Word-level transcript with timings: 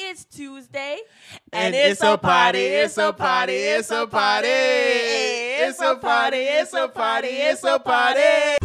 It's 0.00 0.24
Tuesday, 0.26 0.98
And 1.52 1.74
it's 1.74 2.00
a 2.02 2.16
party, 2.16 2.60
it's 2.60 2.96
a 2.98 3.12
party, 3.12 3.52
it's 3.52 3.90
a 3.90 4.06
party. 4.06 4.46
It's 4.48 5.80
a 5.80 5.96
party, 5.96 6.36
it's 6.36 6.72
a 6.72 6.86
party, 6.88 7.26
it's 7.28 7.64
a 7.64 7.78
party. 7.80 8.58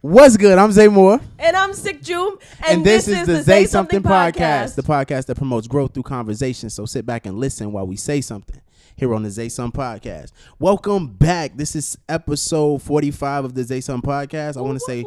What's 0.00 0.36
good? 0.36 0.58
I'm 0.58 0.72
Zay 0.72 0.88
Moore. 0.88 1.20
and 1.38 1.56
I'm 1.56 1.72
Sick 1.72 2.02
June, 2.02 2.36
And, 2.66 2.84
this, 2.84 3.06
is 3.06 3.26
the 3.26 3.42
Say 3.44 3.66
Something 3.66 4.02
podcast, 4.02 4.74
the 4.74 4.82
podcast 4.82 5.26
that 5.26 5.36
promotes 5.36 5.68
growth 5.68 5.94
through 5.94 6.02
conversation. 6.02 6.70
So 6.70 6.86
sit 6.86 7.06
back 7.06 7.24
and 7.24 7.38
listen 7.38 7.72
while 7.72 7.86
we 7.86 7.96
say 7.96 8.20
something 8.20 8.60
here 8.96 9.14
on 9.14 9.22
the 9.22 9.30
Zay 9.30 9.48
Something 9.48 9.80
podcast. 9.80 10.32
Welcome 10.58 11.06
back. 11.14 11.56
This 11.56 11.76
is 11.76 11.96
episode 12.08 12.82
45 12.82 13.44
of 13.46 13.54
the 13.54 13.62
Zay 13.62 13.80
Something 13.80 14.10
podcast. 14.10 14.56
I 14.56 14.60
want 14.60 14.74
to 14.74 14.84
say 14.84 15.04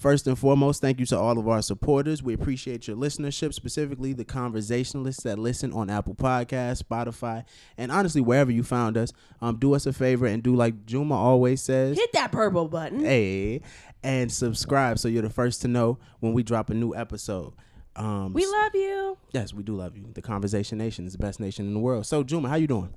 First 0.00 0.26
and 0.26 0.38
foremost, 0.38 0.80
thank 0.80 0.98
you 0.98 1.04
to 1.04 1.18
all 1.18 1.38
of 1.38 1.46
our 1.46 1.60
supporters. 1.60 2.22
We 2.22 2.32
appreciate 2.32 2.88
your 2.88 2.96
listenership, 2.96 3.52
specifically 3.52 4.14
the 4.14 4.24
conversationalists 4.24 5.24
that 5.24 5.38
listen 5.38 5.74
on 5.74 5.90
Apple 5.90 6.14
Podcasts, 6.14 6.82
Spotify, 6.82 7.44
and 7.76 7.92
honestly, 7.92 8.22
wherever 8.22 8.50
you 8.50 8.62
found 8.62 8.96
us. 8.96 9.12
Um, 9.42 9.56
do 9.58 9.74
us 9.74 9.84
a 9.84 9.92
favor 9.92 10.24
and 10.24 10.42
do 10.42 10.56
like 10.56 10.86
Juma 10.86 11.14
always 11.14 11.60
says. 11.60 11.98
hit 11.98 12.14
that 12.14 12.32
purple 12.32 12.66
button. 12.66 13.00
Hey, 13.04 13.60
and 14.02 14.32
subscribe 14.32 14.98
so 14.98 15.06
you're 15.06 15.20
the 15.20 15.28
first 15.28 15.60
to 15.62 15.68
know 15.68 15.98
when 16.20 16.32
we 16.32 16.42
drop 16.42 16.70
a 16.70 16.74
new 16.74 16.94
episode. 16.94 17.52
Um, 17.94 18.32
We 18.32 18.46
love 18.46 18.74
you. 18.74 19.18
yes, 19.32 19.52
we 19.52 19.62
do 19.62 19.76
love 19.76 19.98
you. 19.98 20.06
The 20.14 20.22
Conversation 20.22 20.78
Nation 20.78 21.06
is 21.06 21.12
the 21.12 21.18
best 21.18 21.40
nation 21.40 21.66
in 21.66 21.74
the 21.74 21.80
world. 21.80 22.06
So, 22.06 22.22
Juma, 22.22 22.48
how 22.48 22.54
you 22.54 22.66
doing? 22.66 22.94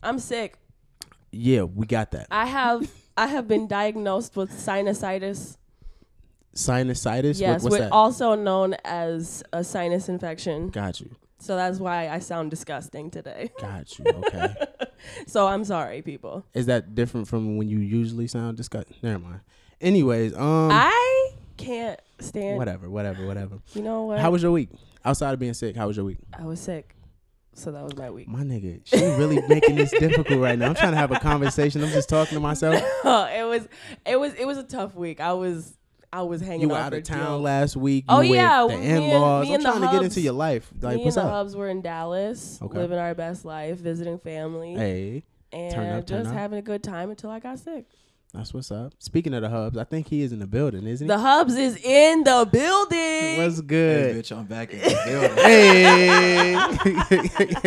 I'm 0.00 0.20
sick. 0.20 0.58
Yeah, 1.32 1.62
we 1.62 1.86
got 1.86 2.12
that. 2.12 2.28
I 2.30 2.46
have 2.46 2.88
I 3.16 3.26
have 3.26 3.48
been 3.48 3.66
diagnosed 3.66 4.36
with 4.36 4.52
sinusitis. 4.52 5.56
Sinusitis. 6.56 7.24
What- 7.24 7.36
Yes, 7.36 7.62
what's 7.62 7.72
with 7.72 7.80
that? 7.82 7.92
also 7.92 8.34
known 8.34 8.74
as 8.84 9.42
a 9.52 9.62
sinus 9.62 10.08
infection. 10.08 10.68
got 10.70 11.00
you. 11.00 11.10
So 11.38 11.54
that's 11.54 11.78
why 11.78 12.08
I 12.08 12.18
sound 12.18 12.50
disgusting 12.50 13.10
today. 13.10 13.50
Got 13.60 13.98
you. 13.98 14.04
Okay. 14.26 14.54
So 15.26 15.46
I'm 15.46 15.64
sorry, 15.64 16.00
people. 16.02 16.44
Is 16.54 16.66
that 16.66 16.94
different 16.94 17.28
from 17.28 17.58
when 17.58 17.68
you 17.68 17.78
usually 17.78 18.26
sound 18.26 18.56
disgusting? 18.56 18.96
Never 19.02 19.18
mind. 19.18 19.40
Anyways, 19.80 20.34
um, 20.34 20.70
I 20.72 21.30
can't 21.58 22.00
stand. 22.18 22.56
whatever, 22.56 22.88
whatever, 22.88 23.26
whatever. 23.26 23.58
You 23.74 23.82
know 23.82 24.04
what? 24.04 24.18
How 24.18 24.30
was 24.30 24.42
your 24.42 24.50
week? 24.52 24.70
Outside 25.04 25.34
of 25.34 25.38
being 25.38 25.52
sick, 25.54 25.76
how 25.76 25.86
was 25.86 25.96
your 25.96 26.06
week? 26.06 26.18
I 26.36 26.42
was 26.44 26.58
sick, 26.58 26.96
so 27.52 27.70
that 27.70 27.84
was 27.84 27.94
my 27.96 28.10
week. 28.10 28.26
My 28.26 28.42
nigga, 28.42 28.80
she 28.84 28.96
really 28.96 29.40
making 29.46 29.76
this 29.76 29.90
difficult 29.90 30.40
right 30.40 30.58
now. 30.58 30.68
I'm 30.70 30.74
trying 30.74 30.92
to 30.92 30.96
have 30.98 31.12
a 31.12 31.20
conversation. 31.20 31.84
I'm 31.84 31.90
just 31.90 32.08
talking 32.08 32.34
to 32.34 32.40
myself. 32.40 32.74
it 33.04 33.46
was, 33.46 33.68
it 34.06 34.18
was, 34.18 34.32
it 34.34 34.46
was 34.46 34.56
a 34.58 34.64
tough 34.64 34.94
week. 34.96 35.20
I 35.20 35.34
was, 35.34 35.75
I 36.12 36.22
was 36.22 36.40
hanging 36.40 36.62
You 36.62 36.68
were 36.70 36.76
out 36.76 36.92
of 36.94 37.02
town 37.04 37.18
deal. 37.26 37.40
last 37.40 37.76
week. 37.76 38.04
Oh, 38.08 38.20
yeah, 38.20 38.64
with 38.64 38.72
the 38.76 38.78
me 38.80 38.86
and- 38.86 39.04
in-laws. 39.04 39.46
me 39.48 39.54
I'm 39.54 39.62
the 39.62 39.68
trying 39.70 39.80
to 39.82 39.88
get 39.92 40.02
into 40.04 40.20
your 40.20 40.32
life. 40.32 40.70
Like, 40.80 40.96
Me 40.98 41.04
what's 41.04 41.16
and 41.16 41.26
the 41.26 41.28
up? 41.30 41.34
hubs 41.36 41.56
were 41.56 41.68
in 41.68 41.82
Dallas, 41.82 42.58
Okay. 42.62 42.78
living 42.78 42.98
our 42.98 43.14
best 43.14 43.44
life, 43.44 43.78
visiting 43.78 44.18
family, 44.18 44.74
Hey, 44.74 45.22
and 45.52 45.74
up, 45.98 46.06
just 46.06 46.28
up. 46.28 46.34
having 46.34 46.58
a 46.58 46.62
good 46.62 46.82
time 46.82 47.10
until 47.10 47.30
I 47.30 47.38
got 47.40 47.58
sick. 47.58 47.86
That's 48.36 48.52
what's 48.54 48.70
up. 48.70 48.92
Speaking 48.98 49.34
of 49.34 49.42
the 49.42 49.48
hubs, 49.48 49.76
I 49.78 49.84
think 49.84 50.08
he 50.08 50.22
is 50.22 50.32
in 50.32 50.38
the 50.38 50.46
building, 50.46 50.86
isn't 50.86 51.04
he? 51.06 51.08
The 51.08 51.18
hubs 51.18 51.54
is 51.54 51.76
in 51.76 52.22
the 52.24 52.48
building. 52.50 53.38
What's 53.38 53.56
Hey, 53.60 53.62
good? 53.66 54.16
bitch, 54.24 54.36
I'm 54.36 54.44
back 54.44 54.72
in 54.72 54.80
the 54.80 55.02
building. 55.06 55.36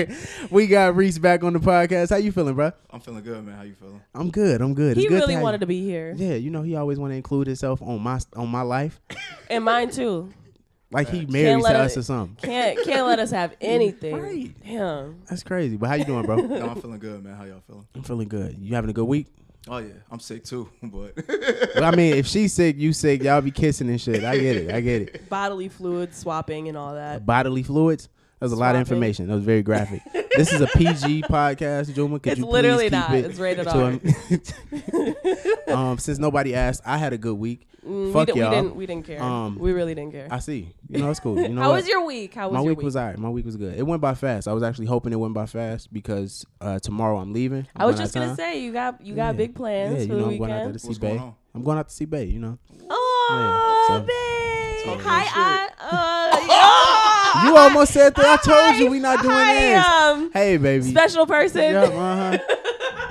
Hey, 0.07 0.47
we 0.51 0.67
got 0.67 0.95
Reese 0.95 1.17
back 1.17 1.43
on 1.43 1.53
the 1.53 1.59
podcast. 1.59 2.09
How 2.11 2.17
you 2.17 2.31
feeling, 2.31 2.55
bro? 2.55 2.71
I'm 2.89 2.99
feeling 2.99 3.23
good, 3.23 3.43
man. 3.45 3.55
How 3.55 3.63
you 3.63 3.73
feeling? 3.73 4.01
I'm 4.13 4.29
good. 4.29 4.61
I'm 4.61 4.73
good. 4.73 4.97
he 4.97 5.03
it's 5.03 5.09
good 5.09 5.21
really 5.21 5.33
have 5.33 5.43
wanted 5.43 5.57
you. 5.57 5.61
to 5.61 5.65
be 5.67 5.83
here, 5.83 6.13
Yeah, 6.17 6.35
you 6.35 6.49
know 6.49 6.61
he 6.61 6.75
always 6.75 6.99
want 6.99 7.11
to 7.11 7.15
include 7.15 7.47
himself 7.47 7.81
on 7.81 8.01
my 8.01 8.19
on 8.35 8.49
my 8.49 8.61
life, 8.61 8.99
and 9.49 9.63
mine 9.63 9.89
too. 9.89 10.31
like 10.91 11.09
he 11.09 11.25
married 11.25 11.63
to 11.63 11.69
us 11.79 11.95
it- 11.95 11.99
or 11.99 12.03
something. 12.03 12.35
Can't 12.47 12.77
can't 12.83 13.05
let 13.07 13.19
us 13.19 13.31
have 13.31 13.55
anything. 13.61 14.15
Right. 14.21 14.53
Damn. 14.63 15.21
That's 15.29 15.43
crazy. 15.43 15.77
But 15.77 15.89
how 15.89 15.95
you 15.95 16.05
doing, 16.05 16.25
bro? 16.25 16.37
No, 16.37 16.69
I'm 16.69 16.81
feeling 16.81 16.99
good, 16.99 17.23
man. 17.23 17.35
How 17.35 17.43
y'all 17.45 17.61
feeling? 17.67 17.87
I'm 17.95 18.03
feeling 18.03 18.27
good. 18.27 18.58
You 18.59 18.75
having 18.75 18.89
a 18.89 18.93
good 18.93 19.05
week? 19.05 19.27
Oh 19.71 19.77
yeah, 19.77 19.93
I'm 20.11 20.19
sick 20.19 20.43
too, 20.43 20.67
but 20.83 21.13
Well, 21.75 21.83
I 21.83 21.95
mean, 21.95 22.15
if 22.15 22.25
she's 22.25 22.53
sick, 22.53 22.75
you 22.77 22.91
sick. 22.91 23.21
Y'all 23.21 23.41
be 23.41 23.52
kissing 23.52 23.87
and 23.89 24.02
shit. 24.02 24.23
I 24.23 24.37
get 24.37 24.55
it. 24.55 24.71
I 24.73 24.81
get 24.81 25.02
it. 25.03 25.30
Bodily 25.30 25.69
fluid 25.69 26.15
swapping 26.15 26.67
and 26.67 26.77
all 26.77 26.95
that. 26.95 27.25
Bodily 27.25 27.61
fluids. 27.63 28.09
That 28.39 28.45
was 28.45 28.52
a 28.54 28.55
lot 28.55 28.76
of 28.76 28.80
Swapping. 28.80 28.80
information. 28.80 29.27
That 29.27 29.36
was 29.36 29.44
very 29.44 29.61
graphic. 29.64 30.02
this 30.36 30.54
is 30.54 30.61
a 30.61 30.67
PG 30.67 31.23
podcast, 31.30 31.94
Juma. 31.94 32.20
Could 32.20 32.32
It's 32.32 32.39
you 32.39 32.45
please 32.45 32.52
literally 32.54 32.83
keep 32.86 32.92
not. 32.94 33.14
it 33.14 33.26
It's 33.26 33.38
rated 33.39 33.66
to 33.67 33.77
R. 33.77 34.00
a- 35.67 35.73
um, 35.76 35.98
since 35.98 36.20
nobody 36.20 36.55
asked, 36.55 36.82
I 36.86 36.98
had 36.98 37.11
a 37.14 37.17
good 37.17 37.36
week. 37.38 37.67
Mm, 37.86 38.14
Fuck 38.14 38.27
we, 38.27 38.33
di- 38.33 38.39
y'all. 38.39 38.50
we 38.50 38.55
didn't. 38.55 38.76
We 38.76 38.86
didn't 38.86 39.05
care. 39.08 39.22
Um, 39.23 39.58
we 39.58 39.72
really 39.73 39.95
didn't 39.95 40.11
care. 40.11 40.27
I 40.32 40.39
see. 40.39 40.73
You 40.89 41.00
know, 41.00 41.10
it's 41.10 41.20
cool. 41.20 41.38
You 41.39 41.50
know 41.55 41.61
How 41.61 41.70
what? 41.70 41.76
was 41.77 41.88
your 41.88 42.05
week? 42.05 42.33
How 42.33 42.48
was 42.50 42.54
my 42.55 42.60
your 42.60 42.70
week, 42.70 42.77
week? 42.80 42.86
was 42.86 42.95
alright. 42.95 43.17
My 43.17 43.30
week 43.30 43.45
was 43.45 43.55
good. 43.58 43.77
It 43.77 43.83
went 43.86 44.02
by 44.02 44.14
fast. 44.16 44.48
I 44.48 44.54
was 44.54 44.64
actually 44.64 44.86
hoping 44.88 45.11
it 45.14 45.16
went 45.17 45.33
by 45.33 45.45
fast 45.45 45.92
because 45.92 46.45
uh, 46.61 46.80
tomorrow 46.80 47.17
I'm 47.17 47.33
leaving. 47.33 47.67
I'm 47.76 47.82
I 47.82 47.86
was 47.86 47.98
just 47.98 48.14
gonna 48.14 48.36
say 48.36 48.61
you 48.61 48.71
got 48.73 49.04
you 49.06 49.16
got 49.16 49.27
Yeah. 49.27 49.32
big 49.33 49.56
plans 49.56 49.95
Yeah, 49.95 50.02
you 50.02 50.08
for 50.08 50.14
know, 50.14 50.20
the 50.27 50.32
I'm 50.33 50.38
going 50.39 50.52
out 50.52 50.73
to 50.73 50.80
see 50.80 50.88
What's 50.88 51.00
Bay. 51.00 51.21
I'm 51.56 51.64
going 51.64 51.77
out 51.77 51.89
to 51.89 51.95
see 51.95 52.06
Bay. 52.06 52.26
You 52.26 52.39
know. 52.39 52.58
Oh, 52.89 53.88
Yeah, 53.89 53.95
so- 53.95 54.02
babe. 54.02 55.00
Hi, 55.02 55.26
I. 55.36 56.95
Uh, 56.95 56.95
You 57.45 57.57
almost 57.57 57.93
said 57.93 58.15
that. 58.15 58.25
I 58.25 58.37
told 58.69 58.79
you 58.79 58.89
we 58.89 58.99
not 58.99 59.21
doing 59.21 59.35
this. 59.35 59.85
Um, 59.85 60.31
Hey, 60.33 60.57
baby. 60.57 60.83
special 60.85 61.25
person. 61.25 61.61
Yeah, 61.73 61.83
uh-huh. 61.83 62.37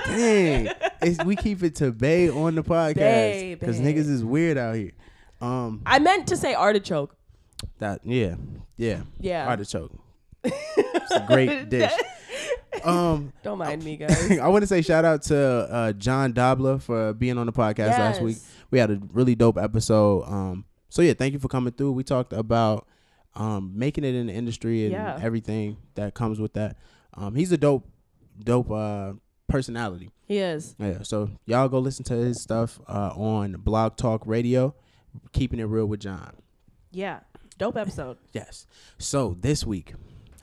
Dang, 0.17 0.69
it's, 1.03 1.23
we 1.25 1.37
keep 1.37 1.63
it 1.63 1.75
to 1.77 1.93
Bay 1.93 2.29
on 2.31 2.55
the 2.55 2.63
podcast 2.65 3.61
because 3.61 3.79
niggas 3.79 4.09
is 4.09 4.25
weird 4.25 4.57
out 4.57 4.75
here. 4.75 4.93
Um, 5.41 5.83
I 5.87 5.99
meant 5.99 6.27
to 6.29 6.37
say 6.37 6.55
artichoke. 6.55 7.15
that 7.79 8.01
yeah, 8.05 8.35
yeah, 8.77 9.03
Yeah. 9.21 9.47
artichoke. 9.47 9.93
it's 10.45 11.11
a 11.13 11.25
great 11.27 11.69
dish. 11.71 11.93
Um, 12.85 13.33
Don't 13.43 13.59
mind 13.59 13.85
me, 13.85 13.97
guys. 13.99 14.39
I 14.39 14.49
want 14.49 14.63
to 14.63 14.67
say 14.67 14.83
shout 14.83 15.05
out 15.05 15.23
to 15.25 15.37
uh, 15.39 15.93
John 15.93 16.33
Dobler 16.33 16.79
for 16.79 17.13
being 17.13 17.37
on 17.39 17.47
the 17.47 17.53
podcast 17.53 17.91
last 17.91 18.21
week. 18.23 18.39
We 18.71 18.79
had 18.79 18.91
a 18.91 18.99
really 19.13 19.35
dope 19.35 19.59
episode. 19.59 20.25
Um, 20.27 20.65
so 20.89 21.03
yeah, 21.03 21.13
thank 21.13 21.35
you 21.35 21.39
for 21.39 21.49
coming 21.49 21.73
through. 21.73 21.93
We 21.93 22.03
talked 22.03 22.33
about 22.33 22.87
um 23.39 23.73
making 23.75 24.05
it 24.05 24.15
in 24.15 24.27
the 24.27 24.33
industry 24.35 24.83
and 24.85 24.93
Yeah. 24.93 25.19
everything 25.23 25.79
that 25.95 26.13
comes 26.15 26.39
with 26.39 26.53
that. 26.55 26.77
Um, 27.15 27.35
he's 27.35 27.51
a 27.53 27.57
dope, 27.57 27.87
dope 28.45 28.71
uh 28.71 29.13
personality. 29.47 30.11
He 30.27 30.37
is. 30.39 30.77
Yeah, 30.79 30.99
so 31.03 31.31
y'all 31.47 31.69
go 31.69 31.79
listen 31.79 32.05
to 32.07 32.15
his 32.15 32.41
stuff 32.43 32.79
uh, 32.87 33.13
on 33.17 33.53
Blog 33.53 33.97
Talk 33.97 34.27
Radio, 34.27 34.75
keeping 35.33 35.59
it 35.59 35.65
real 35.65 35.87
with 35.87 36.01
John. 36.01 36.35
Yeah. 36.93 37.21
Dope 37.57 37.77
episode. 37.79 38.19
Yes. 38.33 38.67
So 38.99 39.35
this 39.41 39.65
week, 39.65 39.95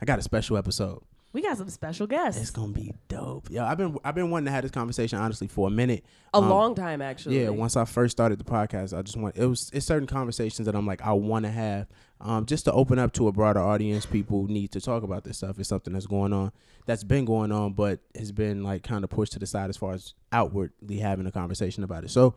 I 0.02 0.04
got 0.04 0.18
a 0.18 0.22
special 0.22 0.56
episode. 0.56 1.02
We 1.36 1.42
got 1.42 1.58
some 1.58 1.68
special 1.68 2.06
guests. 2.06 2.40
It's 2.40 2.48
gonna 2.50 2.72
be 2.72 2.94
dope. 3.08 3.48
Yeah, 3.50 3.66
I've 3.70 3.76
been 3.76 3.98
I've 4.02 4.14
been 4.14 4.30
wanting 4.30 4.46
to 4.46 4.52
have 4.52 4.62
this 4.62 4.70
conversation 4.70 5.18
honestly 5.18 5.48
for 5.48 5.68
a 5.68 5.70
minute. 5.70 6.02
a 6.32 6.38
Um, 6.38 6.48
long 6.48 6.74
time, 6.74 7.02
actually. 7.02 7.42
Yeah, 7.42 7.50
once 7.50 7.76
I 7.76 7.84
first 7.84 8.12
started 8.12 8.38
the 8.38 8.44
podcast, 8.44 8.96
I 8.96 9.02
just 9.02 9.18
want 9.18 9.36
it 9.36 9.44
was 9.44 9.70
it's 9.74 9.84
certain 9.84 10.06
conversations 10.06 10.64
that 10.64 10.74
I'm 10.74 10.86
like 10.86 11.02
I 11.02 11.12
want 11.12 11.44
to 11.44 11.50
have, 11.50 11.88
um, 12.22 12.46
just 12.46 12.64
to 12.64 12.72
open 12.72 12.98
up 12.98 13.12
to 13.12 13.28
a 13.28 13.32
broader 13.32 13.60
audience. 13.60 14.06
People 14.06 14.46
need 14.46 14.72
to 14.72 14.80
talk 14.80 15.02
about 15.02 15.24
this 15.24 15.36
stuff. 15.36 15.58
It's 15.58 15.68
something 15.68 15.92
that's 15.92 16.06
going 16.06 16.32
on, 16.32 16.52
that's 16.86 17.04
been 17.04 17.26
going 17.26 17.52
on, 17.52 17.74
but 17.74 18.00
has 18.18 18.32
been 18.32 18.62
like 18.64 18.82
kind 18.82 19.04
of 19.04 19.10
pushed 19.10 19.32
to 19.34 19.38
the 19.38 19.44
side 19.46 19.68
as 19.68 19.76
far 19.76 19.92
as 19.92 20.14
outwardly 20.32 21.00
having 21.00 21.26
a 21.26 21.30
conversation 21.32 21.84
about 21.84 22.02
it. 22.04 22.10
So, 22.10 22.34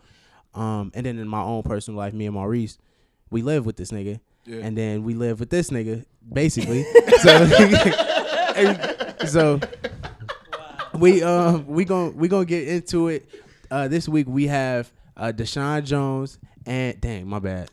um, 0.56 0.92
and 0.94 1.06
then 1.06 1.20
in 1.20 1.28
my 1.30 1.42
own 1.42 1.64
personal 1.64 1.98
life, 1.98 2.14
me 2.14 2.26
and 2.26 2.34
Maurice, 2.36 2.78
we 3.30 3.44
live 3.44 3.66
with 3.66 3.78
this 3.78 3.92
nigga, 3.92 4.20
Yeah. 4.46 4.58
and 4.58 4.78
then 4.78 5.04
we 5.06 5.14
live 5.14 5.40
with 5.40 5.52
this 5.52 5.70
nigga, 5.70 6.04
basically. 6.34 6.84
so, 7.22 7.46
so 9.28 9.60
we 10.98 11.24
um 11.24 11.66
we 11.68 11.86
gon' 11.86 12.16
we 12.16 12.28
gonna 12.28 12.46
get 12.46 12.68
into 12.68 13.08
it. 13.10 13.30
Uh, 13.72 13.88
this 13.88 14.08
week 14.10 14.28
we 14.28 14.48
have 14.48 14.92
uh 15.18 15.32
Deshaun 15.36 15.84
Jones 15.84 16.40
and 16.66 17.00
dang 17.00 17.28
my 17.28 17.40
bad. 17.40 17.70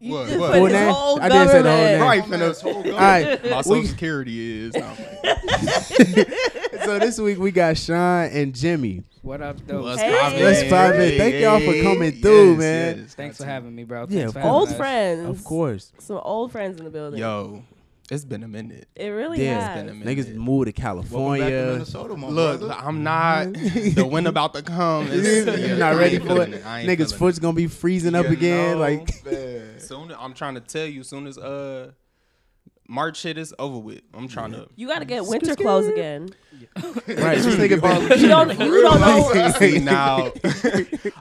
You 0.00 0.12
What, 0.12 0.26
just 0.28 0.38
what? 0.38 0.46
put 0.52 0.56
Full 0.58 0.64
his 0.66 0.72
name? 0.74 0.92
whole 0.94 1.20
I 1.20 1.28
didn't 1.28 1.48
say 1.48 1.62
the 1.62 1.70
whole 1.70 1.78
government. 1.78 1.92
name. 1.92 2.02
Right, 2.02 2.22
All 2.22 2.82
finna. 2.84 2.96
right, 2.98 3.50
My 3.50 3.56
we- 3.58 3.62
social 3.62 3.86
security 3.86 4.66
is. 4.66 4.74
No, 4.74 4.94
so 6.84 6.98
this 6.98 7.18
week 7.18 7.38
we 7.38 7.50
got 7.50 7.76
Sean 7.78 8.24
and 8.26 8.54
Jimmy. 8.54 9.04
What 9.22 9.40
up, 9.40 9.56
though? 9.66 9.82
What's 9.82 10.02
Hey. 10.02 10.14
poppin'? 10.20 10.42
Let's 10.42 10.62
pop 10.68 10.94
it. 10.96 11.16
Thank 11.16 11.36
y'all 11.36 11.60
for 11.60 11.82
coming 11.82 12.12
through, 12.20 12.50
Yes, 12.52 12.58
man. 12.58 12.98
yes. 12.98 13.14
Thanks 13.14 13.36
for 13.38 13.44
having 13.46 13.74
me, 13.74 13.84
bro. 13.84 14.06
Yeah, 14.10 14.18
Thanks 14.20 14.32
for 14.34 14.38
having 14.40 14.52
Old 14.54 14.68
us. 14.68 14.76
friends. 14.76 15.28
Of 15.28 15.44
course, 15.44 15.92
Some 15.98 16.20
old 16.22 16.52
friends 16.52 16.78
in 16.78 16.84
the 16.84 16.90
building. 16.90 17.20
Yo, 17.20 17.62
it's 18.10 18.24
been 18.24 18.42
a 18.42 18.48
minute. 18.48 18.88
It 18.94 19.08
really 19.08 19.42
Yeah. 19.42 19.60
has. 19.60 19.64
It's 19.68 19.80
been 19.82 19.88
a 19.88 19.98
minute. 20.04 20.18
niggas 20.18 20.34
moved 20.34 20.36
to 20.36 20.44
Welcome 20.44 20.64
back 20.66 20.74
to 20.74 20.80
California. 20.82 21.66
Minnesota, 21.72 22.16
my 22.16 22.28
Look, 22.28 22.60
brother. 22.60 22.74
I'm 22.78 23.02
not. 23.02 23.52
the 23.54 24.06
wind 24.10 24.26
about 24.28 24.54
to 24.54 24.62
come. 24.62 25.06
It's- 25.12 25.58
You're 25.60 25.76
not 25.78 25.94
I 25.94 25.98
ready 25.98 26.18
for 26.18 26.26
feeling 26.26 26.52
it. 26.54 26.62
Niggas' 26.64 26.86
feeling 26.86 27.18
foot's 27.18 27.38
gonna 27.38 27.54
be 27.54 27.66
freezing 27.66 28.14
up 28.14 28.26
again. 28.26 28.72
know, 28.72 28.78
Like 28.78 29.24
Man. 29.24 29.78
Soon, 29.80 30.12
I'm 30.18 30.34
trying 30.34 30.54
to 30.54 30.60
tell 30.60 30.86
you. 30.86 31.02
Soon 31.02 31.26
as 31.26 31.38
uh, 31.38 31.92
March 32.86 33.18
shit 33.18 33.38
is 33.38 33.54
over 33.58 33.78
with. 33.78 34.02
I'm 34.12 34.28
trying 34.28 34.52
to. 34.52 34.68
You 34.76 34.88
got 34.88 34.98
to 34.98 35.04
get 35.04 35.24
winter 35.24 35.56
clothes 35.56 35.86
again. 35.86 36.30
Right. 37.06 37.38
Just 37.38 37.56
think 37.58 37.72
about 37.72 38.02
You 38.18 38.28
don't. 38.28 38.50
You 38.58 38.82
don't 38.82 39.00
know 39.00 39.50
See 39.58 39.78
now, 39.78 40.32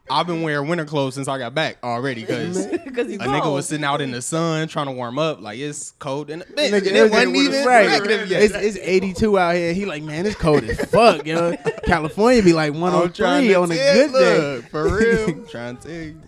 I've 0.10 0.27
been 0.27 0.42
wearing 0.42 0.68
winter 0.68 0.86
clothes 0.86 1.15
since 1.15 1.27
I 1.27 1.38
got 1.38 1.54
back 1.54 1.77
already 1.83 2.21
because 2.21 2.65
a 2.74 2.77
because 2.80 3.12
you 3.12 3.19
nigga 3.19 3.42
cold. 3.42 3.56
was 3.56 3.68
sitting 3.68 3.83
out 3.86 4.01
in 4.01 4.12
the 4.12 4.21
sun 4.21 4.68
trying 4.68 4.88
to 4.88 4.92
warm 4.92 5.18
up. 5.19 5.42
Like 5.42 5.60
it's 5.60 5.92
cold 5.92 6.30
in 6.30 6.39
the 6.39 6.45
bitch. 6.45 6.71
Nigga, 6.71 6.88
and 6.88 6.98
it 6.98 7.12
wasn't 7.12 7.36
even 7.36 7.66
right. 7.66 7.88
negative 7.88 8.30
yet. 8.30 8.44
It's, 8.44 8.56
it's 8.56 8.77
82 8.77 9.39
out 9.39 9.56
here. 9.56 9.74
He 9.74 9.86
like, 9.86 10.04
man, 10.04 10.25
it's 10.25 10.36
cold 10.36 10.63
as 10.63 10.80
fuck, 10.86 11.25
yo. 11.25 11.56
California 11.86 12.42
be 12.44 12.54
like 12.54 12.74
I'm 12.74 12.81
103 12.81 13.56
on 13.56 13.71
a 13.71 13.75
good 13.75 14.12
day. 14.12 14.38
look, 14.39 14.66
for 14.66 14.98
real. 14.98 15.45
trying 15.50 15.77
to 15.77 15.83
tell 15.83 15.92
you. 15.92 16.21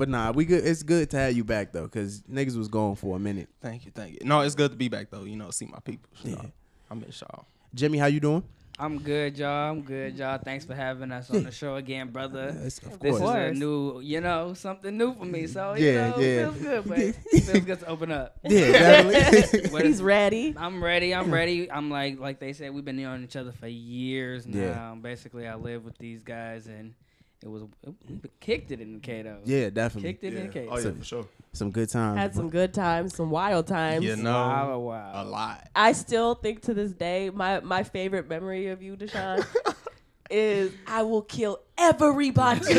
But 0.00 0.08
nah, 0.08 0.30
we 0.32 0.46
good. 0.46 0.66
It's 0.66 0.82
good 0.82 1.10
to 1.10 1.18
have 1.18 1.34
you 1.36 1.44
back 1.44 1.72
though, 1.72 1.86
cause 1.86 2.22
niggas 2.22 2.56
was 2.56 2.68
gone 2.68 2.94
for 2.94 3.16
a 3.16 3.18
minute. 3.18 3.50
Thank 3.60 3.84
you, 3.84 3.90
thank 3.94 4.12
you. 4.14 4.20
No, 4.24 4.40
it's 4.40 4.54
good 4.54 4.70
to 4.70 4.76
be 4.78 4.88
back 4.88 5.10
though. 5.10 5.24
You 5.24 5.36
know, 5.36 5.50
see 5.50 5.66
my 5.66 5.78
people. 5.80 6.08
So, 6.22 6.30
Yeah. 6.30 6.42
I 6.90 6.94
miss 6.94 7.20
y'all. 7.20 7.44
Jimmy, 7.74 7.98
how 7.98 8.06
you 8.06 8.18
doing? 8.18 8.42
I'm 8.78 8.98
good, 8.98 9.36
y'all. 9.36 9.70
I'm 9.70 9.82
good, 9.82 10.16
y'all. 10.16 10.38
Thanks 10.38 10.64
for 10.64 10.74
having 10.74 11.12
us 11.12 11.28
on 11.30 11.42
the 11.44 11.50
show 11.50 11.76
again, 11.76 12.08
brother. 12.08 12.56
Uh, 12.58 12.62
yes, 12.62 12.78
of 12.78 12.98
This 12.98 13.18
course. 13.18 13.50
is 13.52 13.56
a 13.58 13.60
new, 13.60 14.00
you 14.00 14.22
know, 14.22 14.54
something 14.54 14.96
new 14.96 15.12
for 15.14 15.26
me. 15.26 15.46
So, 15.46 15.74
Yeah, 15.74 15.84
you 15.84 15.92
know, 16.12 16.18
yeah. 16.18 16.36
feels 16.50 16.56
good, 16.62 16.84
but 16.88 16.98
it 16.98 17.14
feels 17.44 17.64
good 17.66 17.80
to 17.80 17.86
open 17.86 18.10
up. 18.10 18.38
Yeah, 18.42 18.72
definitely. 19.04 19.82
He's 19.86 20.02
ready. 20.02 20.54
I'm 20.56 20.82
ready. 20.82 21.14
I'm 21.14 21.30
ready. 21.30 21.70
I'm 21.70 21.90
like, 21.90 22.18
like 22.18 22.40
they 22.40 22.54
said, 22.54 22.72
we've 22.72 22.86
been 22.86 22.96
knowing 22.96 23.22
each 23.22 23.36
other 23.36 23.52
for 23.52 23.68
years 23.68 24.46
now. 24.46 24.58
Yeah. 24.58 24.94
Basically, 24.98 25.46
I 25.46 25.56
live 25.56 25.84
with 25.84 25.98
these 25.98 26.22
guys, 26.22 26.66
and 26.66 26.94
it 27.42 27.48
was 27.48 27.62
we 28.08 28.20
kicked 28.40 28.70
it 28.70 28.80
in 28.80 28.92
the 28.94 28.98
Kato. 29.00 29.38
yeah, 29.44 29.70
definitely. 29.70 30.12
kicked 30.12 30.24
it 30.24 30.34
in 30.34 30.46
the 30.48 30.52
Kato. 30.52 30.70
Oh 30.72 30.76
yeah, 30.76 30.82
So- 30.82 30.94
for 30.94 31.04
sure. 31.04 31.26
Some 31.52 31.72
good 31.72 31.88
times. 31.88 32.16
Had 32.16 32.32
some 32.36 32.48
good 32.48 32.72
times, 32.72 33.12
some 33.16 33.28
wild 33.28 33.66
times. 33.66 34.04
You 34.04 34.14
know, 34.14 34.30
Wow, 34.30 34.78
wow. 34.78 35.10
a 35.14 35.24
lot. 35.24 35.68
I 35.74 35.90
still 35.92 36.36
think 36.36 36.62
to 36.62 36.74
this 36.74 36.92
day, 36.92 37.28
my 37.30 37.58
my 37.58 37.82
favorite 37.82 38.28
memory 38.28 38.68
of 38.68 38.82
you, 38.82 38.96
Deshaun, 38.96 39.44
is 40.30 40.70
I 40.86 41.02
will 41.02 41.22
kill 41.22 41.58
everybody. 41.76 42.60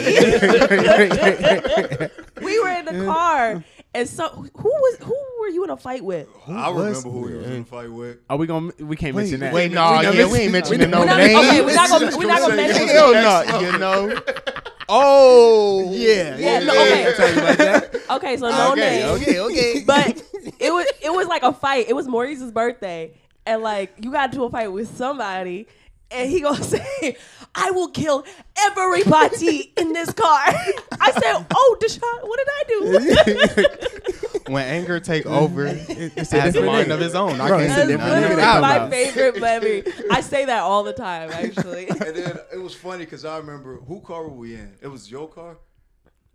we 2.41 2.59
were 2.61 2.69
in 2.69 2.85
the 2.85 3.03
car, 3.05 3.61
and 3.93 4.07
so 4.07 4.29
who 4.29 4.69
was 4.69 4.97
who 5.01 5.17
were 5.41 5.49
you 5.49 5.65
in 5.65 5.69
a 5.69 5.75
fight 5.75 6.03
with? 6.05 6.29
I 6.47 6.69
remember 6.71 7.01
who 7.09 7.27
he 7.27 7.33
was 7.35 7.47
in 7.47 7.61
a 7.63 7.65
fight 7.65 7.91
with. 7.91 8.19
Are 8.29 8.37
we 8.37 8.47
gonna? 8.47 8.71
We 8.79 8.95
can't 8.95 9.15
mention 9.17 9.41
that. 9.41 9.53
Wait, 9.53 9.71
no, 9.73 9.91
We 9.91 9.97
yeah, 9.97 10.03
gonna 10.13 10.27
we 10.29 10.39
ain't 10.39 10.51
mentioning 10.53 10.89
no 10.89 10.99
We're 11.01 11.05
not, 11.07 11.17
names. 11.17 11.39
okay, 11.49 11.61
we're 11.61 11.75
not 11.75 11.89
gonna 11.89 12.17
we're 12.17 12.27
not 12.27 12.39
gonna 12.39 12.55
mention. 12.55 12.87
Hell 12.87 13.11
no, 13.13 13.59
you 13.59 13.77
know. 13.77 14.21
Oh, 14.93 15.89
Yeah, 15.91 16.37
Yeah, 16.37 16.59
no, 16.59 16.73
okay. 16.73 17.05
I'll 17.07 17.13
tell 17.15 17.33
you 17.33 17.39
about 17.41 17.57
that. 17.57 17.95
Okay, 18.11 18.35
so 18.35 18.49
no 18.49 18.73
okay, 18.73 18.81
names. 18.81 19.21
okay, 19.21 19.39
okay. 19.39 19.83
But 19.87 20.21
it 20.59 20.71
was 20.71 20.85
it 21.01 21.11
was 21.13 21.27
like 21.27 21.43
a 21.43 21.53
fight. 21.53 21.85
It 21.87 21.93
was 21.95 22.07
Maurice's 22.09 22.51
birthday, 22.51 23.13
and 23.45 23.61
like 23.63 23.93
you 24.03 24.11
got 24.11 24.31
into 24.33 24.43
a 24.43 24.49
fight 24.49 24.67
with 24.67 24.93
somebody, 24.97 25.67
and 26.11 26.29
he 26.29 26.41
gonna 26.41 26.61
say, 26.75 27.15
"I 27.55 27.71
will 27.71 27.89
kill 27.89 28.25
everybody 28.59 29.73
in 29.77 29.93
this 29.93 30.11
car." 30.13 30.41
I 30.99 31.11
said, 31.11 31.45
"Oh, 31.53 31.77
Deshaun, 31.81 32.27
what 32.27 32.39
did 32.39 32.47
I 32.49 32.63
do?" 32.67 34.41
when 34.53 34.65
anger 34.65 34.99
take 34.99 35.25
over, 35.25 35.65
It's 35.67 36.31
has 36.31 36.33
a 36.33 36.51
different 36.51 36.65
mind 36.67 36.87
nigga. 36.89 36.93
of 36.95 36.99
his 36.99 37.15
own. 37.15 37.39
I 37.41 37.47
can't 37.49 37.59
That's 37.67 37.75
say 37.75 37.87
different 37.87 37.99
nothing 37.99 38.13
nigga 38.13 38.21
literally 38.21 38.41
that 38.41 38.61
my 38.61 38.85
it. 38.85 38.89
favorite 38.89 39.41
memory. 39.41 39.83
I 40.11 40.21
say 40.21 40.45
that 40.45 40.61
all 40.61 40.83
the 40.83 40.93
time, 40.93 41.31
actually. 41.31 41.87
And 41.89 41.99
then 41.99 42.39
it 42.53 42.57
was 42.61 42.73
funny 42.73 43.05
because 43.05 43.25
I 43.25 43.37
remember 43.37 43.77
who 43.77 44.01
car 44.01 44.23
were 44.23 44.29
we 44.35 44.55
in? 44.55 44.73
It 44.81 44.87
was 44.87 45.09
your 45.11 45.27
car. 45.29 45.57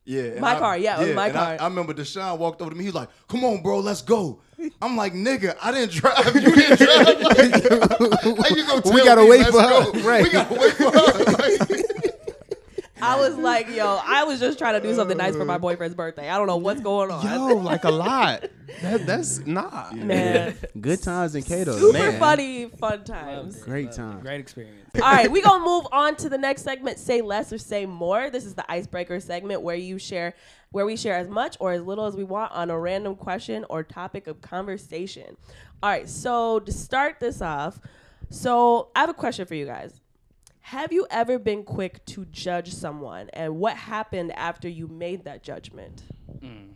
Yeah, 0.08 0.38
My 0.40 0.54
I- 0.54 0.58
car, 0.60 0.78
yeah, 0.78 1.00
it 1.02 1.06
was 1.08 1.16
my 1.16 1.26
and 1.28 1.36
I- 1.36 1.56
car. 1.56 1.66
I, 1.66 1.68
remember 1.68 1.92
Deshaun 1.92 2.38
walked 2.38 2.62
over 2.62 2.70
to 2.70 2.76
me. 2.76 2.84
He 2.84 2.88
was 2.88 2.94
like, 2.94 3.08
"Come 3.28 3.44
on, 3.44 3.60
bro, 3.60 3.80
let's 3.80 4.02
go." 4.02 4.40
I'm 4.80 4.96
like, 4.96 5.12
"Nigga, 5.14 5.56
I 5.60 5.72
didn't 5.72 5.90
drive. 5.92 6.32
You 6.34 6.54
didn't 6.54 6.78
drive. 6.78 7.20
Like, 7.20 7.38
how 8.48 8.56
you 8.56 8.66
gonna 8.66 8.82
tell 8.82 8.92
We 8.94 9.04
gotta 9.04 9.22
me, 9.22 9.30
wait 9.30 9.40
let's 9.40 9.50
for 9.50 9.62
her, 9.62 10.08
right. 10.08 10.22
We 10.22 10.30
gotta 10.30 10.54
wait 10.54 10.72
for 10.74 10.84
her. 10.84 10.90
Like, 11.36 11.65
I 13.06 13.20
was 13.20 13.36
like, 13.36 13.68
"Yo, 13.68 14.00
I 14.04 14.24
was 14.24 14.40
just 14.40 14.58
trying 14.58 14.80
to 14.80 14.86
do 14.86 14.94
something 14.94 15.16
nice 15.16 15.36
for 15.36 15.44
my 15.44 15.54
uh. 15.54 15.58
boyfriend's 15.58 15.94
birthday. 15.94 16.28
I 16.28 16.36
don't 16.36 16.46
know 16.46 16.56
what's 16.56 16.80
going 16.80 17.10
on." 17.10 17.24
Yo, 17.24 17.56
like 17.56 17.84
a 17.84 17.90
lot. 17.90 18.44
That, 18.82 19.06
that's 19.06 19.46
nah. 19.46 19.92
Man, 19.92 20.56
Good 20.80 21.02
times 21.02 21.34
in 21.34 21.42
Kato. 21.42 21.78
super 21.78 21.92
Man. 21.92 22.18
funny, 22.18 22.66
fun 22.66 23.04
times. 23.04 23.58
Great 23.60 23.92
time. 23.92 24.20
Great 24.20 24.40
experience. 24.40 24.90
All 24.96 25.02
right, 25.02 25.30
we 25.30 25.40
gonna 25.40 25.64
move 25.64 25.86
on 25.92 26.16
to 26.16 26.28
the 26.28 26.38
next 26.38 26.62
segment. 26.62 26.98
Say 26.98 27.20
less 27.20 27.52
or 27.52 27.58
say 27.58 27.86
more. 27.86 28.30
This 28.30 28.44
is 28.44 28.54
the 28.54 28.70
icebreaker 28.70 29.20
segment 29.20 29.62
where 29.62 29.76
you 29.76 29.98
share, 29.98 30.34
where 30.70 30.86
we 30.86 30.96
share 30.96 31.16
as 31.16 31.28
much 31.28 31.56
or 31.60 31.72
as 31.72 31.82
little 31.82 32.06
as 32.06 32.16
we 32.16 32.24
want 32.24 32.52
on 32.52 32.70
a 32.70 32.78
random 32.78 33.14
question 33.14 33.64
or 33.70 33.82
topic 33.82 34.26
of 34.26 34.40
conversation. 34.40 35.36
All 35.82 35.90
right, 35.90 36.08
so 36.08 36.60
to 36.60 36.72
start 36.72 37.20
this 37.20 37.42
off, 37.42 37.78
so 38.30 38.90
I 38.96 39.00
have 39.00 39.10
a 39.10 39.14
question 39.14 39.46
for 39.46 39.54
you 39.54 39.66
guys. 39.66 40.00
Have 40.70 40.92
you 40.92 41.06
ever 41.12 41.38
been 41.38 41.62
quick 41.62 42.04
to 42.06 42.24
judge 42.24 42.74
someone, 42.74 43.30
and 43.32 43.56
what 43.56 43.76
happened 43.76 44.32
after 44.32 44.68
you 44.68 44.88
made 44.88 45.22
that 45.22 45.44
judgment? 45.44 46.02
Mm. 46.40 46.74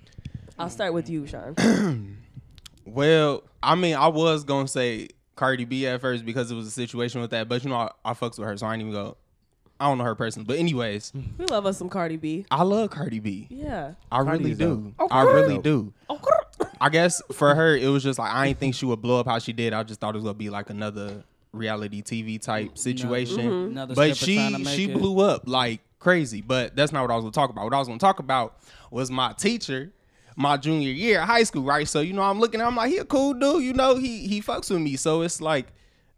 I'll 0.57 0.71
start 0.71 0.95
with 0.95 1.11
you, 1.11 1.27
Sean. 1.27 2.17
Well, 2.87 3.43
I 3.63 3.75
mean, 3.75 3.95
I 3.95 4.09
was 4.09 4.43
gonna 4.45 4.67
say 4.67 5.09
Cardi 5.37 5.65
B 5.65 5.87
at 5.87 6.01
first 6.01 6.25
because 6.25 6.51
it 6.51 6.55
was 6.55 6.67
a 6.67 6.71
situation 6.71 7.21
with 7.21 7.31
that, 7.31 7.49
but 7.49 7.63
you 7.63 7.71
know, 7.71 7.77
I, 7.77 7.91
I 8.05 8.15
fucks 8.15 8.39
with 8.39 8.49
her, 8.49 8.57
so 8.57 8.67
I 8.67 8.75
ain't 8.75 8.81
even 8.81 8.93
go. 8.93 9.17
I 9.79 9.87
don't 9.87 9.99
know 9.99 10.05
her 10.05 10.15
personally, 10.15 10.47
but 10.47 10.57
anyways, 10.57 11.13
we 11.39 11.47
love 11.47 11.67
us 11.67 11.77
some 11.77 11.89
Cardi 11.89 12.17
B. 12.17 12.47
I 12.51 12.63
love 12.63 12.91
Cardi 12.91 13.19
B. 13.21 13.47
Yeah. 13.51 13.95
I 14.11 14.23
Cardi 14.23 14.45
really 14.45 14.55
do. 14.55 14.95
dope. 14.99 15.13
I 15.13 15.23
really 15.23 15.59
do. 15.59 15.93
Oh, 16.09 16.21
I 16.81 16.89
guess 16.89 17.21
for 17.33 17.55
her, 17.55 17.77
it 17.77 17.89
was 17.89 18.03
just 18.03 18.19
like 18.19 18.33
I 18.33 18.47
didn't 18.49 18.61
think 18.61 18.75
she 18.77 18.87
would 18.87 19.03
blow 19.03 19.21
up 19.21 19.27
how 19.27 19.39
she 19.39 19.53
did. 19.53 19.73
I 19.73 19.83
just 19.83 20.01
thought 20.01 20.15
it 20.15 20.19
was 20.19 20.25
gonna 20.25 20.35
be 20.35 20.51
like 20.51 20.71
another 20.71 21.23
reality 21.53 22.03
TV 22.03 22.41
type 22.41 22.77
situation. 22.79 23.41
Another 23.71 23.95
But 23.95 24.17
stripper 24.17 24.51
trying 24.51 24.65
to 24.65 24.71
she 24.71 24.77
she 24.87 24.91
it. 24.91 24.95
blew 24.99 25.21
up 25.21 25.43
like 25.47 25.81
crazy. 25.99 26.41
But 26.43 26.77
that's 26.77 26.93
not 26.93 27.03
what 27.03 27.11
I 27.11 27.15
was 27.17 27.23
gonna 27.25 27.33
talk 27.33 27.51
about. 27.51 27.65
What 27.65 27.75
I 27.75 27.79
was 27.79 27.89
gonna 27.89 27.99
talk 28.01 28.19
about 28.19 28.59
was 28.91 29.11
my 29.11 29.33
teacher, 29.35 29.93
my 30.37 30.57
junior 30.57 30.91
year 30.93 31.21
of 31.23 31.29
high 31.29 31.43
school, 31.43 31.63
right? 31.63 31.87
So 31.89 32.01
you 32.01 32.13
know, 32.13 32.23
I'm 32.23 32.39
looking, 32.41 32.61
at 32.61 32.69
him 32.69 32.77
like 32.77 32.91
he 32.91 32.99
a 32.99 33.05
cool 33.05 33.35
dude. 33.35 33.63
You 33.63 33.73
know, 33.73 33.97
he 33.97 34.27
he 34.27 34.41
fucks 34.43 34.71
with 34.71 34.81
me. 34.81 34.97
So 34.97 35.23
it's 35.23 35.41
like. 35.41 35.67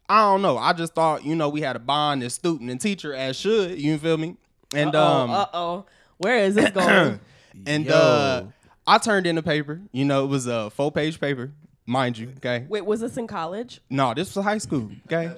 I 0.09 0.19
don't 0.19 0.41
know. 0.41 0.57
I 0.57 0.73
just 0.73 0.93
thought, 0.93 1.23
you 1.23 1.33
know, 1.33 1.47
we 1.47 1.61
had 1.61 1.77
a 1.77 1.79
bond 1.79 2.23
as 2.23 2.33
student 2.33 2.69
and 2.69 2.79
teacher 2.79 3.13
as 3.15 3.37
should. 3.37 3.79
You 3.79 3.97
feel 3.97 4.17
me? 4.17 4.35
And 4.75 4.93
um, 4.95 5.29
uh 5.31 5.45
oh. 5.53 5.85
Where 6.17 6.39
is 6.39 6.55
this 6.55 6.71
going? 6.73 7.21
and 7.65 7.85
Yo. 7.85 7.93
uh, 7.95 8.43
I 8.85 8.97
turned 8.97 9.25
in 9.25 9.35
the 9.37 9.41
paper. 9.41 9.79
You 9.93 10.03
know, 10.03 10.25
it 10.25 10.27
was 10.27 10.45
a 10.45 10.69
full 10.71 10.91
page 10.91 11.21
paper, 11.21 11.53
mind 11.85 12.17
you. 12.17 12.33
Okay. 12.37 12.65
Wait, 12.67 12.85
was 12.85 13.01
this 13.01 13.17
in 13.17 13.27
college? 13.27 13.81
No, 13.89 14.13
this 14.13 14.35
was 14.35 14.43
high 14.43 14.57
school. 14.57 14.89
Okay. 15.07 15.31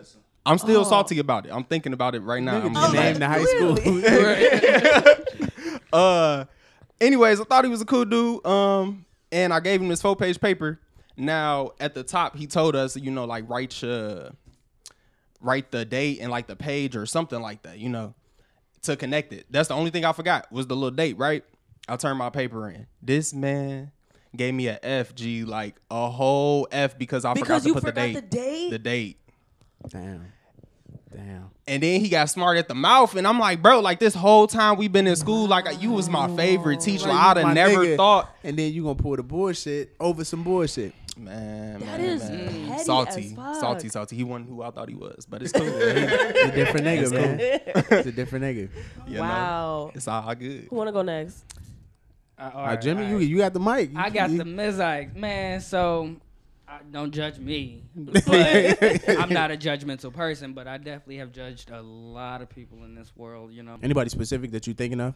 I'm 0.45 0.57
still 0.59 0.86
salty 0.86 1.19
about 1.19 1.47
it. 1.47 1.51
I'm 1.51 1.63
thinking 1.63 1.94
about 1.94 2.13
it 2.13 2.19
right 2.19 2.42
now. 2.42 2.57
I'm 2.57 2.74
Nigga, 2.74 2.94
getting 2.94 3.19
named 3.19 3.21
the 3.21 3.27
high 3.27 3.44
school. 3.44 3.75
Uh, 5.94 6.45
anyways, 7.00 7.39
I 7.39 7.45
thought 7.45 7.63
he 7.63 7.69
was 7.69 7.80
a 7.80 7.86
cool 7.86 8.03
dude. 8.03 8.45
Um, 8.45 9.06
and 9.31 9.53
I 9.53 9.62
gave 9.62 9.81
him 9.81 9.88
this 9.88 10.01
full 10.01 10.17
page 10.17 10.41
paper. 10.41 10.77
Now 11.15 11.72
at 11.79 11.93
the 11.93 12.03
top, 12.03 12.36
he 12.36 12.48
told 12.48 12.75
us, 12.75 12.98
you 12.98 13.12
know, 13.12 13.24
like 13.24 13.48
write 13.48 13.81
your, 13.81 14.31
write 15.39 15.72
the 15.72 15.86
date 15.86 16.19
and 16.19 16.29
like 16.29 16.48
the 16.48 16.55
page 16.58 16.98
or 16.98 17.05
something 17.05 17.41
like 17.41 17.62
that. 17.62 17.79
You 17.79 17.88
know, 17.88 18.13
to 18.81 18.98
connect 18.98 19.31
it. 19.31 19.46
That's 19.50 19.69
the 19.69 19.75
only 19.75 19.91
thing 19.91 20.03
I 20.03 20.12
forgot 20.12 20.51
was 20.51 20.67
the 20.67 20.75
little 20.75 20.91
date. 20.91 21.17
Right. 21.17 21.46
I 21.88 21.96
turned 21.96 22.17
my 22.17 22.29
paper 22.29 22.69
in. 22.69 22.88
This 23.01 23.34
man 23.34 23.93
gave 24.36 24.54
me 24.54 24.68
a 24.68 24.80
F. 24.84 25.13
G 25.15 25.44
like 25.46 25.75
a 25.92 26.10
whole 26.10 26.68
F 26.72 26.98
because 26.98 27.25
I 27.25 27.34
Because 27.34 27.48
forgot 27.48 27.62
to 27.63 27.68
you 27.68 27.74
put 27.74 27.84
forgot 27.84 27.96
the 27.96 28.13
date. 28.13 28.13
the 28.13 28.22
date? 28.22 28.70
The 28.72 28.80
date. 28.80 29.18
Damn. 29.89 30.32
Damn. 31.13 31.50
And 31.68 31.82
then 31.82 32.01
he 32.01 32.10
got 32.10 32.30
smart 32.30 32.58
at 32.58 32.68
the 32.68 32.75
mouth, 32.75 33.15
and 33.15 33.25
I'm 33.27 33.39
like, 33.39 33.62
bro, 33.62 33.80
like 33.80 34.00
this 34.00 34.13
whole 34.13 34.48
time 34.48 34.77
we've 34.77 34.92
been 34.92 35.08
in 35.08 35.15
school, 35.15 35.48
like 35.48 35.82
you 35.82 35.92
was 35.92 36.10
my 36.10 36.27
favorite 36.36 36.82
teacher. 36.82 37.08
Like, 37.08 37.38
I'd 37.38 37.38
have 37.38 37.54
never 37.56 37.77
nigga. 37.86 37.98
thought, 37.98 38.36
And 38.44 38.58
then 38.58 38.74
you 38.74 38.84
gonna 38.84 38.96
pull 38.96 39.15
the 39.15 39.24
bullshit 39.24 39.96
over 40.00 40.24
some 40.25 40.44
bullshit. 40.44 40.94
man. 41.18 41.80
That 41.80 41.86
man, 41.86 42.00
is 42.01 42.30
man. 42.30 42.68
petty 42.68 42.84
salty, 42.84 43.25
as 43.27 43.32
fuck. 43.34 43.56
salty, 43.56 43.89
salty. 43.89 44.15
He 44.18 44.24
wasn't 44.25 44.50
who 44.50 44.62
I 44.62 44.70
thought 44.72 44.89
he 44.89 44.96
was, 44.96 45.25
but 45.25 45.42
it's 45.42 45.51
cool. 45.54 45.65
man. 45.65 45.74
It's 45.80 46.44
a 46.44 46.51
different 46.51 46.86
nigga, 46.86 47.12
man. 47.13 47.39
It's 47.39 48.08
a 48.08 48.12
different 48.12 48.46
nigga. 48.46 48.70
You 49.08 49.15
know? 49.15 49.22
wow. 49.22 49.92
it's 49.96 50.08
all 50.08 50.36
good. 50.36 50.68
Who 50.70 50.75
wanna 50.75 50.92
go 50.92 51.01
next? 51.01 51.46
Uh, 52.38 52.42
all 52.44 52.51
All 52.51 52.62
right, 52.65 52.70
right, 52.72 52.82
Jimmy, 52.82 53.04
all 53.04 53.10
you 53.12 53.18
you 53.20 53.38
got 53.38 53.54
the 53.54 53.60
mic. 53.60 53.92
You- 53.92 54.00
I 54.00 54.10
got 54.10 54.30
you- 54.30 54.38
the 54.38 54.44
Mizike, 54.44 55.15
man. 55.15 55.62
So 55.62 56.15
I, 56.68 56.80
don't 56.92 57.13
judge 57.13 57.38
me. 57.39 57.84
But 57.96 59.10
I'm 59.20 59.30
not 59.30 59.51
a 59.51 59.58
judgmental 59.58 60.12
person, 60.13 60.54
but 60.54 60.68
I 60.68 60.77
definitely 60.77 61.18
have 61.18 61.32
judged 61.32 61.70
a 61.72 61.82
lot 61.82 62.42
of 62.42 62.50
people 62.50 62.84
in 62.84 62.96
this 62.96 63.15
world. 63.15 63.51
You 63.54 63.63
know, 63.63 63.77
Anybody 63.82 64.10
specific 64.10 64.51
that 64.51 64.68
you're 64.68 64.75
thinking 64.75 65.00
of? 65.00 65.13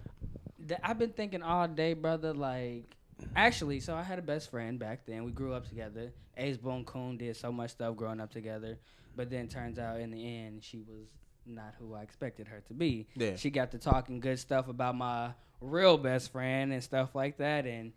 Th- 0.68 0.80
I've 0.84 0.98
been 1.00 1.12
thinking 1.12 1.42
all 1.44 1.68
day, 1.68 1.94
brother. 1.94 2.34
Like, 2.34 2.96
actually, 3.36 3.80
so 3.82 3.96
I 3.96 4.04
had 4.04 4.20
a 4.20 4.22
best 4.22 4.50
friend 4.52 4.80
back 4.80 5.06
then. 5.06 5.24
We 5.26 5.32
grew 5.32 5.54
up 5.54 5.68
together. 5.68 6.12
Ace 6.38 6.56
Boone 6.58 6.86
Coon 6.86 7.18
did 7.18 7.36
so 7.36 7.52
much 7.52 7.72
stuff 7.72 7.98
growing 7.98 8.22
up 8.22 8.32
together, 8.32 8.78
but 9.18 9.30
then 9.30 9.50
turns 9.50 9.78
out 9.78 10.00
in 10.00 10.12
the 10.12 10.26
end 10.26 10.64
she 10.64 10.78
was 10.80 11.08
not 11.46 11.74
who 11.80 11.96
I 11.96 12.02
expected 12.04 12.48
her 12.48 12.62
to 12.68 12.74
be. 12.74 13.08
Yeah. 13.16 13.36
She 13.36 13.50
got 13.50 13.72
to 13.72 13.78
talking 13.78 14.20
good 14.22 14.40
stuff 14.40 14.70
about 14.70 14.96
my 14.96 15.32
real 15.62 15.98
best 15.98 16.32
friend 16.32 16.72
and 16.74 16.84
stuff 16.84 17.16
like 17.16 17.38
that, 17.38 17.66
and 17.66 17.94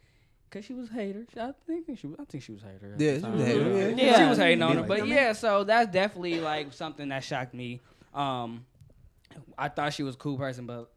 Cause 0.50 0.66
she 0.66 0.74
was 0.74 0.90
a 0.90 0.92
hater. 0.92 1.24
She- 1.32 1.40
I 1.40 1.52
think 1.66 1.98
she 1.98 2.06
was. 2.06 2.16
I 2.20 2.24
think 2.26 2.44
she 2.44 2.52
was 2.52 2.62
a 2.62 2.66
hater. 2.66 2.94
Yeah, 2.98 3.14
she 3.20 3.24
was 3.24 3.40
a 3.40 3.44
hater, 3.46 3.70
yeah. 3.70 3.88
Yeah. 3.96 4.18
She 4.22 4.28
was 4.28 4.36
hating 4.36 4.62
on 4.62 4.76
her, 4.76 4.82
but 4.82 5.06
yeah. 5.06 5.32
So 5.32 5.64
that's 5.64 5.90
definitely 5.90 6.40
like 6.40 6.74
something 6.74 7.08
that 7.08 7.24
shocked 7.24 7.54
me. 7.54 7.80
Um, 8.12 8.66
I 9.56 9.68
thought 9.68 9.94
she 9.94 10.02
was 10.02 10.14
a 10.14 10.18
cool 10.18 10.36
person, 10.36 10.66
but 10.66 10.90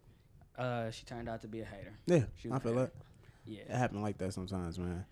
uh, 0.58 0.92
she 0.92 1.06
turned 1.06 1.30
out 1.30 1.42
to 1.44 1.48
be 1.48 1.62
a 1.62 1.66
hater. 1.66 1.94
Yeah, 2.06 2.24
She 2.42 2.50
I 2.50 2.56
was 2.56 2.64
feel 2.64 2.74
hater. 2.74 2.84
that. 2.88 2.92
Yeah. 3.46 3.62
It 3.62 3.70
happen 3.78 4.02
like 4.02 4.18
that 4.18 4.34
sometimes, 4.34 4.78
man. 4.78 5.06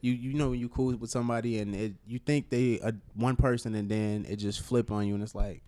You 0.00 0.12
you 0.12 0.34
know 0.34 0.50
when 0.50 0.60
you 0.60 0.68
cool 0.68 0.94
with 0.94 1.10
somebody 1.10 1.58
and 1.58 1.74
it, 1.74 1.94
you 2.06 2.20
think 2.20 2.50
they 2.50 2.78
a 2.80 2.94
one 3.14 3.34
person 3.34 3.74
and 3.74 3.88
then 3.88 4.26
it 4.28 4.36
just 4.36 4.60
flip 4.60 4.92
on 4.92 5.08
you 5.08 5.14
and 5.14 5.24
it's 5.24 5.34
like 5.34 5.62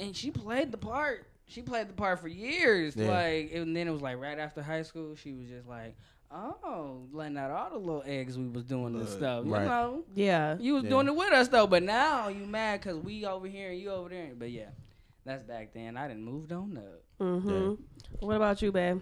and 0.00 0.16
she 0.16 0.32
played 0.32 0.72
the 0.72 0.78
part. 0.78 1.28
She 1.52 1.62
played 1.62 1.88
the 1.88 1.92
part 1.92 2.18
for 2.20 2.28
years. 2.28 2.96
Yeah. 2.96 3.08
Like, 3.10 3.52
and 3.52 3.76
then 3.76 3.86
it 3.86 3.90
was 3.90 4.02
like 4.02 4.18
right 4.18 4.38
after 4.38 4.62
high 4.62 4.82
school, 4.82 5.14
she 5.16 5.32
was 5.34 5.48
just 5.48 5.68
like, 5.68 5.96
"Oh, 6.30 7.02
letting 7.12 7.36
out 7.36 7.50
all 7.50 7.70
the 7.70 7.78
little 7.78 8.02
eggs 8.06 8.38
we 8.38 8.48
was 8.48 8.64
doing 8.64 8.98
this 8.98 9.12
Uh, 9.14 9.16
stuff." 9.18 9.46
You 9.46 9.52
right. 9.54 9.64
know, 9.66 10.04
Yeah. 10.14 10.56
you 10.58 10.74
was 10.74 10.84
Yeah. 10.84 10.90
doing 10.90 11.08
it 11.08 11.14
with 11.16 11.32
us 11.32 11.48
though, 11.48 11.66
but 11.66 11.82
now 11.82 12.28
you 12.28 12.46
mad 12.46 12.80
because 12.80 12.98
we 12.98 13.24
over 13.26 13.46
here 13.46 13.70
and 13.70 13.78
you 13.80 13.90
over 13.90 14.08
there. 14.08 14.32
But 14.36 14.50
yeah, 14.50 14.70
that's 15.24 15.42
back 15.44 15.72
then. 15.74 15.96
I 15.96 16.08
didn't 16.08 16.24
moved 16.24 16.52
on 16.52 16.76
up. 16.78 17.02
Mm-hmm. 17.20 17.74
What 18.26 18.36
about 18.36 18.62
you, 18.62 18.72
babe? 18.72 19.00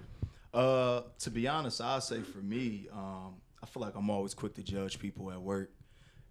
Uh, 0.52 1.02
to 1.20 1.30
be 1.30 1.46
honest, 1.46 1.80
I 1.80 2.00
say 2.00 2.22
for 2.22 2.38
me, 2.38 2.88
um, 2.92 3.34
I 3.62 3.66
feel 3.66 3.82
like 3.82 3.94
I'm 3.94 4.10
always 4.10 4.34
quick 4.34 4.54
to 4.54 4.62
judge 4.62 4.98
people 4.98 5.30
at 5.30 5.40
work. 5.40 5.70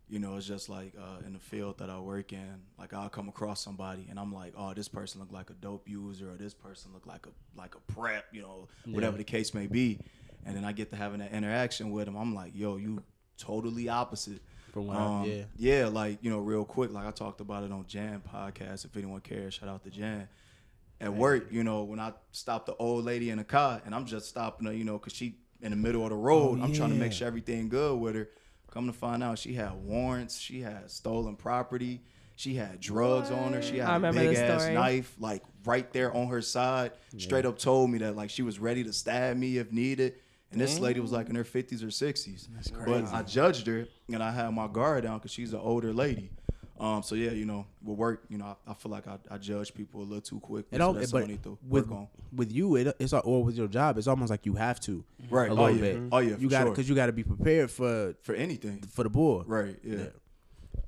You 0.09 0.19
know, 0.19 0.35
it's 0.37 0.47
just 0.47 0.69
like 0.69 0.93
uh, 0.99 1.25
in 1.25 1.33
the 1.33 1.39
field 1.39 1.77
that 1.79 1.89
I 1.89 1.99
work 1.99 2.33
in. 2.33 2.61
Like 2.77 2.93
I'll 2.93 3.09
come 3.09 3.29
across 3.29 3.61
somebody 3.61 4.07
and 4.09 4.19
I'm 4.19 4.33
like, 4.33 4.53
oh, 4.57 4.73
this 4.73 4.87
person 4.87 5.19
look 5.19 5.31
like 5.31 5.49
a 5.49 5.53
dope 5.53 5.87
user, 5.87 6.31
or 6.31 6.35
this 6.35 6.53
person 6.53 6.91
look 6.93 7.05
like 7.05 7.25
a 7.27 7.59
like 7.59 7.75
a 7.75 7.91
prep. 7.91 8.25
You 8.31 8.41
know, 8.41 8.67
whatever 8.85 9.17
the 9.17 9.23
case 9.23 9.53
may 9.53 9.67
be. 9.67 9.99
And 10.45 10.55
then 10.55 10.65
I 10.65 10.71
get 10.71 10.89
to 10.91 10.95
having 10.95 11.19
that 11.19 11.33
interaction 11.33 11.91
with 11.91 12.05
them. 12.05 12.15
I'm 12.15 12.33
like, 12.33 12.53
yo, 12.55 12.77
you 12.77 13.03
totally 13.37 13.89
opposite. 13.89 14.41
From 14.71 14.87
what 14.87 14.97
um, 14.97 15.25
yeah. 15.25 15.43
yeah, 15.57 15.87
like 15.87 16.19
you 16.21 16.29
know, 16.29 16.39
real 16.39 16.63
quick, 16.63 16.91
like 16.91 17.05
I 17.05 17.11
talked 17.11 17.41
about 17.41 17.63
it 17.63 17.71
on 17.71 17.85
Jan 17.87 18.21
podcast. 18.21 18.85
If 18.85 18.95
anyone 18.95 19.19
cares, 19.21 19.55
shout 19.55 19.69
out 19.69 19.83
to 19.83 19.89
Jan 19.89 20.27
at 21.01 21.13
work, 21.13 21.47
you 21.51 21.63
know, 21.63 21.83
when 21.83 21.99
I 21.99 22.13
stop 22.31 22.65
the 22.65 22.75
old 22.75 23.05
lady 23.05 23.29
in 23.29 23.37
the 23.37 23.43
car 23.43 23.81
and 23.85 23.95
I'm 23.95 24.05
just 24.05 24.27
stopping 24.27 24.67
her, 24.67 24.73
you 24.73 24.83
know, 24.83 24.99
cause 24.99 25.13
she 25.13 25.35
in 25.61 25.71
the 25.71 25.77
middle 25.77 26.03
of 26.03 26.09
the 26.09 26.15
road. 26.15 26.59
Oh, 26.59 26.63
I'm 26.63 26.73
trying 26.73 26.89
to 26.89 26.95
make 26.95 27.11
sure 27.11 27.27
everything 27.27 27.69
good 27.69 27.99
with 27.99 28.15
her. 28.15 28.29
Come 28.71 28.87
to 28.87 28.93
find 28.93 29.23
out, 29.23 29.39
she 29.39 29.53
had 29.53 29.73
warrants. 29.73 30.37
She 30.39 30.61
had 30.61 30.89
stolen 30.91 31.35
property. 31.35 32.01
She 32.35 32.55
had 32.55 32.79
drugs 32.79 33.31
on 33.31 33.51
her. 33.53 33.61
She 33.61 33.81
I 33.81 33.85
had 33.85 33.91
a 33.91 33.93
remember 33.95 34.21
big 34.21 34.37
ass 34.37 34.61
story. 34.61 34.73
knife, 34.73 35.13
like 35.19 35.43
right 35.65 35.91
there 35.91 36.15
on 36.15 36.27
her 36.27 36.41
side. 36.41 36.91
Straight 37.17 37.45
up 37.45 37.59
told 37.59 37.89
me 37.89 37.97
that 37.97 38.15
like 38.15 38.29
she 38.29 38.43
was 38.43 38.59
ready 38.59 38.83
to 38.85 38.93
stab 38.93 39.35
me 39.35 39.57
if 39.57 39.71
needed. 39.73 40.15
And 40.51 40.59
this 40.59 40.79
lady 40.79 40.99
was 40.99 41.11
like 41.11 41.29
in 41.29 41.35
her 41.35 41.43
50s 41.43 41.83
or 41.83 41.87
60s. 41.87 42.47
But 42.85 43.13
I 43.13 43.23
judged 43.23 43.67
her 43.67 43.87
and 44.11 44.23
I 44.23 44.31
had 44.31 44.49
my 44.53 44.67
guard 44.67 45.03
down 45.03 45.17
because 45.19 45.31
she's 45.31 45.53
an 45.53 45.59
older 45.59 45.93
lady. 45.93 46.31
Um, 46.79 47.03
so 47.03 47.15
yeah, 47.15 47.31
you 47.31 47.43
know, 47.45 47.65
with 47.83 47.97
work, 47.97 48.23
you 48.29 48.37
know, 48.37 48.55
I, 48.67 48.71
I 48.71 48.73
feel 48.73 48.89
like 48.91 49.05
I, 49.05 49.17
I 49.29 49.37
judge 49.37 49.73
people 49.73 49.99
a 50.01 50.03
little 50.03 50.21
too 50.21 50.39
quick. 50.39 50.65
it 50.71 50.77
so 50.79 50.93
that's 50.93 51.11
but 51.11 51.19
something 51.19 51.29
I 51.29 51.33
need 51.33 51.43
to 51.43 51.57
with 51.67 51.87
work 51.89 51.97
on. 51.97 52.07
with 52.33 52.51
you 52.53 52.75
it, 52.77 52.95
it's 52.99 53.11
al- 53.13 53.21
or 53.25 53.43
with 53.43 53.57
your 53.57 53.67
job 53.67 53.97
it's 53.97 54.07
almost 54.07 54.29
like 54.29 54.45
you 54.45 54.53
have 54.53 54.79
to 54.81 55.03
Right. 55.29 55.49
a 55.51 55.53
Oh 55.53 55.67
yeah. 55.67 55.81
bit 55.81 55.99
Oh 56.11 56.19
yeah. 56.19 56.29
you 56.37 56.47
for 56.47 56.51
got 56.51 56.61
sure. 56.61 56.69
because 56.71 56.87
you 56.87 56.95
got 56.95 57.07
to 57.07 57.11
be 57.11 57.23
prepared 57.23 57.69
for 57.69 58.15
for 58.21 58.33
anything. 58.33 58.81
for 58.93 59.03
the 59.03 59.09
board 59.09 59.47
Right. 59.47 59.77
Yeah. 59.83 59.97
Yeah. 59.97 60.07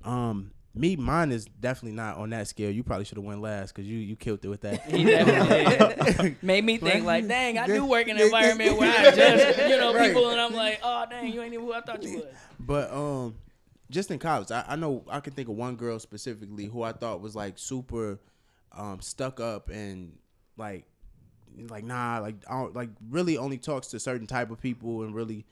um 0.03 0.51
me 0.73 0.95
mine 0.95 1.33
is 1.33 1.43
definitely 1.59 1.97
not 1.97 2.15
on 2.15 2.29
that 2.29 2.47
scale 2.47 2.71
you 2.71 2.83
probably 2.83 3.03
should 3.03 3.17
have 3.17 3.25
went 3.25 3.41
last 3.41 3.75
because 3.75 3.85
you 3.89 3.97
you 3.97 4.15
killed 4.15 4.39
it 4.45 4.47
with 4.47 4.61
that 4.61 4.81
He 4.89 5.03
definitely 5.03 6.37
made 6.41 6.63
me 6.63 6.77
think 6.77 7.03
like, 7.05 7.27
dang, 7.27 7.57
I 7.57 7.67
do 7.67 7.85
work 7.85 8.07
in 8.07 8.15
an 8.15 8.21
environment 8.23 8.77
where 8.77 8.89
I 8.97 9.11
judge, 9.15 9.57
you 9.69 9.77
know, 9.77 9.91
people, 10.01 10.29
and 10.29 10.39
I'm 10.39 10.53
like, 10.53 10.79
oh, 10.83 11.05
dang, 11.09 11.33
you 11.33 11.41
ain't 11.41 11.53
even 11.53 11.65
who 11.65 11.73
I 11.73 11.81
thought 11.81 12.01
you 12.03 12.17
was. 12.19 12.25
But 12.57 12.89
um, 12.93 13.35
just 13.91 14.09
in 14.09 14.17
college, 14.17 14.51
I, 14.51 14.65
I 14.69 14.75
know 14.75 15.03
I 15.09 15.19
can 15.19 15.33
think 15.33 15.49
of 15.49 15.55
one 15.55 15.75
girl 15.75 15.99
specifically 15.99 16.65
who 16.65 16.81
I 16.81 16.93
thought 16.93 17.21
was 17.21 17.35
like 17.35 17.59
super 17.59 18.19
um 18.71 19.01
stuck 19.01 19.39
up 19.39 19.69
and 19.69 20.17
like 20.57 20.85
like 21.69 21.83
nah 21.83 22.19
like 22.19 22.35
I 22.49 22.61
don't, 22.61 22.75
like 22.75 22.89
really 23.09 23.37
only 23.37 23.57
talks 23.57 23.87
to 23.87 23.99
certain 23.99 24.25
type 24.25 24.49
of 24.49 24.61
people 24.61 25.03
and 25.03 25.13
really 25.13 25.45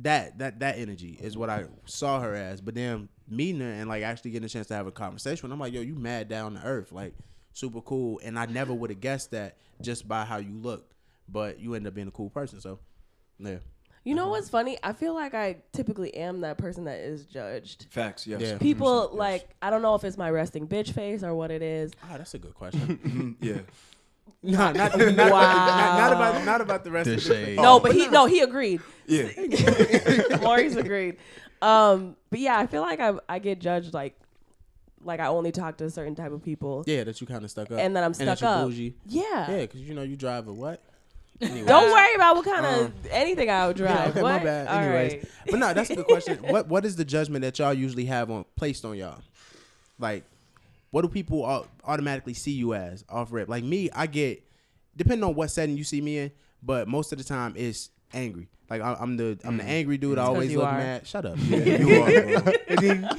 that 0.00 0.38
that 0.38 0.60
that 0.60 0.78
energy 0.78 1.18
is 1.20 1.36
what 1.36 1.50
I 1.50 1.64
saw 1.84 2.20
her 2.20 2.34
as. 2.34 2.60
But 2.60 2.74
then 2.74 3.08
meeting 3.28 3.60
her 3.60 3.70
and 3.70 3.88
like 3.88 4.02
actually 4.02 4.32
getting 4.32 4.46
a 4.46 4.48
chance 4.48 4.66
to 4.68 4.74
have 4.74 4.86
a 4.86 4.92
conversation, 4.92 5.52
I'm 5.52 5.60
like, 5.60 5.72
yo, 5.72 5.80
you 5.80 5.94
mad 5.94 6.28
down 6.28 6.54
to 6.54 6.64
earth, 6.64 6.92
like 6.92 7.14
super 7.52 7.80
cool. 7.80 8.20
And 8.24 8.38
I 8.38 8.46
never 8.46 8.74
would 8.74 8.90
have 8.90 9.00
guessed 9.00 9.30
that 9.30 9.58
just 9.80 10.08
by 10.08 10.24
how 10.24 10.38
you 10.38 10.54
look. 10.54 10.90
But 11.28 11.60
you 11.60 11.74
end 11.74 11.86
up 11.86 11.94
being 11.94 12.08
a 12.08 12.12
cool 12.12 12.30
person, 12.30 12.60
so 12.60 12.80
yeah. 13.38 13.58
You 14.04 14.16
know 14.16 14.28
what's 14.28 14.48
funny? 14.48 14.78
I 14.82 14.92
feel 14.92 15.14
like 15.14 15.32
I 15.32 15.58
typically 15.72 16.12
am 16.14 16.40
that 16.40 16.58
person 16.58 16.84
that 16.84 16.98
is 16.98 17.24
judged. 17.24 17.86
Facts. 17.90 18.26
Yes. 18.26 18.40
Yeah. 18.40 18.58
People 18.58 19.08
yes. 19.12 19.18
like 19.18 19.48
I 19.62 19.70
don't 19.70 19.82
know 19.82 19.94
if 19.94 20.02
it's 20.02 20.16
my 20.16 20.28
resting 20.30 20.66
bitch 20.66 20.92
face 20.92 21.22
or 21.22 21.34
what 21.34 21.50
it 21.52 21.62
is. 21.62 21.92
Ah, 22.02 22.16
that's 22.16 22.34
a 22.34 22.38
good 22.38 22.54
question. 22.54 22.98
Mhm, 23.04 23.36
yeah. 23.40 23.60
No, 24.42 24.58
not, 24.72 24.76
not, 24.76 24.98
not, 24.98 25.30
Wow. 25.32 25.40
not, 25.40 25.98
not 25.98 26.12
about 26.12 26.44
not 26.44 26.60
about 26.60 26.84
the 26.84 26.90
rest 26.90 27.06
The 27.06 27.14
of 27.14 27.24
the 27.24 27.34
shade. 27.34 27.56
No, 27.56 27.78
but 27.78 27.92
he 27.92 28.08
no, 28.08 28.26
he 28.26 28.40
agreed. 28.40 28.80
Yeah. 29.06 29.28
Maurice 30.42 30.74
agreed. 30.74 31.18
Um, 31.60 32.16
but 32.30 32.40
yeah, 32.40 32.58
I 32.58 32.66
feel 32.66 32.82
like 32.82 32.98
I 32.98 33.14
I 33.28 33.38
get 33.38 33.60
judged 33.60 33.94
like 33.94 34.16
like 35.04 35.20
I 35.20 35.26
only 35.26 35.52
talk 35.52 35.76
to 35.78 35.84
a 35.84 35.90
certain 35.90 36.16
type 36.16 36.32
of 36.32 36.42
people. 36.42 36.82
Yeah, 36.88 37.04
that 37.04 37.20
you 37.20 37.26
kind 37.26 37.44
of 37.44 37.50
stuck 37.50 37.70
up, 37.70 37.78
And 37.78 37.94
then 37.94 38.02
I'm 38.02 38.12
that 38.14 38.38
stuck 38.38 38.40
you 38.40 38.46
up. 38.48 38.66
Bougie. 38.66 38.94
Yeah. 39.06 39.22
Yeah, 39.50 39.60
because 39.60 39.80
you 39.80 39.94
know 39.94 40.02
you 40.02 40.16
drive 40.16 40.48
a 40.48 40.52
what? 40.52 40.80
Anyway. 41.42 41.66
Don't 41.66 41.90
worry 41.90 42.14
about 42.14 42.36
what 42.36 42.44
kind 42.44 42.64
of 42.66 42.86
Um, 42.86 42.92
anything 43.10 43.50
I 43.50 43.66
would 43.66 43.76
drive. 43.76 43.96
Yeah, 43.98 44.08
okay, 44.10 44.22
what? 44.22 44.32
my 44.38 44.44
bad. 44.44 44.66
All 44.68 44.78
Anyways, 44.78 45.12
right. 45.12 45.24
but 45.50 45.58
no, 45.58 45.74
that's 45.74 45.90
a 45.90 45.96
good 45.96 46.06
question. 46.06 46.38
what 46.42 46.68
What 46.68 46.84
is 46.84 46.96
the 46.96 47.04
judgment 47.04 47.42
that 47.42 47.58
y'all 47.58 47.74
usually 47.74 48.04
have 48.06 48.30
on 48.30 48.44
placed 48.56 48.84
on 48.84 48.96
y'all? 48.96 49.20
Like, 49.98 50.24
what 50.90 51.02
do 51.02 51.08
people 51.08 51.66
automatically 51.84 52.34
see 52.34 52.52
you 52.52 52.74
as 52.74 53.04
off 53.08 53.32
rip? 53.32 53.48
Like 53.48 53.64
me, 53.64 53.90
I 53.94 54.06
get 54.06 54.42
depending 54.96 55.24
on 55.24 55.34
what 55.34 55.50
setting 55.50 55.76
you 55.76 55.84
see 55.84 56.00
me 56.00 56.18
in, 56.18 56.30
but 56.62 56.86
most 56.88 57.12
of 57.12 57.18
the 57.18 57.24
time 57.24 57.54
it's 57.56 57.90
angry. 58.14 58.48
Like 58.70 58.80
I, 58.82 58.94
I'm 59.00 59.16
the 59.16 59.38
I'm 59.44 59.56
the 59.56 59.64
angry 59.64 59.98
dude. 59.98 60.18
I 60.18 60.24
always 60.24 60.54
look 60.54 60.64
are. 60.66 60.78
mad. 60.78 61.06
Shut 61.06 61.24
up. 61.26 61.36
Yeah, 61.38 61.78
you 61.78 62.02
are, 62.02 62.40
bro. 62.40 62.52
And 62.68 62.78
then- 62.78 63.10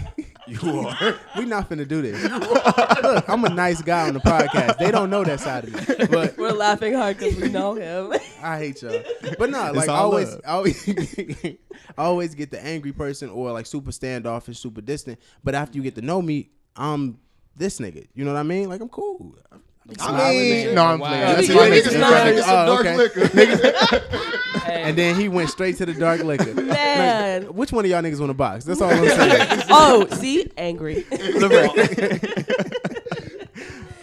You 0.48 0.80
are. 0.80 1.16
we 1.38 1.46
not 1.46 1.70
finna 1.70 1.88
do 1.88 2.02
this. 2.02 2.22
Look, 2.24 3.30
I'm 3.30 3.44
a 3.46 3.50
nice 3.50 3.82
guy 3.82 4.08
on 4.08 4.14
the 4.14 4.20
podcast. 4.20 4.78
They 4.78 4.92
don't 4.92 5.10
know 5.10 5.24
that 5.24 5.40
side 5.40 5.66
of 5.66 5.74
me, 5.74 6.06
but 6.08 6.38
We're 6.38 6.52
laughing 6.52 6.94
hard 6.94 7.18
because 7.18 7.36
we 7.38 7.50
know 7.50 7.76
him. 7.76 8.14
I 8.44 8.58
hate 8.58 8.82
y'all. 8.82 9.02
But 9.38 9.50
no, 9.50 9.72
like 9.72 9.90
I 9.90 9.94
all 9.94 10.06
always. 10.06 10.36
I 10.46 10.52
always, 10.52 10.88
I 11.48 11.58
always 11.98 12.36
get 12.36 12.52
the 12.52 12.64
angry 12.64 12.92
person 12.92 13.30
or 13.30 13.52
like 13.52 13.66
super 13.66 13.92
standoffish, 13.92 14.60
super 14.60 14.82
distant. 14.82 15.20
But 15.44 15.56
after 15.56 15.78
you 15.78 15.84
get 15.84 15.96
to 15.96 16.02
know 16.02 16.22
me, 16.22 16.50
I'm 16.76 17.20
this 17.56 17.80
nigga. 17.80 18.08
You 18.14 18.26
know 18.26 18.34
what 18.34 18.40
I 18.40 18.44
mean? 18.44 18.70
Like 18.70 18.82
I'm 18.82 18.90
cool. 18.90 19.36
I'm 20.00 20.16
I 20.16 20.30
mean, 20.32 20.64
shit. 20.66 20.74
no, 20.74 20.86
I'm 20.86 21.00
Wow. 21.00 21.08
playing. 21.08 21.22
Yeah, 21.22 21.36
That's 21.36 21.48
he- 21.48 21.54
my 21.56 21.66
he- 21.66 21.70
nigga. 21.72 21.74
he's 21.74 21.88
Niggas 21.94 22.00
not- 22.00 22.10
trying 22.10 22.26
to 22.28 22.34
get 22.36 22.46
some 22.46 22.56
Oh, 22.58 22.66
dark 22.66 22.86
okay. 22.86 22.98
liquor. 23.28 24.30
And 24.74 24.98
then 24.98 25.16
he 25.16 25.30
went 25.30 25.50
straight 25.50 25.78
to 25.78 25.86
the 25.86 25.94
dark 25.94 26.24
liquor. 26.24 26.54
Man. 26.56 27.44
Like, 27.46 27.54
which 27.54 27.72
one 27.72 27.86
of 27.86 27.92
y'all 27.92 28.02
niggas 28.02 28.20
want 28.20 28.32
a 28.32 28.34
box? 28.34 28.64
That's 28.66 28.82
all 28.82 28.90
I'm 28.90 29.08
saying. 29.08 29.62
oh, 29.70 30.08
see, 30.12 30.50
angry. 30.58 31.06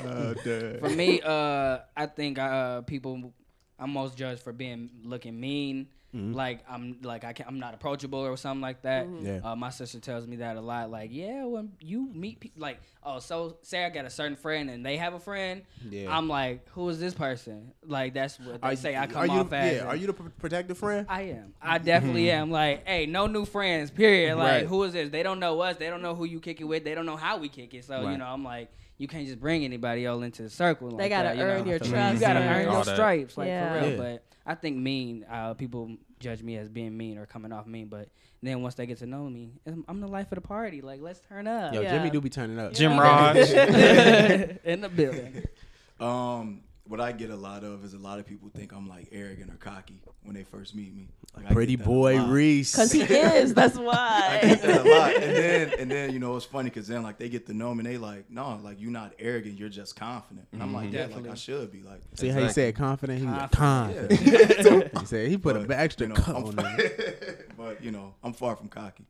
Uh, 0.03 0.35
for 0.81 0.89
me, 0.91 1.21
uh, 1.23 1.79
I 1.97 2.07
think 2.07 2.39
uh, 2.39 2.83
people, 2.83 3.33
I'm 3.79 3.91
most 3.93 4.17
judged 4.17 4.43
for 4.43 4.53
being 4.53 4.91
looking 5.05 5.39
mean. 5.39 5.89
Mm-hmm. 6.15 6.33
Like 6.33 6.65
I'm 6.69 6.97
like 7.03 7.23
I 7.23 7.33
can, 7.33 7.47
I'm 7.47 7.61
not 7.61 7.73
approachable 7.73 8.19
or 8.19 8.37
something 8.37 8.61
like 8.61 8.83
that. 8.83 9.07
Yeah. 9.23 9.39
Uh, 9.45 9.55
my 9.55 9.71
sister 9.71 10.01
tells 10.01 10.27
me 10.27 10.37
that 10.37 10.57
a 10.57 10.61
lot. 10.61 10.91
Like 10.91 11.11
yeah, 11.13 11.45
when 11.45 11.71
you 11.81 12.11
meet 12.13 12.41
people, 12.41 12.61
like 12.61 12.81
oh, 13.05 13.21
so 13.21 13.59
say 13.63 13.85
I 13.85 13.91
got 13.91 14.05
a 14.07 14.11
certain 14.11 14.35
friend 14.37 14.69
and 14.71 14.85
they 14.85 14.97
have 14.97 15.15
a 15.15 15.21
friend. 15.21 15.63
Yeah. 15.89 16.17
I'm 16.17 16.29
like, 16.29 16.69
who 16.71 16.89
is 16.89 16.99
this 16.99 17.15
person? 17.15 17.71
Like 17.87 18.13
that's 18.13 18.41
what 18.41 18.61
they 18.61 18.69
Are 18.69 18.75
say. 18.75 18.93
you- 18.93 18.99
I 18.99 19.05
are 19.05 19.07
come 19.07 19.27
you, 19.27 19.33
off 19.41 19.53
as. 19.53 19.77
Yeah. 19.77 19.85
Are 19.85 19.95
you 19.95 20.09
the 20.09 20.13
pr- 20.15 20.29
protective 20.41 20.79
friend? 20.79 21.07
I 21.09 21.23
am. 21.23 21.55
I 21.63 21.79
definitely 21.79 22.29
am. 22.33 22.51
Like, 22.51 22.85
hey, 22.89 23.07
no 23.07 23.29
new 23.29 23.45
friends. 23.45 23.93
Period. 23.93 24.37
Like, 24.37 24.51
Right. 24.63 24.67
who 24.67 24.83
is 24.83 24.93
this? 24.93 25.11
They 25.11 25.23
don't 25.23 25.39
know 25.39 25.61
us. 25.61 25.77
They 25.77 25.91
don't 25.91 26.03
know 26.03 26.17
who 26.17 26.25
you 26.25 26.41
kick 26.41 26.61
it 26.61 26.65
with. 26.65 26.83
They 26.83 26.95
don't 26.97 27.07
know 27.07 27.17
how 27.17 27.39
we 27.39 27.49
kick 27.49 27.73
it. 27.75 27.85
So 27.85 28.03
Right. 28.03 28.11
you 28.13 28.19
know, 28.19 28.27
I'm 28.27 28.43
like, 28.43 28.69
you 28.99 29.07
can't 29.07 29.27
just 29.27 29.39
bring 29.41 29.65
anybody 29.65 30.05
else 30.07 30.25
into 30.25 30.43
the 30.43 30.51
circle. 30.51 30.91
Like 30.91 30.99
They 30.99 31.09
gotta 31.09 31.29
that, 31.29 31.37
you 31.37 31.43
earn 31.45 31.65
know? 31.65 31.71
your 31.71 31.79
trust. 31.79 32.15
You 32.15 32.21
gotta 32.21 32.41
earn 32.41 32.67
All 32.67 32.75
your 32.75 32.85
that. 32.85 32.95
stripes, 32.97 33.39
like 33.39 33.47
Yeah. 33.47 33.69
for 33.79 33.81
real. 33.87 33.91
Yeah. 33.93 33.97
But 33.97 34.25
I 34.51 34.57
think 34.57 34.77
mean. 34.77 35.25
Uh, 35.31 35.55
people 35.55 35.97
judge 36.19 36.43
me 36.43 36.57
as 36.57 36.69
being 36.69 36.97
mean 36.97 37.19
or 37.19 37.25
coming 37.27 37.53
off 37.53 37.67
mean. 37.69 37.87
But 37.87 38.09
then 38.43 38.63
once 38.63 38.75
they 38.75 38.85
get 38.85 38.99
to 38.99 39.07
know 39.07 39.31
me, 39.31 39.53
I'm 39.65 39.85
I'm 39.87 40.01
the 40.01 40.09
life 40.09 40.33
of 40.33 40.37
the 40.37 40.41
party. 40.41 40.81
Like, 40.81 41.01
let's 41.01 41.21
turn 41.21 41.47
up. 41.47 41.73
Yo, 41.73 41.83
Yeah. 41.83 41.97
Jimmy 41.97 42.11
do 42.11 42.21
be 42.21 42.31
turning 42.31 42.59
up. 42.59 42.73
Jim 42.73 42.99
Raj. 42.99 43.37
in 44.65 44.81
the 44.81 44.91
building. 44.95 45.45
Um, 46.01 46.63
what 46.91 47.01
I 47.01 47.13
get 47.13 47.31
a 47.31 47.37
lot 47.37 47.63
of 47.63 47.85
is 47.85 47.95
a 47.95 47.99
lot 47.99 48.19
of 48.19 48.27
people 48.27 48.51
think 48.53 48.73
I'm 48.73 48.89
like 48.89 49.07
arrogant 49.13 49.53
or 49.53 49.57
cocky 49.57 50.03
when 50.25 50.35
they 50.35 50.43
first 50.43 50.75
meet 50.75 50.93
me. 50.93 51.09
Like 51.37 51.47
Pretty 51.53 51.77
get 51.77 51.85
that 51.85 51.91
a 51.91 51.95
boy. 51.95 52.21
Reese. 52.25 52.75
Cause 52.75 52.91
he 52.91 53.03
is. 53.03 53.55
That's 53.55 53.79
why. 53.79 54.41
I 54.43 54.47
get 54.49 54.63
that 54.63 54.85
why. 54.85 54.91
a 54.91 54.99
lot, 54.99 55.15
and 55.23 55.37
then 55.37 55.73
and 55.79 55.89
then 55.91 56.13
you 56.13 56.19
know 56.19 56.35
it's 56.35 56.45
funny 56.45 56.69
because 56.69 56.89
then 56.89 57.05
like 57.05 57.17
they 57.17 57.29
get 57.29 57.47
to 57.47 57.55
know 57.55 57.73
me 57.73 57.85
and 57.85 57.89
they 57.95 57.97
like 57.97 58.29
no 58.29 58.59
like 58.61 58.81
you're 58.81 58.91
not 58.91 59.13
arrogant 59.21 59.57
you're 59.57 59.69
just 59.69 59.95
confident 59.95 60.49
and 60.51 60.61
I'm 60.61 60.75
like 60.75 60.87
mm-hmm. 60.91 61.11
yeah 61.13 61.17
like 61.17 61.29
I 61.29 61.35
should 61.35 61.71
be 61.71 61.83
like 61.83 62.01
See 62.15 62.27
how 62.29 62.41
he 62.41 62.45
Exactly. 62.47 62.63
said 62.65 62.75
confident? 62.77 63.19
He 63.21 63.27
was 63.27 63.51
Confident. 63.53 64.11
confident. 64.21 64.91
he 64.99 65.07
said 65.07 65.29
he 65.29 65.39
put 65.39 65.55
But, 65.55 65.63
an 65.67 65.73
extra 65.73 66.09
you 66.09 66.15
know, 66.15 66.21
cut 66.21 66.35
on 66.35 66.53
fi- 66.57 66.75
it. 66.79 67.51
but 67.57 67.85
you 67.85 67.93
know 67.93 68.15
I'm 68.25 68.33
far 68.33 68.57
from 68.57 68.67
cocky 68.69 69.07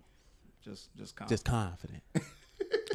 just 0.63 0.95
just 0.99 1.17
confident. 1.17 1.31
Just 1.31 1.45
confident. 1.47 2.03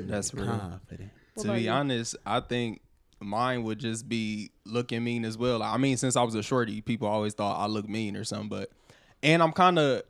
That's 0.01 0.32
real. 0.34 0.46
confident. 0.46 1.10
What 1.34 1.44
to 1.48 1.54
be 1.54 1.62
you? 1.62 1.72
honest, 1.72 2.15
I 2.25 2.39
think 2.39 2.82
mine 3.20 3.64
would 3.64 3.80
just 3.80 4.08
be 4.08 4.52
looking 4.66 5.04
mean 5.04 5.26
as 5.26 5.38
well. 5.38 5.64
I 5.64 5.78
mean, 5.78 5.98
since 5.98 6.16
I 6.16 6.24
was 6.24 6.36
a 6.36 6.44
shorty, 6.44 6.82
people 6.82 7.08
always 7.08 7.34
thought 7.34 7.60
I 7.60 7.68
look 7.68 7.88
mean 7.88 8.16
or 8.16 8.24
something. 8.24 8.50
But 8.50 8.72
and 9.24 9.42
I'm 9.42 9.52
kind 9.52 9.80
of 9.80 10.04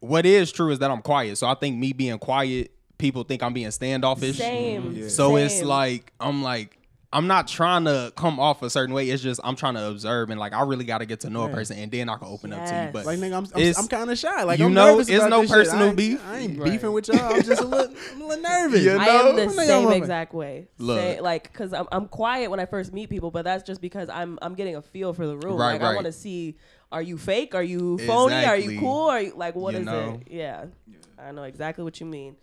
what 0.00 0.26
is 0.26 0.52
true 0.52 0.70
is 0.70 0.78
that 0.78 0.90
I'm 0.90 1.02
quiet. 1.02 1.38
So 1.38 1.46
I 1.46 1.54
think 1.54 1.76
me 1.76 1.92
being 1.92 2.18
quiet, 2.18 2.70
people 2.98 3.24
think 3.24 3.42
I'm 3.42 3.52
being 3.52 3.70
standoffish. 3.70 4.38
Same. 4.38 4.82
Mm-hmm. 4.82 5.02
Yeah. 5.02 5.08
So 5.08 5.36
it's 5.36 5.62
like 5.62 6.12
I'm 6.20 6.42
like 6.42 6.77
I'm 7.10 7.26
not 7.26 7.48
trying 7.48 7.86
to 7.86 8.12
come 8.16 8.38
off 8.38 8.60
a 8.60 8.68
certain 8.68 8.94
way. 8.94 9.08
It's 9.08 9.22
just 9.22 9.40
I'm 9.42 9.56
trying 9.56 9.74
to 9.74 9.86
observe 9.88 10.28
and 10.28 10.38
like 10.38 10.52
I 10.52 10.60
really 10.64 10.84
got 10.84 10.98
to 10.98 11.06
get 11.06 11.20
to 11.20 11.30
know 11.30 11.44
a 11.44 11.48
person 11.48 11.78
and 11.78 11.90
then 11.90 12.10
I 12.10 12.16
can 12.18 12.28
open 12.28 12.52
up 12.52 12.66
to 12.66 12.84
you. 12.84 12.90
But 12.92 13.06
Like 13.06 13.18
nigga, 13.18 13.34
I'm 13.34 13.46
I'm, 13.54 13.74
I'm 13.78 13.88
kind 13.88 14.10
of 14.10 14.18
shy. 14.18 14.42
Like 14.42 14.58
you 14.58 14.66
I'm 14.66 14.74
know, 14.74 14.90
nervous 14.90 15.08
it's 15.08 15.24
no 15.24 15.40
this 15.40 15.48
shit. 15.50 15.56
personal 15.56 15.84
I 15.84 15.88
ain't- 15.88 15.96
beef. 15.96 16.26
I 16.26 16.36
ain't 16.38 16.58
Right. 16.58 16.70
beefing 16.72 16.92
with 16.92 17.08
y'all. 17.08 17.32
I'm 17.34 17.42
just 17.42 17.62
a 17.62 17.66
little, 17.66 17.94
I'm 18.14 18.20
a 18.20 18.26
little 18.26 18.42
nervous. 18.42 18.82
You 18.82 18.92
I 18.98 19.06
know? 19.06 19.28
am 19.30 19.36
the 19.36 19.42
Nigga, 19.46 19.66
same 19.66 19.86
I'm 19.86 19.92
a- 19.92 19.96
exact 19.96 20.34
way. 20.34 20.68
Look. 20.76 20.98
Say, 21.00 21.20
like, 21.22 21.50
cause 21.54 21.72
I'm 21.72 21.88
I'm 21.90 22.08
quiet 22.08 22.50
when 22.50 22.60
I 22.60 22.66
first 22.66 22.92
meet 22.92 23.08
people, 23.08 23.30
but 23.30 23.42
that's 23.46 23.64
just 23.64 23.80
because 23.80 24.10
I'm 24.10 24.38
I'm 24.42 24.54
getting 24.54 24.76
a 24.76 24.82
feel 24.82 25.14
for 25.14 25.26
the 25.26 25.36
room. 25.38 25.56
Right, 25.56 25.80
like 25.80 25.82
I 25.82 25.94
want 25.94 26.04
to 26.06 26.12
see, 26.12 26.56
are 26.92 27.00
you 27.00 27.16
fake? 27.16 27.54
Are 27.54 27.62
you 27.62 27.96
phony? 27.98 28.34
Are 28.44 28.56
you 28.58 28.78
cool? 28.80 29.08
Are 29.08 29.22
you 29.22 29.32
like 29.34 29.54
what 29.54 29.72
You 29.72 29.80
is 29.80 29.86
know? 29.86 30.20
it? 30.26 30.30
Yeah, 30.30 30.66
I 31.18 31.32
know 31.32 31.44
exactly 31.44 31.84
what 31.84 31.98
you 32.00 32.06
mean. 32.06 32.36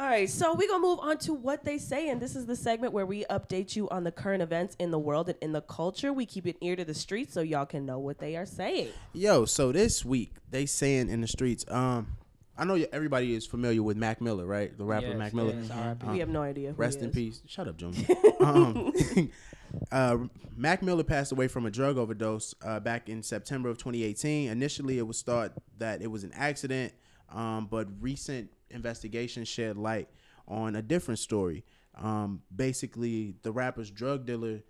All 0.00 0.06
right, 0.06 0.30
so 0.30 0.54
we're 0.54 0.66
gonna 0.66 0.80
move 0.80 0.98
on 1.00 1.18
to 1.18 1.34
what 1.34 1.62
they 1.62 1.76
say, 1.76 2.08
and 2.08 2.22
this 2.22 2.34
is 2.34 2.46
the 2.46 2.56
segment 2.56 2.94
where 2.94 3.04
we 3.04 3.26
update 3.26 3.76
you 3.76 3.86
on 3.90 4.02
the 4.02 4.10
current 4.10 4.42
events 4.42 4.74
in 4.78 4.90
the 4.90 4.98
world 4.98 5.28
and 5.28 5.36
in 5.42 5.52
the 5.52 5.60
culture. 5.60 6.10
We 6.10 6.24
keep 6.24 6.46
an 6.46 6.54
ear 6.62 6.74
to 6.74 6.86
the 6.86 6.94
streets 6.94 7.34
so 7.34 7.42
y'all 7.42 7.66
can 7.66 7.84
know 7.84 7.98
what 7.98 8.18
they 8.18 8.34
are 8.34 8.46
saying. 8.46 8.88
Yo, 9.12 9.44
so 9.44 9.72
this 9.72 10.02
week 10.02 10.32
they 10.50 10.64
saying 10.64 11.10
in 11.10 11.20
the 11.20 11.28
streets. 11.28 11.66
Um, 11.68 12.16
I 12.56 12.64
know 12.64 12.82
everybody 12.92 13.34
is 13.34 13.44
familiar 13.44 13.82
with 13.82 13.98
Mac 13.98 14.22
Miller, 14.22 14.46
right? 14.46 14.74
The 14.74 14.84
rapper 14.84 15.08
Yes, 15.08 15.18
Mac 15.18 15.34
Miller. 15.34 15.52
yes, 15.60 15.70
R.I.P. 15.70 16.06
Uh, 16.06 16.12
we 16.12 16.18
have 16.20 16.30
no 16.30 16.40
idea. 16.40 16.70
Who 16.70 16.76
Rest 16.76 17.00
he 17.00 17.04
in 17.04 17.10
peace. 17.10 17.42
Shut 17.46 17.68
up, 17.68 17.76
Junior. 17.76 18.06
um, 18.40 18.94
uh, 19.92 20.16
Mac 20.56 20.82
Miller 20.82 21.04
passed 21.04 21.30
away 21.30 21.46
from 21.46 21.66
a 21.66 21.70
drug 21.70 21.98
overdose 21.98 22.54
uh, 22.64 22.80
back 22.80 23.10
in 23.10 23.22
September 23.22 23.68
of 23.68 23.76
2018. 23.76 24.48
Initially, 24.48 24.96
it 24.96 25.06
was 25.06 25.20
thought 25.20 25.52
that 25.76 26.00
it 26.00 26.10
was 26.10 26.24
an 26.24 26.32
accident, 26.34 26.94
um, 27.30 27.68
but 27.70 27.86
recent 28.00 28.48
investigation 28.70 29.44
shed 29.44 29.76
light 29.76 30.08
on 30.48 30.76
a 30.76 30.82
different 30.82 31.18
story. 31.18 31.64
Um, 31.96 32.42
basically, 32.54 33.34
the 33.42 33.52
rapper's 33.52 33.90
drug 33.90 34.26
dealer. 34.26 34.60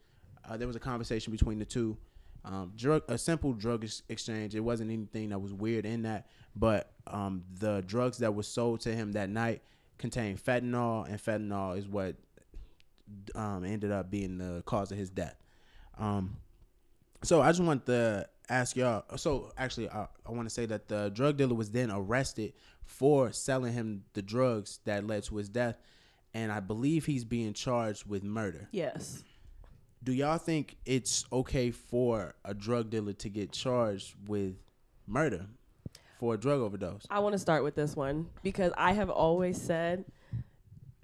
Uh, 0.48 0.56
there 0.56 0.66
was 0.66 0.76
a 0.76 0.80
conversation 0.80 1.30
between 1.32 1.58
the 1.58 1.64
two. 1.64 1.96
Um, 2.44 2.72
drug, 2.74 3.02
a 3.08 3.18
simple 3.18 3.52
drug 3.52 3.84
ex- 3.84 4.02
exchange. 4.08 4.54
It 4.54 4.60
wasn't 4.60 4.90
anything 4.90 5.28
that 5.28 5.38
was 5.38 5.52
weird 5.52 5.84
in 5.84 6.02
that, 6.02 6.26
but 6.56 6.92
um, 7.06 7.44
the 7.58 7.82
drugs 7.86 8.18
that 8.18 8.34
were 8.34 8.42
sold 8.42 8.80
to 8.80 8.94
him 8.94 9.12
that 9.12 9.28
night 9.28 9.62
contained 9.98 10.42
fentanyl, 10.42 11.06
and 11.06 11.22
fentanyl 11.22 11.76
is 11.76 11.86
what 11.86 12.16
um, 13.34 13.64
ended 13.64 13.92
up 13.92 14.10
being 14.10 14.38
the 14.38 14.62
cause 14.64 14.90
of 14.90 14.96
his 14.96 15.10
death. 15.10 15.36
So 17.22 17.42
I 17.42 17.48
just 17.48 17.62
want 17.62 17.86
to 17.86 18.26
ask 18.48 18.76
y'all. 18.76 19.04
So 19.16 19.52
actually, 19.56 19.90
I, 19.90 20.06
I 20.26 20.32
want 20.32 20.48
to 20.48 20.54
say 20.54 20.66
that 20.66 20.88
the 20.88 21.10
drug 21.10 21.36
dealer 21.36 21.54
was 21.54 21.70
then 21.70 21.90
arrested 21.90 22.54
for 22.84 23.32
selling 23.32 23.72
him 23.72 24.04
the 24.14 24.22
drugs 24.22 24.80
that 24.84 25.06
led 25.06 25.22
to 25.24 25.36
his 25.36 25.48
death, 25.48 25.76
and 26.34 26.50
I 26.50 26.60
believe 26.60 27.06
he's 27.06 27.24
being 27.24 27.52
charged 27.52 28.06
with 28.06 28.24
murder. 28.24 28.68
Yes. 28.72 29.22
Do 30.02 30.12
y'all 30.12 30.38
think 30.38 30.76
it's 30.86 31.26
okay 31.30 31.70
for 31.70 32.34
a 32.44 32.54
drug 32.54 32.90
dealer 32.90 33.12
to 33.14 33.28
get 33.28 33.52
charged 33.52 34.14
with 34.26 34.54
murder 35.06 35.46
for 36.18 36.34
a 36.34 36.38
drug 36.38 36.60
overdose? 36.60 37.06
I 37.10 37.18
want 37.18 37.34
to 37.34 37.38
start 37.38 37.62
with 37.62 37.74
this 37.74 37.94
one 37.94 38.28
because 38.42 38.72
I 38.78 38.92
have 38.92 39.10
always 39.10 39.60
said 39.60 40.06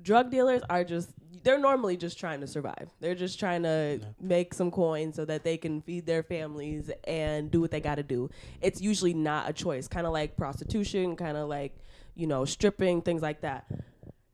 drug 0.01 0.31
dealers 0.31 0.63
are 0.71 0.83
just 0.83 1.11
they're 1.43 1.59
normally 1.59 1.97
just 1.97 2.19
trying 2.19 2.41
to 2.41 2.47
survive. 2.47 2.89
They're 3.01 3.15
just 3.15 3.39
trying 3.39 3.63
to 3.65 4.01
make 4.21 4.55
some 4.55 4.71
coin 4.71 5.13
so 5.13 5.25
that 5.25 5.45
they 5.45 5.57
can 5.57 5.81
feed 5.81 6.07
their 6.07 6.23
families 6.23 6.91
and 7.05 7.51
do 7.51 7.61
what 7.61 7.71
they 7.71 7.81
got 7.81 7.97
to 7.97 8.03
do. 8.03 8.31
It's 8.61 8.81
usually 8.81 9.15
not 9.15 9.49
a 9.49 9.53
choice, 9.53 9.89
kind 9.89 10.07
of 10.07 10.13
like 10.13 10.37
prostitution, 10.37 11.17
kind 11.17 11.37
of 11.37 11.49
like, 11.49 11.77
you 12.15 12.27
know, 12.27 12.45
stripping, 12.45 13.03
things 13.03 13.23
like 13.23 13.41
that. 13.43 13.67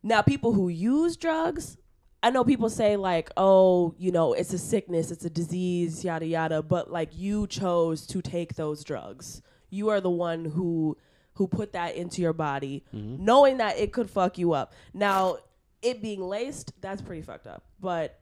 Now, 0.03 0.22
people 0.22 0.53
who 0.53 0.68
use 0.68 1.16
drugs, 1.16 1.76
I 2.22 2.31
know 2.31 2.44
people 2.44 2.70
say 2.70 2.96
like, 2.96 3.31
"Oh, 3.37 3.94
you 3.98 4.12
know, 4.12 4.33
it's 4.33 4.53
a 4.53 4.59
sickness, 4.59 5.11
it's 5.11 5.24
a 5.24 5.31
disease, 5.31 6.05
yada 6.05 6.26
yada," 6.26 6.62
but 6.62 6.90
like 6.90 7.16
you 7.16 7.46
chose 7.46 8.07
to 8.09 8.22
take 8.22 8.55
those 8.55 8.85
drugs. 8.85 9.42
You 9.70 9.88
are 9.88 10.00
the 10.00 10.11
one 10.11 10.44
who 10.44 10.96
who 11.35 11.48
put 11.48 11.72
that 11.72 11.96
into 11.96 12.20
your 12.20 12.33
body, 12.33 12.85
mm-hmm. 12.94 13.24
knowing 13.24 13.57
that 13.59 13.79
it 13.79 13.92
could 13.92 14.11
fuck 14.11 14.38
you 14.38 14.53
up. 14.53 14.72
Now, 14.92 15.38
it 15.83 16.01
being 16.03 16.21
laced, 16.23 16.73
that's 16.81 17.03
pretty 17.03 17.23
fucked 17.23 17.47
up. 17.47 17.64
But 17.81 18.18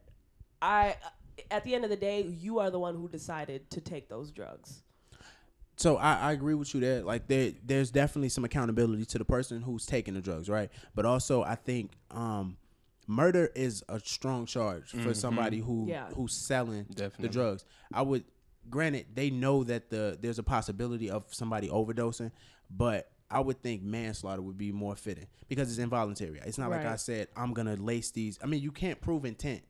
I 0.63 0.97
at 1.51 1.65
the 1.65 1.75
end 1.75 1.85
of 1.85 1.91
the 1.91 1.97
day, 1.97 2.23
you 2.23 2.59
are 2.59 2.71
the 2.71 2.79
one 2.79 2.95
who 2.97 3.09
decided 3.09 3.71
to 3.71 3.81
take 3.81 4.09
those 4.09 4.31
drugs. 4.31 4.83
So 5.77 5.97
I, 5.97 6.15
I 6.17 6.33
agree 6.33 6.53
with 6.55 6.75
you 6.75 6.81
there. 6.81 7.03
Like 7.03 7.27
there, 7.27 7.53
there's 7.65 7.91
definitely 7.91 8.29
some 8.29 8.45
accountability 8.45 9.07
to 9.07 9.19
the 9.19 9.25
person 9.25 9.63
who's 9.63 9.87
taking 9.87 10.13
the 10.13 10.21
drugs, 10.21 10.51
right? 10.51 10.71
But 10.95 11.07
also, 11.07 11.43
I 11.43 11.55
think 11.55 11.93
um, 12.11 12.59
murder 13.07 13.51
is 13.55 13.83
a 13.89 13.99
strong 14.01 14.45
charge 14.45 14.91
for 14.91 15.15
somebody 15.15 15.61
who 15.61 15.87
Yeah. 15.89 16.09
who's 16.11 16.35
selling 16.35 16.85
Definitely. 16.95 17.29
the 17.29 17.33
drugs. 17.33 17.65
I 17.95 18.03
would, 18.03 18.25
granted, 18.69 19.07
they 19.15 19.31
know 19.31 19.65
that 19.65 19.89
the 19.89 20.19
there's 20.21 20.39
a 20.39 20.43
possibility 20.43 21.09
of 21.09 21.25
somebody 21.33 21.69
overdosing, 21.71 22.31
but 22.71 23.11
I 23.31 23.41
would 23.41 23.63
think 23.63 23.83
manslaughter 23.83 24.43
would 24.43 24.59
be 24.59 24.73
more 24.73 24.97
fitting 24.97 25.27
because 25.49 25.71
it's 25.71 25.79
involuntary. 25.79 26.41
It's 26.45 26.59
not 26.59 26.71
like 26.71 26.85
I 26.85 26.97
said 26.97 27.29
I'm 27.37 27.53
gonna 27.53 27.77
lace 27.77 28.11
these. 28.11 28.39
I 28.43 28.47
mean, 28.47 28.63
you 28.63 28.73
can't 28.73 29.01
prove 29.01 29.25
intent. 29.25 29.63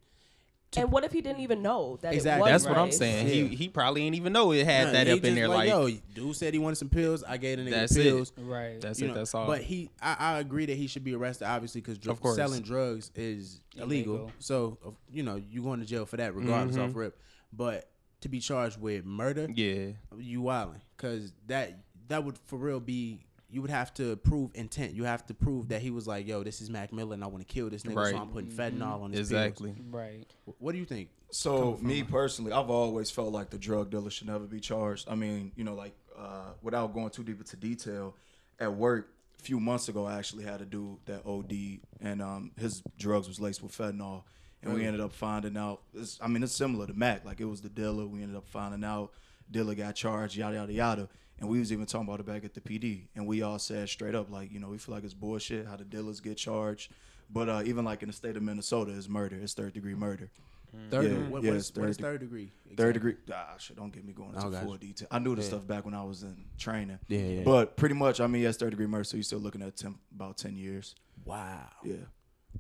and 0.77 0.93
what 0.93 1.03
if 1.03 1.11
he 1.13 1.21
didn't 1.21 1.41
even 1.41 1.63
know 1.63 1.99
that 2.01 2.15
Exactly. 2.15 2.49
it 2.49 2.53
was 2.55 2.63
That's 2.63 2.71
what 2.73 2.81
I'm 2.81 2.93
saying. 2.93 3.27
Yeah. 3.27 3.33
He 3.49 3.57
he 3.57 3.69
probably 3.69 4.03
didn't 4.03 4.15
even 4.17 4.33
know 4.33 4.53
it 4.53 4.65
had 4.65 4.87
Nah, 4.87 4.93
that 4.93 5.09
up 5.09 5.25
in 5.25 5.35
there. 5.35 5.49
Like, 5.49 5.69
yo, 5.69 5.91
dude 6.15 6.37
said 6.37 6.55
he 6.55 6.61
wanted 6.61 6.77
some 6.77 6.89
pills. 6.89 7.25
I 7.25 7.37
gave 7.39 7.59
the 7.59 7.65
nigga 7.65 7.71
That's 7.73 7.95
the 7.95 8.01
it. 8.01 8.05
pills. 8.05 8.33
Right. 8.39 8.81
that's 8.81 9.01
you 9.01 9.07
it. 9.07 9.09
know, 9.09 9.15
that's 9.15 9.35
all. 9.35 9.47
But 9.49 9.63
he, 9.63 9.91
I, 10.01 10.17
I 10.19 10.39
agree 10.39 10.67
that 10.67 10.77
he 10.77 10.87
should 10.87 11.03
be 11.03 11.13
arrested, 11.15 11.47
obviously, 11.49 11.81
because 11.81 11.99
Of 12.07 12.21
course. 12.21 12.37
selling 12.37 12.63
drugs 12.63 13.11
is 13.17 13.61
illegal. 13.77 14.15
Illegal. 14.15 14.33
So 14.39 14.79
you 15.13 15.23
know 15.25 15.37
you 15.51 15.63
going 15.63 15.81
to 15.81 15.87
jail 15.87 16.07
for 16.07 16.17
that, 16.19 16.35
regardless 16.37 16.77
Mhm. 16.77 16.89
off 16.89 16.95
rip. 16.95 17.19
But 17.53 17.89
to 18.21 18.29
be 18.29 18.39
charged 18.39 18.81
with 18.81 19.05
murder, 19.05 19.49
yeah, 19.53 19.89
you 20.19 20.41
wilding, 20.43 20.83
because 20.97 21.33
that 21.49 21.81
that 22.09 22.25
would 22.25 22.39
for 22.47 22.57
real 22.57 22.79
be. 22.81 23.25
You 23.53 23.63
would 23.63 23.71
have 23.71 23.93
to 23.95 24.17
prove 24.17 24.51
intent. 24.55 24.95
You 24.95 25.05
have 25.05 25.27
to 25.27 25.35
prove 25.35 25.69
that 25.69 25.83
he 25.83 25.91
was 25.91 26.07
like, 26.07 26.27
"Yo, 26.27 26.43
this 26.43 26.61
is 26.61 26.71
Mac 26.71 26.93
Miller, 26.93 27.15
and 27.15 27.25
I 27.25 27.27
want 27.27 27.47
to 27.47 27.53
kill 27.53 27.69
this 27.71 27.83
nigga, 27.83 27.97
Right. 27.97 28.15
so 28.15 28.19
I'm 28.21 28.29
putting 28.29 28.51
fentanyl 28.51 29.03
on 29.03 29.13
his 29.13 29.21
exactly. 29.31 29.75
Right. 29.91 30.27
What 30.59 30.73
do 30.73 30.79
you 30.79 30.85
think? 30.85 31.09
So 31.31 31.79
me 31.81 32.03
personally, 32.03 32.53
I've 32.53 32.71
always 32.71 33.11
felt 33.11 33.33
like 33.33 33.51
the 33.51 33.59
drug 33.59 33.91
dealer 33.91 34.11
should 34.11 34.27
never 34.29 34.47
be 34.47 34.61
charged. 34.61 35.09
I 35.09 35.15
mean, 35.15 35.53
you 35.57 35.65
know, 35.65 35.75
like 35.75 35.95
uh, 36.19 36.53
without 36.63 36.93
going 36.93 37.11
too 37.11 37.23
deep 37.25 37.39
into 37.39 37.57
detail, 37.57 38.15
at 38.59 38.75
work 38.75 39.09
a 39.39 39.43
few 39.43 39.59
months 39.61 39.89
ago, 39.89 40.07
I 40.07 40.19
actually 40.19 40.45
had 40.45 40.61
a 40.61 40.65
dude 40.67 40.99
that 41.07 41.25
OD, 41.27 41.81
and 42.01 42.21
um, 42.21 42.51
his 42.59 42.83
drugs 42.99 43.27
was 43.29 43.41
laced 43.41 43.63
with 43.63 43.77
fentanyl, 43.77 44.23
and 44.63 44.75
we 44.75 44.85
ended 44.85 45.01
up 45.01 45.13
finding 45.13 45.57
out. 45.57 45.83
It's, 45.95 46.19
I 46.21 46.29
mean, 46.29 46.43
it's 46.43 46.55
similar 46.55 46.87
to 46.87 46.95
Mac. 46.95 47.25
Like 47.25 47.41
it 47.41 47.47
was 47.47 47.61
the 47.61 47.69
dealer. 47.71 48.07
We 48.07 48.23
ended 48.23 48.37
up 48.37 48.47
finding 48.47 48.85
out. 48.85 49.13
Dealer 49.51 49.75
got 49.75 49.95
charged. 49.95 50.37
Yada 50.37 50.57
yada 50.57 50.73
yada. 50.73 51.09
And 51.41 51.49
we 51.49 51.59
was 51.59 51.73
even 51.73 51.87
talking 51.87 52.07
about 52.07 52.21
it 52.21 52.27
back 52.27 52.45
at 52.45 52.53
the 52.55 52.61
PD, 52.61 53.07
and 53.17 53.27
we 53.27 53.41
all 53.43 53.59
said 53.59 53.89
straight 53.89 54.15
up, 54.15 54.31
like, 54.31 54.53
you 54.53 54.61
know, 54.61 54.69
we 54.69 54.77
feel 54.79 54.95
like 54.95 55.05
it's 55.05 55.15
bullshit 55.15 55.67
how 55.67 55.77
the 55.77 55.85
dealers 55.85 56.21
get 56.21 56.37
charged. 56.37 56.93
But 57.33 57.49
uh, 57.49 57.63
even 57.65 57.85
like 57.85 58.03
in 58.03 58.09
the 58.09 58.13
state 58.13 58.37
of 58.37 58.43
Minnesota, 58.43 58.93
it's 58.95 59.09
murder. 59.09 59.37
It's 59.41 59.55
third 59.55 59.73
degree 59.73 59.95
murder. 59.95 60.29
Third, 60.91 61.05
Yeah, 61.05 61.11
what, 61.29 61.43
yeah, 61.43 61.51
what, 61.51 61.57
it's 61.57 61.71
is, 61.71 61.77
what 61.77 61.89
is 61.89 61.97
third 61.97 62.03
third 62.03 62.21
degree? 62.21 62.51
Third 62.77 62.93
degree. 62.95 63.17
Ah, 63.33 63.55
shit, 63.59 63.77
don't 63.77 63.93
get 63.93 64.05
me 64.05 64.13
going 64.13 64.35
into 64.35 64.47
Oh, 64.47 64.51
gotcha. 64.51 64.65
full 64.67 64.77
detail. 64.77 65.09
I 65.11 65.19
knew 65.19 65.35
the 65.35 65.43
Yeah. 65.43 65.49
stuff 65.49 65.67
back 65.67 65.85
when 65.85 65.95
I 65.95 66.05
was 66.05 66.23
in 66.23 66.45
training. 66.59 66.99
Yeah, 67.09 67.19
yeah. 67.21 67.43
But 67.45 67.77
pretty 67.77 67.95
much, 67.95 68.21
I 68.21 68.27
mean, 68.27 68.43
yes, 68.43 68.57
third 68.57 68.71
degree 68.71 68.87
murder. 68.87 69.05
So 69.05 69.17
you're 69.17 69.25
still 69.25 69.39
looking 69.41 69.63
at 69.63 69.77
10, 69.77 69.97
about 70.15 70.37
ten 70.39 70.57
years. 70.57 70.95
Wow, 71.25 71.69
Yeah, 71.85 71.95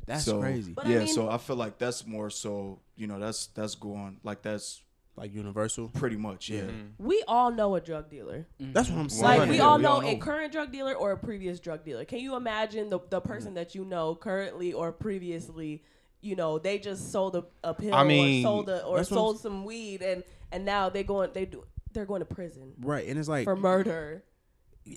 that's 0.06 0.24
So- 0.24 0.40
crazy. 0.40 0.72
But 0.72 0.86
I 0.86 0.90
yeah, 0.90 0.98
mean- 1.00 1.08
so 1.14 1.28
I 1.28 1.38
feel 1.38 1.56
like 1.56 1.78
that's 1.78 2.06
more 2.06 2.30
so. 2.30 2.80
You 2.96 3.06
know, 3.06 3.18
that's 3.18 3.46
that's 3.48 3.74
going 3.74 4.18
like 4.24 4.42
that's 4.42 4.82
Like 5.16 5.34
universal. 5.34 5.88
pretty 5.88 6.16
much 6.16 6.48
yeah. 6.48 6.62
Mm-hmm. 6.62 7.04
We 7.04 7.22
all 7.28 7.50
know 7.50 7.74
a 7.74 7.80
drug 7.80 8.08
dealer. 8.08 8.46
Mm-hmm. 8.60 8.72
That's 8.72 8.88
what 8.88 8.98
I'm 8.98 9.08
saying. 9.08 9.22
Like 9.40 9.48
we 9.48 9.56
Yeah, 9.58 9.64
all 9.64 9.76
we 9.76 9.82
know 9.82 9.90
all 9.90 10.06
a 10.06 10.16
current 10.16 10.52
drug 10.52 10.72
dealer 10.72 10.94
or 10.94 11.12
a 11.12 11.18
previous 11.18 11.60
drug 11.60 11.84
dealer. 11.84 12.04
Can 12.04 12.20
you 12.20 12.36
imagine 12.36 12.88
the 12.90 13.00
the 13.10 13.20
mm-hmm. 13.20 13.28
person 13.28 13.54
that 13.54 13.74
you 13.74 13.84
know 13.84 14.14
currently 14.14 14.72
or 14.72 14.92
previously 14.92 15.82
you 16.22 16.36
know, 16.36 16.58
they 16.58 16.78
just 16.78 17.10
sold 17.10 17.36
a, 17.36 17.44
a 17.64 17.74
pill 17.74 17.94
I 17.94 18.04
mean, 18.04 18.44
or 18.44 18.48
sold 18.48 18.68
a, 18.68 18.84
or 18.84 18.98
that's 18.98 19.10
what 19.10 19.16
I'm 19.16 19.22
sold 19.22 19.40
some 19.40 19.64
weed 19.64 20.02
and 20.02 20.22
and 20.52 20.64
now 20.64 20.88
they 20.88 21.02
going 21.02 21.30
they 21.32 21.46
do 21.46 21.64
they're 21.92 22.06
going 22.06 22.20
to 22.20 22.26
prison 22.26 22.72
Right, 22.80 23.06
and 23.08 23.18
it's 23.18 23.28
like 23.28 23.44
for 23.44 23.56
murder. 23.56 24.24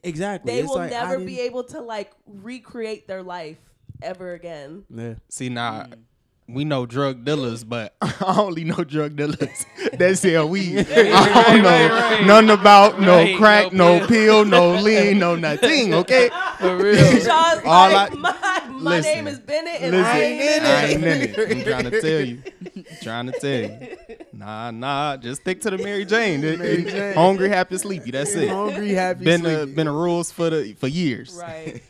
exactly. 0.04 0.54
They 0.54 0.60
it's 0.60 0.70
will 0.70 0.76
like, 0.78 0.92
I 0.94 1.02
never 1.02 1.20
be 1.20 1.36
didn't- 1.36 1.46
able 1.46 1.64
to 1.66 1.82
like 1.82 2.12
recreate 2.26 3.08
their 3.08 3.24
life 3.24 3.58
ever 4.02 4.34
again. 4.34 4.84
Yeah. 4.90 5.16
See 5.30 5.50
now, 5.50 5.84
mm. 5.84 5.94
We 6.48 6.66
know 6.66 6.86
drug 6.86 7.24
dealers, 7.26 7.64
but 7.64 7.96
I 8.02 8.36
only 8.40 8.64
know 8.64 8.84
drug 8.84 9.16
dealers 9.16 9.66
that 9.94 10.18
sell 10.18 10.50
weed. 10.50 10.86
I 10.90 11.54
don't 11.54 12.28
know 12.28 12.42
nothing 12.42 12.50
about 12.62 13.00
no 13.02 13.38
crack, 13.38 13.72
no 13.74 14.00
no 14.00 14.08
pill, 14.08 14.46
no 14.46 14.72
lean, 14.74 15.20
no 15.20 15.36
nothing. 15.36 15.94
Okay, 16.04 16.30
For 16.60 16.76
real. 16.78 16.98
Sean's 16.98 17.62
All 17.66 17.92
like, 17.92 18.12
I- 18.12 18.16
my, 18.16 18.64
my 18.70 18.98
Listen, 18.98 19.14
name 19.14 19.28
is 19.28 19.40
Bennett 19.40 19.82
and 19.82 19.92
listen, 19.92 20.06
I 20.06 20.20
ain't 20.20 20.42
in 20.42 20.64
I 20.66 20.84
it. 20.84 20.90
ain't 20.90 21.04
in 21.04 21.22
it. 21.22 21.52
I'm 21.58 21.64
trying 21.64 21.92
to 21.92 22.02
tell 22.02 22.20
you, 22.26 22.42
trying 23.02 23.26
to 23.32 23.40
tell 23.40 23.60
you. 23.62 24.18
Nah, 24.34 24.72
nah, 24.72 25.16
just 25.18 25.42
stick 25.42 25.62
to 25.62 25.70
the 25.70 25.78
Mary 25.78 26.04
Jane. 26.04 26.42
Mary 26.42 26.84
Jane. 26.84 27.14
Hungry, 27.14 27.48
happy, 27.48 27.78
sleepy. 27.78 28.12
That's 28.12 28.34
it. 28.36 28.50
Hungry, 28.50 28.90
happy, 28.90 29.24
Been 29.24 29.44
the 29.44 29.60
sleepy. 29.60 29.74
been 29.76 29.86
the 29.88 29.94
rules 29.94 30.32
for 30.32 30.50
the 30.50 30.74
for 30.74 30.88
years. 30.88 31.38
Right. 31.40 31.82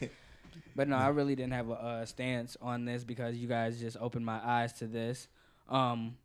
But 0.76 0.88
no, 0.88 0.96
I 0.96 1.10
really 1.10 1.36
didn't 1.36 1.54
have 1.54 1.70
a 1.70 2.06
stance 2.06 2.58
on 2.62 2.86
this 2.86 3.04
because 3.04 3.38
you 3.38 3.48
guys 3.48 3.80
just 3.80 3.98
opened 4.00 4.26
my 4.26 4.40
eyes 4.44 4.74
to 4.74 4.88
this 4.88 5.28
um, 5.70 6.18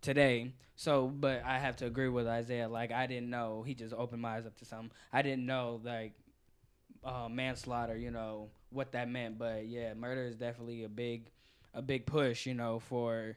today. 0.00 0.52
So, 0.74 1.06
but 1.06 1.42
I 1.44 1.58
have 1.58 1.76
to 1.76 1.86
agree 1.86 2.08
with 2.08 2.26
Isaiah. 2.26 2.68
Like, 2.68 2.92
I 2.92 3.06
didn't 3.06 3.30
know. 3.30 3.62
He 3.66 3.74
just 3.74 3.94
opened 3.94 4.22
my 4.22 4.36
eyes 4.36 4.46
up 4.46 4.56
to 4.58 4.64
something. 4.64 4.90
I 5.12 5.22
didn't 5.22 5.46
know, 5.46 5.80
like, 5.84 6.12
uh, 7.04 7.28
manslaughter, 7.30 7.96
you 7.96 8.10
know, 8.10 8.48
what 8.70 8.92
that 8.92 9.08
meant. 9.08 9.38
But 9.38 9.68
yeah, 9.68 9.94
murder 9.94 10.24
is 10.24 10.36
definitely 10.36 10.84
a 10.84 10.88
big, 10.88 11.30
a 11.72 11.80
big 11.80 12.06
push, 12.06 12.44
you 12.44 12.54
know, 12.54 12.80
for, 12.80 13.36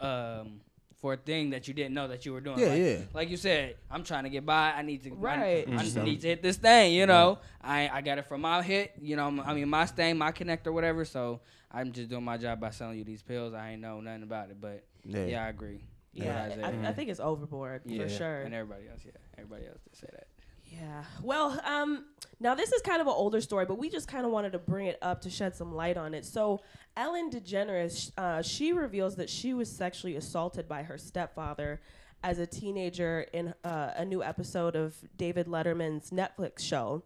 um, 0.00 0.60
for 1.02 1.14
a 1.14 1.16
thing 1.16 1.50
that 1.50 1.66
you 1.66 1.74
didn't 1.74 1.92
know 1.94 2.06
that 2.08 2.24
you 2.24 2.32
were 2.32 2.40
doing. 2.40 2.60
Yeah, 2.60 2.68
like, 2.68 2.78
yeah. 2.80 2.96
Like 3.12 3.28
you 3.28 3.36
said, 3.36 3.74
I'm 3.90 4.04
trying 4.04 4.22
to 4.22 4.30
get 4.30 4.46
by. 4.46 4.70
I 4.72 4.82
need 4.82 5.02
to. 5.02 5.10
Right. 5.10 5.66
I, 5.68 5.72
I 5.72 5.82
Mhm. 5.84 6.04
need 6.04 6.20
to 6.22 6.28
hit 6.28 6.42
this 6.42 6.56
thing. 6.56 6.94
You 6.94 7.06
know, 7.06 7.40
I 7.60 7.90
I 7.92 8.00
got 8.00 8.18
it 8.18 8.26
from 8.26 8.40
my 8.42 8.62
hit. 8.62 8.92
You 9.02 9.16
know, 9.16 9.42
I 9.44 9.52
mean 9.52 9.68
my 9.68 9.84
stain, 9.84 10.16
my 10.16 10.30
connect 10.30 10.66
or 10.68 10.72
whatever. 10.72 11.04
So 11.04 11.40
I'm 11.72 11.90
just 11.92 12.08
doing 12.08 12.22
my 12.24 12.38
job 12.38 12.60
by 12.60 12.70
selling 12.70 12.98
you 12.98 13.04
these 13.04 13.22
pills. 13.22 13.52
I 13.52 13.72
ain't 13.72 13.82
know 13.82 14.00
nothing 14.00 14.22
about 14.22 14.50
it, 14.50 14.60
but 14.60 14.84
Yeah. 15.04 15.26
yeah, 15.26 15.44
I 15.44 15.48
agree. 15.48 15.80
Yeah, 16.14 16.42
Isaiah. 16.44 16.80
I, 16.84 16.88
I 16.90 16.92
think 16.92 17.10
it's 17.10 17.20
overboard 17.20 17.82
Yeah, 17.84 18.02
for 18.02 18.08
sure. 18.08 18.42
And 18.42 18.54
everybody 18.54 18.86
else, 18.88 19.00
yeah, 19.04 19.12
everybody 19.38 19.66
else 19.66 19.80
did 19.82 19.96
say 19.96 20.08
that. 20.12 20.26
Yeah. 20.72 21.04
Well, 21.22 21.60
um, 21.64 22.06
now 22.40 22.54
this 22.54 22.72
is 22.72 22.80
kind 22.80 23.00
of 23.00 23.06
an 23.06 23.12
older 23.14 23.40
story, 23.40 23.66
but 23.66 23.78
we 23.78 23.90
just 23.90 24.08
kind 24.08 24.24
of 24.24 24.32
wanted 24.32 24.52
to 24.52 24.58
bring 24.58 24.86
it 24.86 24.98
up 25.02 25.20
to 25.22 25.30
shed 25.30 25.54
some 25.54 25.74
light 25.74 25.96
on 25.96 26.14
it. 26.14 26.24
So, 26.24 26.60
Ellen 26.96 27.30
DeGeneres, 27.30 28.10
uh, 28.16 28.42
she 28.42 28.72
reveals 28.72 29.16
that 29.16 29.28
she 29.28 29.52
was 29.54 29.70
sexually 29.70 30.16
assaulted 30.16 30.68
by 30.68 30.82
her 30.82 30.96
stepfather 30.96 31.80
as 32.22 32.38
a 32.38 32.46
teenager 32.46 33.26
in 33.32 33.52
uh, 33.64 33.92
a 33.96 34.04
new 34.04 34.22
episode 34.22 34.76
of 34.76 34.94
David 35.16 35.46
Letterman's 35.46 36.10
Netflix 36.10 36.60
show. 36.60 37.02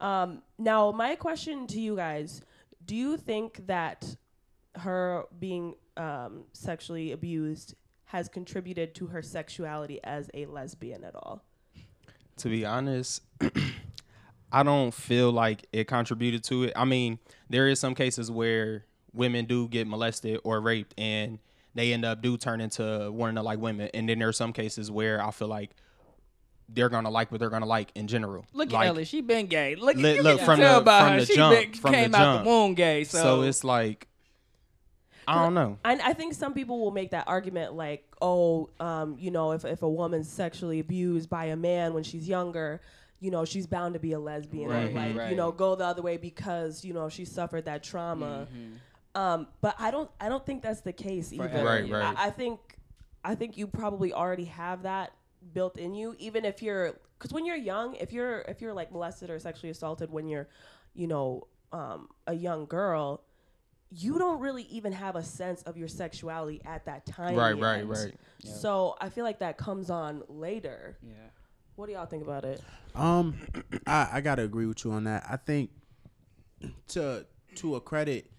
Um, 0.00 0.42
now, 0.58 0.90
my 0.90 1.14
question 1.14 1.66
to 1.68 1.80
you 1.80 1.96
guys: 1.96 2.42
Do 2.84 2.94
you 2.96 3.16
think 3.16 3.66
that 3.66 4.16
her 4.76 5.24
being 5.38 5.74
um, 5.96 6.44
sexually 6.52 7.12
abused 7.12 7.74
has 8.04 8.28
contributed 8.28 8.94
to 8.96 9.06
her 9.06 9.22
sexuality 9.22 10.00
as 10.04 10.30
a 10.34 10.44
lesbian 10.46 11.04
at 11.04 11.14
all? 11.14 11.44
To 12.40 12.48
be 12.48 12.64
honest, 12.66 13.22
I 14.52 14.62
don't 14.62 14.92
feel 14.92 15.30
like 15.30 15.66
it 15.72 15.86
contributed 15.86 16.42
to 16.44 16.64
it. 16.64 16.72
I 16.74 16.84
mean, 16.84 17.18
there 17.48 17.68
is 17.68 17.78
some 17.78 17.94
cases 17.94 18.30
where 18.30 18.84
women 19.12 19.44
do 19.44 19.68
get 19.68 19.86
molested 19.86 20.40
or 20.44 20.60
raped 20.60 20.94
and 20.98 21.38
they 21.74 21.92
end 21.92 22.04
up 22.04 22.20
do 22.20 22.36
turn 22.36 22.60
into 22.60 23.10
wanting 23.12 23.36
to 23.36 23.42
like 23.42 23.60
women. 23.60 23.90
And 23.94 24.08
then 24.08 24.18
there 24.18 24.28
are 24.28 24.32
some 24.32 24.52
cases 24.52 24.90
where 24.90 25.22
I 25.24 25.30
feel 25.30 25.46
like 25.48 25.70
they're 26.68 26.88
gonna 26.88 27.10
like 27.10 27.30
what 27.30 27.38
they're 27.40 27.50
gonna 27.50 27.66
like 27.66 27.90
in 27.94 28.06
general. 28.08 28.44
Look 28.52 28.72
at 28.72 28.86
Ellie, 28.86 29.04
she 29.04 29.20
been 29.20 29.46
gay. 29.46 29.74
Look, 29.76 29.96
Look- 29.96 30.16
you 30.16 30.22
look, 30.22 30.38
can 30.38 30.46
from 30.46 30.58
tell 30.60 30.80
the- 30.80 30.90
from 30.90 31.08
her. 31.12 31.20
the 31.20 31.26
she 31.26 31.34
jump, 31.36 31.56
been, 31.58 31.72
from 31.74 31.92
the 31.92 31.98
came 31.98 32.14
out 32.14 32.18
jump. 32.18 32.44
the 32.44 32.50
womb 32.50 32.74
gay. 32.74 33.04
So, 33.04 33.18
So 33.18 33.42
it's 33.42 33.62
like 33.64 34.06
I 35.30 35.42
don't 35.42 35.54
know. 35.54 35.78
I, 35.84 35.92
I 36.10 36.12
think 36.12 36.34
some 36.34 36.54
people 36.54 36.80
will 36.80 36.90
make 36.90 37.10
that 37.10 37.28
argument 37.28 37.74
like, 37.74 38.04
oh, 38.20 38.70
um, 38.80 39.16
you 39.18 39.30
know, 39.30 39.52
if, 39.52 39.64
if 39.64 39.82
a 39.82 39.88
woman's 39.88 40.28
sexually 40.28 40.80
abused 40.80 41.30
by 41.30 41.46
a 41.46 41.56
man 41.56 41.94
when 41.94 42.02
she's 42.02 42.28
younger, 42.28 42.80
you 43.20 43.30
know, 43.30 43.44
she's 43.44 43.66
bound 43.66 43.94
to 43.94 44.00
be 44.00 44.12
a 44.12 44.18
lesbian. 44.18 44.70
or 44.70 44.90
like, 44.90 45.16
right. 45.16 45.30
you 45.30 45.36
know, 45.36 45.52
go 45.52 45.74
the 45.74 45.84
other 45.84 46.02
way 46.02 46.16
because, 46.16 46.84
you 46.84 46.92
know, 46.94 47.08
she 47.08 47.24
suffered 47.24 47.66
that 47.66 47.82
trauma. 47.82 48.48
Mhm. 48.52 48.78
Um, 49.14 49.48
but 49.60 49.74
I 49.78 49.90
don't 49.90 50.08
I 50.20 50.28
don't 50.28 50.46
think 50.46 50.62
that's 50.62 50.82
the 50.82 50.92
case 50.92 51.32
either. 51.32 51.64
Right, 51.64 51.88
right. 51.90 52.14
I, 52.16 52.26
I 52.26 52.30
think 52.30 52.60
I 53.24 53.34
think 53.34 53.56
you 53.58 53.66
probably 53.66 54.12
already 54.12 54.44
have 54.44 54.84
that 54.84 55.12
built 55.52 55.78
in 55.78 55.94
you, 55.94 56.14
even 56.18 56.44
if 56.44 56.62
you're 56.62 56.94
because 57.18 57.32
when 57.32 57.44
you're 57.44 57.56
young, 57.56 57.96
if 57.96 58.12
you're 58.12 58.40
if 58.42 58.60
you're 58.60 58.72
like 58.72 58.92
molested 58.92 59.28
or 59.30 59.38
sexually 59.38 59.70
assaulted 59.70 60.10
when 60.10 60.28
you're, 60.28 60.48
you 60.94 61.06
know, 61.06 61.48
um, 61.72 62.08
a 62.26 62.34
young 62.34 62.66
girl, 62.66 63.22
you 63.90 64.18
don't 64.18 64.40
really 64.40 64.62
even 64.64 64.92
have 64.92 65.16
a 65.16 65.22
sense 65.22 65.62
of 65.62 65.76
your 65.76 65.88
sexuality 65.88 66.60
at 66.64 66.84
that 66.86 67.06
time. 67.06 67.34
Right, 67.34 67.56
yet. 67.56 67.64
right, 67.64 67.86
right. 67.86 68.14
Yeah. 68.40 68.52
So 68.52 68.96
I 69.00 69.08
feel 69.08 69.24
like 69.24 69.40
that 69.40 69.58
comes 69.58 69.90
on 69.90 70.22
later. 70.28 70.98
yeah. 71.02 71.14
What 71.76 71.86
do 71.86 71.92
y'all 71.92 72.06
think 72.06 72.22
about 72.22 72.44
it? 72.44 72.60
Um, 72.94 73.36
I, 73.86 74.08
I 74.14 74.20
gotta 74.20 74.42
agree 74.42 74.66
with 74.66 74.84
you 74.84 74.92
on 74.92 75.04
that. 75.04 75.24
I 75.28 75.36
think 75.36 75.70
to 76.88 77.24
to 77.56 77.76
accredit 77.76 78.30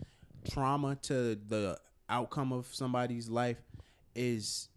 trauma 0.50 0.96
to 1.04 1.36
the 1.48 1.80
outcome 2.08 2.52
of 2.54 2.68
somebody's 2.68 3.30
life 3.30 3.58
is 4.16 4.70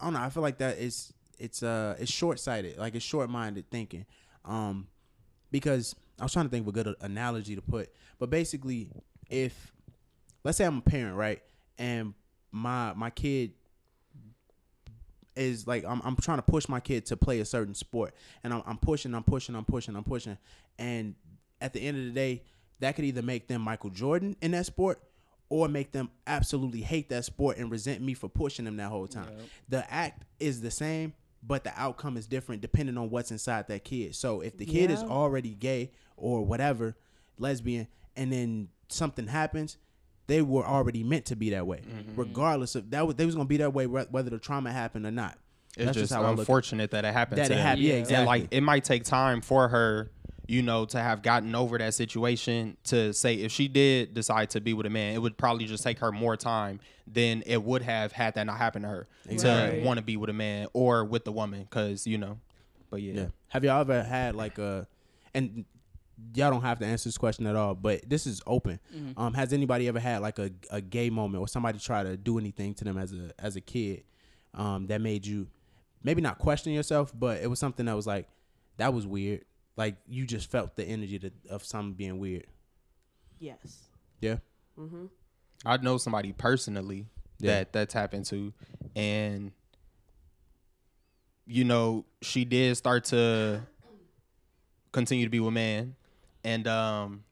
I 0.00 0.04
don't 0.04 0.14
know. 0.14 0.20
I 0.20 0.30
feel 0.30 0.42
like 0.42 0.58
that 0.58 0.78
is 0.78 1.12
it's 1.38 1.62
uh 1.62 1.96
it's 1.98 2.10
short 2.10 2.40
sighted. 2.40 2.78
Like 2.78 2.94
it's 2.94 3.04
short 3.04 3.28
minded 3.28 3.70
thinking. 3.70 4.06
Um, 4.44 4.86
because 5.50 5.94
I 6.18 6.22
was 6.22 6.32
trying 6.32 6.46
to 6.46 6.50
think 6.50 6.66
of 6.66 6.68
a 6.68 6.72
good 6.72 6.94
analogy 7.00 7.56
to 7.56 7.62
put, 7.62 7.90
but 8.18 8.30
basically, 8.30 8.88
if 9.28 9.72
let's 10.46 10.58
say 10.58 10.64
I'm 10.64 10.78
a 10.78 10.82
parent, 10.82 11.16
right, 11.16 11.42
and 11.76 12.14
my 12.52 12.94
my 12.94 13.10
kid 13.10 13.52
is 15.34 15.66
like 15.66 15.84
I'm, 15.84 16.00
I'm 16.04 16.16
trying 16.16 16.38
to 16.38 16.42
push 16.42 16.68
my 16.68 16.80
kid 16.80 17.04
to 17.06 17.16
play 17.16 17.40
a 17.40 17.44
certain 17.44 17.74
sport. 17.74 18.14
And 18.42 18.54
I'm, 18.54 18.62
I'm 18.64 18.78
pushing 18.78 19.14
i'm 19.14 19.24
pushing 19.24 19.54
i'm 19.54 19.64
pushing 19.64 19.94
i'm 19.94 20.04
pushing. 20.04 20.38
And 20.78 21.14
at 21.60 21.74
the 21.74 21.80
end 21.80 21.98
of 21.98 22.04
the 22.04 22.10
day 22.12 22.42
that 22.80 22.96
could 22.96 23.04
either 23.04 23.22
make 23.22 23.48
them 23.48 23.60
michael 23.60 23.90
jordan 23.90 24.36
in 24.40 24.52
that 24.52 24.66
sport 24.66 25.02
or 25.48 25.68
make 25.68 25.92
them 25.92 26.10
absolutely 26.26 26.80
hate 26.80 27.08
that 27.10 27.24
sport 27.24 27.58
and 27.58 27.70
resent 27.70 28.00
me 28.00 28.14
for 28.14 28.28
pushing 28.28 28.64
them 28.64 28.76
that 28.78 28.88
whole 28.88 29.06
time. 29.06 29.28
The 29.68 29.92
act 29.92 30.24
is 30.40 30.62
the 30.62 30.70
same 30.70 31.12
but 31.42 31.64
the 31.64 31.72
outcome 31.76 32.16
is 32.16 32.26
different 32.26 32.62
depending 32.62 32.96
on 32.96 33.10
what's 33.10 33.30
inside 33.30 33.68
that 33.68 33.84
kid. 33.84 34.14
So 34.14 34.40
if 34.40 34.56
the 34.56 34.64
kid 34.64 34.90
is 34.90 35.02
already 35.02 35.50
gay 35.50 35.90
or 36.16 36.46
whatever 36.46 36.96
lesbian 37.38 37.88
and 38.16 38.32
then 38.32 38.68
something 38.88 39.26
happens 39.26 39.76
they 40.26 40.42
were 40.42 40.66
already 40.66 41.04
meant 41.04 41.26
to 41.26 41.36
be 41.36 41.50
that 41.50 41.66
way, 41.66 41.78
mm-hmm. 41.78 42.18
regardless 42.18 42.74
of 42.74 42.90
that. 42.90 43.06
Was, 43.06 43.16
they 43.16 43.26
was 43.26 43.34
gonna 43.34 43.46
be 43.46 43.58
that 43.58 43.72
way 43.72 43.86
whe- 43.86 44.10
whether 44.10 44.30
the 44.30 44.38
trauma 44.38 44.72
happened 44.72 45.06
or 45.06 45.10
not. 45.10 45.38
It's 45.76 45.84
That's 45.84 45.96
just 45.98 46.10
just 46.10 46.12
how 46.14 46.30
unfortunate 46.32 46.90
that 46.92 47.04
it 47.04 47.12
happened 47.12 47.38
That 47.38 47.48
to 47.48 47.54
it 47.54 47.58
happened. 47.60 47.82
Yeah, 47.82 47.92
Yeah. 47.94 47.98
exactly. 48.00 48.16
And 48.16 48.26
like 48.26 48.48
it 48.50 48.60
might 48.62 48.84
take 48.84 49.04
time 49.04 49.42
for 49.42 49.68
her, 49.68 50.10
you 50.48 50.62
know, 50.62 50.86
to 50.86 50.98
have 50.98 51.22
gotten 51.22 51.54
over 51.54 51.76
that 51.76 51.92
situation 51.92 52.76
to 52.84 53.12
say 53.12 53.34
if 53.34 53.52
she 53.52 53.68
did 53.68 54.14
decide 54.14 54.50
to 54.50 54.60
be 54.60 54.72
with 54.72 54.86
a 54.86 54.90
man, 54.90 55.14
it 55.14 55.18
would 55.18 55.36
probably 55.36 55.66
just 55.66 55.82
take 55.82 55.98
her 55.98 56.10
more 56.12 56.36
time 56.36 56.80
than 57.06 57.42
it 57.46 57.62
would 57.62 57.82
have 57.82 58.12
had 58.12 58.34
that 58.36 58.44
not 58.46 58.56
happen 58.56 58.82
to 58.82 58.88
her 58.88 59.08
Exactly. 59.28 59.80
to 59.80 59.86
want 59.86 59.98
to 59.98 60.04
be 60.04 60.16
with 60.16 60.30
a 60.30 60.32
man 60.32 60.66
or 60.72 61.04
with 61.04 61.24
the 61.24 61.32
woman 61.32 61.62
because 61.62 62.06
you 62.06 62.16
know. 62.16 62.38
But 62.90 63.02
yeah, 63.02 63.12
yeah. 63.12 63.26
Have 63.48 63.62
y'all 63.64 63.80
ever 63.80 64.02
had 64.02 64.34
like 64.34 64.58
a, 64.58 64.86
and 65.34 65.66
y'all 66.34 66.50
don't 66.50 66.62
have 66.62 66.78
to 66.78 66.86
answer 66.86 67.08
this 67.08 67.18
question 67.18 67.46
at 67.46 67.56
all, 67.56 67.74
but 67.74 68.08
this 68.08 68.26
is 68.26 68.40
open. 68.46 68.78
Um, 69.16 69.34
has 69.34 69.52
anybody 69.52 69.88
ever 69.88 70.00
had 70.00 70.22
like 70.22 70.38
a, 70.38 70.50
a 70.70 70.80
gay 70.80 71.10
moment 71.10 71.40
or 71.40 71.48
somebody 71.48 71.78
try 71.78 72.02
to 72.02 72.16
do 72.16 72.38
anything 72.38 72.74
to 72.74 72.84
them 72.84 72.96
as 72.98 73.12
a 73.12 73.32
as 73.38 73.56
a 73.56 73.60
kid, 73.60 74.04
um, 74.54 74.86
that 74.86 75.00
made 75.00 75.26
you 75.26 75.46
maybe 76.02 76.20
not 76.22 76.38
question 76.38 76.72
yourself, 76.72 77.12
but 77.18 77.40
it 77.42 77.48
was 77.48 77.58
something 77.58 77.86
that 77.86 77.96
was 77.96 78.06
like 78.06 78.28
that 78.78 78.92
was 78.94 79.06
weird. 79.06 79.44
Like 79.76 79.96
you 80.06 80.24
just 80.26 80.50
felt 80.50 80.74
the 80.76 80.84
energy 80.84 81.18
to, 81.18 81.30
of 81.50 81.64
something 81.64 81.92
being 81.94 82.18
weird. 82.18 82.46
Yes. 83.38 83.84
Yeah. 84.20 84.36
Mm-hmm. 84.78 85.06
I 85.64 85.76
know 85.78 85.98
somebody 85.98 86.32
personally 86.32 87.06
Yeah. 87.38 87.50
that 87.52 87.72
that's 87.74 87.92
happened 87.94 88.24
to, 88.26 88.52
and 88.94 89.52
you 91.46 91.64
know 91.64 92.04
she 92.22 92.44
did 92.44 92.76
start 92.76 93.04
to 93.06 93.62
continue 94.92 95.24
to 95.26 95.30
be 95.30 95.40
with 95.40 95.52
man, 95.52 95.94
and 96.46 96.66
um, 96.68 97.24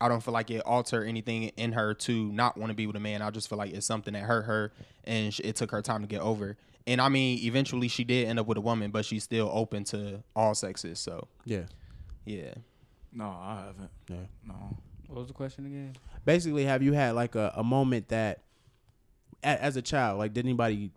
I 0.00 0.08
don't 0.08 0.22
feel 0.22 0.34
like 0.34 0.50
it 0.50 0.60
altered 0.66 1.04
anything 1.06 1.44
in 1.56 1.72
her 1.72 1.94
to 1.94 2.32
not 2.32 2.56
want 2.58 2.70
to 2.70 2.74
be 2.74 2.86
with 2.86 2.96
a 2.96 3.00
man. 3.00 3.22
I 3.22 3.30
just 3.30 3.48
feel 3.48 3.58
like 3.58 3.72
it's 3.72 3.86
something 3.86 4.12
that 4.14 4.24
hurt 4.24 4.42
her, 4.42 4.72
and 5.04 5.38
it 5.42 5.56
took 5.56 5.70
her 5.70 5.80
time 5.82 6.02
to 6.02 6.06
get 6.08 6.20
over. 6.20 6.56
And 6.86 7.00
I 7.00 7.08
mean, 7.08 7.38
eventually 7.44 7.88
she 7.88 8.04
did 8.04 8.26
end 8.28 8.38
up 8.38 8.46
with 8.46 8.58
a 8.58 8.60
woman, 8.62 8.90
but 8.90 9.04
she's 9.04 9.22
still 9.22 9.50
open 9.52 9.84
to 9.84 10.22
all 10.34 10.54
sexes. 10.54 10.98
So 10.98 11.28
Yeah. 11.44 11.64
yeah, 12.24 12.54
No, 13.12 13.26
I 13.26 13.64
haven't. 13.66 13.90
Yeah. 14.08 14.16
No. 14.46 14.76
What 15.06 15.18
was 15.20 15.28
the 15.28 15.34
question 15.34 15.66
again? 15.66 15.94
basically 16.24 16.64
have 16.64 16.82
you 16.82 16.92
had 16.92 17.14
like 17.14 17.34
a, 17.34 17.52
a 17.56 17.64
moment 17.64 18.08
that 18.08 18.42
a- 19.42 19.62
as 19.62 19.76
a 19.76 19.82
child, 19.82 20.18
like 20.18 20.32
did 20.32 20.44
anybody? 20.46 20.90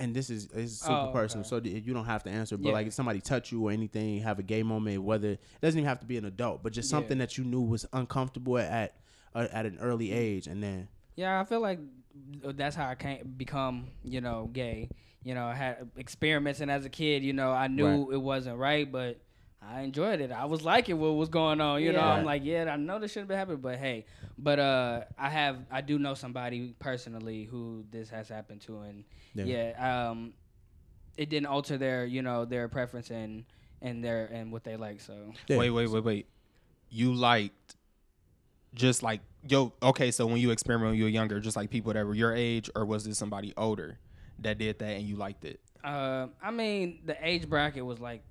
And 0.00 0.14
this 0.14 0.30
is 0.30 0.46
is 0.52 0.80
super 0.80 1.06
Oh, 1.08 1.12
personal, 1.12 1.42
okay. 1.42 1.48
so 1.48 1.56
you 1.68 1.92
don't 1.92 2.06
have 2.06 2.22
to 2.24 2.30
answer. 2.30 2.56
But 2.56 2.68
Yeah. 2.68 2.72
like, 2.72 2.86
if 2.86 2.94
somebody 2.94 3.20
touch 3.20 3.52
you 3.52 3.68
or 3.68 3.70
anything, 3.70 4.20
have 4.22 4.38
a 4.38 4.42
gay 4.42 4.62
moment, 4.62 5.02
whether 5.02 5.32
it 5.32 5.40
doesn't 5.60 5.78
even 5.78 5.86
have 5.88 6.00
to 6.00 6.06
be 6.06 6.16
an 6.16 6.24
adult, 6.24 6.62
but 6.62 6.72
just 6.72 6.88
something 6.88 7.18
Yeah. 7.18 7.26
that 7.26 7.36
you 7.36 7.44
knew 7.44 7.60
was 7.60 7.84
uncomfortable 7.92 8.56
at 8.58 8.96
uh, 9.34 9.46
at 9.52 9.66
an 9.66 9.78
early 9.78 10.10
age, 10.10 10.46
and 10.46 10.62
then 10.62 10.88
Yeah, 11.16 11.38
I 11.38 11.44
feel 11.44 11.60
like 11.60 11.78
that's 12.42 12.74
how 12.74 12.88
I 12.88 12.94
can't 12.94 13.36
become, 13.36 13.88
you 14.02 14.20
know, 14.22 14.48
gay. 14.52 14.88
You 15.22 15.34
know, 15.34 15.44
I 15.44 15.54
had 15.54 15.90
experiments, 15.96 16.60
and 16.60 16.70
as 16.70 16.86
a 16.86 16.88
kid, 16.88 17.22
you 17.22 17.34
know, 17.34 17.52
I 17.52 17.68
knew 17.68 17.84
Right. 17.84 18.14
it 18.14 18.20
wasn't 18.22 18.56
right, 18.58 18.90
but 18.90 19.20
I 19.62 19.82
enjoyed 19.82 20.20
it. 20.20 20.32
I 20.32 20.46
was 20.46 20.62
liking 20.62 20.98
what 20.98 21.10
was 21.10 21.28
going 21.28 21.60
on. 21.60 21.82
You 21.82 21.92
know, 21.92 22.00
I'm 22.00 22.24
like, 22.24 22.42
yeah, 22.44 22.72
I 22.72 22.76
know 22.76 22.98
this 22.98 23.12
shouldn't 23.12 23.28
be 23.28 23.34
happening, 23.34 23.60
but 23.60 23.76
hey, 23.76 24.06
but 24.38 24.58
uh, 24.58 25.02
I 25.18 25.28
have, 25.28 25.58
I 25.70 25.80
do 25.82 25.98
know 25.98 26.14
somebody 26.14 26.74
personally 26.78 27.44
who 27.44 27.84
this 27.90 28.08
has 28.10 28.28
happened 28.28 28.62
to, 28.62 28.80
and 28.80 29.04
Yeah. 29.34 29.44
yeah, 29.44 30.08
um, 30.10 30.32
it 31.16 31.28
didn't 31.28 31.46
alter 31.46 31.76
their, 31.76 32.06
you 32.06 32.22
know, 32.22 32.44
their 32.44 32.68
preference 32.68 33.10
and 33.10 33.44
and 33.82 34.04
their 34.04 34.26
and 34.26 34.50
what 34.52 34.64
they 34.64 34.76
like. 34.76 35.00
So 35.00 35.32
Yeah. 35.46 35.58
Wait, 35.58 35.70
wait, 35.70 35.88
wait, 35.90 36.04
wait. 36.04 36.26
You 36.88 37.12
liked 37.12 37.76
just 38.74 39.02
like 39.02 39.20
yo. 39.46 39.72
Okay, 39.82 40.10
so 40.10 40.26
when 40.26 40.38
you 40.38 40.50
experiment 40.50 40.90
when 40.92 40.98
you 40.98 41.04
were 41.04 41.10
younger, 41.10 41.38
just 41.38 41.56
like 41.56 41.70
people 41.70 41.92
that 41.92 42.06
were 42.06 42.14
your 42.14 42.34
age, 42.34 42.70
or 42.74 42.86
was 42.86 43.04
this 43.04 43.18
somebody 43.18 43.52
older 43.56 43.98
that 44.38 44.58
did 44.58 44.78
that 44.78 44.92
and 44.96 45.02
you 45.04 45.16
liked 45.16 45.44
it? 45.44 45.60
Uh, 45.84 46.28
I 46.42 46.50
mean, 46.50 47.00
the 47.04 47.16
age 47.26 47.48
bracket 47.48 47.84
was 47.84 48.00
like, 48.00 48.22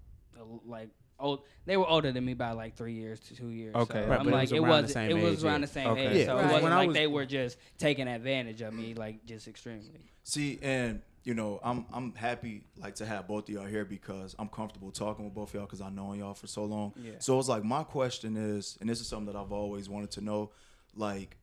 like 0.65 0.89
old. 1.19 1.43
They 1.65 1.77
were 1.77 1.87
older 1.87 2.11
than 2.11 2.25
me 2.25 2.33
by 2.33 2.51
like 2.51 2.75
three 2.75 2.93
years 2.93 3.19
to 3.21 3.35
two 3.35 3.49
years. 3.49 3.75
Okay. 3.75 4.03
so 4.03 4.07
Right, 4.09 4.19
I'm 4.19 4.25
but 4.25 4.33
it 4.33 4.35
like, 4.35 4.41
was 4.41 4.51
it 4.51 4.57
around 4.59 4.69
the 4.77 4.81
was 4.83 4.93
same 4.93 5.09
it 5.11 5.23
was 5.23 5.33
age, 5.39 5.43
around 5.43 5.59
yeah. 5.61 5.65
the 5.65 5.71
same 5.71 5.87
Okay. 5.87 6.07
age. 6.07 6.17
Yeah, 6.17 6.25
so 6.25 6.35
right. 6.35 6.39
it 6.41 6.45
wasn't 6.45 6.63
When 6.63 6.71
I 6.73 6.75
like 6.77 6.87
was- 6.87 6.95
they 6.95 7.07
were 7.07 7.25
just 7.25 7.57
taking 7.77 8.07
advantage 8.07 8.61
of 8.61 8.73
me, 8.73 8.93
like 8.93 9.25
just 9.25 9.47
extremely. 9.47 9.89
See, 10.23 10.59
and 10.61 11.01
you 11.25 11.33
know, 11.33 11.59
I'm 11.63 11.85
I'm 11.93 12.15
happy 12.15 12.63
like 12.77 12.95
to 12.95 13.05
have 13.05 13.27
both 13.27 13.49
of 13.49 13.53
y'all 13.53 13.65
here 13.65 13.85
because 13.85 14.35
I'm 14.39 14.47
comfortable 14.47 14.89
talking 14.91 15.25
with 15.25 15.33
both 15.33 15.49
of 15.49 15.55
y'all 15.55 15.65
because 15.65 15.81
I've 15.81 15.93
known 15.93 16.17
y'all 16.17 16.33
for 16.33 16.47
so 16.47 16.65
long. 16.65 16.93
Yeah. 16.95 17.13
So 17.19 17.37
it's 17.39 17.49
like 17.49 17.63
my 17.63 17.83
question 17.83 18.37
is, 18.37 18.77
and 18.79 18.89
this 18.89 19.01
is 19.01 19.07
something 19.07 19.31
that 19.31 19.35
I've 19.39 19.51
always 19.51 19.89
wanted 19.89 20.11
to 20.11 20.21
know, 20.21 20.51
like, 20.95 21.37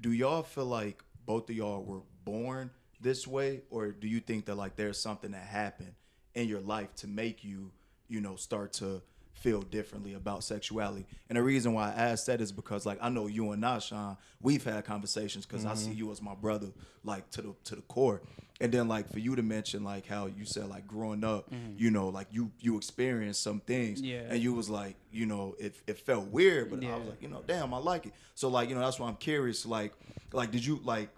do 0.00 0.12
y'all 0.12 0.42
feel 0.42 0.66
like 0.66 1.02
both 1.24 1.48
of 1.48 1.56
y'all 1.56 1.82
were 1.84 2.00
born 2.24 2.70
this 3.00 3.26
way, 3.26 3.62
or 3.70 3.92
do 3.92 4.08
you 4.08 4.20
think 4.20 4.46
that 4.46 4.56
like 4.56 4.76
there's 4.76 4.98
something 4.98 5.30
that 5.30 5.44
happened 5.46 5.94
in 6.34 6.48
your 6.48 6.60
life 6.60 6.94
to 6.96 7.06
make 7.06 7.44
you, 7.44 7.70
you 8.10 8.20
know, 8.20 8.36
start 8.36 8.72
to 8.74 9.00
feel 9.34 9.62
differently 9.62 10.14
about 10.14 10.44
sexuality? 10.44 11.06
And 11.28 11.38
the 11.38 11.42
reason 11.42 11.72
why 11.72 11.90
I 11.90 12.10
asked 12.10 12.26
that 12.26 12.40
is 12.40 12.52
because 12.52 12.84
like 12.84 12.98
I 13.00 13.08
know 13.08 13.26
you 13.26 13.52
and 13.52 13.62
Nashawn, 13.62 14.16
we've 14.40 14.64
had 14.64 14.84
conversations 14.84 15.46
because 15.46 15.64
I 15.64 15.74
see 15.74 15.90
mm-hmm. 15.90 15.98
you 15.98 16.12
as 16.12 16.20
my 16.20 16.34
brother, 16.34 16.68
like 17.04 17.30
to 17.30 17.42
the 17.42 17.54
to 17.64 17.76
the 17.76 17.82
core. 17.82 18.20
And 18.62 18.70
then 18.70 18.88
like 18.88 19.10
for 19.10 19.18
you 19.18 19.34
to 19.36 19.42
mention 19.42 19.84
like 19.84 20.06
how 20.06 20.26
you 20.26 20.44
said 20.44 20.68
like 20.68 20.86
growing 20.86 21.24
up, 21.24 21.50
mm-hmm. 21.50 21.72
you 21.78 21.90
know, 21.90 22.10
like 22.10 22.26
you 22.30 22.50
you 22.60 22.76
experienced 22.76 23.42
some 23.42 23.60
things, 23.60 24.02
Yeah. 24.02 24.24
and 24.28 24.42
you 24.42 24.52
was 24.52 24.68
like, 24.68 24.96
you 25.10 25.24
know, 25.24 25.54
it 25.58 25.76
it 25.86 25.98
felt 25.98 26.26
weird, 26.26 26.68
but 26.68 26.84
I 26.84 26.96
was 26.96 27.08
like, 27.08 27.22
you 27.22 27.28
know, 27.28 27.42
damn, 27.46 27.72
I 27.72 27.78
like 27.78 28.06
it. 28.06 28.12
So 28.34 28.48
like, 28.48 28.68
you 28.68 28.74
know, 28.74 28.82
that's 28.82 28.98
why 29.00 29.08
I'm 29.08 29.16
curious. 29.16 29.64
Like, 29.64 29.94
like 30.32 30.50
did 30.50 30.64
you 30.64 30.80
like 30.84 31.08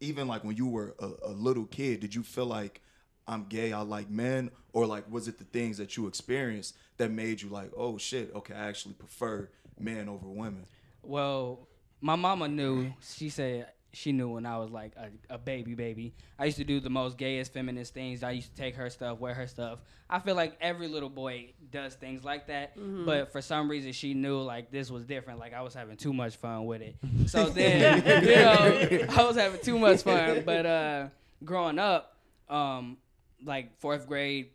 even 0.00 0.28
like 0.28 0.44
when 0.44 0.56
you 0.56 0.68
were 0.68 0.94
a, 1.00 1.10
a 1.24 1.30
little 1.30 1.64
kid, 1.66 2.00
did 2.00 2.14
you 2.14 2.22
feel 2.22 2.46
like 2.46 2.80
I'm 3.26 3.44
gay, 3.44 3.72
I 3.72 3.80
like 3.80 4.10
men, 4.10 4.50
or 4.72 4.86
like 4.86 5.10
was 5.10 5.28
it 5.28 5.38
the 5.38 5.44
things 5.44 5.78
that 5.78 5.96
you 5.96 6.06
experienced 6.06 6.76
that 6.98 7.10
made 7.10 7.42
you 7.42 7.48
like, 7.48 7.70
oh 7.76 7.98
shit, 7.98 8.32
okay, 8.34 8.54
I 8.54 8.68
actually 8.68 8.94
prefer 8.94 9.48
men 9.78 10.08
over 10.08 10.28
women? 10.28 10.66
Well, 11.02 11.68
my 12.00 12.16
mama 12.16 12.48
knew. 12.48 12.92
She 13.00 13.28
said 13.28 13.68
she 13.94 14.12
knew 14.12 14.28
when 14.28 14.44
I 14.44 14.58
was 14.58 14.70
like 14.70 14.92
a, 14.96 15.34
a 15.34 15.38
baby, 15.38 15.74
baby. 15.74 16.14
I 16.38 16.46
used 16.46 16.58
to 16.58 16.64
do 16.64 16.80
the 16.80 16.90
most 16.90 17.16
gayest, 17.16 17.52
feminist 17.52 17.94
things. 17.94 18.22
I 18.22 18.32
used 18.32 18.54
to 18.54 18.60
take 18.60 18.74
her 18.76 18.90
stuff, 18.90 19.18
wear 19.20 19.34
her 19.34 19.46
stuff. 19.46 19.78
I 20.10 20.18
feel 20.18 20.34
like 20.34 20.56
every 20.60 20.88
little 20.88 21.08
boy 21.08 21.52
does 21.70 21.94
things 21.94 22.24
like 22.24 22.48
that. 22.48 22.72
But 22.76 23.32
for 23.32 23.40
some 23.40 23.70
reason, 23.70 23.92
she 23.92 24.12
knew 24.14 24.40
like 24.42 24.70
this 24.70 24.90
was 24.90 25.04
different. 25.04 25.38
Like 25.38 25.54
I 25.54 25.62
was 25.62 25.74
having 25.74 25.96
too 25.96 26.12
much 26.12 26.36
fun 26.36 26.66
with 26.66 26.82
it. 26.82 26.96
So 27.26 27.48
then, 27.48 28.02
you 28.24 28.36
know, 28.36 29.06
I 29.16 29.24
was 29.24 29.36
having 29.36 29.60
too 29.60 29.78
much 29.78 30.02
fun. 30.02 30.42
But 30.44 30.66
uh, 30.66 31.06
growing 31.42 31.78
up, 31.78 32.16
um, 32.50 32.98
like 33.44 33.78
fourth 33.80 34.06
grade, 34.06 34.50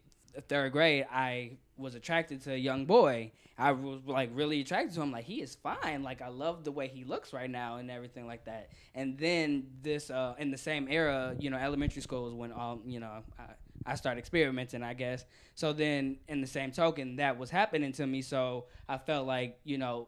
third 0.47 0.71
grade, 0.71 1.05
I 1.11 1.57
was 1.77 1.95
attracted 1.95 2.43
to 2.43 2.53
a 2.53 2.57
young 2.57 2.85
boy. 2.85 3.31
I 3.57 3.71
was 3.71 4.01
like 4.05 4.29
really 4.33 4.61
attracted 4.61 4.93
to 4.95 5.01
him. 5.01 5.11
Like 5.11 5.25
he 5.25 5.41
is 5.41 5.55
fine. 5.55 6.03
Like 6.03 6.21
I 6.21 6.29
love 6.29 6.63
the 6.63 6.71
way 6.71 6.87
he 6.87 7.03
looks 7.03 7.33
right 7.33 7.49
now 7.49 7.77
and 7.77 7.89
everything 7.91 8.27
like 8.27 8.45
that. 8.45 8.69
And 8.95 9.17
then 9.17 9.67
this 9.81 10.09
uh, 10.09 10.35
in 10.37 10.51
the 10.51 10.57
same 10.57 10.87
era, 10.89 11.35
you 11.39 11.49
know, 11.49 11.57
elementary 11.57 12.01
school 12.01 12.25
was 12.25 12.33
when 12.33 12.51
all 12.51 12.79
you 12.85 12.99
know 12.99 13.23
I, 13.37 13.43
I 13.85 13.95
started 13.95 14.19
experimenting, 14.19 14.83
I 14.83 14.93
guess. 14.93 15.25
So 15.55 15.73
then 15.73 16.17
in 16.27 16.41
the 16.41 16.47
same 16.47 16.71
token, 16.71 17.17
that 17.17 17.37
was 17.37 17.49
happening 17.49 17.91
to 17.93 18.07
me. 18.07 18.21
So 18.21 18.65
I 18.87 18.97
felt 18.97 19.27
like 19.27 19.59
you 19.63 19.77
know 19.77 20.07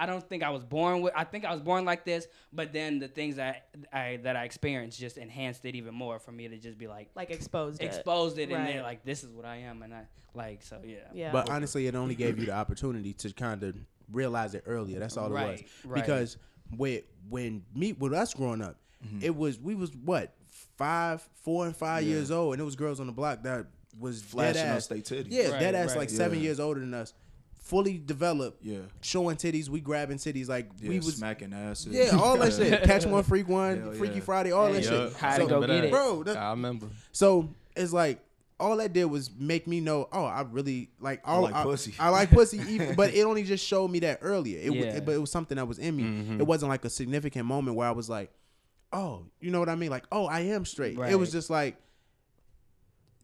I 0.00 0.06
don't 0.06 0.26
think 0.26 0.42
I 0.42 0.48
was 0.48 0.64
born 0.64 1.02
with. 1.02 1.12
I 1.14 1.24
think 1.24 1.44
I 1.44 1.52
was 1.52 1.60
born 1.60 1.84
like 1.84 2.06
this, 2.06 2.26
but 2.54 2.72
then 2.72 2.98
the 2.98 3.06
things 3.06 3.36
that 3.36 3.68
I 3.92 4.18
that 4.22 4.34
I 4.34 4.44
experienced 4.44 4.98
just 4.98 5.18
enhanced 5.18 5.64
it 5.66 5.74
even 5.74 5.94
more 5.94 6.18
for 6.18 6.32
me 6.32 6.48
to 6.48 6.56
just 6.56 6.78
be 6.78 6.86
like 6.86 7.10
like 7.14 7.30
exposed 7.30 7.82
it. 7.82 7.84
exposed 7.84 8.38
it, 8.38 8.44
and 8.44 8.52
Right. 8.52 8.74
then 8.74 8.82
like 8.82 9.04
this 9.04 9.22
is 9.22 9.30
what 9.30 9.44
I 9.44 9.56
am, 9.56 9.82
and 9.82 9.92
I 9.92 10.06
like 10.34 10.62
so 10.62 10.80
yeah. 10.82 10.96
Yeah. 11.12 11.32
But 11.32 11.50
honestly, 11.50 11.86
it 11.86 11.94
only 11.94 12.14
gave 12.14 12.38
you 12.38 12.46
the 12.46 12.52
opportunity 12.52 13.12
to 13.12 13.32
kind 13.34 13.62
of 13.62 13.76
realize 14.10 14.54
it 14.54 14.64
earlier. 14.66 14.98
That's 14.98 15.18
all 15.18 15.26
it 15.26 15.32
was. 15.32 15.40
Right, 15.42 15.68
right. 15.84 15.94
Because 16.02 16.38
with 16.78 17.04
when 17.28 17.62
me 17.74 17.92
with 17.92 18.14
us 18.14 18.32
growing 18.32 18.62
up, 18.62 18.76
mm-hmm. 19.06 19.22
it 19.22 19.36
was 19.36 19.60
we 19.60 19.74
was 19.74 19.94
what 19.94 20.32
five, 20.78 21.20
four 21.44 21.66
and 21.66 21.76
five 21.76 22.04
Yeah. 22.04 22.14
years 22.14 22.30
old, 22.30 22.54
and 22.54 22.60
it 22.62 22.64
was 22.64 22.74
girls 22.74 23.00
on 23.00 23.06
the 23.06 23.12
block 23.12 23.42
that 23.42 23.66
was 23.98 24.22
Flashing 24.22 24.54
dead 24.54 24.68
us 24.68 24.84
ass, 24.84 24.86
they 24.86 25.00
titties. 25.02 25.26
Yeah, 25.28 25.50
Right, 25.50 25.60
dead 25.60 25.74
ass 25.74 25.90
right. 25.90 25.98
like 25.98 26.10
seven 26.10 26.38
Yeah. 26.38 26.44
years 26.44 26.60
older 26.60 26.80
than 26.80 26.94
us, 26.94 27.12
fully 27.60 27.98
developed. 28.04 28.64
Yeah. 28.64 28.78
showing 29.00 29.36
titties, 29.36 29.68
we 29.68 29.80
grabbing 29.80 30.16
titties 30.18 30.48
like 30.48 30.68
Yeah, 30.80 30.88
we 30.88 30.96
was. 30.96 31.16
smacking 31.16 31.52
asses. 31.52 31.92
Yeah, 31.92 32.18
all 32.20 32.36
that 32.38 32.52
shit. 32.52 32.82
Catch 32.82 33.06
one, 33.06 33.22
freak 33.22 33.48
one, 33.48 33.80
Hell 33.80 33.92
Freaky 33.92 34.16
yeah. 34.16 34.20
Friday, 34.20 34.52
all 34.52 34.72
that 34.72 34.82
Yeah. 34.82 34.88
shit. 34.90 35.12
How 35.14 35.36
to 35.38 35.46
go 35.46 35.60
get 35.60 35.84
it. 35.84 35.90
bro. 35.90 36.22
that- 36.24 36.36
I 36.36 36.50
remember. 36.50 36.88
so 37.12 37.48
it's 37.76 37.92
like 37.92 38.18
all 38.58 38.76
that 38.76 38.92
did 38.92 39.06
was 39.06 39.30
make 39.38 39.66
me 39.66 39.80
know. 39.80 40.06
Oh, 40.12 40.24
I 40.24 40.42
really 40.50 40.90
like. 41.00 41.22
All, 41.24 41.38
oh, 41.38 41.42
like 41.50 41.54
pussy. 41.64 41.94
I, 41.98 42.10
like 42.10 42.30
pussy, 42.30 42.58
even, 42.68 42.94
but 42.94 43.14
it 43.14 43.22
only 43.22 43.42
just 43.42 43.64
showed 43.66 43.88
me 43.90 44.00
that 44.00 44.18
earlier. 44.20 44.58
It, 44.58 44.72
Yeah. 44.74 44.92
was, 44.92 45.00
but 45.00 45.12
it 45.14 45.18
was 45.18 45.30
something 45.30 45.56
that 45.56 45.66
was 45.66 45.78
in 45.78 45.96
me. 45.96 46.02
Mm-hmm. 46.02 46.40
It 46.40 46.46
wasn't 46.46 46.68
like 46.68 46.84
a 46.84 46.90
significant 46.90 47.46
moment 47.46 47.76
where 47.76 47.88
I 47.88 47.92
was 47.92 48.10
like, 48.10 48.30
oh, 48.92 49.24
you 49.40 49.50
know 49.50 49.60
what 49.60 49.68
I 49.70 49.76
mean? 49.76 49.88
Like, 49.90 50.04
oh, 50.12 50.26
I 50.26 50.40
am 50.40 50.64
straight. 50.66 50.98
It 50.98 51.14
was 51.18 51.32
just 51.32 51.48
like, 51.48 51.76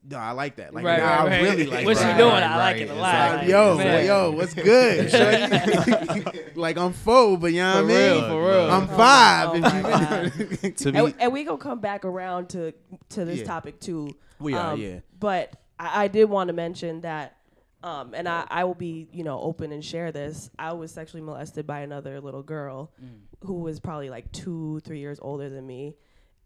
no, 0.08 0.18
I 0.18 0.30
like 0.32 0.56
that. 0.56 0.72
Like, 0.74 0.84
Right, 0.84 0.98
nah, 1.00 1.04
right, 1.04 1.20
I 1.20 1.26
right. 1.26 1.42
really 1.42 1.66
like 1.66 1.84
What 1.86 1.96
that. 1.96 2.12
you 2.12 2.18
doing? 2.22 2.32
Right, 2.32 2.42
I 2.42 2.56
like 2.56 2.76
it 2.78 2.90
a 2.90 2.94
lot. 2.94 3.14
exactly. 3.44 3.50
Yo, 3.52 3.76
Man. 3.76 4.06
yo, 4.06 4.30
what's 4.32 4.54
good? 4.54 5.12
like 6.56 6.76
I'm 6.78 6.92
full, 6.92 7.36
but 7.36 7.52
you 7.52 7.60
know 7.60 7.82
what 7.82 7.84
I 7.84 7.86
mean? 8.12 8.24
for 8.30 8.48
real. 8.48 8.70
I'm 8.70 8.84
Oh 8.90 8.96
five. 8.96 9.48
oh 9.50 9.54
if 9.54 9.62
my 9.62 9.76
you- 9.76 9.82
God. 9.82 10.76
To 10.76 10.88
and, 10.92 11.06
be 11.16 11.22
and 11.22 11.32
we 11.32 11.44
gonna 11.44 11.58
come 11.58 11.80
back 11.80 12.04
around 12.04 12.48
to 12.50 12.72
to 13.10 13.24
this 13.24 13.40
Yeah. 13.40 13.44
topic 13.46 13.80
too. 13.80 14.10
We 14.38 14.54
are, 14.54 14.74
Um, 14.74 14.80
yeah. 14.80 15.00
But 15.18 15.54
I, 15.78 16.04
I 16.04 16.08
did 16.08 16.24
want 16.26 16.48
to 16.48 16.52
mention 16.54 17.00
that, 17.02 17.36
um, 17.82 18.12
and 18.14 18.28
I, 18.28 18.46
I 18.48 18.64
will 18.64 18.74
be 18.74 19.08
you 19.12 19.24
know 19.24 19.40
open 19.40 19.72
and 19.72 19.84
share 19.84 20.12
this. 20.12 20.50
I 20.58 20.72
was 20.72 20.92
sexually 20.92 21.22
molested 21.22 21.66
by 21.66 21.80
another 21.80 22.20
little 22.20 22.42
girl, 22.42 22.92
who 23.44 23.54
was 23.60 23.80
probably 23.80 24.10
like 24.10 24.30
two, 24.32 24.80
three 24.84 24.98
years 25.00 25.18
older 25.22 25.48
than 25.48 25.66
me, 25.66 25.96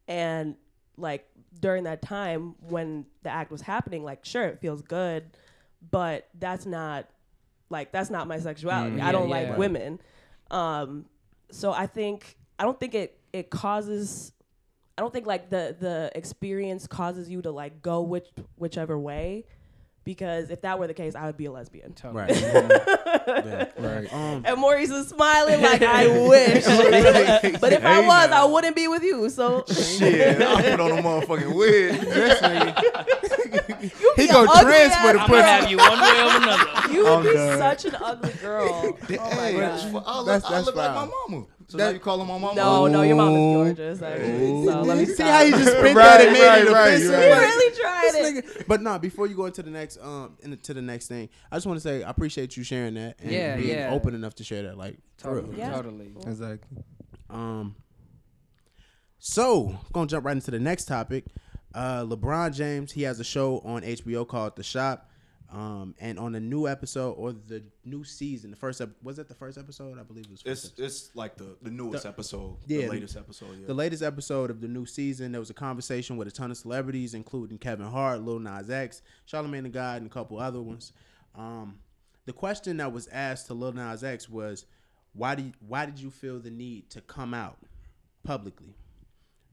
and 0.08 0.54
like 1.00 1.26
during 1.60 1.84
that 1.84 2.02
time 2.02 2.54
when 2.68 3.06
the 3.22 3.30
act 3.30 3.50
was 3.50 3.60
happening, 3.62 4.04
like 4.04 4.24
sure 4.24 4.44
it 4.46 4.60
feels 4.60 4.82
good, 4.82 5.24
but 5.90 6.28
that's 6.38 6.66
not 6.66 7.06
like 7.70 7.92
that's 7.92 8.10
not 8.10 8.26
my 8.26 8.38
sexuality. 8.38 8.96
Mm, 8.96 9.02
I 9.02 9.12
don't 9.12 9.28
yeah. 9.28 9.34
like 9.34 9.48
Right. 9.50 9.58
women. 9.58 10.00
Um, 10.50 11.06
so 11.50 11.72
I 11.72 11.86
think 11.86 12.36
I 12.58 12.64
don't 12.64 12.78
think 12.78 12.94
it 12.94 13.18
it 13.32 13.50
causes 13.50 14.32
I 14.98 15.02
don't 15.02 15.12
think 15.12 15.26
like 15.26 15.48
the 15.50 15.74
the 15.78 16.10
experience 16.14 16.86
causes 16.86 17.30
you 17.30 17.40
to 17.42 17.50
like 17.50 17.80
go 17.82 18.02
which 18.02 18.28
whichever 18.56 18.98
way 18.98 19.44
because 20.04 20.50
if 20.50 20.62
that 20.62 20.78
were 20.78 20.86
the 20.86 20.94
case 20.94 21.14
I 21.14 21.26
would 21.26 21.36
be 21.36 21.44
a 21.46 21.52
lesbian. 21.52 21.92
Totally. 21.94 22.22
Right. 22.24 22.40
yeah. 22.40 23.66
right. 23.78 24.12
Um, 24.12 24.42
And 24.46 24.58
Maurice 24.60 24.90
is 24.90 25.08
smiling 25.08 25.60
like 25.62 25.82
I 25.82 26.06
wish. 26.28 26.64
but 27.60 27.72
if 27.72 27.84
I 27.84 28.00
was, 28.00 28.30
now. 28.30 28.42
I 28.46 28.50
wouldn't 28.50 28.74
be 28.76 28.88
with 28.88 29.02
you. 29.02 29.28
So 29.30 29.64
Shit, 29.68 30.40
I 30.42 30.62
put 30.70 30.80
on 30.80 30.90
a 30.98 31.02
motherfucking 31.02 31.54
wig. 31.54 31.94
He 34.16 34.26
be 34.26 34.32
go 34.32 34.44
a 34.44 34.48
ugly 34.48 34.62
transfer 34.62 34.98
ass 34.98 35.12
the 35.12 35.20
I'm 35.20 35.28
pussy. 35.28 35.40
gonna 35.40 35.42
have 35.42 35.70
you 35.70 35.76
one 35.78 36.00
way 36.00 36.20
or 36.20 36.36
another. 36.42 36.92
You 36.92 37.02
would 37.04 37.12
I'm 37.12 37.22
be 37.22 37.32
done. 37.32 37.58
such 37.58 37.84
an 37.86 37.94
ugly 38.02 38.32
girl. 38.34 38.98
Oh 39.20 39.36
my 39.36 39.46
Hey, 39.46 39.52
god. 39.56 40.02
I 40.06 40.18
look, 40.18 40.26
That's- 40.26 40.44
I 40.52 40.60
look 40.60 40.76
like 40.76 40.90
my 40.94 41.06
foul. 41.06 41.12
mama. 41.28 41.46
So 41.70 41.78
That- 41.78 41.84
now 41.86 41.90
you 41.92 41.98
calling 42.00 42.26
my 42.26 42.36
mama? 42.38 42.54
No, 42.56 42.86
no, 42.88 43.02
your 43.02 43.14
mom 43.16 43.32
Ooh. 43.32 43.62
is 43.62 43.76
gorgeous. 43.78 44.02
Actually. 44.02 44.64
So 44.66 44.82
let 44.82 44.98
me 44.98 45.06
See 45.06 45.22
how 45.22 45.40
you 45.42 45.52
just 45.52 45.70
spent 45.70 45.96
Right, 45.96 46.18
that 46.18 46.20
and 46.22 46.32
made 46.32 46.44
right, 46.46 46.62
it 46.66 46.72
right, 46.72 46.88
offensive? 46.94 47.10
right. 47.12 47.24
You 47.26 47.30
Like, 47.30 47.40
really 47.40 47.76
tried 47.76 48.10
it. 48.14 48.44
nigga- 48.44 48.66
But 48.66 48.82
no, 48.82 48.98
before 48.98 49.26
you 49.28 49.36
go 49.36 49.46
into 49.46 49.62
the 49.62 49.70
next 49.70 49.98
um 50.02 50.36
into 50.40 50.74
the 50.74 50.82
next 50.82 51.06
thing, 51.06 51.28
I 51.52 51.56
just 51.56 51.66
want 51.66 51.76
to 51.76 51.80
say 51.80 52.02
I 52.02 52.10
appreciate 52.10 52.56
you 52.56 52.64
sharing 52.64 52.94
that 52.94 53.16
and 53.20 53.30
Yeah, 53.30 53.56
being 53.56 53.68
yeah. 53.78 53.90
open 53.92 54.14
enough 54.14 54.34
to 54.36 54.44
share 54.44 54.62
that. 54.64 54.76
Like. 54.76 54.98
Totally, 55.18 55.58
Yeah. 55.58 55.70
totally. 55.72 56.12
Exactly. 56.26 56.78
Um 57.28 57.76
So, 59.18 59.78
gonna 59.92 60.06
jump 60.06 60.24
right 60.24 60.34
into 60.34 60.50
the 60.50 60.58
next 60.58 60.86
topic. 60.86 61.26
Uh, 61.74 62.04
LeBron 62.04 62.54
James, 62.54 62.92
he 62.92 63.02
has 63.02 63.20
a 63.20 63.24
show 63.24 63.58
on 63.60 63.82
HBO 63.84 64.24
called 64.26 64.56
The 64.56 64.62
Shop. 64.62 65.09
Um, 65.52 65.96
and 65.98 66.16
on 66.16 66.30
the 66.30 66.38
new 66.38 66.68
episode 66.68 67.12
or 67.12 67.32
the 67.32 67.64
new 67.84 68.04
season, 68.04 68.52
the 68.52 68.56
first 68.56 68.80
ep- 68.80 68.90
was 69.02 69.18
it 69.18 69.26
the 69.26 69.34
first 69.34 69.58
episode? 69.58 69.98
I 69.98 70.04
believe 70.04 70.26
it 70.26 70.30
was. 70.30 70.42
First 70.42 70.78
It's 70.78 70.78
it's 70.78 71.16
like 71.16 71.36
the 71.36 71.56
the 71.60 71.70
newest 71.70 72.06
episode, 72.06 72.56
yeah, 72.66 72.82
the 72.82 72.92
latest 72.92 73.16
episode. 73.16 73.58
Yeah. 73.58 73.66
The 73.66 73.74
latest 73.74 74.02
episode 74.02 74.50
of 74.50 74.60
the 74.60 74.68
new 74.68 74.86
season, 74.86 75.32
there 75.32 75.40
was 75.40 75.50
a 75.50 75.54
conversation 75.54 76.16
with 76.16 76.28
a 76.28 76.30
ton 76.30 76.52
of 76.52 76.56
celebrities, 76.56 77.14
including 77.14 77.58
Kevin 77.58 77.86
Hart, 77.86 78.22
Lil 78.22 78.38
Nas 78.38 78.70
X, 78.70 79.02
Charlamagne 79.26 79.64
the 79.64 79.70
God, 79.70 80.02
and 80.02 80.06
a 80.06 80.14
couple 80.14 80.38
other 80.38 80.62
ones. 80.62 80.92
Um, 81.34 81.80
the 82.26 82.32
question 82.32 82.76
that 82.76 82.92
was 82.92 83.08
asked 83.08 83.48
to 83.48 83.54
Lil 83.54 83.72
Nas 83.72 84.04
X 84.04 84.28
was, 84.28 84.66
"Why 85.14 85.34
did 85.34 85.54
why 85.66 85.84
did 85.84 85.98
you 85.98 86.10
feel 86.10 86.38
the 86.38 86.52
need 86.52 86.90
to 86.90 87.00
come 87.00 87.34
out 87.34 87.58
publicly, 88.22 88.76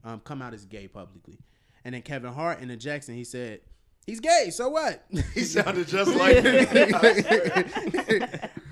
um, 0.04 0.20
come 0.20 0.42
out 0.42 0.54
as 0.54 0.64
gay 0.64 0.86
publicly?" 0.86 1.40
And 1.84 1.94
then 1.94 2.02
Kevin 2.02 2.32
Hart 2.32 2.60
the 2.60 2.76
Jackson, 2.76 3.14
he 3.16 3.24
said, 3.24 3.62
"He's 4.08 4.20
gay, 4.20 4.48
so 4.50 4.68
what?" 4.70 5.04
he 5.34 5.42
sounded 5.42 5.86
just 5.86 6.14
like 6.14 6.42
me. 6.44 6.60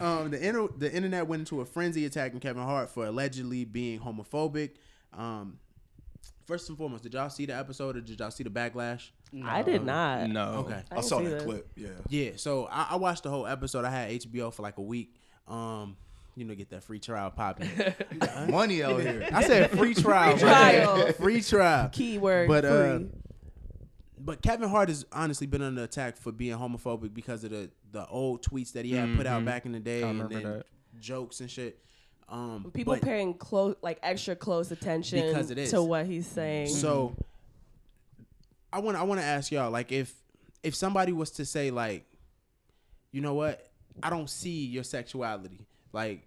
um, 0.01 0.31
the 0.31 0.39
inter- 0.41 0.69
the 0.77 0.91
internet 0.93 1.27
went 1.27 1.41
into 1.41 1.61
a 1.61 1.65
frenzy 1.65 2.05
attacking 2.07 2.41
Kevin 2.41 2.63
Hart 2.63 2.91
for 2.91 3.07
allegedly 3.07 3.65
being 3.65 4.01
homophobic. 4.01 4.71
Um, 5.13 5.59
first 6.47 6.69
and 6.69 6.79
foremost, 6.79 7.03
did 7.03 7.15
y'all 7.15 7.29
see 7.31 7.47
the 7.47 7.55
episode 7.57 7.97
or 7.97 8.01
did 8.01 8.19
y'all 8.19 8.31
see 8.31 8.45
the 8.45 8.51
backlash? 8.51 9.11
I 9.45 9.63
did 9.63 9.85
not. 9.85 10.29
No. 10.31 10.65
Okay. 10.67 10.83
I 10.91 10.95
didn't 10.95 11.05
saw 11.05 11.19
see 11.19 11.27
that 11.27 11.43
clip. 11.43 11.69
Yeah. 11.77 11.89
Yeah, 12.09 12.31
so 12.37 12.67
I, 12.71 12.89
I 12.93 12.97
watched 12.97 13.25
the 13.25 13.31
whole 13.31 13.47
episode. 13.47 13.85
I 13.85 13.91
had 13.91 14.11
HBO 14.11 14.53
for 14.53 14.63
like 14.63 14.79
a 14.79 14.83
week. 14.83 15.15
Um, 15.49 15.97
you 16.37 16.45
know, 16.45 16.55
get 16.55 16.71
that 16.71 16.83
free 16.85 16.99
trial 16.99 17.31
popping. 17.31 17.69
Money 18.49 18.83
out 18.83 19.01
here. 19.01 19.29
I 19.33 19.43
said 19.43 19.71
free 19.71 19.95
trial, 19.95 20.37
Free 20.37 20.49
right? 20.49 20.83
trial. 20.83 21.13
free 21.13 21.41
trial. 21.41 21.89
Keyword 21.91 22.49
But 22.49 22.65
uh, 22.65 22.99
free. 22.99 23.09
But 24.19 24.43
Kevin 24.43 24.69
Hart 24.69 24.89
has 24.89 25.05
honestly 25.13 25.47
been 25.47 25.63
under 25.63 25.83
attack 25.85 26.17
for 26.17 26.33
being 26.33 26.57
homophobic 26.57 27.13
because 27.15 27.45
of 27.45 27.51
the 27.51 27.71
the 27.93 28.07
old 28.09 28.43
tweets 28.43 28.73
that 28.73 28.85
he 28.85 28.93
had 28.93 29.17
put 29.17 29.27
out 29.27 29.43
Mhm. 29.43 29.47
back 29.47 29.65
in 29.67 29.73
the 29.73 29.81
day 29.81 30.03
I 30.03 30.09
and 30.09 30.29
then 30.29 30.43
that. 30.43 30.67
jokes 31.01 31.41
and 31.41 31.51
shit. 31.51 31.79
Um, 32.29 32.71
People 32.75 32.95
but- 32.95 33.03
paying 33.03 33.35
close, 33.35 33.77
like 33.83 33.99
extra 34.03 34.35
close 34.35 34.71
attention 34.73 35.27
Because 35.29 35.51
it 35.51 35.59
is. 35.59 35.71
to 35.71 35.83
what 35.83 36.07
he's 36.07 36.27
saying. 36.27 36.69
So 36.69 37.15
I 38.73 38.81
want 38.81 38.97
I 38.97 39.03
want 39.05 39.21
to 39.21 39.25
ask 39.27 39.51
y'all 39.53 39.71
like 39.71 39.93
if 39.93 40.15
if 40.63 40.75
somebody 40.75 41.13
was 41.13 41.31
to 41.33 41.45
say 41.45 41.71
like 41.71 42.05
you 43.13 43.21
know 43.21 43.35
what 43.35 43.69
I 44.03 44.11
don't 44.11 44.29
see 44.29 44.67
your 44.67 44.83
sexuality 44.85 45.67
like 45.93 46.27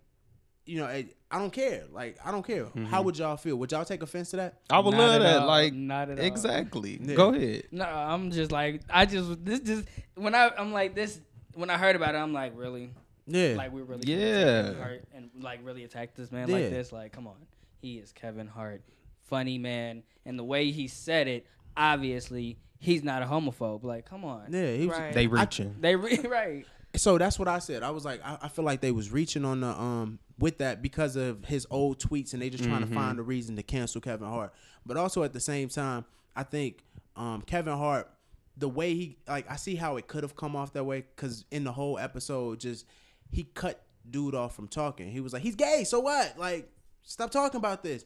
you 0.70 0.80
know 0.80 0.86
I, 0.86 1.06
I 1.32 1.40
don't 1.40 1.52
care 1.52 1.84
like 1.92 2.18
I 2.24 2.32
don't 2.32 2.46
care 2.46 2.68
how 2.90 3.02
would 3.02 3.18
y'all 3.18 3.38
feel 3.38 3.56
would 3.58 3.72
y'all 3.72 3.86
take 3.86 4.04
offense 4.04 4.30
to 4.32 4.38
that 4.38 4.60
I 4.70 4.80
would 4.80 4.92
Not 4.92 5.00
love 5.00 5.16
at 5.16 5.24
that. 5.24 5.40
all. 5.42 5.48
Like 5.48 5.74
Not 5.74 6.10
at 6.10 6.20
all. 6.20 6.26
exactly. 6.26 7.00
Yeah. 7.02 7.16
Go 7.16 7.34
ahead. 7.34 7.64
No, 7.72 7.86
I'm 7.86 8.32
just 8.32 8.52
like 8.52 8.82
I 8.90 9.06
just 9.06 9.44
this 9.44 9.60
just 9.62 9.86
when 10.16 10.36
I 10.36 10.50
I'm 10.58 10.72
like 10.74 10.96
this 10.96 11.20
when 11.56 11.70
I 11.70 11.78
heard 11.78 11.96
about 11.96 12.16
it 12.16 12.20
I'm 12.20 12.34
like 12.34 12.54
really 12.56 12.92
yeah 13.28 13.56
like 13.58 13.72
we 13.74 13.82
really 13.82 14.04
Yeah. 14.06 14.62
Kevin 14.64 14.78
Hart 14.82 15.04
and 15.16 15.30
like 15.42 15.60
really 15.64 15.84
attack 15.84 16.16
this 16.16 16.32
man 16.32 16.48
Yeah. 16.48 16.56
like 16.56 16.70
this 16.70 16.92
like 16.92 17.12
come 17.14 17.28
on 17.28 17.36
he 17.82 17.98
is 17.98 18.12
Kevin 18.12 18.48
Hart 18.48 18.82
funny 19.28 19.58
man 19.58 20.04
and 20.26 20.38
the 20.40 20.44
way 20.44 20.72
he 20.72 20.88
said 20.88 21.28
it 21.28 21.46
obviously 21.78 22.58
he's 22.80 23.04
not 23.04 23.22
a 23.24 23.26
homophobe 23.26 23.84
like 23.84 24.06
come 24.06 24.24
on 24.26 24.48
yeah 24.52 24.72
he 24.74 24.86
was, 24.88 24.98
Right. 24.98 25.14
They 25.14 25.28
reaching. 25.28 25.76
they 25.80 25.96
re- 25.96 26.18
right 26.30 26.66
so 26.96 27.18
that's 27.18 27.38
what 27.40 27.48
I 27.48 27.60
said 27.60 27.84
I 27.84 27.92
was 27.92 28.06
like 28.06 28.22
I, 28.24 28.38
I 28.44 28.48
feel 28.50 28.66
like 28.66 28.82
they 28.82 28.92
was 28.92 29.12
reaching 29.12 29.46
on 29.46 29.62
the 29.62 29.68
um 29.68 30.20
with 30.40 30.58
that 30.60 30.82
because 30.82 31.16
of 31.16 31.46
his 31.46 31.68
old 31.70 32.00
tweets 32.00 32.34
and 32.34 32.42
they 32.42 32.50
just 32.50 32.64
trying 32.64 32.88
to 32.88 32.94
find 32.94 33.20
a 33.20 33.22
reason 33.22 33.56
to 33.58 33.64
cancel 33.64 34.02
Kevin 34.02 34.28
Hart. 34.28 34.54
But 34.86 34.98
also 34.98 35.24
at 35.24 35.34
the 35.34 35.40
same 35.40 35.70
time 35.70 36.06
I 36.36 36.44
think 36.44 36.84
um 37.16 37.42
Kevin 37.42 37.78
Hart 37.78 38.10
the 38.58 38.70
way 38.70 38.94
he 38.94 39.18
like 39.28 39.50
I 39.50 39.56
see 39.56 39.76
how 39.76 39.98
it 39.98 40.08
could 40.08 40.24
have 40.24 40.36
come 40.36 40.56
off 40.56 40.74
that 40.74 40.84
way 40.84 41.06
because 41.16 41.46
in 41.52 41.64
the 41.64 41.72
whole 41.72 41.98
episode 41.98 42.60
just 42.60 42.86
he 43.32 43.44
cut 43.44 43.82
dude 44.10 44.36
off 44.36 44.56
from 44.56 44.68
talking. 44.68 45.12
He 45.12 45.20
was 45.20 45.34
like 45.34 45.42
he's 45.42 45.56
gay 45.56 45.84
so 45.84 46.00
what? 46.00 46.38
Like 46.38 46.70
stop 47.04 47.32
talking 47.32 47.58
about 47.58 47.84
this 47.84 48.06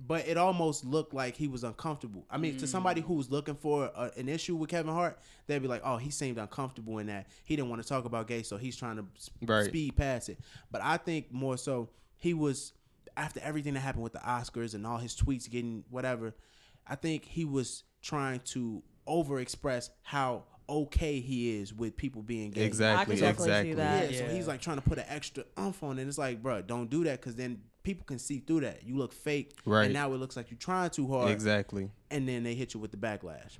but 0.00 0.26
it 0.28 0.36
almost 0.36 0.84
looked 0.84 1.12
like 1.14 1.36
he 1.36 1.48
was 1.48 1.64
uncomfortable 1.64 2.24
I 2.30 2.38
mean 2.38 2.56
to 2.58 2.66
somebody 2.66 3.00
who 3.00 3.14
was 3.14 3.30
looking 3.30 3.54
for 3.56 3.86
a, 3.96 4.10
an 4.16 4.28
issue 4.28 4.54
with 4.56 4.70
Kevin 4.70 4.92
Hart 4.92 5.18
they'd 5.46 5.58
be 5.60 5.68
like 5.68 5.82
oh 5.84 5.96
he 5.96 6.10
seemed 6.10 6.38
uncomfortable 6.38 6.98
in 6.98 7.06
that 7.08 7.26
he 7.44 7.56
didn't 7.56 7.68
want 7.70 7.82
to 7.82 7.88
talk 7.88 8.04
about 8.04 8.28
gay 8.28 8.42
so 8.42 8.56
he's 8.56 8.76
trying 8.76 8.96
to 8.96 9.04
s- 9.16 9.30
Right. 9.44 9.64
speed 9.66 9.96
past 9.96 10.28
it 10.28 10.38
but 10.70 10.80
I 10.82 10.96
think 10.98 11.32
more 11.32 11.56
so 11.56 11.90
he 12.18 12.34
was 12.34 12.72
after 13.16 13.40
everything 13.40 13.74
that 13.74 13.80
happened 13.80 14.04
with 14.04 14.12
the 14.12 14.20
Oscars 14.20 14.74
and 14.74 14.86
all 14.86 14.98
his 14.98 15.16
tweets 15.16 15.50
getting 15.50 15.84
whatever 15.90 16.34
I 16.86 16.94
think 16.94 17.24
he 17.24 17.44
was 17.44 17.84
trying 18.02 18.40
to 18.46 18.82
overexpress 19.08 19.90
how 20.02 20.44
okay 20.68 21.20
he 21.20 21.58
is 21.58 21.74
with 21.74 21.96
people 21.96 22.22
being 22.22 22.50
gay. 22.50 22.64
Exactly. 22.64 23.16
definitely 23.16 23.46
see 23.46 23.70
Exactly. 23.70 23.74
that. 23.74 24.12
Yeah, 24.12 24.18
so 24.28 24.34
he's 24.34 24.48
like 24.48 24.60
trying 24.60 24.76
to 24.76 24.82
put 24.82 24.98
an 24.98 25.04
extra 25.08 25.44
umph 25.56 25.82
on 25.82 25.98
it. 25.98 26.06
It's 26.08 26.18
like, 26.18 26.42
bro, 26.42 26.62
don't 26.62 26.88
do 26.88 27.04
that 27.04 27.20
because 27.20 27.34
then 27.36 27.60
people 27.82 28.04
can 28.04 28.18
see 28.18 28.38
through 28.38 28.60
that. 28.60 28.84
You 28.84 28.96
look 28.96 29.12
fake, 29.12 29.52
Right. 29.64 29.84
And 29.84 29.94
now 29.94 30.12
it 30.12 30.18
looks 30.18 30.36
like 30.36 30.50
you're 30.50 30.58
trying 30.58 30.90
too 30.90 31.08
hard, 31.08 31.30
Exactly. 31.30 31.90
and 32.10 32.28
then 32.28 32.42
they 32.42 32.54
hit 32.54 32.74
you 32.74 32.80
with 32.80 32.90
the 32.90 32.96
backlash. 32.96 33.58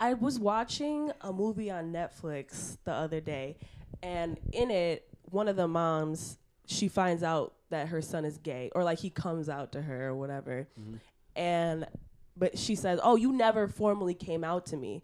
I 0.00 0.14
was 0.14 0.38
watching 0.38 1.12
a 1.20 1.32
movie 1.32 1.70
on 1.70 1.92
Netflix 1.92 2.78
the 2.84 2.92
other 2.92 3.20
day, 3.20 3.56
and 4.02 4.38
in 4.52 4.70
it, 4.70 5.06
one 5.24 5.48
of 5.48 5.56
the 5.56 5.68
moms 5.68 6.38
she 6.66 6.88
finds 6.88 7.22
out 7.22 7.54
that 7.70 7.88
her 7.88 8.00
son 8.00 8.24
is 8.24 8.38
gay, 8.38 8.70
or 8.74 8.84
like 8.84 8.98
he 8.98 9.10
comes 9.10 9.48
out 9.48 9.72
to 9.72 9.82
her 9.82 10.08
or 10.08 10.14
whatever, 10.14 10.66
mm-hmm. 10.80 10.96
and 11.36 11.86
but 12.36 12.56
she 12.58 12.74
says, 12.74 12.98
"Oh, 13.02 13.16
you 13.16 13.32
never 13.32 13.68
formally 13.68 14.14
came 14.14 14.44
out 14.44 14.64
to 14.66 14.76
me," 14.78 15.02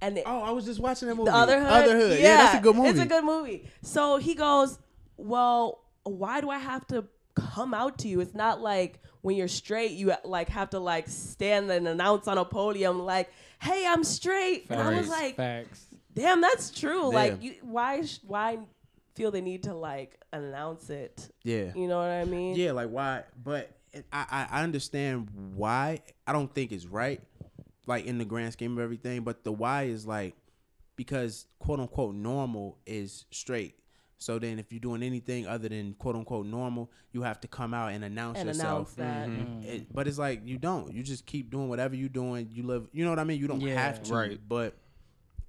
and 0.00 0.16
it, 0.18 0.24
Oh, 0.26 0.40
I 0.42 0.50
was 0.52 0.64
just 0.64 0.80
watching 0.80 1.08
that 1.08 1.14
movie. 1.16 1.30
the 1.30 1.36
other 1.36 1.60
hood, 1.60 1.68
Otherhood. 1.70 2.20
Yeah, 2.20 2.36
that's 2.38 2.58
a 2.58 2.60
good 2.62 2.76
movie. 2.76 2.88
It's 2.88 3.00
a 3.00 3.06
good 3.06 3.24
movie. 3.24 3.68
So 3.82 4.16
he 4.16 4.34
goes, 4.34 4.78
"Well, 5.18 5.84
why 6.04 6.40
do 6.40 6.48
I 6.48 6.58
have 6.58 6.86
to 6.88 7.04
come 7.40 7.74
out 7.74 7.98
to 7.98 8.08
you? 8.08 8.20
It's 8.20 8.34
not 8.34 8.60
like 8.60 9.00
when 9.22 9.36
you're 9.36 9.48
straight, 9.48 9.92
you 9.92 10.12
like 10.24 10.48
have 10.48 10.70
to 10.70 10.78
like 10.80 11.08
stand 11.08 11.70
and 11.70 11.86
announce 11.86 12.28
on 12.28 12.38
a 12.38 12.44
podium 12.44 13.00
like, 13.00 13.30
"Hey, 13.60 13.86
I'm 13.86 14.04
straight." 14.04 14.66
And 14.70 14.80
I 14.80 14.88
was 14.90 15.08
Facts. 15.08 15.08
like, 15.08 15.36
facts 15.36 15.86
"Damn, 16.14 16.40
that's 16.40 16.70
true." 16.70 17.10
Yeah. 17.10 17.18
Like, 17.18 17.42
you, 17.42 17.54
why 17.62 18.02
sh- 18.02 18.20
why 18.26 18.58
feel 19.14 19.30
the 19.30 19.40
need 19.40 19.64
to 19.64 19.74
like 19.74 20.20
announce 20.32 20.90
it? 20.90 21.30
yeah. 21.42 21.72
You 21.74 21.88
know 21.88 21.98
what 21.98 22.10
I 22.10 22.24
mean? 22.24 22.54
Yeah, 22.56 22.72
like 22.72 22.88
why? 22.90 23.24
But 23.42 23.70
I, 24.12 24.26
I 24.30 24.60
I 24.60 24.62
understand 24.62 25.28
why. 25.54 26.00
I 26.26 26.32
don't 26.32 26.52
think 26.54 26.72
it's 26.72 26.86
right, 26.86 27.20
like 27.86 28.06
in 28.06 28.18
the 28.18 28.24
grand 28.24 28.52
scheme 28.52 28.72
of 28.72 28.78
everything. 28.78 29.22
But 29.22 29.44
the 29.44 29.52
why 29.52 29.84
is 29.84 30.06
like 30.06 30.34
because 30.96 31.46
quote 31.58 31.80
unquote 31.80 32.14
normal 32.14 32.78
is 32.86 33.24
straight. 33.30 33.74
So 34.22 34.38
then, 34.38 34.58
if 34.58 34.70
you're 34.70 34.80
doing 34.80 35.02
anything 35.02 35.46
other 35.46 35.68
than 35.70 35.94
quote 35.94 36.14
unquote 36.14 36.44
normal, 36.44 36.90
you 37.12 37.22
have 37.22 37.40
to 37.40 37.48
come 37.48 37.72
out 37.72 37.92
and 37.92 38.04
announce 38.04 38.38
And 38.38 38.48
yourself. 38.48 38.94
announce 38.94 38.94
that. 38.94 39.28
Mm-hmm. 39.30 39.62
It, 39.62 39.94
but 39.94 40.06
it's 40.06 40.18
like 40.18 40.42
you 40.44 40.58
don't. 40.58 40.92
You 40.92 41.02
just 41.02 41.24
keep 41.24 41.50
doing 41.50 41.70
whatever 41.70 41.96
you're 41.96 42.10
doing. 42.10 42.50
You 42.52 42.64
live. 42.64 42.86
You 42.92 43.04
know 43.04 43.10
what 43.10 43.18
I 43.18 43.24
mean. 43.24 43.40
You 43.40 43.48
don't 43.48 43.62
Yeah. 43.62 43.80
have 43.80 44.02
to. 44.04 44.14
Right. 44.14 44.38
But 44.46 44.74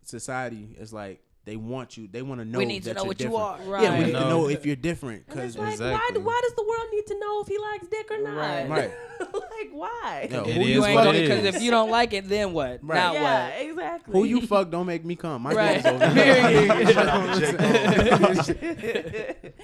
society 0.03 0.75
is 0.79 0.93
like 0.93 1.21
they 1.43 1.55
want 1.55 1.97
you. 1.97 2.07
They 2.07 2.21
want 2.21 2.39
to 2.39 2.45
know. 2.45 2.59
we 2.59 2.65
need 2.65 2.83
to 2.83 2.89
that 2.89 2.97
know 2.97 3.01
you're 3.03 3.07
what 3.07 3.19
you 3.19 3.29
different. 3.29 3.69
are 3.73 3.81
Yeah, 3.81 3.89
we 3.93 3.97
Right. 3.97 4.05
need 4.07 4.11
to 4.13 4.19
know 4.29 4.47
if 4.47 4.65
you're 4.65 4.75
different. 4.75 5.25
Because 5.27 5.57
like, 5.57 5.71
Exactly. 5.73 6.19
why, 6.21 6.25
why 6.25 6.41
does 6.43 6.53
the 6.55 6.63
world 6.63 6.87
need 6.93 7.05
to 7.07 7.19
know 7.19 7.41
if 7.41 7.47
he 7.47 7.57
likes 7.57 7.87
dick 7.87 8.11
or 8.11 8.21
not? 8.21 8.35
Right. 8.37 8.69
Right. 8.69 8.91
like, 9.33 9.69
why? 9.71 10.27
Yo, 10.31 10.43
It 10.43 10.53
who 10.55 10.61
is 10.61 10.67
you 10.67 10.73
you 10.75 10.85
ain't 10.85 10.95
what 10.95 11.03
gonna 11.05 11.17
it 11.17 11.21
because 11.23 11.45
is. 11.45 11.55
if 11.55 11.61
you 11.61 11.69
don't 11.71 11.89
like 11.89 12.13
it 12.13 12.27
then 12.27 12.53
what 12.53 12.79
Right. 12.83 12.95
now 12.95 13.13
yeah, 13.13 13.45
what 13.49 13.61
exactly. 13.69 14.13
Who 14.19 14.25
you 14.25 14.41
fuck 14.47 14.69
don't 14.71 14.85
make 14.87 15.03
me 15.05 15.15
come. 15.15 15.41
My 15.43 15.53
Right. 15.53 15.83
dick 15.83 15.85
is 15.85 16.01
over 16.01 16.09
here. 16.09 16.87
Shout 16.93 17.07
out 17.07 17.35
to 17.37 18.43
J. 18.53 19.35
Cole. 19.41 19.51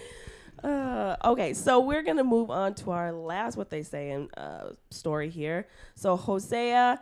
Uh, 0.64 1.16
okay, 1.24 1.54
so 1.54 1.80
we're 1.80 2.02
gonna 2.02 2.24
move 2.24 2.50
on 2.50 2.74
to 2.74 2.90
our 2.90 3.12
last 3.12 3.56
what 3.58 3.70
they 3.70 3.84
say 3.84 4.10
in 4.10 4.28
uh, 4.36 4.72
story 4.90 5.30
here. 5.30 5.68
So 5.94 6.18
Hosea, 6.18 7.00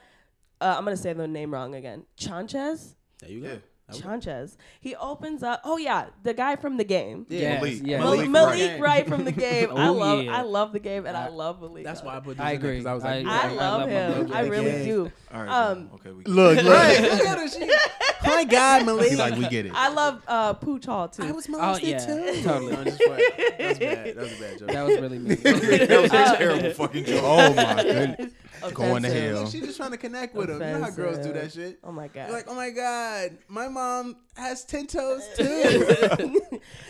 uh, 0.59 0.75
I'm 0.77 0.83
gonna 0.83 0.97
say 0.97 1.13
the 1.13 1.25
name 1.27 1.53
wrong 1.53 1.73
again. 1.73 2.03
Chanchez, 2.17 2.95
There 3.21 3.29
you 3.29 3.39
go. 3.41 3.47
Yeah. 3.47 3.55
That 3.87 3.93
was- 3.93 4.01
Chanchez. 4.01 4.57
He 4.81 4.95
opens 4.95 5.43
up. 5.43 5.61
Oh 5.63 5.77
yeah, 5.77 6.07
the 6.23 6.33
guy 6.33 6.55
from 6.55 6.77
the 6.77 6.83
game. 6.83 7.27
yes, 7.29 7.61
Malik. 7.61 7.81
yes. 7.83 7.99
Malik, 8.01 8.29
Malik 8.29 8.31
Malik, 8.59 8.71
Wright. 8.71 8.81
right. 8.81 9.07
from 9.07 9.25
the 9.25 9.31
game. 9.47 9.69
I 9.75 9.87
Oh, 9.89 9.93
love, 9.93 10.23
yeah. 10.23 10.35
I 10.37 10.41
love 10.41 10.71
the 10.73 10.79
game, 10.79 11.05
and 11.05 11.15
I, 11.15 11.27
love 11.29 11.61
Malik. 11.61 11.83
That's 11.83 12.01
why 12.01 12.17
I 12.17 12.19
put 12.19 12.37
this 12.37 12.45
I 12.45 12.51
in 12.53 12.61
there, 12.61 12.91
I 12.91 12.93
was 12.95 13.03
like, 13.03 13.13
I- 13.13 13.19
you 13.19 13.29
I, 13.29 13.33
right. 13.47 13.55
love, 13.55 13.79
love 13.81 13.89
him. 13.89 14.11
Malik. 14.11 14.35
I 14.35 14.39
really 14.47 14.71
Yeah. 14.79 14.85
do. 14.85 15.11
All 15.33 15.43
right. 15.43 15.49
Um, 15.49 15.89
okay. 15.95 16.11
We 16.11 16.23
Look, 16.25 16.55
look, 16.57 16.65
look 16.65 16.67
at 17.27 17.37
her. 17.37 17.47
She, 17.47 17.69
my 18.25 18.43
God, 18.45 18.85
Malik. 18.87 19.09
He's 19.09 19.19
like, 19.19 19.35
we 19.35 19.47
get 19.49 19.67
it. 19.67 19.71
I 19.75 19.89
love 19.89 20.23
uh, 20.27 20.53
Pooch 20.55 20.85
Hall 20.87 21.07
too. 21.07 21.21
I 21.23 21.31
was 21.31 21.47
oh 21.53 21.77
yeah 21.77 21.99
too. 21.99 22.41
totally 22.41 22.71
No, 22.71 22.83
just. 22.85 22.97
That's 22.97 23.79
bad. 23.79 24.15
That 24.15 24.17
was 24.17 24.31
a 24.33 24.39
bad 24.41 24.59
joke. 24.59 24.67
that 24.69 24.85
was 24.85 24.99
really 24.99 25.19
me 25.19 25.35
that 25.35 26.01
was 26.01 26.11
a 26.11 26.37
terrible 26.37 26.71
fucking 26.71 27.05
joke. 27.05 27.21
oh 27.23 27.53
my 27.53 27.83
goodness. 27.83 28.31
Going 28.73 29.03
to 29.03 29.09
hell. 29.09 29.43
Look, 29.43 29.51
she's 29.51 29.65
just 29.65 29.77
trying 29.77 29.91
to 29.91 29.97
connect 29.97 30.35
with 30.35 30.49
him. 30.49 30.61
You 30.61 30.67
know 30.79 30.81
how 30.83 30.89
girls 30.89 31.19
do 31.19 31.33
that 31.33 31.51
shit. 31.51 31.79
Oh 31.83 31.91
my 31.91 32.07
god. 32.07 32.27
You're 32.27 32.35
like, 32.37 32.47
oh 32.47 32.55
my 32.55 32.69
God, 32.69 33.37
my 33.47 33.67
mom 33.67 34.17
has 34.35 34.63
ten 34.65 34.87
toes 34.87 35.27
too. 35.37 36.39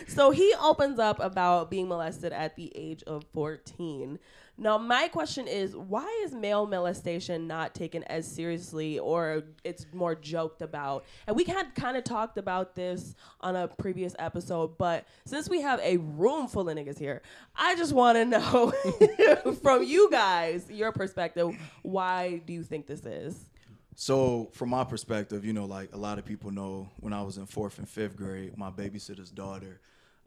so 0.08 0.30
he 0.30 0.54
opens 0.60 0.98
up 0.98 1.20
about 1.20 1.70
being 1.70 1.88
molested 1.88 2.32
at 2.32 2.56
the 2.56 2.72
age 2.74 3.02
of 3.04 3.24
14. 3.34 4.18
Now, 4.58 4.78
my 4.78 5.08
question 5.08 5.46
is, 5.46 5.76
why 5.76 6.22
is 6.24 6.34
male 6.34 6.66
molestation 6.66 7.46
not 7.46 7.74
taken 7.74 8.02
as 8.04 8.26
seriously, 8.26 8.98
or 8.98 9.42
it's 9.64 9.86
more 9.92 10.14
joked 10.14 10.62
about? 10.62 11.04
And 11.26 11.36
we 11.36 11.44
had 11.44 11.74
kind 11.74 11.96
of 11.96 12.04
talked 12.04 12.38
about 12.38 12.74
this 12.74 13.14
on 13.42 13.54
a 13.54 13.68
previous 13.68 14.16
episode, 14.18 14.78
but 14.78 15.06
since 15.26 15.50
we 15.50 15.60
have 15.60 15.78
a 15.80 15.98
room 15.98 16.46
full 16.48 16.68
of 16.70 16.76
niggas 16.76 16.98
here, 16.98 17.20
I 17.54 17.76
just 17.76 17.92
want 17.92 18.16
to 18.16 18.24
know 19.44 19.52
from 19.62 19.82
you 19.82 20.10
guys, 20.10 20.70
your 20.70 20.90
perspective, 20.90 21.54
why 21.82 22.40
do 22.46 22.54
you 22.54 22.62
think 22.62 22.86
this 22.86 23.04
is? 23.04 23.50
So, 23.94 24.50
from 24.52 24.70
my 24.70 24.84
perspective, 24.84 25.44
you 25.44 25.52
know, 25.52 25.64
like 25.66 25.94
a 25.94 25.98
lot 25.98 26.18
of 26.18 26.24
people 26.24 26.50
know, 26.50 26.88
when 27.00 27.12
I 27.12 27.22
was 27.22 27.36
in 27.36 27.46
fourth 27.46 27.78
and 27.78 27.88
fifth 27.88 28.16
grade, 28.16 28.56
my 28.56 28.70
babysitter's 28.70 29.30
daughter 29.30 29.80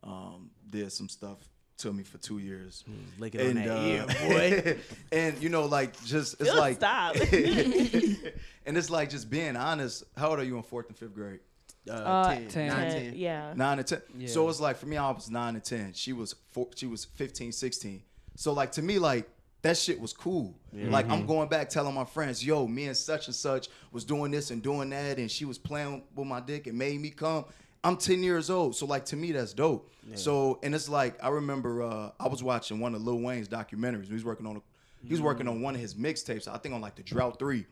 um, 0.03 0.49
did 0.69 0.91
some 0.91 1.09
stuff 1.09 1.38
to 1.80 1.93
me 1.93 2.03
for 2.03 2.17
two 2.17 2.38
years. 2.39 2.84
Lick 3.17 3.36
it 3.36 3.41
on 3.41 3.57
And, 3.57 3.57
that 3.57 3.69
uh, 3.69 3.82
ear, 3.82 4.05
boy. 4.65 4.77
and 5.11 5.41
you 5.41 5.49
know, 5.49 5.65
like 5.65 5.93
just 6.03 6.36
it's 6.39 6.45
Just 6.49 6.57
like 6.57 6.75
stop. 6.77 7.15
and 8.65 8.77
it's 8.77 8.89
like 8.89 9.09
just 9.09 9.30
being 9.30 9.55
honest. 9.55 10.03
How 10.17 10.30
old 10.30 10.39
are 10.39 10.43
you 10.43 10.57
in 10.57 10.63
fourth 10.63 10.88
and 10.89 10.97
fifth 10.97 11.13
grade? 11.15 11.39
Uh, 11.89 11.93
Uh, 11.93 12.36
10, 12.36 12.47
ten. 12.49 12.67
9, 12.67 12.77
ten, 12.91 13.01
10. 13.05 13.13
Yeah. 13.15 13.53
Nine 13.55 13.80
and 13.80 13.88
ten. 13.88 14.01
Yeah. 14.17 14.27
So 14.27 14.47
it's 14.49 14.59
like 14.59 14.77
for 14.77 14.86
me, 14.86 14.97
I 14.97 15.09
was 15.11 15.30
nine 15.30 15.55
and 15.55 15.63
ten. 15.63 15.93
She 15.93 16.13
was 16.13 16.36
four, 16.51 16.67
she 16.75 16.86
was 16.86 17.05
15, 17.05 17.51
16. 17.51 18.03
So 18.36 18.53
like 18.53 18.71
to 18.73 18.82
me, 18.82 18.99
like 18.99 19.30
that 19.61 19.75
shit 19.77 19.99
was 19.99 20.13
cool. 20.13 20.55
Like 20.73 21.09
I'm 21.09 21.25
going 21.25 21.49
back 21.49 21.69
telling 21.69 21.93
my 21.93 22.05
friends, 22.05 22.45
yo, 22.45 22.65
me 22.67 22.86
and 22.86 22.95
such 22.95 23.27
and 23.27 23.36
such 23.36 23.67
was 23.91 24.05
doing 24.05 24.32
this 24.32 24.51
and 24.51 24.61
doing 24.61 24.89
that, 24.91 25.17
and 25.17 25.30
she 25.30 25.43
was 25.45 25.57
playing 25.57 26.03
with 26.15 26.27
my 26.27 26.39
dick 26.39 26.67
and 26.67 26.77
made 26.77 26.99
me 27.01 27.09
come. 27.09 27.43
I'm 27.84 27.97
10 27.97 28.23
years 28.23 28.49
old. 28.49 28.75
So 28.75 28.86
like 28.86 29.05
to 29.05 29.15
me, 29.15 29.32
that's 29.32 29.53
dope. 29.53 29.91
So 30.15 30.59
and 30.63 30.73
it's 30.73 30.89
like 30.89 31.23
I 31.23 31.30
remember 31.30 31.84
uh, 31.84 32.11
I 32.19 32.27
was 32.27 32.41
watching 32.43 32.80
one 32.80 32.95
of 32.95 33.03
Lil 33.03 33.19
Wayne's 33.19 33.47
documentaries. 33.47 34.07
He 34.07 34.13
was 34.13 34.25
working 34.25 34.47
on 34.47 34.57
a 34.57 34.61
he 35.03 35.11
was 35.13 35.21
working 35.21 35.47
on 35.47 35.61
one 35.61 35.75
of 35.75 35.80
his 35.82 35.93
mixtapes, 35.95 36.47
I 36.47 36.57
think 36.57 36.75
on 36.75 36.82
like 36.82 36.95
the 36.95 37.03
Drought 37.03 37.39
3. 37.39 37.65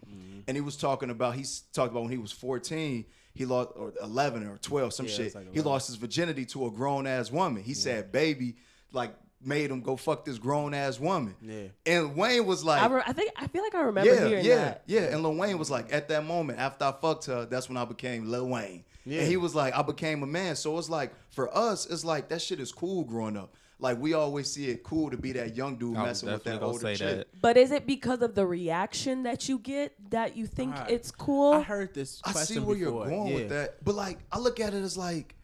And 0.47 0.55
he 0.55 0.61
was 0.61 0.77
talking 0.77 1.09
about, 1.09 1.35
he 1.35 1.41
s- 1.41 1.63
talked 1.73 1.91
about 1.91 2.03
when 2.03 2.11
he 2.11 2.17
was 2.17 2.31
14, 2.31 3.03
he 3.33 3.43
lost, 3.45 3.71
or 3.75 3.91
11 4.01 4.47
or 4.47 4.57
12, 4.59 4.93
some 4.93 5.07
Yeah, 5.07 5.11
shit. 5.11 5.35
like 5.35 5.53
he 5.53 5.59
lost 5.59 5.87
his 5.87 5.97
virginity 5.97 6.45
to 6.45 6.67
a 6.67 6.71
grown 6.71 7.05
ass 7.05 7.29
woman. 7.29 7.61
He 7.63 7.73
said, 7.73 8.13
baby, 8.13 8.55
like, 8.93 9.13
made 9.43 9.69
him 9.71 9.81
go 9.81 9.97
fuck 9.97 10.23
this 10.23 10.37
grown 10.39 10.73
ass 10.73 11.01
woman. 11.01 11.35
Yeah. 11.41 11.63
And 11.85 12.15
Wayne 12.15 12.45
was 12.45 12.63
like, 12.63 12.81
I, 12.81 12.87
re- 12.87 13.03
I 13.05 13.11
think 13.11 13.33
I 13.35 13.47
feel 13.47 13.61
like 13.61 13.75
I 13.75 13.81
remember 13.81 14.13
yeah, 14.13 14.27
hearing 14.29 14.45
yeah, 14.45 14.55
that. 14.55 14.83
yeah. 14.87 15.01
And 15.13 15.21
Lil 15.21 15.35
Wayne 15.35 15.57
was 15.57 15.69
like, 15.69 15.91
at 15.91 16.07
that 16.07 16.23
moment, 16.25 16.59
after 16.59 16.85
I 16.85 16.93
fucked 16.93 17.25
her, 17.25 17.45
that's 17.45 17.67
when 17.67 17.75
I 17.77 17.83
became 17.83 18.31
Lil 18.31 18.47
Wayne. 18.47 18.85
Yeah. 19.07 19.21
And 19.21 19.29
he 19.29 19.37
was 19.37 19.55
like, 19.55 19.73
I 19.73 19.81
became 19.81 20.21
a 20.23 20.27
man. 20.27 20.55
So 20.55 20.77
it's 20.77 20.89
like, 20.89 21.13
for 21.29 21.55
us, 21.55 21.85
it's 21.85 22.03
like 22.03 22.29
that 22.29 22.41
shit 22.41 22.59
is 22.59 22.71
cool 22.71 23.03
growing 23.03 23.37
up. 23.37 23.55
Like 23.79 23.99
we 23.99 24.13
always 24.13 24.51
see 24.51 24.69
it 24.69 24.83
cool 24.83 25.11
to 25.11 25.17
be 25.17 25.33
that 25.33 25.55
young 25.55 25.77
dude 25.77 25.95
I 25.97 26.01
was 26.01 26.23
messing 26.23 26.31
with 26.31 26.43
that 26.45 26.63
older 26.63 26.79
say 26.79 26.95
chick. 26.95 27.17
that. 27.17 27.27
But 27.41 27.57
is 27.57 27.71
it 27.71 27.85
because 27.85 28.21
of 28.21 28.33
the 28.33 28.45
reaction 28.45 29.23
that 29.23 29.47
you 29.47 29.59
get 29.59 29.93
that 30.09 30.35
you 30.35 30.47
think 30.47 30.73
Alright. 30.73 30.89
it's 30.89 31.11
cool? 31.11 31.53
I 31.53 31.61
heard 31.61 31.93
this 31.93 32.19
I 32.25 32.31
see 32.33 32.57
where 32.59 32.75
before. 32.75 32.77
you're 32.77 33.07
going 33.07 33.27
yeah. 33.27 33.35
with 33.35 33.49
that, 33.49 33.83
but 33.85 33.93
like 33.93 34.17
I 34.31 34.39
look 34.39 34.59
at 34.59 34.73
it 34.73 34.81
as 34.81 34.97
like, 34.97 35.35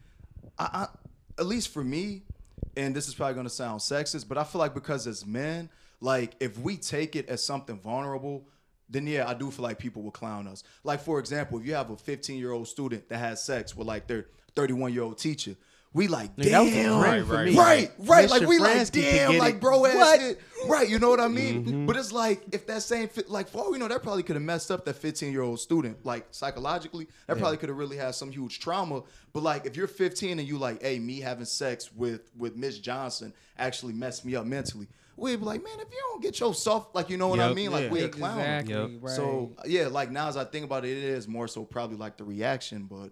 I, 0.58 0.64
I 0.64 0.88
at 1.38 1.46
least 1.46 1.68
for 1.68 1.84
me, 1.84 2.22
and 2.76 2.94
this 2.94 3.06
is 3.06 3.14
probably 3.14 3.34
gonna 3.34 3.48
sound 3.48 3.80
sexist, 3.80 4.26
but 4.26 4.36
I 4.36 4.42
feel 4.42 4.58
like 4.58 4.74
because 4.74 5.06
as 5.06 5.24
men, 5.24 5.70
like 6.00 6.34
if 6.40 6.58
we 6.58 6.76
take 6.76 7.14
it 7.14 7.28
as 7.28 7.44
something 7.44 7.78
vulnerable, 7.78 8.48
then 8.88 9.06
yeah, 9.06 9.28
I 9.28 9.34
do 9.34 9.50
feel 9.50 9.62
like 9.62 9.78
people 9.78 10.02
will 10.02 10.10
clown 10.10 10.46
us. 10.46 10.64
Like 10.82 11.00
for 11.00 11.18
example, 11.18 11.58
if 11.58 11.66
you 11.66 11.74
have 11.74 11.90
a 11.90 11.96
15 11.96 12.38
year 12.38 12.52
old 12.52 12.68
student 12.68 13.08
that 13.08 13.18
has 13.18 13.42
sex 13.42 13.76
with 13.76 13.86
like 13.86 14.06
their 14.06 14.26
31 14.54 14.92
year 14.92 15.02
old 15.02 15.18
teacher, 15.18 15.56
we 15.94 16.08
like 16.08 16.34
Nigga, 16.34 16.50
that 16.50 16.60
was 16.60 16.72
a 16.72 16.74
damn, 16.74 17.24
for 17.24 17.34
right. 17.34 17.54
Right, 17.54 17.90
right. 17.98 18.28
Like 18.28 18.42
we 18.48 18.58
like 18.58 18.90
damn, 18.90 19.38
like 19.38 19.60
bro 19.60 19.86
ass 19.86 20.18
shit. 20.18 20.40
Right, 20.66 20.88
you 20.88 20.98
know 20.98 21.08
what 21.08 21.20
I 21.20 21.28
mean? 21.28 21.64
Mm-hmm. 21.64 21.86
But 21.86 21.96
it's 21.96 22.10
like 22.10 22.42
if 22.52 22.66
that 22.66 22.82
same 22.82 23.06
fit, 23.08 23.30
like 23.30 23.48
for 23.48 23.58
all 23.58 23.70
we 23.70 23.78
know, 23.78 23.86
that 23.86 24.02
probably 24.02 24.24
could 24.24 24.34
have 24.34 24.42
messed 24.42 24.72
up 24.72 24.84
that 24.86 24.94
15 24.94 25.30
year 25.30 25.42
old 25.42 25.60
student. 25.60 26.04
Like 26.04 26.26
psychologically, 26.32 27.06
that 27.28 27.38
probably 27.38 27.58
could 27.58 27.68
have 27.68 27.78
really 27.78 27.96
had 27.96 28.16
some 28.16 28.32
huge 28.32 28.58
trauma. 28.58 29.02
But 29.32 29.44
like 29.44 29.66
if 29.66 29.76
you're 29.76 29.86
15 29.86 30.40
and 30.40 30.48
you 30.48 30.58
like, 30.58 30.82
hey, 30.82 30.98
me 30.98 31.20
having 31.20 31.44
sex 31.44 31.92
with 31.94 32.28
with 32.36 32.56
Miss 32.56 32.80
Johnson 32.80 33.32
actually 33.56 33.92
messed 33.92 34.24
me 34.24 34.34
up 34.34 34.46
mentally. 34.46 34.88
We'd 35.16 35.36
be 35.40 35.44
like, 35.44 35.62
man, 35.62 35.78
if 35.80 35.90
you 35.92 35.98
don't 36.10 36.22
get 36.22 36.38
your 36.40 36.54
soft, 36.54 36.94
like 36.94 37.08
you 37.10 37.16
know 37.16 37.28
what 37.28 37.40
I 37.40 37.52
mean, 37.54 37.70
like 37.70 37.84
Yeah. 37.84 37.90
we 37.90 38.00
a 38.02 38.08
clown. 38.08 38.38
Exactly. 38.40 38.74
Yep. 38.74 38.90
Right. 39.00 39.14
So 39.16 39.52
yeah, 39.64 39.88
like 39.88 40.10
now 40.10 40.28
as 40.28 40.36
I 40.36 40.44
think 40.44 40.64
about 40.64 40.84
it, 40.84 40.90
it 40.96 41.04
is 41.04 41.28
more 41.28 41.48
so 41.48 41.64
probably 41.64 41.96
like 41.96 42.16
the 42.16 42.24
reaction, 42.24 42.84
but 42.84 43.10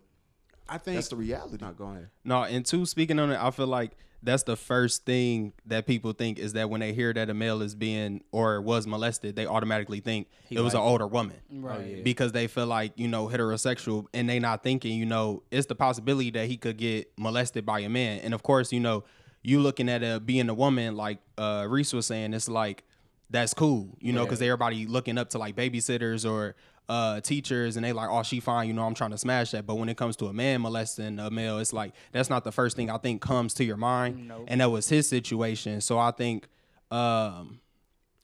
I 0.68 0.78
think 0.78 0.96
that's 0.96 1.08
the 1.08 1.16
reality. 1.16 1.58
Not 1.60 1.76
going. 1.76 2.08
No, 2.24 2.42
and 2.44 2.64
two, 2.64 2.86
speaking 2.86 3.18
on 3.18 3.30
it, 3.30 3.38
I 3.40 3.50
feel 3.50 3.66
like 3.66 3.92
that's 4.24 4.44
the 4.44 4.54
first 4.56 5.04
thing 5.04 5.52
that 5.66 5.84
people 5.84 6.12
think 6.12 6.38
is 6.38 6.52
that 6.52 6.70
when 6.70 6.80
they 6.80 6.92
hear 6.92 7.12
that 7.12 7.28
a 7.28 7.34
male 7.34 7.60
is 7.60 7.74
being 7.74 8.22
or 8.30 8.60
was 8.60 8.86
molested, 8.86 9.34
they 9.34 9.46
automatically 9.46 9.98
think 9.98 10.28
it 10.48 10.60
was 10.60 10.74
an 10.74 10.78
liked 10.80 10.90
older 10.90 11.06
woman. 11.08 11.36
Right. 11.50 11.96
Oh, 11.98 12.02
because 12.04 12.30
they 12.30 12.46
feel 12.46 12.66
like, 12.66 12.92
you 12.94 13.08
know, 13.08 13.26
heterosexual 13.26 14.06
and 14.14 14.28
they 14.28 14.38
not 14.38 14.62
thinking, 14.62 14.96
you 14.96 15.06
know, 15.06 15.42
it's 15.50 15.66
the 15.66 15.74
possibility 15.74 16.30
that 16.30 16.46
he 16.46 16.56
could 16.56 16.76
get 16.76 17.10
molested 17.18 17.66
by 17.66 17.80
a 17.80 17.88
man. 17.88 18.20
And 18.20 18.32
of 18.32 18.44
course, 18.44 18.72
you 18.72 18.78
know, 18.78 19.02
you 19.42 19.60
looking 19.60 19.88
at 19.88 20.02
a 20.02 20.20
being 20.20 20.48
a 20.48 20.54
woman, 20.54 20.96
like 20.96 21.18
uh 21.38 21.66
Reese 21.68 21.92
was 21.92 22.06
saying, 22.06 22.34
it's 22.34 22.48
like 22.48 22.84
that's 23.30 23.54
cool, 23.54 23.96
you 24.00 24.12
know, 24.12 24.24
because 24.24 24.42
everybody 24.42 24.86
looking 24.86 25.18
up 25.18 25.30
to 25.30 25.38
like 25.38 25.56
babysitters 25.56 26.28
or 26.28 26.54
uh 26.88 27.20
teachers 27.20 27.76
and 27.76 27.84
they 27.84 27.92
like, 27.92 28.08
oh, 28.10 28.22
she 28.22 28.40
fine, 28.40 28.68
you 28.68 28.74
know, 28.74 28.82
I'm 28.82 28.94
trying 28.94 29.10
to 29.10 29.18
smash 29.18 29.50
that. 29.52 29.66
But 29.66 29.76
when 29.76 29.88
it 29.88 29.96
comes 29.96 30.16
to 30.16 30.26
a 30.26 30.32
man 30.32 30.60
molesting 30.62 31.18
a 31.18 31.30
male, 31.30 31.58
it's 31.58 31.72
like 31.72 31.92
that's 32.12 32.30
not 32.30 32.44
the 32.44 32.52
first 32.52 32.76
thing 32.76 32.90
I 32.90 32.98
think 32.98 33.20
comes 33.22 33.54
to 33.54 33.64
your 33.64 33.76
mind. 33.76 34.28
Nope. 34.28 34.44
And 34.48 34.60
that 34.60 34.70
was 34.70 34.88
his 34.88 35.08
situation. 35.08 35.80
So 35.80 35.98
I 35.98 36.10
think 36.10 36.48
um 36.90 37.60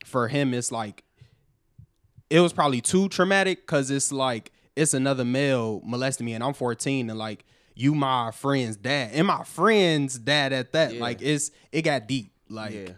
for 0.05 0.27
him 0.27 0.53
it's 0.53 0.71
like 0.71 1.03
it 2.29 2.39
was 2.39 2.53
probably 2.53 2.79
too 2.81 3.09
traumatic 3.09 3.61
because 3.61 3.89
it's 3.91 4.11
like 4.11 4.51
it's 4.75 4.93
another 4.93 5.25
male 5.25 5.81
molesting 5.83 6.25
me 6.25 6.33
and 6.33 6.43
I'm 6.43 6.53
14 6.53 7.09
and 7.09 7.19
like 7.19 7.43
you 7.79 7.95
my 7.95 8.29
friend's 8.31 8.75
dad 8.75 9.11
and 9.13 9.25
my 9.25 9.43
friend's 9.45 10.19
dad 10.19 10.51
at 10.53 10.73
that 10.73 10.93
Yeah. 10.93 11.01
like 11.01 11.21
it's 11.21 11.51
it 11.71 11.83
got 11.83 12.07
deep 12.07 12.33
like 12.49 12.73
Yeah. 12.73 12.89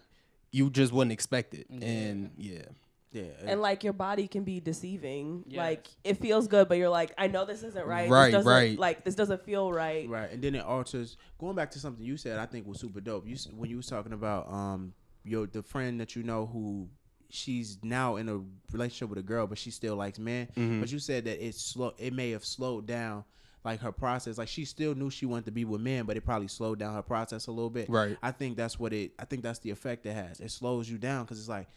you 0.52 0.70
just 0.72 0.92
wouldn't 0.92 1.12
expect 1.12 1.54
it 1.54 1.70
and 1.70 2.32
yeah 2.38 2.64
Yeah. 3.12 3.24
and 3.46 3.62
like 3.62 3.84
your 3.84 3.94
body 3.94 4.28
can 4.28 4.44
be 4.44 4.60
deceiving. 4.60 5.44
Yes. 5.48 5.58
Like 5.58 5.88
it 6.04 6.16
feels 6.22 6.48
good, 6.48 6.68
but 6.70 6.78
you're 6.78 6.90
like, 6.90 7.12
I 7.18 7.28
know 7.28 7.44
this 7.46 7.62
isn't 7.62 7.86
right. 7.86 8.10
Right, 8.10 8.32
this 8.32 8.46
right. 8.46 8.80
Like 8.80 9.04
this 9.04 9.16
doesn't 9.16 9.44
feel 9.44 9.72
right. 9.72 10.08
Right, 10.10 10.32
and 10.32 10.42
then 10.42 10.56
it 10.56 10.64
alters. 10.64 11.18
Going 11.38 11.56
back 11.56 11.72
to 11.72 11.80
something 11.80 12.06
you 12.06 12.16
said, 12.18 12.40
I 12.40 12.46
think 12.46 12.66
was 12.66 12.80
super 12.80 13.02
dope. 13.02 13.28
You 13.28 13.36
when 13.56 13.70
you 13.70 13.78
was 13.78 13.88
talking 13.88 14.14
about 14.14 14.50
um 14.52 14.94
your 15.26 15.46
the 15.46 15.62
friend 15.62 16.00
that 16.00 16.16
you 16.16 16.24
know 16.24 16.46
who 16.48 16.88
she's 17.30 17.78
now 17.84 18.16
in 18.16 18.28
a 18.30 18.40
relationship 18.72 19.10
with 19.10 19.20
a 19.20 19.24
girl, 19.24 19.46
but 19.46 19.58
she 19.58 19.72
still 19.72 19.96
likes 19.96 20.18
men. 20.18 20.48
But 20.80 20.92
you 20.92 20.98
said 21.00 21.26
that 21.26 21.46
it 21.46 21.54
slow. 21.56 21.94
It 22.00 22.14
may 22.14 22.32
have 22.32 22.44
slowed 22.46 22.88
down 22.88 23.26
like 23.64 23.80
her 23.82 23.92
process. 23.92 24.38
Like 24.38 24.48
she 24.48 24.66
still 24.66 24.96
knew 24.96 25.10
she 25.10 25.26
wanted 25.26 25.46
to 25.46 25.52
be 25.52 25.66
with 25.66 25.82
men, 25.82 26.06
but 26.06 26.18
it 26.18 26.22
probably 26.22 26.48
slowed 26.48 26.80
down 26.80 26.94
her 26.94 27.02
process 27.02 27.48
a 27.48 27.52
little 27.52 27.70
bit. 27.70 27.90
Right. 27.90 28.18
I 28.22 28.32
think 28.32 28.58
that's 28.58 28.80
what 28.80 28.94
it. 28.94 29.12
I 29.20 29.26
think 29.26 29.44
that's 29.44 29.60
the 29.60 29.70
effect 29.70 30.06
it 30.06 30.14
has. 30.14 30.40
It 30.40 30.52
slows 30.52 30.90
you 30.90 30.98
down 30.98 31.26
because 31.26 31.40
it's 31.40 31.50
like, 31.50 31.68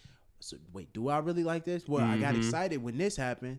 so, 0.40 0.56
wait, 0.72 0.92
do 0.92 1.08
I 1.08 1.18
really 1.18 1.44
like 1.44 1.64
this? 1.64 1.88
Well, 1.88 2.04
I 2.04 2.18
got 2.18 2.34
mm-hmm. 2.34 2.42
excited 2.42 2.82
when 2.82 2.98
this 2.98 3.16
happened 3.16 3.58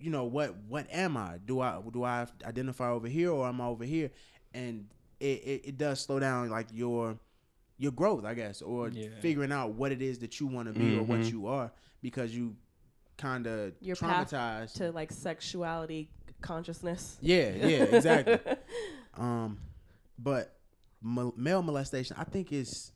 you 0.00 0.10
know 0.10 0.24
what 0.24 0.54
what 0.68 0.86
am 0.92 1.16
I? 1.16 1.38
Do 1.44 1.60
I 1.60 1.80
do 1.92 2.04
I 2.04 2.26
identify 2.44 2.90
over 2.90 3.08
here 3.08 3.30
or 3.30 3.48
am 3.48 3.60
I 3.60 3.66
over 3.66 3.84
here? 3.84 4.10
And 4.54 4.86
it, 5.20 5.24
it, 5.24 5.60
it 5.64 5.78
does 5.78 6.00
slow 6.00 6.18
down 6.20 6.50
like 6.50 6.68
your 6.72 7.18
your 7.76 7.92
growth, 7.92 8.24
I 8.24 8.34
guess, 8.34 8.62
or 8.62 8.88
Yeah. 8.88 9.08
figuring 9.20 9.52
out 9.52 9.74
what 9.74 9.92
it 9.92 10.02
is 10.02 10.18
that 10.20 10.40
you 10.40 10.46
want 10.46 10.72
to 10.72 10.78
be 10.78 10.98
or 10.98 11.02
what 11.02 11.20
mm-hmm. 11.20 11.28
you 11.28 11.46
are 11.46 11.72
because 12.00 12.34
you 12.34 12.56
kind 13.16 13.46
of 13.46 13.72
Your 13.80 13.96
path 13.96 14.30
traumatized. 14.30 14.74
To 14.74 14.92
like 14.92 15.12
sexuality 15.12 16.08
consciousness. 16.40 17.16
yeah, 17.20 17.50
yeah, 17.54 17.82
exactly. 17.84 18.38
um, 19.16 19.58
but 20.18 20.56
mo- 21.02 21.34
male 21.36 21.62
molestation, 21.62 22.16
I 22.18 22.24
think 22.24 22.52
is, 22.52 22.92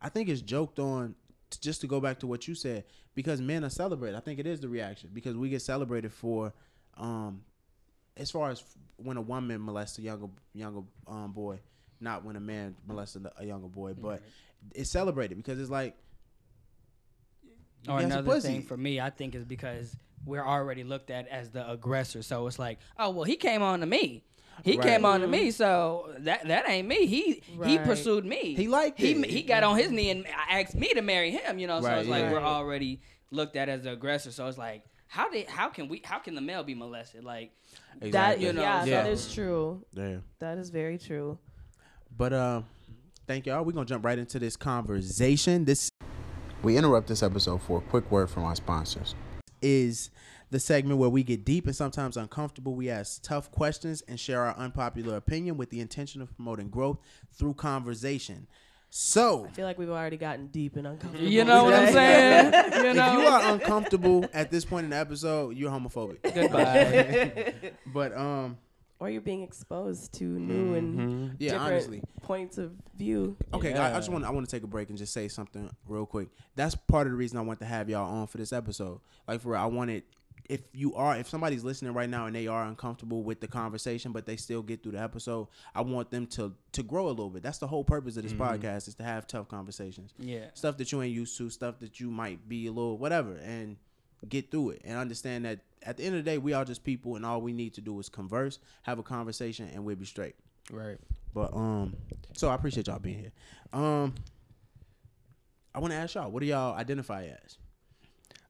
I 0.00 0.08
think 0.08 0.28
is 0.28 0.42
joked 0.42 0.78
on. 0.78 1.14
t- 1.50 1.58
Just 1.60 1.80
to 1.82 1.86
go 1.86 2.00
back 2.00 2.18
to 2.20 2.26
what 2.26 2.46
you 2.48 2.54
said, 2.54 2.84
because 3.14 3.40
men 3.40 3.64
are 3.64 3.70
celebrated. 3.70 4.16
I 4.16 4.20
think 4.20 4.38
it 4.38 4.46
is 4.46 4.60
the 4.60 4.68
reaction 4.68 5.10
because 5.12 5.36
we 5.36 5.48
get 5.48 5.62
celebrated 5.62 6.12
for, 6.12 6.52
um, 6.96 7.42
as 8.16 8.30
far 8.30 8.50
as 8.50 8.62
when 8.96 9.16
a 9.16 9.22
woman 9.22 9.60
molests 9.60 9.98
a 9.98 10.02
younger 10.02 10.26
younger 10.54 10.80
um, 11.06 11.32
boy, 11.32 11.58
not 12.00 12.24
when 12.24 12.36
a 12.36 12.40
man 12.40 12.74
molests 12.86 13.16
a, 13.16 13.32
a 13.38 13.44
younger 13.46 13.68
boy, 13.68 13.94
but 13.94 14.22
it's 14.74 14.90
celebrated 14.90 15.36
because 15.36 15.58
it's 15.60 15.70
like. 15.70 15.94
Or 17.88 18.00
another 18.00 18.40
thing 18.40 18.62
for 18.62 18.76
me, 18.76 19.00
I 19.00 19.08
think 19.10 19.34
is 19.36 19.44
because 19.44 19.96
we're 20.24 20.44
already 20.44 20.84
looked 20.84 21.10
at 21.10 21.28
as 21.28 21.50
the 21.50 21.68
aggressor. 21.70 22.22
So 22.22 22.46
it's 22.46 22.58
like, 22.58 22.78
oh 22.98 23.10
well, 23.10 23.24
he 23.24 23.36
came 23.36 23.62
on 23.62 23.80
to 23.80 23.86
me. 23.86 24.24
He 24.64 24.76
Right. 24.76 24.88
came 24.88 25.04
on 25.04 25.20
to 25.20 25.28
me, 25.28 25.50
so 25.50 26.12
that 26.18 26.48
that 26.48 26.68
ain't 26.68 26.88
me. 26.88 27.06
He 27.06 27.42
he 27.64 27.78
pursued 27.78 28.24
me. 28.24 28.54
He 28.54 28.66
liked 28.68 28.98
he 28.98 29.12
it. 29.12 29.30
he 29.30 29.42
got 29.42 29.62
on 29.62 29.78
his 29.78 29.90
knee 29.90 30.10
and 30.10 30.26
asked 30.50 30.74
me 30.74 30.92
to 30.94 31.02
marry 31.02 31.30
him. 31.30 31.58
You 31.58 31.66
know, 31.66 31.80
so 31.80 31.90
it's 31.94 32.08
like 32.08 32.24
yeah. 32.24 32.32
we're 32.32 32.40
already 32.40 33.00
looked 33.30 33.56
at 33.56 33.68
as 33.68 33.82
the 33.82 33.92
aggressor. 33.92 34.32
So 34.32 34.46
it's 34.48 34.58
like, 34.58 34.84
how 35.06 35.30
did 35.30 35.48
how 35.48 35.68
can 35.68 35.88
we 35.88 36.02
how 36.04 36.18
can 36.18 36.34
the 36.34 36.40
male 36.40 36.64
be 36.64 36.74
molested? 36.74 37.24
Like 37.24 37.52
That 38.00 38.40
You 38.40 38.52
know, 38.52 38.62
yeah, 38.62 38.84
Yeah. 38.84 39.02
that 39.02 39.10
is 39.12 39.32
true. 39.32 39.84
Yeah. 39.92 40.16
That 40.40 40.58
is 40.58 40.70
very 40.70 40.98
true. 40.98 41.38
But 42.16 42.32
uh, 42.32 42.62
thank 43.26 43.46
y'all. 43.46 43.64
We're 43.64 43.72
gonna 43.72 43.86
jump 43.86 44.04
right 44.04 44.18
into 44.18 44.38
this 44.38 44.56
conversation. 44.56 45.64
This 45.64 45.90
We 46.62 46.76
interrupt 46.76 47.06
this 47.06 47.22
episode 47.22 47.62
for 47.62 47.78
a 47.78 47.82
quick 47.82 48.10
word 48.10 48.28
from 48.28 48.44
our 48.44 48.56
sponsors. 48.56 49.14
Is 49.60 50.10
the 50.50 50.60
segment 50.60 50.98
where 50.98 51.10
we 51.10 51.22
get 51.22 51.44
deep 51.44 51.66
and 51.66 51.76
sometimes 51.76 52.16
uncomfortable. 52.16 52.74
We 52.74 52.88
ask 52.88 53.22
tough 53.22 53.50
questions 53.50 54.02
and 54.08 54.18
share 54.18 54.44
our 54.44 54.56
unpopular 54.56 55.16
opinion 55.16 55.56
with 55.56 55.70
the 55.70 55.80
intention 55.80 56.22
of 56.22 56.34
promoting 56.34 56.70
growth 56.70 56.98
through 57.32 57.54
conversation. 57.54 58.46
So, 58.90 59.44
I 59.44 59.50
feel 59.50 59.66
like 59.66 59.78
we've 59.78 59.90
already 59.90 60.16
gotten 60.16 60.46
deep 60.46 60.76
and 60.76 60.86
uncomfortable. 60.86 61.28
You 61.28 61.44
know 61.44 61.64
what 61.64 61.74
I'm 61.74 61.92
saying? 61.92 62.52
You 62.78 62.90
if 62.90 62.96
you 62.96 63.26
are 63.26 63.52
uncomfortable 63.52 64.24
at 64.32 64.50
this 64.50 64.64
point 64.64 64.84
in 64.84 64.90
the 64.90 64.96
episode, 64.96 65.56
you're 65.56 65.70
homophobic. 65.70 66.22
Goodbye. 66.22 67.72
But 67.92 68.16
um, 68.16 68.56
or 69.00 69.08
you're 69.08 69.20
being 69.20 69.42
exposed 69.42 70.12
to 70.14 70.24
new 70.24 70.74
and 70.74 70.98
mm-hmm. 70.98 71.34
yeah, 71.38 71.52
different 71.52 71.72
honestly, 71.72 72.02
points 72.22 72.58
of 72.58 72.72
view. 72.96 73.36
Okay, 73.54 73.74
I, 73.74 73.92
I 73.92 73.94
just 73.94 74.08
Yeah. 74.08 74.14
want 74.14 74.24
I 74.24 74.30
want 74.30 74.48
to 74.48 74.50
take 74.54 74.64
a 74.64 74.66
break 74.66 74.88
and 74.88 74.98
just 74.98 75.12
say 75.12 75.28
something 75.28 75.70
real 75.86 76.06
quick. 76.06 76.28
That's 76.56 76.74
part 76.74 77.06
of 77.06 77.12
the 77.12 77.16
reason 77.16 77.38
I 77.38 77.42
want 77.42 77.60
to 77.60 77.66
have 77.66 77.88
y'all 77.88 78.10
on 78.10 78.26
for 78.26 78.38
this 78.38 78.52
episode. 78.52 79.00
Like 79.26 79.40
for 79.40 79.50
real, 79.50 79.60
I 79.60 79.66
wanted 79.66 80.02
if 80.48 80.62
you 80.72 80.94
are 80.94 81.16
if 81.16 81.28
somebody's 81.28 81.62
listening 81.62 81.92
right 81.92 82.08
now 82.08 82.26
and 82.26 82.34
they 82.34 82.46
are 82.46 82.64
uncomfortable 82.64 83.22
with 83.22 83.40
the 83.40 83.48
conversation, 83.48 84.12
but 84.12 84.26
they 84.26 84.36
still 84.36 84.62
get 84.62 84.82
through 84.82 84.92
the 84.92 85.00
episode, 85.00 85.48
I 85.74 85.82
want 85.82 86.10
them 86.10 86.26
to 86.28 86.54
to 86.72 86.82
grow 86.82 87.06
a 87.06 87.10
little 87.10 87.30
bit. 87.30 87.42
That's 87.42 87.58
the 87.58 87.66
whole 87.66 87.84
purpose 87.84 88.16
of 88.16 88.22
this 88.24 88.32
mm-hmm. 88.32 88.42
podcast 88.42 88.88
is 88.88 88.94
to 88.96 89.02
have 89.04 89.26
tough 89.26 89.48
conversations. 89.48 90.12
yeah. 90.18 90.46
Stuff 90.54 90.76
that 90.78 90.90
you 90.90 91.02
ain't 91.02 91.14
used 91.14 91.36
to, 91.38 91.50
stuff 91.50 91.78
that 91.80 92.00
you 92.00 92.10
might 92.10 92.48
be 92.48 92.66
a 92.66 92.72
little 92.72 92.98
whatever, 92.98 93.36
and 93.36 93.76
get 94.28 94.50
through 94.50 94.70
it 94.70 94.82
and 94.84 94.98
understand 94.98 95.44
that 95.44 95.60
at 95.82 95.96
the 95.96 96.04
end 96.04 96.16
of 96.16 96.24
the 96.24 96.30
day, 96.30 96.38
we 96.38 96.52
are 96.52 96.64
just 96.64 96.84
people, 96.84 97.16
and 97.16 97.24
all 97.24 97.40
we 97.40 97.52
need 97.52 97.74
to 97.74 97.80
do 97.80 97.98
is 98.00 98.08
converse, 98.08 98.58
have 98.82 98.98
a 98.98 99.02
conversation, 99.02 99.68
and 99.74 99.84
we'll 99.84 99.96
be 99.96 100.04
straight. 100.06 100.34
Right. 100.70 100.98
But 101.34 101.54
um, 101.54 101.94
so 102.34 102.48
I 102.48 102.54
appreciate 102.54 102.86
y'all 102.88 102.98
being 102.98 103.18
here. 103.18 103.32
Um, 103.72 104.14
I 105.74 105.80
want 105.80 105.92
to 105.92 105.98
ask 105.98 106.14
y'all, 106.14 106.30
what 106.30 106.40
do 106.40 106.46
y'all 106.46 106.74
identify 106.74 107.24
as? 107.26 107.58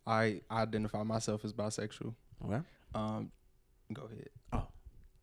I 0.06 0.40
identify 0.50 1.02
myself 1.02 1.44
as 1.44 1.52
bisexual. 1.52 2.14
Okay. 2.46 2.60
Um, 2.94 3.30
go 3.92 4.02
ahead. 4.06 4.28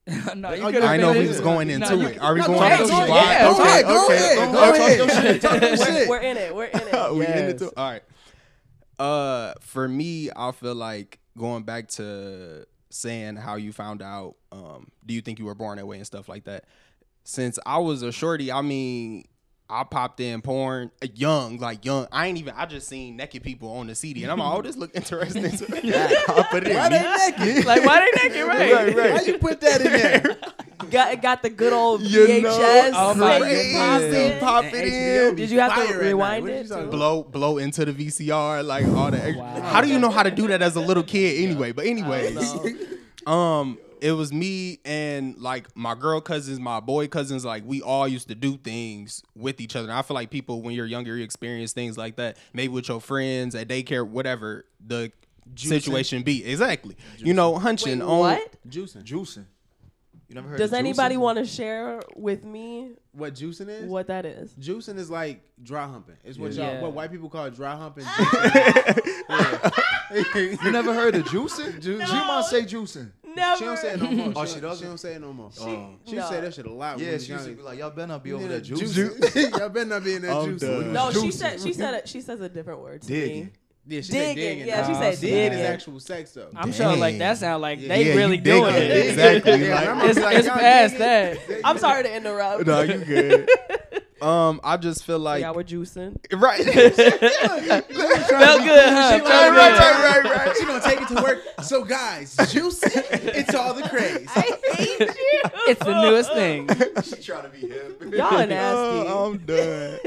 no, 0.38 0.49
Oh, 0.49 0.53
you 0.53 0.66
you 0.68 0.72
could've 0.72 0.84
I 0.84 0.97
know 0.97 1.14
we 1.14 1.28
was 1.28 1.39
going 1.39 1.72
into 1.72 1.95
you- 1.97 2.08
it. 2.08 2.20
Are 2.22 2.36
we 2.36 2.41
No, 2.41 2.47
going 2.47 2.60
go 2.60 2.84
into 2.84 2.88
go 2.93 3.03
it? 3.06 3.10
ahead, 3.10 3.41
Yeah, 3.41 3.51
go 3.51 3.64
ahead, 3.64 3.86
go 3.86 4.06
okay, 4.06 4.16
ahead, 4.16 4.38
okay. 4.38 4.51
go 4.51 4.74
ahead. 4.74 4.99
Talk 4.99 5.22
your 5.24 5.32
shit, 5.34 5.41
talk 5.41 5.62
your 5.62 5.78
shit. 5.78 6.08
We're 6.10 6.20
in 6.20 6.38
it. 6.38 6.56
We're 6.56 6.66
in 6.66 6.80
it. 6.80 7.14
we 7.16 7.22
yes. 7.22 7.51
into 7.62 7.74
all 7.76 7.91
right. 7.91 8.03
Uh, 8.99 9.53
for 9.59 9.87
me, 9.87 10.29
I 10.35 10.51
feel 10.51 10.75
like 10.75 11.19
going 11.37 11.63
back 11.63 11.87
to 11.89 12.65
saying 12.89 13.35
how 13.35 13.55
you 13.55 13.71
found 13.71 14.01
out. 14.01 14.35
Um, 14.51 14.87
do 15.05 15.13
you 15.13 15.21
think 15.21 15.39
you 15.39 15.45
were 15.45 15.55
born 15.55 15.77
that 15.77 15.85
way 15.85 15.97
and 15.97 16.05
stuff 16.05 16.29
like 16.29 16.45
that? 16.45 16.65
Since 17.23 17.59
I 17.65 17.79
was 17.79 18.01
a 18.03 18.11
shorty, 18.11 18.51
I 18.51 18.61
mean, 18.61 19.25
I 19.69 19.83
popped 19.83 20.19
in 20.19 20.41
porn 20.41 20.91
uh, 21.03 21.07
young, 21.15 21.57
like 21.57 21.85
young. 21.85 22.07
I 22.11 22.27
ain't 22.27 22.37
even. 22.37 22.53
I 22.55 22.65
just 22.67 22.87
seen 22.87 23.17
naked 23.17 23.41
people 23.43 23.69
on 23.71 23.87
the 23.87 23.95
CD, 23.95 24.23
and 24.23 24.31
I'm 24.31 24.37
like, 24.39 24.53
oh, 24.53 24.61
this 24.61 24.77
look 24.77 24.95
interesting. 24.95 25.49
So 25.49 25.65
I 25.73 26.45
put 26.51 26.63
it 26.63 26.69
in. 26.69 26.77
Why 26.77 26.89
they 26.89 27.01
naked? 27.01 27.65
Like, 27.65 27.83
why 27.83 27.99
they 27.99 28.29
naked? 28.29 28.45
Right. 28.47 28.71
Right, 28.73 28.95
right. 28.95 29.13
Why 29.13 29.21
you 29.21 29.37
put 29.39 29.61
that 29.61 29.81
in 29.81 29.91
there? 29.91 30.37
Got 30.91 31.21
got 31.21 31.41
the 31.41 31.49
good 31.49 31.73
old 31.73 32.01
You 32.01 32.26
VHS. 32.28 32.41
know, 32.43 32.91
Oh 32.95 33.13
my 33.15 33.39
thing 33.39 33.73
goodness. 33.73 34.39
Pop 34.43 34.65
it 34.65 34.73
in. 34.76 35.36
Did 35.36 35.49
you 35.51 35.59
have 35.59 35.71
to 35.73 35.76
fire 35.82 35.86
at 35.86 35.95
night. 35.95 36.01
rewind 36.01 36.43
What 36.43 36.51
you 36.51 36.57
it, 36.59 36.67
talking 36.67 36.86
too? 36.86 36.91
blow 36.91 37.23
blow 37.23 37.57
into 37.57 37.86
the 37.86 37.93
VCR 37.93 38.65
like 38.65 38.86
all 38.88 39.11
the 39.11 39.17
extra. 39.23 39.41
Wow. 39.43 39.61
How 39.61 39.82
do 39.82 39.88
you 39.88 39.99
know 39.99 40.09
how 40.09 40.23
to 40.23 40.32
do 40.32 40.47
that 40.47 40.61
as 40.61 40.76
a 40.76 40.82
little 40.82 41.03
kid 41.03 41.43
anyway? 41.43 41.71
But 41.71 41.86
anyways, 41.86 42.55
um, 43.28 43.78
it 44.01 44.11
was 44.11 44.32
me 44.34 44.80
and 44.86 45.38
like 45.38 45.76
my 45.76 45.95
girl 45.95 46.21
cousins, 46.21 46.59
my 46.59 46.80
boy 46.80 47.07
cousins. 47.07 47.45
Like 47.45 47.63
we 47.65 47.82
all 47.82 48.07
used 48.07 48.28
to 48.28 48.36
do 48.36 48.57
things 48.57 49.23
with 49.36 49.59
each 49.61 49.76
other. 49.76 49.88
And 49.89 49.97
I 49.97 50.01
feel 50.01 50.15
like 50.15 50.30
people 50.30 50.61
when 50.61 50.76
you're 50.76 50.86
younger, 50.86 51.15
you 51.17 51.23
experience 51.23 51.73
things 51.73 51.97
like 51.97 52.17
that. 52.17 52.38
Maybe 52.53 52.69
with 52.69 52.88
your 52.89 53.01
friends 53.01 53.55
at 53.55 53.67
daycare, 53.67 54.05
whatever 54.07 54.65
the 54.86 55.11
situation 55.55 56.23
be. 56.23 56.45
Exactly. 56.45 56.95
You 57.17 57.34
know, 57.34 57.57
hunching 57.57 57.99
Wait, 57.99 58.05
on 58.05 58.19
what? 58.19 58.55
Juicing. 58.69 59.03
Juicing. 59.03 59.45
You 60.28 60.36
never 60.36 60.47
heard 60.49 60.57
Does 60.57 60.71
of 60.73 60.80
anybody 60.80 61.17
want 61.17 61.38
to 61.38 61.45
share 61.45 62.01
with 62.15 62.43
me 62.43 62.93
What 63.11 63.36
juicing 63.36 63.69
is? 63.69 63.86
what 63.86 64.07
that 64.07 64.26
is? 64.26 64.53
Juicing 64.55 64.97
is 64.97 65.09
like 65.11 65.43
dry 65.61 65.86
humping. 65.88 66.15
It's 66.23 66.38
what 66.39 66.51
Yeah. 66.53 66.73
y'all, 66.73 66.82
what 66.84 66.93
white 66.93 67.11
people 67.11 67.30
call 67.30 67.49
dry 67.51 67.76
humping. 67.76 68.05
You 70.36 70.71
never 70.71 70.93
heard 70.93 71.15
of 71.15 71.26
juicing? 71.26 71.82
Ju- 71.82 71.99
She 72.05 72.13
might 72.13 72.45
say 72.45 72.61
juicing. 72.63 73.11
Never. 73.36 73.57
She 73.57 73.65
don't 73.65 73.78
say 73.78 73.93
it 73.93 74.01
no 74.01 74.11
more. 74.11 74.34
Oh, 74.36 74.45
she, 74.45 74.53
she 74.55 74.59
don't, 74.61 74.69
doesn't? 74.69 74.84
she 74.86 74.88
don't 74.88 74.97
say 74.97 75.13
it 75.15 75.21
no 75.21 75.34
more. 75.34 75.49
Oh. 75.59 75.65
She 76.05 76.17
um, 76.17 76.23
No. 76.23 76.30
say 76.30 76.41
that 76.41 76.53
shit 76.53 76.65
a 76.67 76.71
lot. 76.71 76.99
Yeah, 76.99 77.17
she 77.17 77.34
used 77.34 77.45
to 77.45 77.51
be 77.55 77.61
like, 77.63 77.80
"Y'all 77.80 77.89
better 77.89 78.07
not 78.07 78.23
be 78.23 78.32
over 78.34 78.47
there 78.47 78.61
juicing. 78.61 79.51
Y'all 79.59 79.69
better 79.69 79.86
not 79.89 80.03
be 80.03 80.13
in 80.15 80.21
that 80.21 80.32
I'm 80.38 80.57
juice. 80.57 80.61
No, 80.61 81.11
she 81.11 81.32
said 81.32 81.59
she 81.59 81.73
said 81.73 81.93
it, 81.95 82.07
she 82.07 82.21
says 82.21 82.39
a 82.39 82.47
different 82.49 82.82
word 82.82 83.01
to 83.01 83.07
Digging. 83.07 83.45
me. 83.45 83.51
Yeah, 83.88 84.01
she 84.01 84.11
Digging. 84.13 84.27
said 84.27 84.36
digging. 84.36 84.67
Yeah, 84.67 84.86
she 84.88 84.91
Nah, 84.93 84.99
said 84.99 85.19
digging 85.19 85.53
is 85.59 85.65
actual 85.69 85.99
sex 85.99 86.31
though. 86.31 86.49
I'm 86.55 86.71
sure 86.73 86.95
like 86.95 87.17
that 87.19 87.38
sound 87.38 87.61
like 87.61 87.79
Yeah. 87.81 87.88
they 87.89 88.07
Yeah, 88.09 88.15
really 88.15 88.38
doing 88.38 88.73
digging. 88.73 88.91
it. 88.91 89.05
Exactly. 89.09 89.65
Yeah, 89.67 89.93
like- 89.99 90.09
It's, 90.09 90.19
like, 90.19 90.38
it's 90.38 90.47
past 90.49 90.93
digging. 90.97 91.43
that. 91.47 91.61
I'm 91.63 91.77
sorry 91.77 92.03
to 92.03 92.15
interrupt. 92.15 92.65
no, 92.65 92.81
you 92.81 92.97
good. 92.97 93.49
Um, 94.21 94.61
I 94.63 94.77
just 94.77 95.03
feel 95.03 95.19
like 95.19 95.41
yeah, 95.41 95.51
we're 95.51 95.63
juicing. 95.65 96.15
right. 96.33 96.63
Felt 96.63 97.88
good, 97.89 98.89
huh? 98.89 99.11
She 99.11 99.19
Felt 99.19 99.23
good. 99.23 99.29
right, 99.29 99.55
right, 99.55 100.23
right, 100.23 100.45
right. 100.47 100.55
She 100.57 100.65
gonna 100.65 100.81
take 100.81 101.01
it 101.01 101.07
to 101.09 101.21
work. 101.21 101.43
So 101.61 101.83
guys, 101.83 102.36
juicing, 102.38 102.91
it's 103.36 103.53
all 103.53 103.73
the 103.73 103.83
craze. 103.89 104.25
I 104.36 104.41
hate 104.73 104.99
you. 104.99 105.07
It's 105.67 105.83
the 105.83 106.01
newest 106.01 106.31
thing. 106.33 106.69
she 107.03 107.21
trying 107.21 107.43
to 107.43 107.49
be 107.49 107.67
hip. 107.67 108.01
Y'all 108.03 108.47
nasty. 108.47 109.09
Oh, 109.09 109.31
I'm 109.31 109.38
done. 109.39 109.99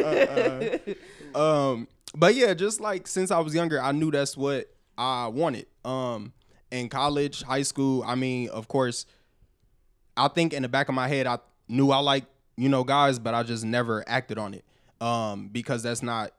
Uh-uh. 1.35 1.73
um, 1.75 1.89
but 2.17 2.35
yeah, 2.35 2.55
just 2.55 2.81
like 2.81 3.07
since 3.07 3.31
I 3.31 3.39
was 3.41 3.55
younger, 3.55 3.81
I 3.81 3.93
knew 3.93 4.11
that's 4.11 4.37
what 4.37 4.71
I 4.97 5.29
wanted. 5.29 5.67
Um, 5.85 6.33
in 6.71 6.89
college, 6.89 7.43
high 7.43 7.63
school, 7.63 8.05
I 8.07 8.15
mean, 8.15 8.49
of 8.51 8.69
course, 8.69 9.07
I 10.17 10.29
think 10.29 10.53
in 10.53 10.63
the 10.63 10.69
back 10.69 10.89
of 10.89 10.95
my 10.95 11.09
head, 11.09 11.27
I 11.27 11.39
knew 11.69 11.91
I 11.91 11.99
like 11.99 12.25
you 12.57 12.69
know 12.69 12.85
guys, 12.85 13.19
but 13.19 13.35
I 13.35 13.43
just 13.43 13.65
never 13.65 14.05
acted 14.07 14.39
on 14.39 14.55
it. 14.55 14.65
Um, 15.01 15.49
because 15.49 15.85
that's 15.85 16.03
not 16.03 16.33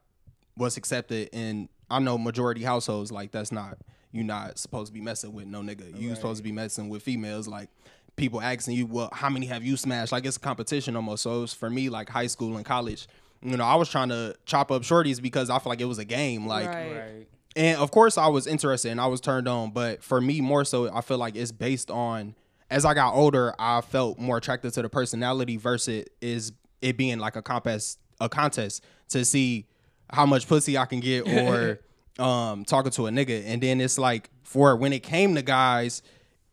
what's 0.56 0.76
accepted 0.76 1.30
in 1.32 1.70
I 1.90 2.00
know 2.00 2.18
majority 2.18 2.62
households. 2.64 3.12
Like 3.12 3.32
that's 3.32 3.52
not 3.52 3.78
you're 4.12 4.26
not 4.26 4.58
supposed 4.58 4.88
to 4.88 4.94
be 4.94 5.02
messing 5.02 5.34
with 5.34 5.46
no 5.46 5.62
nigga. 5.62 6.00
You 6.00 6.14
supposed 6.16 6.38
to 6.38 6.44
be 6.44 6.52
messing 6.52 6.90
with 6.90 7.04
females. 7.04 7.48
Like 7.48 7.70
people 8.16 8.42
asking 8.42 8.76
you, 8.76 8.86
well, 8.86 9.10
how 9.14 9.30
many 9.30 9.46
have 9.48 9.64
you 9.64 9.78
smashed? 9.78 10.12
Like 10.12 10.26
it's 10.26 10.38
a 10.38 10.40
competition 10.40 10.96
almost. 10.96 11.24
So 11.24 11.38
it 11.38 11.42
was 11.42 11.54
for 11.54 11.70
me 11.70 11.90
like 11.90 12.10
high 12.10 12.28
school 12.28 12.58
and 12.58 12.66
college. 12.66 13.08
You 13.42 13.56
know, 13.58 13.64
I 13.64 13.76
was 13.76 13.90
trying 13.90 14.10
to 14.10 14.36
chop 14.46 14.72
up 14.72 14.82
shorties 14.82 15.22
because 15.22 15.50
I 15.50 15.60
feel 15.60 15.70
like 15.70 15.82
it 15.82 15.86
was 15.86 15.98
a 15.98 16.06
game. 16.06 16.46
Like 16.46 16.68
Right. 16.68 16.96
Right. 16.96 17.28
and 17.56 17.78
of 17.80 17.92
course, 17.92 18.18
I 18.18 18.28
was 18.28 18.48
interested 18.48 18.92
and 18.92 19.00
I 19.00 19.08
was 19.08 19.22
turned 19.22 19.48
on. 19.48 19.72
But 19.72 20.04
for 20.04 20.20
me, 20.20 20.42
more 20.42 20.66
so, 20.66 20.94
I 20.94 21.02
feel 21.02 21.18
like 21.18 21.36
it's 21.36 21.52
based 21.52 21.90
on 21.90 22.36
as 22.70 22.86
I 22.86 22.94
got 22.94 23.14
older, 23.16 23.56
I 23.58 23.82
felt 23.82 24.20
more 24.20 24.38
attracted 24.38 24.74
to 24.74 24.82
the 24.82 24.90
personality 24.90 25.58
versus 25.58 26.06
is 26.22 26.52
it 26.82 26.98
being 26.98 27.18
like 27.20 27.36
a 27.36 27.42
contest, 27.42 28.00
a 28.22 28.30
contest 28.30 28.84
to 29.10 29.26
see 29.26 29.66
how 30.12 30.26
much 30.26 30.48
pussy 30.48 30.78
I 30.78 30.86
can 30.86 31.00
get 31.00 31.28
or 31.28 31.80
um 32.24 32.66
talking 32.66 32.92
to 32.92 33.08
a 33.08 33.10
nigga. 33.10 33.44
And 33.46 33.64
then 33.64 33.80
it's 33.82 33.98
like 33.98 34.30
for 34.44 34.76
when 34.76 34.94
it 34.94 35.02
came 35.02 35.36
to 35.36 35.42
guys, 35.42 36.02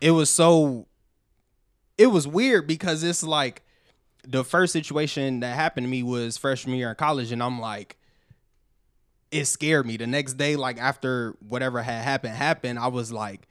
it 0.01 0.12
was 0.12 0.30
so 0.30 0.87
it 1.99 2.07
was 2.09 2.28
weird 2.28 2.66
because 2.66 3.03
it's 3.03 3.22
like 3.22 3.62
the 4.27 4.45
first 4.45 4.72
situation 4.72 5.41
that 5.41 5.55
happened 5.55 5.87
to 5.87 5.91
me 5.91 6.03
was 6.03 6.37
freshman 6.37 6.77
year 6.77 6.91
in 6.91 6.97
college, 6.97 7.33
and 7.33 7.43
I'm 7.43 7.61
like 7.61 7.97
it 9.31 9.47
scared 9.47 9.87
me. 9.87 9.97
The 9.97 10.07
next 10.07 10.35
day, 10.35 10.57
like 10.57 10.79
after 10.79 11.37
whatever 11.47 11.83
had 11.83 12.03
happened 12.03 12.35
happened, 12.35 12.79
I 12.79 12.89
was 12.89 13.12
like, 13.12 13.49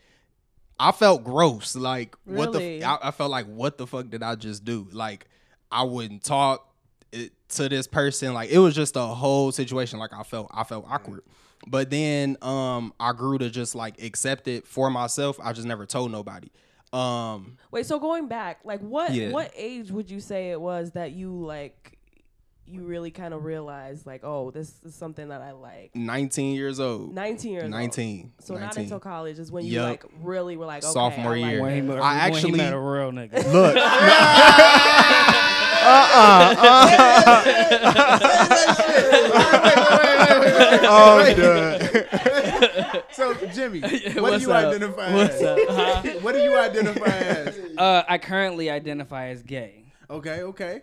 I 0.80 0.92
felt 0.92 1.24
gross. 1.24 1.76
Like 1.76 2.16
what 2.26 2.52
the? 2.52 2.60
Really? 2.60 2.84
F- 2.84 3.00
I, 3.04 3.10
I 3.10 3.12
felt 3.12 3.32
like 3.32 3.46
what 3.48 3.78
the 3.78 3.88
fuck 3.88 4.10
did 4.10 4.24
I 4.24 4.36
just 4.36 4.66
do? 4.66 4.88
Like 4.92 5.28
I 5.72 5.84
wouldn't 5.84 6.24
talk 6.24 6.74
it, 7.12 7.32
to 7.50 7.70
this 7.70 7.88
person. 7.88 8.34
Like 8.34 8.50
it 8.50 8.60
was 8.60 8.76
just 8.76 8.96
a 8.96 9.02
whole 9.02 9.52
situation. 9.52 10.00
Like 10.00 10.14
I 10.14 10.24
felt 10.24 10.50
I 10.54 10.64
felt 10.64 10.86
awkward. 10.90 11.22
But 11.68 11.90
then 11.90 12.38
um 12.42 12.94
I 13.00 13.14
grew 13.14 13.38
to 13.38 13.50
just 13.50 13.76
like 13.76 14.02
accept 14.02 14.48
it 14.48 14.68
for 14.68 14.90
myself. 14.90 15.40
I 15.42 15.54
just 15.54 15.68
never 15.68 15.86
told 15.86 16.12
nobody. 16.12 16.50
Um 16.96 17.58
Wait, 17.72 17.86
so 17.86 18.00
going 18.00 18.28
back, 18.28 18.60
like 18.64 18.80
what 18.82 19.14
Yeah. 19.14 19.32
what 19.32 19.52
age 19.56 19.92
would 19.92 20.10
you 20.10 20.20
say 20.20 20.52
it 20.52 20.62
was 20.62 20.92
that 20.92 21.12
you 21.12 21.32
like 21.46 21.92
you 22.68 22.82
really 22.82 23.12
kind 23.12 23.32
of 23.36 23.46
realized 23.46 24.08
like, 24.08 24.22
oh, 24.24 24.50
this 24.50 24.74
is 24.84 24.96
something 24.96 25.28
that 25.30 25.40
I 25.42 25.52
like? 25.52 25.92
19 25.96 26.56
years 26.56 26.80
old. 26.80 27.14
19 27.14 27.52
years 27.52 27.64
old. 27.66 27.72
19. 27.72 28.32
So 28.40 28.56
not 28.56 28.62
19. 28.62 28.84
until 28.86 29.00
college 29.00 29.38
is 29.38 29.52
when 29.52 29.66
you 29.66 29.82
like 29.84 30.04
really 30.22 30.58
were 30.58 30.66
like, 30.66 30.84
okay, 30.84 30.92
Sophomore 30.92 31.34
I 31.34 31.38
year. 31.38 31.52
this. 31.52 31.62
When 31.62 31.76
he, 31.76 31.82
met- 31.82 32.00
I 32.00 32.30
when 32.30 32.36
actually- 32.36 32.52
he 32.52 32.58
met 32.58 32.74
a 32.74 32.80
real 32.80 33.12
nigga. 33.12 33.34
Look. 33.54 33.78
Uh. 35.88 36.56
Uh. 36.58 37.44
oh, 40.88 41.34
dude. 41.36 41.85
So 43.16 43.34
Jimmy, 43.54 43.80
what 44.16 44.38
do 44.38 44.42
you 44.46 44.52
up? 44.52 44.66
identify 44.66 45.14
What's 45.14 45.36
as? 45.36 45.44
up? 45.44 45.60
Huh? 45.70 46.02
What 46.22 46.34
do 46.34 46.40
you 46.42 46.58
identify 46.58 47.06
as? 47.18 47.60
Uh, 47.78 48.04
I 48.08 48.18
currently 48.18 48.70
identify 48.70 49.28
as 49.28 49.42
gay. 49.44 49.86
Okay, 50.10 50.42
okay. 50.44 50.82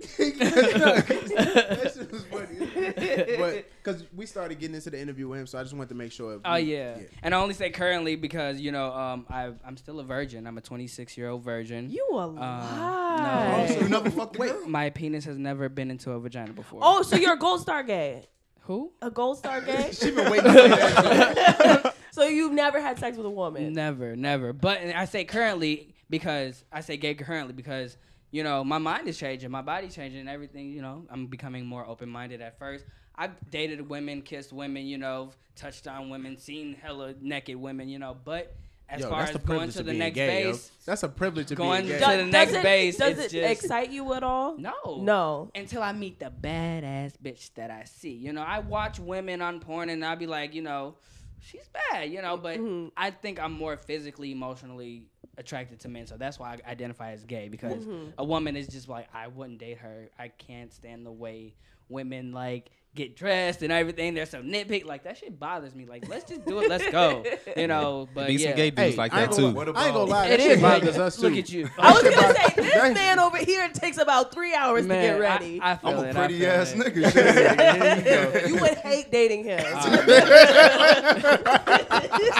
that 0.18 1.92
shit 1.94 2.10
was 2.10 2.24
funny. 2.24 3.36
But 3.38 3.66
because 3.82 4.04
we 4.14 4.24
started 4.24 4.58
getting 4.58 4.74
into 4.74 4.88
the 4.90 4.98
interview 4.98 5.28
with 5.28 5.40
him, 5.40 5.46
so 5.46 5.58
I 5.58 5.62
just 5.62 5.74
wanted 5.74 5.90
to 5.90 5.94
make 5.94 6.10
sure. 6.12 6.34
if 6.36 6.40
Oh 6.44 6.54
we- 6.54 6.60
yeah. 6.74 6.98
and 7.22 7.34
I 7.34 7.38
only 7.38 7.52
say 7.54 7.68
currently 7.70 8.16
because 8.16 8.58
you 8.60 8.72
know 8.72 8.92
um 8.92 9.26
I 9.28 9.52
I'm 9.64 9.76
still 9.76 10.00
a 10.00 10.04
virgin. 10.04 10.46
I'm 10.46 10.56
a 10.56 10.62
26 10.62 11.18
year 11.18 11.28
old 11.28 11.42
virgin. 11.42 11.90
You 11.90 12.06
a 12.12 12.16
Uh, 12.16 12.26
lie. 12.28 13.66
Oh, 13.68 13.74
so 13.74 13.80
you 13.80 13.88
never 13.88 14.10
fucked 14.10 14.36
a 14.36 14.38
girl? 14.38 14.66
My 14.68 14.88
penis 14.90 15.24
has 15.26 15.36
never 15.36 15.68
been 15.68 15.90
into 15.90 16.12
a 16.12 16.20
vagina 16.20 16.52
before. 16.52 16.80
Oh, 16.82 17.02
so 17.02 17.16
you're 17.16 17.34
a 17.34 17.38
gold 17.38 17.60
star 17.60 17.82
gay. 17.82 18.24
Who? 18.70 18.92
A 19.02 19.10
gold 19.10 19.36
star 19.36 19.60
gay? 19.66 19.90
She 19.92 20.12
been 20.12 20.30
waiting 20.30 20.52
to 20.52 20.52
say 20.52 20.68
that. 20.68 21.94
so 22.12 22.24
you've 22.24 22.52
never 22.52 22.80
had 22.80 23.00
sex 23.00 23.16
with 23.16 23.26
a 23.26 23.30
woman? 23.30 23.72
Never, 23.72 24.14
never. 24.14 24.52
But 24.52 24.80
and 24.80 24.92
I 24.92 25.06
say 25.06 25.24
currently 25.24 25.92
because 26.08 26.64
I 26.72 26.80
say 26.80 26.96
gay 26.96 27.14
currently 27.14 27.52
because 27.52 27.96
you 28.30 28.44
know 28.44 28.62
my 28.62 28.78
mind 28.78 29.08
is 29.08 29.18
changing, 29.18 29.50
my 29.50 29.62
body's 29.62 29.92
changing, 29.92 30.20
and 30.20 30.28
everything. 30.28 30.70
You 30.70 30.82
know, 30.82 31.04
I'm 31.10 31.26
becoming 31.26 31.66
more 31.66 31.84
open 31.84 32.08
minded. 32.08 32.40
At 32.40 32.60
first, 32.60 32.84
I've 33.16 33.32
dated 33.50 33.88
women, 33.88 34.22
kissed 34.22 34.52
women, 34.52 34.86
you 34.86 34.98
know, 34.98 35.32
touched 35.56 35.88
on 35.88 36.08
women, 36.08 36.38
seen 36.38 36.76
hella 36.80 37.14
naked 37.20 37.56
women, 37.56 37.88
you 37.88 37.98
know. 37.98 38.16
But 38.24 38.54
as 38.90 39.00
Yo, 39.02 39.08
far 39.08 39.20
that's 39.20 39.30
as 39.30 39.40
the 39.40 39.46
going 39.46 39.58
privilege 39.58 39.74
to 39.74 39.80
of 39.80 39.86
the 39.86 39.92
next 39.94 40.14
gay, 40.14 40.42
yo. 40.44 40.50
base, 40.52 40.70
That's 40.84 41.02
a 41.04 41.08
privilege 41.08 41.46
to 41.48 41.54
be 41.54 41.58
Going 41.58 41.86
being 41.86 41.98
gay. 42.00 42.04
to 42.04 42.16
the 42.18 42.22
Does- 42.24 42.32
next 42.32 42.52
it, 42.54 42.62
base, 42.62 42.96
Does 42.96 43.18
it 43.18 43.30
just- 43.30 43.64
excite 43.64 43.90
you 43.90 44.12
at 44.14 44.22
all? 44.24 44.56
no, 44.58 44.72
No. 45.00 45.50
until 45.54 45.82
I 45.82 45.92
meet 45.92 46.18
the 46.18 46.30
badass 46.30 47.12
bitch 47.22 47.54
that 47.54 47.70
I 47.70 47.84
see. 47.84 48.12
You 48.12 48.32
know, 48.32 48.42
I 48.42 48.58
watch 48.58 48.98
women 48.98 49.40
on 49.42 49.60
porn 49.60 49.90
and 49.90 50.04
I'll 50.04 50.16
be 50.16 50.26
like, 50.26 50.54
you 50.54 50.62
know, 50.62 50.96
she's 51.40 51.68
bad, 51.68 52.10
you 52.10 52.20
know, 52.20 52.36
but 52.36 52.58
Mhm. 52.58 52.90
I 52.96 53.10
think 53.12 53.38
I'm 53.40 53.52
more 53.52 53.76
physically, 53.76 54.32
emotionally 54.32 55.04
attracted 55.38 55.80
to 55.80 55.88
men. 55.88 56.06
So 56.06 56.16
that's 56.16 56.38
why 56.38 56.58
I 56.66 56.70
identify 56.70 57.12
as 57.12 57.24
gay 57.24 57.48
because 57.48 57.86
Mhm. 57.86 58.12
a 58.18 58.24
woman 58.24 58.56
is 58.56 58.66
just 58.66 58.88
like, 58.88 59.08
I 59.14 59.28
wouldn't 59.28 59.58
date 59.58 59.78
her. 59.78 60.10
I 60.18 60.28
can't 60.28 60.72
stand 60.72 61.06
the 61.06 61.12
way 61.12 61.54
women 61.88 62.32
like 62.32 62.70
get 62.94 63.16
dressed 63.16 63.62
and 63.62 63.72
everything. 63.72 64.12
They're 64.14 64.26
so 64.26 64.42
nitpick. 64.42 64.84
Like 64.84 65.04
that 65.04 65.16
shit 65.18 65.38
bothers 65.38 65.74
me. 65.74 65.86
Like, 65.86 66.08
let's 66.08 66.28
just 66.28 66.44
do 66.44 66.58
it. 66.60 66.68
Let's 66.68 66.90
go. 66.90 67.22
You 67.56 67.66
know, 67.68 68.08
but 68.14 68.26
Be 68.26 68.34
yeah. 68.34 68.48
some 68.48 68.56
gay 68.56 68.70
dudes 68.70 68.90
Hey, 68.92 68.96
like 68.96 69.14
I 69.14 69.22
ain't 69.22 69.30
that 69.30 69.36
gonna- 69.36 69.52
too. 69.52 69.56
What 69.56 69.68
I 69.76 69.84
ain't 69.86 69.94
gonna 69.94 70.04
about- 70.04 70.08
lie. 70.08 70.26
It 70.26 70.30
that 70.38 70.40
shit 70.40 70.60
bothers 70.60 70.98
us 70.98 71.16
too. 71.16 71.22
Look 71.28 71.38
at 71.38 71.48
you. 71.50 71.70
I 71.78 71.92
was 71.92 72.02
gonna 72.02 72.34
say 72.34 72.52
this 72.56 72.94
man 72.94 73.18
over 73.20 73.38
here 73.38 73.68
takes 73.70 73.98
about 73.98 74.32
three 74.34 74.54
hours 74.54 74.86
Man, 74.86 75.02
to 75.02 75.08
get 75.14 75.20
ready. 75.20 75.60
I, 75.62 75.76
feel 75.76 75.90
I'm 75.90 76.04
it, 76.04 76.06
a 76.06 76.10
I 76.10 76.12
pretty 76.26 76.38
feel 76.40 76.50
ass 76.50 76.72
it. 76.72 76.78
nigga. 76.78 78.40
You 78.50 78.54
you 78.54 78.60
would 78.60 78.74
hate 78.78 79.10
dating 79.12 79.44
him. 79.44 79.60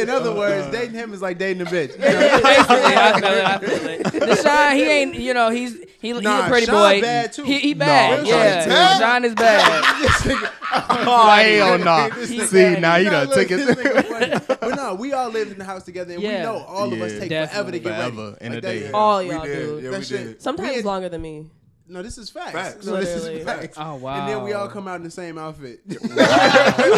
In 0.00 0.10
other 0.10 0.30
oh, 0.30 0.36
words, 0.36 0.70
dating 0.72 0.94
him 0.94 1.12
is 1.12 1.22
like 1.22 1.38
dating 1.38 1.62
a 1.62 1.66
bitch. 1.66 1.94
I 2.00 3.58
feel 3.60 3.76
it. 3.86 4.06
I. 4.06 4.10
Deshaun, 4.10 4.74
he 4.76 4.82
ain't. 4.84 5.14
You 5.14 5.34
know, 5.34 5.50
he's 5.50 5.74
he, 6.00 6.12
he's 6.12 6.20
Nah, 6.20 6.46
a 6.46 6.48
pretty 6.48 6.66
Sean 6.66 6.74
boy. 6.76 7.00
bad, 7.00 7.32
too. 7.32 7.44
He, 7.44 7.58
he 7.58 7.74
bad. 7.74 8.18
Sean 8.18 8.26
yeah, 8.26 8.60
is 8.60 8.66
bad. 8.66 8.98
Sean 9.00 9.24
is 9.24 9.34
bad. 9.34 10.50
Oh 10.72 11.28
hell 11.34 11.78
no! 11.78 12.10
He's 12.10 12.48
See 12.48 12.56
bad. 12.62 12.80
now 12.80 12.94
you 12.96 13.06
Nah, 13.06 13.24
done 13.24 13.28
look, 13.30 13.48
took 13.48 13.50
it. 13.50 14.60
But 14.60 14.76
no, 14.76 14.94
we 14.94 15.12
all 15.12 15.28
lived 15.28 15.50
in 15.50 15.58
the 15.58 15.64
house 15.64 15.82
together, 15.82 16.14
and 16.14 16.22
we 16.22 16.28
know 16.28 16.58
all 16.58 16.92
of 16.92 17.00
us 17.00 17.12
Yeah, 17.14 17.18
take 17.18 17.28
forever 17.30 17.72
to 17.72 17.78
definitely. 17.78 17.80
get 17.80 17.90
ready. 17.90 18.10
Forever 18.16 18.38
in 18.40 18.48
Like 18.50 18.58
a 18.58 18.60
day. 18.60 18.90
All 18.92 19.20
y'all 19.22 19.44
do. 19.44 19.90
That 19.90 20.06
shit- 20.06 20.40
Sometimes 20.40 20.84
longer 20.84 21.08
than 21.08 21.22
me. 21.22 21.46
No, 21.90 22.02
this 22.02 22.16
is 22.18 22.30
facts. 22.30 22.52
Facts. 22.52 22.86
No, 22.86 22.96
this 22.96 23.08
is 23.24 23.44
facts. 23.44 23.76
Oh 23.78 23.96
wow. 23.96 24.20
And 24.20 24.28
then 24.28 24.42
we 24.44 24.52
all 24.52 24.68
come 24.68 24.86
out 24.88 24.96
in 24.96 25.02
the 25.02 25.10
same 25.10 25.36
outfit. 25.38 25.80
You 25.90 25.98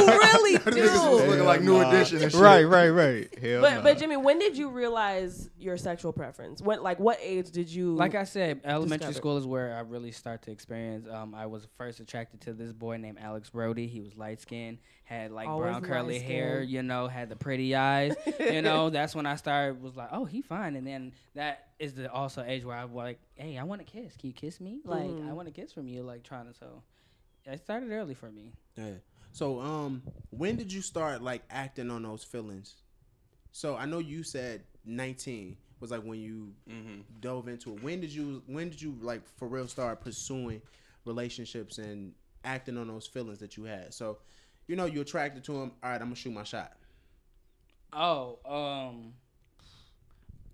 really 0.07 0.59
Niggas 0.59 1.11
was 1.11 1.23
do. 1.23 1.29
looking 1.29 1.45
like 1.45 1.63
new 1.63 1.79
Nah. 1.81 1.91
edition 1.91 2.23
and 2.23 2.31
shit. 2.33 2.41
Right, 2.41 2.65
right, 2.65 2.91
right. 2.91 3.39
Hell 3.39 3.61
But 3.61 3.75
no. 3.77 3.83
but 3.83 3.99
Jimmy, 3.99 4.17
when 4.17 4.39
did 4.39 4.57
you 4.57 4.69
realize 4.71 5.49
your 5.59 5.77
sexual 5.77 6.13
preference? 6.13 6.61
When 6.63 6.83
like 6.83 6.99
what 7.01 7.19
age 7.23 7.51
did 7.51 7.69
you? 7.69 7.95
Like 7.95 8.15
I 8.15 8.25
said, 8.25 8.61
elementary 8.65 9.09
Discover. 9.09 9.15
school 9.15 9.37
is 9.39 9.47
where 9.47 9.75
I 9.75 9.81
really 9.81 10.13
start 10.13 10.43
to 10.43 10.51
experience. 10.51 11.09
Um, 11.11 11.35
I 11.35 11.47
was 11.47 11.67
first 11.79 12.01
attracted 12.01 12.41
to 12.43 12.53
this 12.53 12.73
boy 12.73 12.97
named 12.99 13.19
Alex 13.21 13.51
Brody. 13.51 13.87
He 13.87 14.01
was 14.01 14.17
light 14.17 14.41
skinned, 14.41 14.79
had 15.13 15.31
like 15.31 15.49
Always 15.49 15.63
brown 15.65 15.83
curly 15.83 16.15
light-skinned. 16.15 16.33
hair, 16.33 16.63
you 16.63 16.83
know, 16.83 17.07
had 17.07 17.29
the 17.29 17.37
pretty 17.37 17.75
eyes. 17.75 18.15
you 18.41 18.63
know, 18.63 18.91
that's 18.97 19.15
when 19.15 19.27
I 19.27 19.37
started 19.37 19.83
was 19.83 19.95
like, 19.97 20.09
oh, 20.13 20.25
he 20.25 20.41
fine. 20.43 20.75
And 20.77 20.87
then 20.87 21.13
that 21.35 21.69
is 21.79 21.95
the 21.95 22.11
also 22.11 22.43
age 22.47 22.65
where 22.65 22.77
I 22.77 22.85
was 22.85 22.95
like, 22.95 23.19
hey, 23.35 23.59
I 23.59 23.65
want 23.65 23.85
to 23.85 23.91
kiss. 23.91 24.17
Can 24.17 24.29
you 24.29 24.35
kiss 24.35 24.61
me? 24.61 24.81
Like 24.85 25.07
Mhm. 25.09 25.29
I 25.29 25.33
want 25.33 25.47
to 25.49 25.53
kiss 25.53 25.73
from 25.73 25.87
you. 25.89 26.03
Like 26.03 26.23
trying 26.23 26.47
to 26.47 26.55
so. 26.55 26.83
It 27.45 27.61
started 27.61 27.91
early 27.91 28.15
for 28.15 28.31
me. 28.31 28.53
Yeah. 28.77 28.93
So, 29.33 29.61
um, 29.61 30.03
when 30.31 30.57
did 30.57 30.73
you 30.73 30.81
start 30.83 31.23
like 31.23 31.43
acting 31.51 31.91
on 31.91 32.03
those 32.05 32.23
feelings? 32.23 32.77
So 33.51 33.77
I 33.77 33.85
know 33.87 33.99
you 33.99 34.23
said 34.23 34.63
19 34.85 35.57
was 35.81 35.91
like 35.91 36.03
when 36.03 36.21
you 36.21 36.53
dove 37.21 37.49
into 37.49 37.73
it. 37.75 37.83
When 37.83 38.01
did 38.01 38.11
you 38.11 38.43
when 38.47 38.69
did 38.71 38.81
you 38.81 38.97
like 39.01 39.23
for 39.37 39.49
real 39.49 39.67
start 39.69 40.01
pursuing 40.01 40.63
relationships 41.05 41.79
and 41.79 42.13
acting 42.45 42.77
on 42.79 42.89
those 42.89 43.07
feelings 43.07 43.39
that 43.39 43.57
you 43.57 43.65
had? 43.65 43.93
So, 43.93 44.19
you 44.73 44.77
know, 44.77 44.87
you're 44.87 45.03
attracted 45.03 45.45
to 45.45 45.53
him. 45.53 45.73
All 45.83 45.91
right, 45.91 46.01
I'm 46.01 46.07
gonna 46.07 46.15
shoot 46.15 46.33
my 46.33 46.45
shot. 46.45 46.73
Oh, 47.93 48.39
um, 48.47 49.13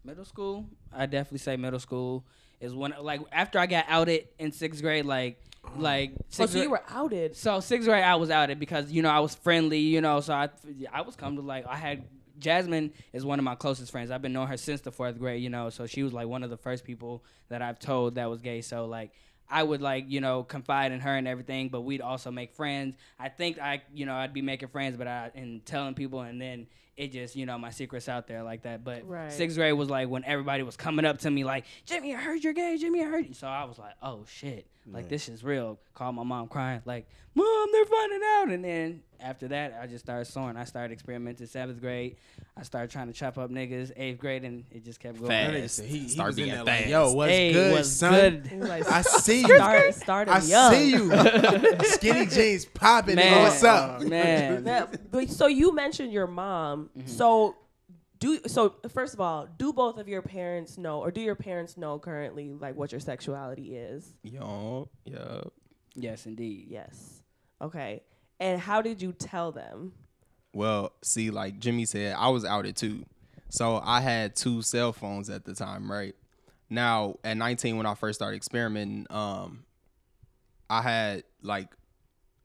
middle 0.03 0.25
school. 0.25 0.67
I 0.93 1.07
definitely 1.07 1.39
say 1.39 1.57
middle 1.57 1.79
school 1.79 2.27
is 2.61 2.75
when 2.75 2.95
like 3.01 3.21
after 3.31 3.61
I 3.61 3.67
got 3.67 3.85
outed 3.87 4.27
in 4.41 4.51
sixth 4.51 4.83
grade, 4.83 5.05
like 5.05 5.41
like 5.77 6.15
oh, 6.19 6.25
sixth 6.31 6.55
so 6.55 6.63
you 6.63 6.69
were 6.69 6.83
outed. 6.89 7.37
So 7.37 7.61
sixth 7.61 7.87
grade, 7.87 8.03
I 8.03 8.17
was 8.17 8.29
outed 8.29 8.59
because 8.59 8.91
you 8.91 9.03
know 9.03 9.09
I 9.09 9.21
was 9.21 9.37
friendly, 9.37 9.79
you 9.79 10.01
know. 10.01 10.19
So 10.19 10.35
I 10.35 10.49
I 10.93 11.03
was 11.03 11.15
come 11.15 11.37
to 11.37 11.43
like 11.43 11.65
I 11.69 11.77
had 11.77 12.03
Jasmine 12.41 12.93
is 13.13 13.25
one 13.25 13.39
of 13.39 13.45
my 13.45 13.55
closest 13.55 13.93
friends. 13.93 14.11
I've 14.11 14.21
been 14.21 14.33
knowing 14.33 14.49
her 14.49 14.57
since 14.57 14.81
the 14.81 14.91
fourth 14.91 15.17
grade, 15.21 15.41
you 15.41 15.49
know. 15.49 15.71
So 15.71 15.87
she 15.87 16.03
was 16.03 16.13
like 16.13 16.27
one 16.27 16.43
of 16.43 16.51
the 16.51 16.57
first 16.57 16.83
people 16.83 17.23
that 17.51 17.63
I've 17.63 17.79
told 17.79 18.17
that 18.17 18.29
was 18.29 18.43
gay. 18.43 18.63
So 18.63 18.87
like 18.87 19.13
I 19.51 19.63
would 19.63 19.81
like 19.83 20.05
you 20.09 20.21
know 20.21 20.43
confide 20.43 20.93
in 20.93 21.01
her 21.01 21.17
and 21.17 21.27
everything, 21.29 21.69
but 21.69 21.83
we'd 21.83 22.01
also 22.01 22.31
make 22.31 22.53
friends. 22.53 22.97
I 23.19 23.29
think 23.29 23.59
I 23.59 23.83
you 23.95 24.07
know 24.07 24.15
I'd 24.15 24.33
be 24.35 24.43
making 24.43 24.69
friends, 24.69 24.97
but 24.97 25.07
I 25.07 25.31
and 25.35 25.65
telling 25.65 25.95
people, 25.95 26.21
and 26.21 26.41
then 26.41 26.67
it 26.97 27.13
just 27.13 27.37
you 27.37 27.47
know 27.47 27.57
my 27.59 27.71
secrets 27.71 28.09
out 28.09 28.27
there 28.27 28.43
like 28.43 28.63
that. 28.63 28.85
But 28.85 29.09
Right. 29.09 29.33
sixth 29.33 29.57
grade 29.57 29.75
was 29.75 29.89
like 29.89 30.09
when 30.09 30.25
everybody 30.25 30.63
was 30.65 30.77
coming 30.77 31.05
up 31.05 31.19
to 31.19 31.31
me 31.31 31.45
like 31.45 31.65
Jimmy, 31.87 32.15
I 32.15 32.19
heard 32.19 32.43
you're 32.45 32.53
gay. 32.53 32.77
Jimmy, 32.79 33.03
I 33.03 33.07
heard 33.07 33.27
you. 33.27 33.35
So 33.35 33.47
I 33.47 33.65
was 33.65 33.79
like, 33.79 33.95
oh 34.03 34.25
shit, 34.29 34.67
like 34.93 35.05
Yeah. 35.05 35.09
this 35.11 35.29
is 35.29 35.43
real. 35.45 35.79
Called 35.95 36.15
my 36.15 36.23
mom 36.23 36.49
crying 36.49 36.81
like, 36.85 37.07
mom, 37.35 37.69
they're 37.73 37.85
finding 37.85 38.21
out. 38.37 38.49
And 38.51 38.65
then 38.65 39.03
after 39.21 39.49
that, 39.49 39.79
I 39.83 39.87
just 39.87 40.05
started 40.05 40.25
soaring. 40.27 40.57
I 40.57 40.65
started 40.65 40.93
experimenting 40.93 41.47
seventh 41.47 41.81
grade. 41.81 42.17
I 42.57 42.63
started 42.63 42.91
trying 42.91 43.09
to 43.09 43.13
chop 43.13 43.37
up 43.39 43.51
niggas 43.51 43.93
eighth 43.97 44.19
grade, 44.19 44.45
and 44.45 44.65
it 44.71 44.85
just 44.85 45.01
kept 45.01 45.19
going. 45.19 45.31
Fast. 45.31 45.81
He, 45.83 45.99
he 46.01 46.09
Start 46.09 46.29
was 46.29 46.39
in 46.39 46.45
being 46.45 46.55
there 46.57 46.65
like. 46.65 46.87
Yo, 46.89 47.13
what's 47.13 47.31
Hey, 47.33 47.53
good, 47.53 47.73
what's 47.73 47.89
son? 47.91 48.13
good? 48.49 48.53
Like, 48.69 48.91
I 48.91 49.03
see 49.03 49.41
you. 49.41 49.55
start, 49.57 49.95
started 49.95 50.33
I 50.33 50.39
young. 50.41 50.73
see 50.75 50.91
you. 50.91 51.11
Skinny 51.85 52.27
jeans 52.27 52.65
popping. 52.67 53.17
nigga. 53.17 53.31
Man, 53.31 53.43
What's 53.43 53.65
up? 53.65 54.01
man? 54.03 54.63
Yeah, 54.67 54.87
but 55.11 55.29
so 55.31 55.47
you 55.47 55.75
mentioned 55.75 56.13
your 56.13 56.27
mom. 56.27 56.91
Mm-hmm. 56.97 57.09
So 57.09 57.57
do 58.19 58.41
so 58.47 58.75
first 58.89 59.15
of 59.15 59.21
all, 59.21 59.49
do 59.59 59.73
both 59.73 59.99
of 59.99 60.09
your 60.09 60.23
parents 60.23 60.79
know 60.79 61.01
or 61.01 61.11
do 61.11 61.21
your 61.21 61.35
parents 61.35 61.77
know 61.77 61.99
currently 61.99 62.53
like 62.53 62.77
what 62.77 62.93
your 62.93 63.01
sexuality 63.01 63.77
is? 63.77 64.15
Yo, 64.23 64.89
yeah. 65.05 65.43
yes, 65.95 66.27
indeed. 66.27 66.67
Yes. 66.69 67.23
Okay. 67.61 68.03
And 68.41 68.61
how 68.61 68.83
did 68.83 69.03
you 69.03 69.13
tell 69.13 69.53
them? 69.53 69.93
Well, 70.53 70.93
see, 71.03 71.31
like 71.31 71.59
Jimmy 71.59 71.85
said, 71.85 72.15
I 72.17 72.29
was 72.29 72.45
outed 72.45 72.77
too. 72.77 73.05
So 73.51 73.81
I 73.83 74.01
had 74.01 74.37
two 74.37 74.63
cell 74.63 74.93
phones 74.93 75.31
at 75.31 75.45
the 75.45 75.55
time, 75.55 75.91
right? 75.91 76.15
Now, 76.71 77.17
at 77.25 77.37
19, 77.37 77.77
when 77.77 77.87
I 77.87 77.95
first 77.95 78.19
started 78.19 78.37
experimenting, 78.37 79.07
um, 79.11 79.65
I 80.69 80.83
had 80.83 81.25
like 81.43 81.69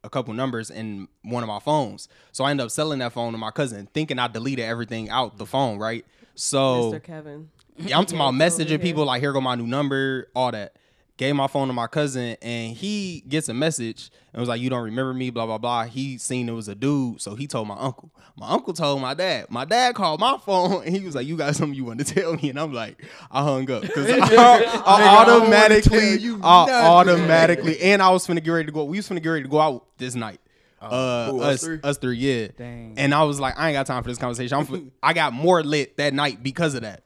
a 0.03 0.09
couple 0.09 0.33
numbers 0.33 0.69
in 0.69 1.07
one 1.23 1.43
of 1.43 1.47
my 1.47 1.59
phones. 1.59 2.07
So 2.31 2.43
I 2.43 2.51
ended 2.51 2.65
up 2.65 2.71
selling 2.71 2.99
that 2.99 3.13
phone 3.13 3.31
to 3.31 3.37
my 3.37 3.51
cousin, 3.51 3.87
thinking 3.93 4.19
I 4.19 4.27
deleted 4.27 4.65
everything 4.65 5.09
out 5.09 5.37
the 5.37 5.45
phone, 5.45 5.77
right? 5.77 6.05
So 6.35 6.91
Mr. 6.91 7.03
Kevin. 7.03 7.49
yeah, 7.77 7.97
I'm 7.97 8.05
talking 8.05 8.19
about 8.19 8.33
messaging 8.33 8.81
people 8.81 9.05
like, 9.05 9.21
here 9.21 9.33
go 9.33 9.41
my 9.41 9.55
new 9.55 9.67
number, 9.67 10.27
all 10.35 10.51
that. 10.51 10.75
Gave 11.15 11.35
my 11.35 11.45
phone 11.45 11.67
to 11.67 11.73
my 11.73 11.85
cousin, 11.85 12.37
and 12.41 12.75
he 12.75 13.23
gets 13.27 13.47
a 13.47 13.53
message 13.53 14.09
and 14.33 14.39
was 14.39 14.49
like, 14.49 14.59
"You 14.59 14.71
don't 14.71 14.83
remember 14.83 15.13
me?" 15.13 15.29
Blah 15.29 15.45
blah 15.45 15.59
blah. 15.59 15.83
He 15.85 16.17
seen 16.17 16.49
it 16.49 16.53
was 16.53 16.67
a 16.67 16.73
dude, 16.73 17.21
so 17.21 17.35
he 17.35 17.45
told 17.45 17.67
my 17.67 17.77
uncle. 17.77 18.09
My 18.35 18.49
uncle 18.49 18.73
told 18.73 18.99
my 18.99 19.13
dad. 19.13 19.51
My 19.51 19.63
dad 19.63 19.93
called 19.93 20.19
my 20.19 20.37
phone, 20.45 20.83
and 20.83 20.95
he 20.95 21.05
was 21.05 21.13
like, 21.13 21.27
"You 21.27 21.37
got 21.37 21.55
something 21.55 21.75
you 21.75 21.85
want 21.85 21.99
to 22.03 22.13
tell 22.15 22.33
me?" 22.33 22.49
And 22.49 22.59
I'm 22.59 22.73
like, 22.73 22.99
I 23.29 23.43
hung 23.43 23.69
up 23.69 23.83
because 23.83 24.09
I, 24.09 24.15
I 24.15 24.29
Nigga, 24.29 24.81
I 24.85 25.17
automatically, 25.17 26.39
I 26.41 26.85
automatically, 26.87 27.79
and 27.81 28.01
I 28.01 28.09
was 28.09 28.25
finna 28.25 28.43
get 28.43 28.49
ready 28.49 28.65
to 28.65 28.71
go. 28.71 28.83
We 28.83 28.97
was 28.97 29.07
finna 29.07 29.21
get 29.21 29.29
ready 29.29 29.43
to 29.43 29.49
go 29.49 29.59
out 29.59 29.85
this 29.99 30.15
night. 30.15 30.39
Uh, 30.81 31.31
who, 31.31 31.41
us, 31.41 31.53
us 31.55 31.63
three? 31.63 31.79
us 31.83 31.97
three, 31.99 32.17
yeah. 32.17 32.47
Dang. 32.57 32.95
And 32.97 33.13
I 33.13 33.23
was 33.23 33.39
like, 33.39 33.53
I 33.57 33.69
ain't 33.69 33.75
got 33.75 33.85
time 33.85 34.03
for 34.03 34.09
this 34.09 34.17
conversation. 34.17 34.57
I'm, 34.57 34.73
f- 34.75 34.81
I 35.01 35.13
got 35.13 35.31
more 35.31 35.63
lit 35.63 35.95
that 35.97 36.13
night 36.13 36.43
because 36.43 36.75
of 36.75 36.81
that. 36.81 37.03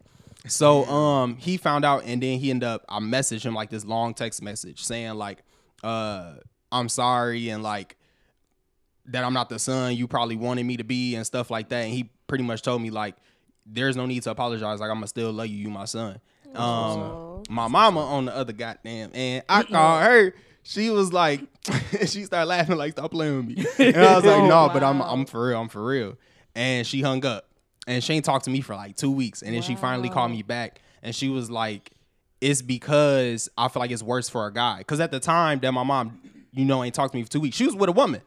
So 0.48 0.86
um 0.86 1.38
he 1.38 1.58
found 1.58 1.86
out 1.86 2.04
and 2.06 2.22
then 2.22 2.40
he 2.40 2.50
ended 2.50 2.68
up 2.68 2.86
I 2.90 3.00
messaged 3.00 3.44
him 3.44 3.54
like 3.54 3.70
this 3.70 3.86
long 3.86 4.14
text 4.14 4.42
message 4.42 4.84
saying 4.84 5.16
like 5.16 5.40
uh 5.84 6.36
I'm 6.72 6.90
sorry 6.90 7.50
and 7.50 7.64
like 7.64 7.98
that 9.06 9.24
I'm 9.24 9.34
not 9.34 9.50
the 9.50 9.60
son 9.60 9.96
you 9.96 10.08
probably 10.08 10.36
wanted 10.36 10.66
me 10.66 10.78
to 10.78 10.84
be 10.84 11.16
and 11.16 11.26
stuff 11.26 11.50
like 11.50 11.70
that 11.70 11.84
and 11.84 11.94
he 11.94 12.10
pretty 12.28 12.44
much 12.44 12.62
told 12.62 12.82
me 12.82 12.90
like 12.90 13.16
there's 13.66 13.96
no 13.96 14.06
need 14.06 14.24
to 14.24 14.32
apologize 14.32 14.80
like 14.80 14.90
I'm 14.90 14.98
gonna 14.98 15.08
still 15.08 15.32
love 15.32 15.48
you 15.48 15.58
you 15.58 15.70
my 15.70 15.86
son. 15.86 16.20
Um 16.56 16.62
Aw. 16.62 17.44
my 17.50 17.68
mama 17.68 18.02
on 18.02 18.26
the 18.26 18.36
other 18.36 18.54
goddamn 18.54 19.12
and 19.14 19.44
I 19.48 19.64
called 19.64 20.04
her 20.04 20.34
she 20.68 20.90
was 20.90 21.14
like, 21.14 21.40
she 22.08 22.26
started 22.26 22.48
laughing 22.48 22.76
like, 22.76 22.92
"Stop 22.92 23.12
playing 23.12 23.38
with 23.38 23.58
me." 23.58 23.66
And 23.80 23.96
I 23.96 24.16
was 24.18 24.26
like, 24.26 24.36
Oh, 24.42 24.48
"No, 24.48 24.70
but 24.72 24.84
I'm. 24.84 25.02
I'm 25.02 25.26
for 25.26 25.48
real. 25.48 25.62
I'm 25.62 25.70
for 25.70 25.84
real." 25.84 26.18
And 26.56 26.86
she 26.86 27.02
hung 27.02 27.26
up, 27.26 27.48
and 27.88 28.04
she 28.04 28.14
ain't 28.14 28.26
talked 28.26 28.46
to 28.46 28.52
me 28.52 28.62
for 28.62 28.76
like 28.76 28.96
two 28.96 29.12
weeks, 29.12 29.42
and 29.42 29.56
then 29.56 29.62
she 29.62 29.76
finally 29.76 30.10
called 30.10 30.32
me 30.32 30.44
back, 30.44 30.82
and 31.02 31.16
she 31.16 31.30
was 31.30 31.50
like, 31.50 31.92
"It's 32.42 32.62
because 32.62 33.50
I 33.58 33.70
feel 33.70 33.80
like 33.80 33.92
it's 33.92 34.04
worse 34.04 34.30
for 34.30 34.46
a 34.46 34.54
guy." 34.54 34.80
Because 34.80 35.00
at 35.00 35.12
the 35.12 35.20
time 35.20 35.60
that 35.62 35.72
my 35.72 35.84
mom, 35.84 36.20
you 36.52 36.66
know, 36.66 36.84
ain't 36.84 36.94
talked 36.94 37.14
to 37.14 37.18
me 37.18 37.24
for 37.24 37.30
two 37.30 37.40
weeks, 37.40 37.56
she 37.56 37.66
was 37.66 37.76
with 37.76 37.90
a 37.90 37.94
woman. 37.94 38.22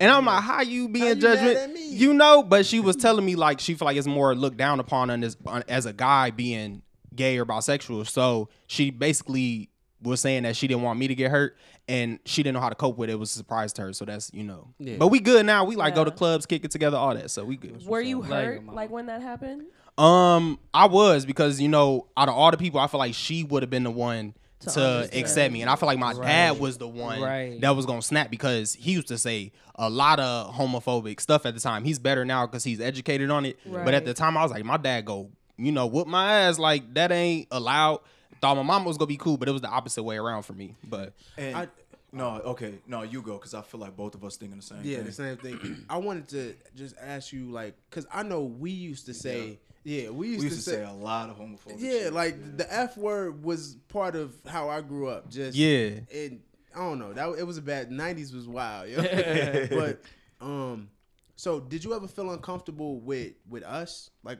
And 0.00 0.12
I'm 0.12 0.24
like, 0.26 0.44
how 0.44 0.62
you 0.62 0.88
being 0.88 1.04
you 1.04 1.14
mad 1.14 1.20
judgment? 1.20 1.76
You 1.78 2.14
know, 2.14 2.42
but 2.44 2.64
she 2.64 2.78
was 2.78 2.94
telling 2.94 3.24
me 3.24 3.34
like 3.34 3.58
she 3.58 3.74
feel 3.74 3.86
like 3.86 3.96
it's 3.96 4.06
more 4.06 4.34
looked 4.34 4.56
down 4.56 4.78
upon 4.78 5.10
as 5.10 5.36
as 5.66 5.86
a 5.86 5.92
guy 5.92 6.30
being 6.30 6.82
gay 7.14 7.36
or 7.38 7.44
bisexual. 7.44 8.06
So 8.06 8.48
she 8.68 8.90
basically 8.90 9.70
was 10.02 10.20
saying 10.20 10.44
that 10.44 10.54
she 10.56 10.66
didn't 10.66 10.82
want 10.82 10.98
me 10.98 11.08
to 11.08 11.14
get 11.14 11.30
hurt 11.30 11.56
and 11.88 12.18
she 12.24 12.42
didn't 12.42 12.54
know 12.54 12.60
how 12.60 12.68
to 12.68 12.74
cope 12.74 12.96
with 12.98 13.08
it. 13.10 13.14
It 13.14 13.16
was 13.16 13.34
a 13.34 13.38
surprise 13.38 13.72
to 13.74 13.82
her. 13.82 13.92
So 13.92 14.04
that's 14.04 14.30
you 14.32 14.44
know. 14.44 14.68
Yeah. 14.78 14.96
But 14.98 15.08
we 15.08 15.20
good 15.20 15.44
now. 15.46 15.64
We 15.64 15.76
like 15.76 15.94
go 15.94 16.04
to 16.04 16.10
clubs, 16.10 16.46
kick 16.46 16.64
it 16.64 16.70
together, 16.70 16.96
all 16.96 17.14
that. 17.14 17.30
So 17.30 17.44
we 17.44 17.56
good. 17.56 17.84
Were 17.86 18.00
you 18.00 18.22
hurt 18.22 18.44
your 18.44 18.60
mama. 18.62 18.76
like 18.76 18.90
when 18.90 19.06
that 19.06 19.22
happened? 19.22 19.64
Um, 19.96 20.60
I 20.72 20.86
was 20.86 21.26
because 21.26 21.60
you 21.60 21.68
know, 21.68 22.06
out 22.16 22.28
of 22.28 22.34
all 22.34 22.50
the 22.50 22.56
people, 22.56 22.78
I 22.80 22.86
feel 22.86 23.00
like 23.00 23.14
she 23.14 23.42
would 23.44 23.62
have 23.62 23.70
been 23.70 23.82
the 23.84 23.90
one 23.90 24.34
To 24.60 24.70
to, 24.70 25.10
accept 25.12 25.52
me, 25.52 25.60
and 25.62 25.70
I 25.70 25.74
feel 25.76 25.88
like 25.88 25.98
my 25.98 26.12
dad 26.14 26.60
was 26.60 26.78
the 26.78 26.86
one 26.88 27.20
Right. 27.20 27.60
that 27.60 27.74
was 27.74 27.84
gonna 27.86 28.02
snap 28.02 28.30
because 28.30 28.74
he 28.74 28.92
used 28.92 29.08
to 29.08 29.18
say 29.18 29.50
a 29.74 29.90
lot 29.90 30.20
of 30.20 30.54
homophobic 30.54 31.20
stuff 31.20 31.46
at 31.46 31.54
the 31.54 31.60
time. 31.60 31.82
He's 31.84 31.98
better 31.98 32.24
now 32.24 32.46
because 32.46 32.62
he's 32.64 32.80
educated 32.80 33.30
on 33.30 33.44
it, 33.46 33.58
but 33.64 33.94
at 33.94 34.04
the 34.04 34.14
time, 34.14 34.36
I 34.36 34.42
was 34.42 34.52
like, 34.52 34.64
my 34.64 34.76
dad 34.76 35.04
go, 35.04 35.30
you 35.56 35.72
know, 35.72 35.86
whoop 35.86 36.06
my 36.06 36.32
ass 36.42 36.58
like 36.60 36.94
that 36.94 37.10
ain't 37.10 37.48
allowed. 37.50 37.98
Thought 38.40 38.56
my 38.56 38.62
mom 38.62 38.84
was 38.84 38.96
gonna 38.96 39.08
be 39.08 39.16
cool, 39.16 39.36
but 39.36 39.48
it 39.48 39.52
was 39.52 39.62
the 39.62 39.68
opposite 39.68 40.02
way 40.02 40.16
around 40.16 40.42
for 40.42 40.52
me. 40.52 40.74
But 40.84 41.12
And 41.36 41.56
I- 41.56 41.68
no, 42.12 42.26
okay, 42.40 42.78
no, 42.86 43.02
you 43.02 43.20
go 43.20 43.34
because 43.34 43.52
I 43.52 43.60
feel 43.62 43.80
like 43.80 43.94
both 43.96 44.14
of 44.14 44.24
us 44.24 44.36
thinking 44.36 44.56
the 44.58 44.62
same 44.62 44.78
Yeah, 44.82 44.96
thing. 44.98 45.06
the 45.06 45.12
same 45.12 45.36
thing. 45.36 45.84
I 45.90 45.98
wanted 45.98 46.28
to 46.28 46.54
just 46.74 46.94
ask 47.00 47.32
you, 47.32 47.50
like, 47.50 47.74
because 47.90 48.06
I 48.12 48.22
know 48.22 48.44
we 48.44 48.70
used 48.70 49.06
to 49.06 49.14
say, 49.14 49.58
yeah, 49.84 50.08
we 50.10 50.28
used, 50.28 50.40
we 50.40 50.44
used 50.46 50.64
to, 50.64 50.70
to 50.70 50.76
say 50.78 50.84
a 50.84 50.92
lot 50.92 51.28
of 51.28 51.36
homophobic. 51.38 51.76
yeah, 51.78 51.90
shit. 51.90 52.12
like 52.14 52.56
the 52.56 52.72
F 52.72 52.96
word 52.96 53.42
was 53.44 53.76
part 53.88 54.16
of 54.16 54.34
how 54.46 54.68
I 54.70 54.80
grew 54.80 55.08
up. 55.08 55.28
Just 55.30 55.56
Yeah. 55.56 56.00
and 56.14 56.40
I 56.74 56.78
don't 56.80 56.98
know 56.98 57.12
that 57.12 57.38
it 57.38 57.46
was 57.46 57.58
a 57.58 57.62
bad. 57.62 57.90
'90s 57.90 58.34
was 58.34 58.46
wild, 58.48 58.88
yo. 58.88 59.02
but 59.70 60.00
um, 60.40 60.88
so 61.36 61.60
did 61.60 61.84
you 61.84 61.94
ever 61.94 62.06
feel 62.08 62.30
uncomfortable 62.32 63.00
with 63.00 63.32
with 63.48 63.64
us? 63.64 64.10
Like, 64.22 64.38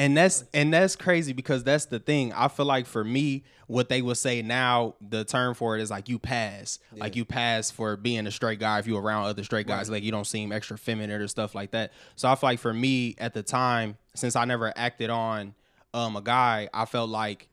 and 0.00 0.16
that's 0.16 0.44
and 0.54 0.72
that's 0.72 0.96
crazy 0.96 1.34
because 1.34 1.62
that's 1.62 1.84
the 1.84 1.98
thing. 1.98 2.32
I 2.32 2.48
feel 2.48 2.64
like 2.64 2.86
for 2.86 3.04
me, 3.04 3.44
what 3.66 3.90
they 3.90 4.00
would 4.00 4.16
say 4.16 4.40
now, 4.40 4.94
the 5.06 5.26
term 5.26 5.54
for 5.54 5.76
it 5.76 5.82
is 5.82 5.90
like 5.90 6.08
you 6.08 6.18
pass, 6.18 6.78
like 6.96 7.16
you 7.16 7.26
pass 7.26 7.70
for 7.70 7.98
being 7.98 8.26
a 8.26 8.30
straight 8.30 8.58
guy 8.58 8.78
if 8.78 8.86
you 8.86 8.96
around 8.96 9.24
other 9.24 9.44
straight 9.44 9.66
guys, 9.66 9.90
like 9.90 10.02
you 10.02 10.10
don't 10.10 10.26
seem 10.26 10.52
extra 10.52 10.78
feminine 10.78 11.20
or 11.20 11.28
stuff 11.28 11.54
like 11.54 11.72
that. 11.72 11.92
So 12.16 12.30
I 12.30 12.34
feel 12.34 12.48
like 12.48 12.60
for 12.60 12.72
me 12.72 13.14
at 13.18 13.34
the 13.34 13.42
time, 13.42 13.98
since 14.14 14.36
I 14.36 14.46
never 14.46 14.72
acted 14.74 15.10
on 15.10 15.54
um 15.92 16.16
a 16.16 16.22
guy, 16.22 16.70
I 16.72 16.86
felt 16.86 17.10
like 17.10 17.48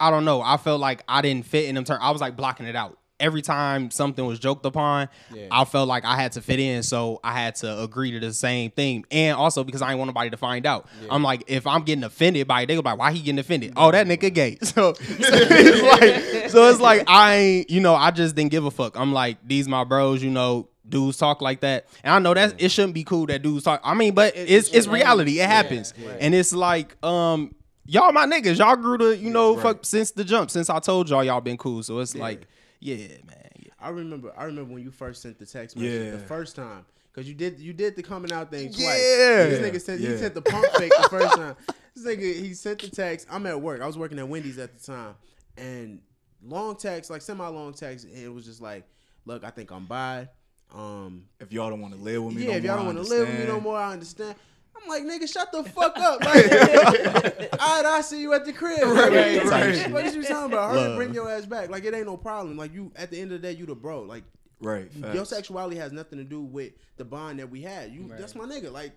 I 0.00 0.10
don't 0.10 0.24
know. 0.24 0.42
I 0.42 0.56
felt 0.56 0.80
like 0.80 1.04
I 1.06 1.22
didn't 1.22 1.46
fit 1.46 1.66
in 1.66 1.76
them 1.76 1.84
terms. 1.84 2.00
I 2.02 2.10
was 2.10 2.20
like 2.20 2.34
blocking 2.34 2.66
it 2.66 2.74
out. 2.74 2.98
Every 3.22 3.40
time 3.40 3.90
something 3.90 4.26
was 4.26 4.38
joked 4.38 4.66
upon, 4.66 5.08
Yeah. 5.32 5.46
I 5.50 5.64
felt 5.64 5.88
like 5.88 6.04
I 6.04 6.16
had 6.16 6.32
to 6.32 6.42
fit 6.42 6.60
in, 6.60 6.82
so 6.82 7.20
I 7.24 7.32
had 7.32 7.54
to 7.56 7.82
agree 7.82 8.10
to 8.10 8.20
the 8.20 8.32
same 8.32 8.70
thing. 8.72 9.04
And 9.10 9.36
also 9.36 9.64
because 9.64 9.80
I 9.80 9.88
didn't 9.88 10.00
want 10.00 10.08
nobody 10.10 10.30
to 10.30 10.36
find 10.36 10.66
out. 10.66 10.88
I'm 11.08 11.22
like, 11.22 11.44
if 11.46 11.66
I'm 11.66 11.82
getting 11.82 12.04
offended 12.04 12.46
by 12.46 12.62
it, 12.62 12.66
they 12.66 12.74
go 12.74 12.82
like, 12.84 12.98
why 12.98 13.12
he 13.12 13.20
getting 13.20 13.38
offended? 13.38 13.72
Oh, 13.76 13.90
that 13.90 14.06
nigga 14.06 14.32
gay. 14.34 14.58
So, 14.62 14.92
so 14.94 15.00
it's 15.00 15.82
like, 16.42 16.50
so 16.50 16.68
it's 16.68 16.80
like 16.80 17.04
I 17.06 17.64
you 17.68 17.80
know, 17.80 17.94
I 17.94 18.10
just 18.10 18.34
didn't 18.34 18.50
give 18.50 18.64
a 18.64 18.70
fuck. 18.70 18.98
I'm 18.98 19.12
like, 19.12 19.38
these 19.46 19.68
my 19.68 19.84
bros, 19.84 20.22
you 20.22 20.30
know, 20.30 20.68
dudes 20.88 21.16
talk 21.16 21.40
like 21.40 21.60
that, 21.60 21.86
and 22.02 22.12
I 22.12 22.18
know 22.18 22.34
that 22.34 22.60
it 22.60 22.70
shouldn't 22.70 22.94
be 22.94 23.04
cool 23.04 23.26
that 23.26 23.42
dudes 23.42 23.64
talk. 23.64 23.80
I 23.84 23.94
mean, 23.94 24.14
but 24.14 24.34
it's 24.36 24.68
it's 24.70 24.86
reality. 24.86 25.40
It 25.40 25.48
happens, 25.48 25.94
and 26.20 26.34
it's 26.34 26.52
like, 26.52 26.96
um. 27.04 27.54
Y'all 27.84 28.12
my 28.12 28.26
niggas. 28.26 28.58
Y'all 28.58 28.76
grew 28.76 28.96
to, 28.96 29.16
you 29.16 29.28
know, 29.28 29.56
fuck 29.56 29.84
since 29.84 30.12
the 30.12 30.22
jump. 30.22 30.52
Since 30.52 30.70
I 30.70 30.78
told 30.78 31.10
y'all 31.10 31.24
y'all 31.24 31.40
been 31.40 31.56
cool. 31.56 31.82
So 31.82 31.98
it's 31.98 32.14
like, 32.14 32.46
yeah, 32.82 32.96
man. 33.26 33.48
Yeah. 33.58 33.72
I 33.80 33.90
remember, 33.90 34.32
I 34.36 34.44
remember 34.44 34.74
when 34.74 34.82
you 34.82 34.90
first 34.90 35.22
sent 35.22 35.38
the 35.38 35.46
text 35.46 35.76
message 35.76 36.04
Yeah. 36.06 36.10
the 36.12 36.18
first 36.18 36.56
time. 36.56 36.84
Cause 37.14 37.26
you 37.26 37.34
did 37.34 37.60
you 37.60 37.74
did 37.74 37.94
the 37.94 38.02
coming 38.02 38.32
out 38.32 38.50
thing 38.50 38.68
twice. 38.68 38.78
Yeah. 38.80 39.44
This 39.44 39.60
nigga 39.60 39.80
sent 39.82 40.00
he 40.00 40.16
sent 40.16 40.32
the 40.32 40.40
pump 40.40 40.66
fake 40.78 40.92
the 41.02 41.08
first 41.10 41.34
time. 41.36 41.56
This 41.94 42.06
nigga 42.06 42.34
he 42.40 42.54
sent 42.54 42.80
the 42.80 42.88
text. 42.88 43.26
I'm 43.30 43.44
at 43.46 43.60
work. 43.60 43.82
I 43.82 43.86
was 43.86 43.98
working 43.98 44.18
at 44.18 44.26
Wendy's 44.26 44.58
at 44.58 44.78
the 44.78 44.82
time. 44.82 45.14
And 45.58 46.00
long 46.42 46.74
text, 46.74 47.10
like 47.10 47.20
semi 47.20 47.46
long 47.46 47.74
text, 47.74 48.06
and 48.06 48.16
it 48.16 48.32
was 48.32 48.46
just 48.46 48.62
like, 48.62 48.84
look, 49.26 49.44
I 49.44 49.50
think 49.50 49.70
I'm 49.70 49.84
bi. 49.84 50.26
Um 50.74 51.24
if 51.38 51.52
y'all 51.52 51.68
don't 51.68 51.82
want 51.82 51.92
to 51.94 52.00
live 52.00 52.24
with 52.24 52.34
me, 52.34 52.44
yeah, 52.44 52.52
no 52.52 52.56
if 52.56 52.64
y'all 52.64 52.76
don't 52.78 52.86
want 52.86 52.98
to 52.98 53.04
live 53.04 53.28
with 53.28 53.38
me 53.40 53.44
no 53.46 53.60
more, 53.60 53.76
I 53.76 53.92
understand. 53.92 54.34
I'm 54.82 54.88
like, 54.88 55.02
nigga, 55.04 55.32
shut 55.32 55.52
the 55.52 55.62
fuck 55.64 55.96
up. 55.96 56.20
Like, 56.24 56.52
all 57.60 57.82
right, 57.82 57.84
I 57.86 58.00
see 58.02 58.20
you 58.20 58.32
at 58.34 58.44
the 58.44 58.52
crib. 58.52 58.82
Right, 58.82 59.36
Like, 59.44 59.50
right. 59.50 59.90
What 59.92 60.04
is 60.06 60.14
you 60.14 60.22
talking 60.24 60.52
about? 60.52 60.72
Hurry, 60.72 60.96
bring 60.96 61.14
your 61.14 61.30
ass 61.30 61.46
back. 61.46 61.70
Like, 61.70 61.84
it 61.84 61.94
ain't 61.94 62.06
no 62.06 62.16
problem. 62.16 62.56
Like, 62.56 62.72
you 62.74 62.90
at 62.96 63.10
the 63.10 63.20
end 63.20 63.32
of 63.32 63.40
the 63.42 63.48
day, 63.48 63.58
you 63.58 63.66
the 63.66 63.74
bro. 63.74 64.02
Like, 64.02 64.24
Right, 64.60 64.88
your 65.12 65.24
sexuality 65.24 65.76
has 65.78 65.90
nothing 65.90 66.18
to 66.18 66.24
do 66.24 66.40
with 66.40 66.72
the 66.96 67.04
bond 67.04 67.40
that 67.40 67.50
we 67.50 67.62
had. 67.62 67.90
You, 67.92 68.08
that's 68.16 68.36
my 68.36 68.44
nigga. 68.44 68.70
Like, 68.70 68.92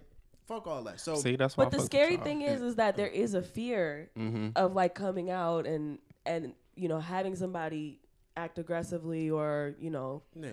fuck 0.47 0.67
all 0.67 0.83
that. 0.83 0.99
So, 0.99 1.15
See, 1.15 1.35
that's 1.37 1.57
why. 1.57 1.63
But 1.63 1.71
the 1.71 1.81
scary 1.81 2.17
thing 2.17 2.43
is, 2.43 2.61
is 2.61 2.75
that 2.75 2.95
there 2.95 3.07
is 3.07 3.33
a 3.33 3.41
fear 3.41 4.09
Mm-hmm. 4.15 4.49
of 4.55 4.73
like 4.75 4.93
coming 4.93 5.31
out 5.31 5.65
and 5.65 5.97
and 6.27 6.53
you 6.75 6.87
know 6.87 6.99
having 6.99 7.35
somebody 7.35 7.99
act 8.37 8.59
aggressively 8.59 9.29
or 9.29 9.75
you 9.79 9.89
know 9.89 10.21
yeah. 10.35 10.49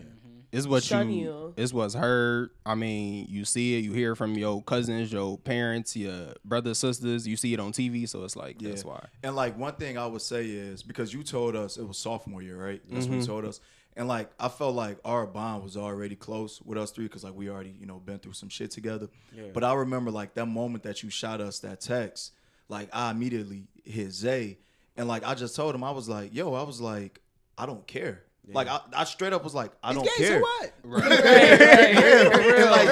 It's 0.53 0.67
what 0.67 0.83
shun 0.83 1.11
you, 1.11 1.23
you. 1.25 1.55
It's 1.57 1.73
what's 1.73 1.95
heard. 1.95 2.51
I 2.67 2.75
mean, 2.75 3.27
you 3.31 3.47
see 3.47 3.77
it. 3.79 3.85
You 3.85 3.93
hear 3.95 4.13
it 4.13 4.17
from 4.17 4.35
your 4.35 4.63
cousins, 4.63 5.11
your 5.11 5.39
parents, 5.39 5.97
your 5.97 6.35
brothers, 6.45 6.79
sisters. 6.79 7.27
You 7.27 7.37
see 7.37 7.55
it 7.55 7.61
on 7.61 7.73
TV, 7.73 8.07
so 8.09 8.23
it's 8.25 8.37
like 8.37 8.59
that's 8.59 8.85
why. 8.85 9.07
And 9.23 9.35
like 9.35 9.57
one 9.59 9.75
thing 9.75 9.97
I 9.97 10.07
would 10.07 10.21
say 10.23 10.45
is 10.45 10.83
because 10.83 11.13
you 11.15 11.23
told 11.23 11.57
us 11.57 11.79
it 11.79 11.87
was 11.89 11.97
sophomore 11.99 12.43
year, 12.43 12.63
right? 12.63 12.83
That's 12.91 13.07
Mm-hmm. 13.07 13.15
what 13.15 13.21
you 13.23 13.27
told 13.27 13.45
us. 13.47 13.61
And 13.97 14.09
like 14.09 14.31
I 14.39 14.49
felt 14.49 14.75
like 14.75 14.99
our 15.07 15.27
bond 15.27 15.65
was 15.65 15.77
already 15.77 16.17
close 16.17 16.61
with 16.63 16.77
us 16.79 16.91
three 16.91 17.05
because 17.07 17.25
like 17.25 17.35
we 17.35 17.49
already 17.49 17.75
you 17.81 17.87
know 17.87 17.99
been 17.99 18.19
through 18.19 18.35
some 18.35 18.49
shit 18.51 18.71
together. 18.71 19.09
But 19.55 19.65
I 19.65 19.73
remember 19.75 20.11
like 20.11 20.35
that 20.35 20.47
moment 20.47 20.85
that 20.85 21.03
you 21.03 21.09
shot 21.11 21.41
us 21.41 21.61
that 21.61 21.81
text, 21.81 22.33
like 22.69 22.89
I 22.93 23.11
immediately 23.11 23.65
hit 23.85 24.13
Zay, 24.13 24.59
and 24.99 25.09
like 25.09 25.27
I 25.27 25.35
just 25.35 25.57
told 25.57 25.75
him 25.75 25.83
I 25.83 25.91
was 25.93 26.09
like, 26.11 26.35
yo, 26.35 26.53
I 26.55 26.63
was 26.63 26.81
like, 26.81 27.21
I 27.63 27.67
don't 27.67 27.87
care. 27.87 28.25
Like 28.49 28.67
I, 28.67 28.81
I 28.93 29.05
straight 29.05 29.33
up 29.33 29.45
was 29.45 29.55
like, 29.55 29.71
I 29.85 29.93
don't 29.93 30.03
Gay, 30.03 30.11
care. 30.17 30.41
so 30.41 30.41
what? 30.41 30.73
and 30.85 32.71
like, 32.71 32.89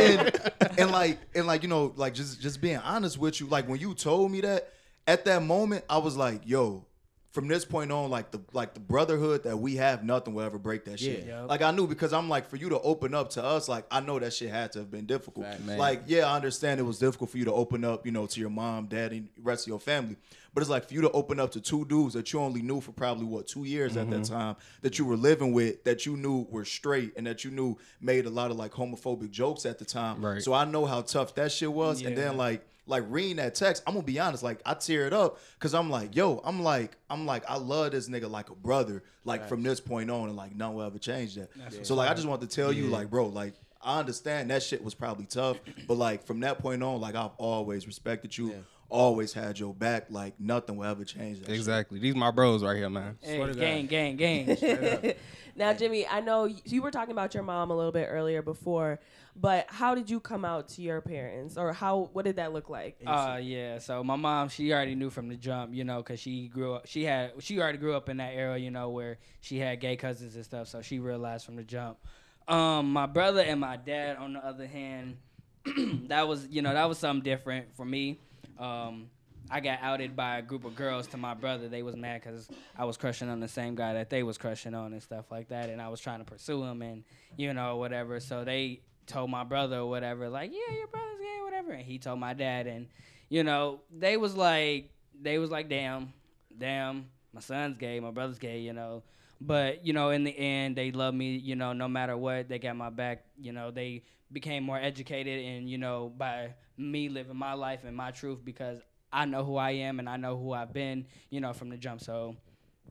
and, 0.00 0.78
and 0.80 0.90
like, 0.90 1.18
and 1.36 1.46
like, 1.46 1.62
you 1.62 1.68
know, 1.68 1.92
like 1.94 2.12
just 2.12 2.40
just 2.40 2.60
being 2.60 2.78
honest 2.78 3.16
with 3.16 3.40
you, 3.40 3.46
like 3.46 3.68
when 3.68 3.78
you 3.78 3.94
told 3.94 4.32
me 4.32 4.40
that, 4.40 4.72
at 5.06 5.24
that 5.26 5.44
moment, 5.44 5.84
I 5.88 5.98
was 5.98 6.16
like, 6.16 6.40
yo, 6.44 6.86
from 7.34 7.48
this 7.48 7.64
point 7.64 7.90
on, 7.90 8.10
like 8.10 8.30
the 8.30 8.40
like 8.52 8.74
the 8.74 8.80
brotherhood 8.80 9.42
that 9.42 9.58
we 9.58 9.74
have, 9.74 10.04
nothing 10.04 10.34
will 10.34 10.44
ever 10.44 10.56
break 10.56 10.84
that 10.84 11.00
shit. 11.00 11.24
Yeah. 11.26 11.40
Yup. 11.40 11.50
Like 11.50 11.62
I 11.62 11.72
knew 11.72 11.88
because 11.88 12.12
I'm 12.12 12.28
like, 12.28 12.48
for 12.48 12.54
you 12.54 12.68
to 12.68 12.80
open 12.80 13.12
up 13.12 13.30
to 13.30 13.42
us, 13.44 13.68
like 13.68 13.86
I 13.90 13.98
know 13.98 14.20
that 14.20 14.32
shit 14.32 14.50
had 14.50 14.70
to 14.72 14.78
have 14.78 14.90
been 14.92 15.04
difficult. 15.04 15.44
Man. 15.66 15.76
Like, 15.76 16.04
yeah, 16.06 16.30
I 16.30 16.36
understand 16.36 16.78
it 16.78 16.84
was 16.84 17.00
difficult 17.00 17.30
for 17.30 17.38
you 17.38 17.44
to 17.46 17.52
open 17.52 17.84
up, 17.84 18.06
you 18.06 18.12
know, 18.12 18.26
to 18.26 18.40
your 18.40 18.50
mom, 18.50 18.86
dad, 18.86 19.10
and 19.10 19.28
rest 19.42 19.64
of 19.64 19.68
your 19.68 19.80
family. 19.80 20.16
But 20.54 20.60
it's 20.60 20.70
like 20.70 20.86
for 20.86 20.94
you 20.94 21.00
to 21.00 21.10
open 21.10 21.40
up 21.40 21.50
to 21.52 21.60
two 21.60 21.84
dudes 21.86 22.14
that 22.14 22.32
you 22.32 22.38
only 22.38 22.62
knew 22.62 22.80
for 22.80 22.92
probably 22.92 23.24
what 23.24 23.48
two 23.48 23.64
years 23.64 23.96
at 23.96 24.06
Mm-hmm. 24.06 24.22
that 24.22 24.28
time 24.28 24.56
that 24.82 25.00
you 25.00 25.04
were 25.04 25.16
living 25.16 25.52
with, 25.52 25.82
that 25.82 26.06
you 26.06 26.16
knew 26.16 26.46
were 26.50 26.64
straight, 26.64 27.14
and 27.16 27.26
that 27.26 27.42
you 27.42 27.50
knew 27.50 27.76
made 28.00 28.26
a 28.26 28.30
lot 28.30 28.52
of 28.52 28.56
like 28.56 28.70
homophobic 28.70 29.32
jokes 29.32 29.66
at 29.66 29.80
the 29.80 29.84
time. 29.84 30.24
Right. 30.24 30.40
So 30.40 30.52
I 30.54 30.64
know 30.66 30.86
how 30.86 31.00
tough 31.00 31.34
that 31.34 31.50
shit 31.50 31.72
was. 31.72 32.02
And 32.02 32.16
then 32.16 32.36
like 32.36 32.64
like 32.86 33.04
reading 33.08 33.36
that 33.36 33.54
text, 33.54 33.82
I'm 33.86 33.94
gonna 33.94 34.04
be 34.04 34.18
honest, 34.20 34.42
like 34.42 34.60
I 34.66 34.74
tear 34.74 35.06
it 35.06 35.12
up 35.12 35.38
because 35.58 35.74
I'm 35.74 35.88
like, 35.90 36.14
yo, 36.14 36.40
I'm 36.44 36.62
like, 36.62 36.96
I'm 37.08 37.24
like, 37.26 37.48
I 37.48 37.56
love 37.56 37.92
this 37.92 38.08
nigga 38.08 38.30
like 38.30 38.50
a 38.50 38.54
brother, 38.54 39.02
like 39.24 39.40
from 39.48 39.62
this 39.62 39.80
point 39.80 40.10
on, 40.10 40.28
and 40.28 40.36
like 40.36 40.54
none 40.54 40.74
will 40.74 40.82
ever 40.82 40.98
change 40.98 41.34
that. 41.36 41.48
So 41.82 41.94
like 41.94 42.10
I 42.10 42.14
just 42.14 42.26
want 42.28 42.40
to 42.42 42.46
tell 42.46 42.72
you, 42.72 42.84
like, 42.88 43.10
bro, 43.10 43.26
like 43.26 43.54
I 43.82 43.98
understand 44.00 44.50
that 44.50 44.62
shit 44.62 44.82
was 44.82 44.94
probably 44.94 45.26
tough, 45.26 45.58
but 45.86 45.94
like 45.94 46.26
from 46.26 46.40
that 46.40 46.58
point 46.58 46.82
on, 46.82 47.00
like 47.00 47.14
I've 47.14 47.32
always 47.38 47.86
respected 47.86 48.36
you, 48.36 48.64
always 48.94 49.32
had 49.32 49.58
your 49.58 49.74
back, 49.74 50.06
like 50.08 50.38
nothing 50.38 50.76
will 50.76 50.84
ever 50.84 51.04
change 51.04 51.40
that. 51.40 51.46
shit. 51.46 51.56
Exactly. 51.56 51.98
These 51.98 52.14
my 52.14 52.30
bros 52.30 52.62
right 52.62 52.76
here, 52.76 52.88
man. 52.88 53.18
Hey, 53.20 53.36
Swear 53.36 53.48
to 53.48 53.54
gang, 53.54 53.86
gang, 53.86 54.16
gang. 54.16 55.14
now 55.56 55.74
Jimmy, 55.74 56.06
I 56.06 56.20
know 56.20 56.44
you, 56.44 56.58
you 56.64 56.80
were 56.80 56.92
talking 56.92 57.10
about 57.10 57.34
your 57.34 57.42
mom 57.42 57.72
a 57.72 57.76
little 57.76 57.90
bit 57.90 58.06
earlier 58.08 58.40
before, 58.40 59.00
but 59.34 59.66
how 59.68 59.96
did 59.96 60.08
you 60.08 60.20
come 60.20 60.44
out 60.44 60.68
to 60.70 60.82
your 60.82 61.00
parents, 61.00 61.58
or 61.58 61.72
how 61.72 62.08
what 62.12 62.24
did 62.24 62.36
that 62.36 62.52
look 62.52 62.70
like? 62.70 62.96
Uh, 63.04 63.40
yeah. 63.42 63.78
So 63.78 64.04
my 64.04 64.16
mom, 64.16 64.48
she 64.48 64.72
already 64.72 64.94
knew 64.94 65.10
from 65.10 65.28
the 65.28 65.36
jump, 65.36 65.74
you 65.74 65.82
know, 65.82 65.96
because 65.96 66.20
she 66.20 66.46
grew 66.46 66.74
up. 66.74 66.86
She 66.86 67.04
had, 67.04 67.32
she 67.40 67.60
already 67.60 67.78
grew 67.78 67.96
up 67.96 68.08
in 68.08 68.18
that 68.18 68.32
era, 68.34 68.56
you 68.56 68.70
know, 68.70 68.90
where 68.90 69.18
she 69.40 69.58
had 69.58 69.80
gay 69.80 69.96
cousins 69.96 70.36
and 70.36 70.44
stuff. 70.44 70.68
So 70.68 70.82
she 70.82 71.00
realized 71.00 71.44
from 71.44 71.56
the 71.56 71.64
jump. 71.64 71.98
Um, 72.46 72.92
my 72.92 73.06
brother 73.06 73.40
and 73.40 73.58
my 73.58 73.76
dad, 73.76 74.18
on 74.18 74.34
the 74.34 74.46
other 74.46 74.68
hand, 74.68 75.16
that 76.08 76.28
was, 76.28 76.46
you 76.48 76.62
know, 76.62 76.72
that 76.72 76.88
was 76.88 76.98
something 76.98 77.24
different 77.24 77.74
for 77.74 77.84
me. 77.84 78.20
Um, 78.58 79.10
I 79.50 79.60
got 79.60 79.80
outed 79.82 80.16
by 80.16 80.38
a 80.38 80.42
group 80.42 80.64
of 80.64 80.74
girls 80.74 81.06
to 81.08 81.16
my 81.16 81.34
brother. 81.34 81.68
They 81.68 81.82
was 81.82 81.96
mad 81.96 82.22
because 82.22 82.48
I 82.76 82.84
was 82.86 82.96
crushing 82.96 83.28
on 83.28 83.40
the 83.40 83.48
same 83.48 83.74
guy 83.74 83.94
that 83.94 84.08
they 84.08 84.22
was 84.22 84.38
crushing 84.38 84.74
on 84.74 84.92
and 84.92 85.02
stuff 85.02 85.30
like 85.30 85.48
that, 85.48 85.68
and 85.68 85.82
I 85.82 85.88
was 85.88 86.00
trying 86.00 86.20
to 86.20 86.24
pursue 86.24 86.62
him 86.62 86.82
and 86.82 87.04
you 87.36 87.52
know 87.52 87.76
whatever. 87.76 88.20
So 88.20 88.44
they 88.44 88.80
told 89.06 89.30
my 89.30 89.44
brother 89.44 89.78
or 89.78 89.86
whatever, 89.90 90.28
like, 90.28 90.50
yeah, 90.50 90.74
your 90.74 90.86
brother's 90.86 91.18
gay, 91.20 91.40
whatever, 91.44 91.72
and 91.72 91.82
he 91.82 91.98
told 91.98 92.18
my 92.18 92.32
dad, 92.32 92.66
and 92.66 92.86
you 93.28 93.44
know 93.44 93.80
they 93.94 94.16
was 94.16 94.34
like, 94.34 94.90
they 95.20 95.38
was 95.38 95.50
like, 95.50 95.68
damn, 95.68 96.12
damn, 96.56 97.06
my 97.32 97.40
son's 97.40 97.76
gay, 97.76 98.00
my 98.00 98.10
brother's 98.10 98.38
gay, 98.38 98.60
you 98.60 98.72
know. 98.72 99.02
But 99.40 99.84
you 99.84 99.92
know, 99.92 100.10
in 100.10 100.24
the 100.24 100.36
end, 100.36 100.76
they 100.76 100.90
love 100.90 101.12
me. 101.12 101.36
You 101.36 101.56
know, 101.56 101.74
no 101.74 101.86
matter 101.86 102.16
what, 102.16 102.48
they 102.48 102.58
got 102.58 102.76
my 102.76 102.88
back. 102.88 103.24
You 103.38 103.52
know, 103.52 103.70
they 103.70 104.04
became 104.32 104.62
more 104.64 104.78
educated, 104.78 105.44
and 105.44 105.68
you 105.68 105.78
know, 105.78 106.12
by 106.16 106.54
me 106.76 107.08
living 107.08 107.36
my 107.36 107.54
life 107.54 107.80
and 107.84 107.96
my 107.96 108.10
truth, 108.10 108.44
because 108.44 108.80
I 109.12 109.24
know 109.26 109.44
who 109.44 109.56
I 109.56 109.70
am 109.72 110.00
and 110.00 110.08
I 110.08 110.16
know 110.16 110.36
who 110.36 110.52
I've 110.52 110.72
been. 110.72 111.06
You 111.30 111.40
know, 111.40 111.52
from 111.52 111.68
the 111.70 111.76
jump. 111.76 112.00
So, 112.00 112.36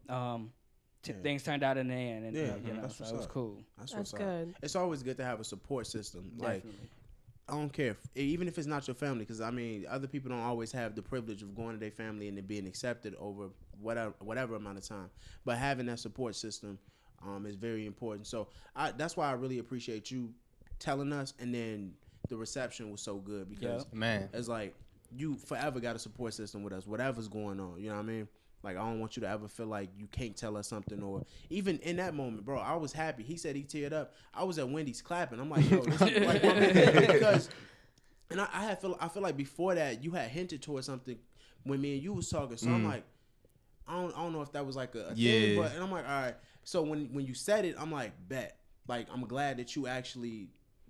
um, 0.09 0.51
t- 1.01 1.11
Yeah. 1.13 1.21
things 1.21 1.43
turned 1.43 1.63
out 1.63 1.77
in 1.77 1.87
the 1.87 1.93
end, 1.93 2.25
and 2.25 2.35
Yeah, 2.35 2.53
uh, 2.53 2.57
you 2.57 2.73
know, 2.73 2.81
that's 2.83 2.97
so 2.97 3.05
it 3.05 3.13
was 3.13 3.25
up. 3.25 3.31
cool. 3.31 3.63
That's, 3.77 3.91
That's 3.91 4.13
what's 4.13 4.13
up. 4.13 4.19
good. 4.19 4.55
It's 4.61 4.75
always 4.75 5.03
good 5.03 5.17
to 5.17 5.25
have 5.25 5.39
a 5.39 5.43
support 5.43 5.87
system. 5.87 6.31
Like 6.37 6.63
I 7.49 7.53
don't 7.53 7.73
care, 7.73 7.91
if, 7.91 7.97
even 8.15 8.47
if 8.47 8.57
it's 8.57 8.67
not 8.67 8.87
your 8.87 8.95
family, 8.95 9.19
because 9.25 9.41
I 9.41 9.51
mean, 9.51 9.85
other 9.89 10.07
people 10.07 10.29
don't 10.29 10.39
always 10.39 10.71
have 10.71 10.95
the 10.95 11.01
privilege 11.01 11.41
of 11.43 11.53
going 11.53 11.73
to 11.73 11.77
their 11.79 11.91
family 11.91 12.29
and 12.29 12.37
it 12.37 12.47
being 12.47 12.65
accepted 12.65 13.15
over 13.19 13.49
whatever 13.81 14.13
whatever 14.19 14.55
amount 14.55 14.77
of 14.77 14.87
time. 14.87 15.09
But 15.43 15.57
having 15.57 15.85
that 15.87 15.99
support 15.99 16.35
system 16.35 16.79
um, 17.21 17.45
is 17.45 17.55
very 17.55 17.85
important. 17.85 18.27
So 18.27 18.47
I, 18.75 18.91
that's 18.91 19.17
why 19.17 19.29
I 19.29 19.33
really 19.33 19.59
appreciate 19.59 20.09
you 20.09 20.33
telling 20.83 21.13
us, 21.13 21.33
and 21.39 21.53
then 21.53 21.93
the 22.29 22.37
reception 22.37 22.91
was 22.91 23.01
so 23.01 23.15
good 23.15 23.49
because 23.49 23.85
Man. 23.91 24.29
it's 24.33 24.47
like 24.47 24.75
you 25.15 25.35
forever 25.35 25.79
got 25.79 25.95
a 25.95 25.99
support 25.99 26.33
system 26.33 26.63
with 26.63 26.73
us, 26.73 26.85
whatever's 26.85 27.27
going 27.27 27.59
on. 27.59 27.75
You 27.79 27.89
know 27.89 27.95
what 27.95 28.01
I 28.01 28.05
mean? 28.05 28.27
Like 28.63 28.77
I 28.77 28.79
don't 28.79 28.99
want 28.99 29.15
you 29.17 29.21
to 29.21 29.29
ever 29.29 29.47
feel 29.47 29.65
like 29.67 29.89
you 29.97 30.07
can't 30.07 30.35
tell 30.35 30.55
us 30.55 30.67
something, 30.67 31.01
or 31.03 31.23
even 31.49 31.79
in 31.79 31.97
that 31.97 32.13
moment, 32.13 32.45
bro. 32.45 32.59
I 32.59 32.75
was 32.75 32.93
happy. 32.93 33.23
He 33.23 33.35
said 33.35 33.55
he 33.55 33.63
teared 33.63 33.93
up. 33.93 34.13
I 34.33 34.43
was 34.43 34.57
at 34.57 34.69
Wendy's 34.69 35.01
clapping. 35.01 35.39
I'm 35.39 35.49
like, 35.49 35.69
yo, 35.69 35.81
this 35.81 36.01
is 36.01 36.25
like 36.25 36.41
because, 37.11 37.49
and 38.29 38.39
I, 38.39 38.47
I 38.53 38.63
had 38.63 38.79
feel 38.79 38.97
I 39.01 39.09
feel 39.09 39.21
like 39.21 39.35
before 39.35 39.75
that 39.75 40.03
you 40.03 40.11
had 40.11 40.29
hinted 40.29 40.61
towards 40.61 40.85
something 40.85 41.17
when 41.63 41.81
me 41.81 41.95
and 41.95 42.03
you 42.03 42.13
was 42.13 42.29
talking. 42.29 42.55
So 42.55 42.69
I'm 42.69 42.83
mm. 42.83 42.89
like, 42.89 43.03
I 43.85 43.95
don't 43.95 44.17
I 44.17 44.23
don't 44.23 44.31
know 44.31 44.41
if 44.41 44.53
that 44.53 44.65
was 44.65 44.77
like 44.77 44.95
a, 44.95 45.07
a 45.07 45.15
thing, 45.15 45.57
but 45.57 45.73
and 45.73 45.83
I'm 45.83 45.91
like, 45.91 46.07
all 46.07 46.21
right. 46.21 46.35
So 46.63 46.83
when 46.83 47.09
when 47.13 47.25
you 47.25 47.33
said 47.33 47.65
it, 47.65 47.75
I'm 47.77 47.91
like, 47.91 48.13
bet. 48.27 48.57
Like 48.87 49.07
I'm 49.13 49.25
glad 49.25 49.57
that 49.57 49.75
you 49.75 49.87
actually. 49.87 50.49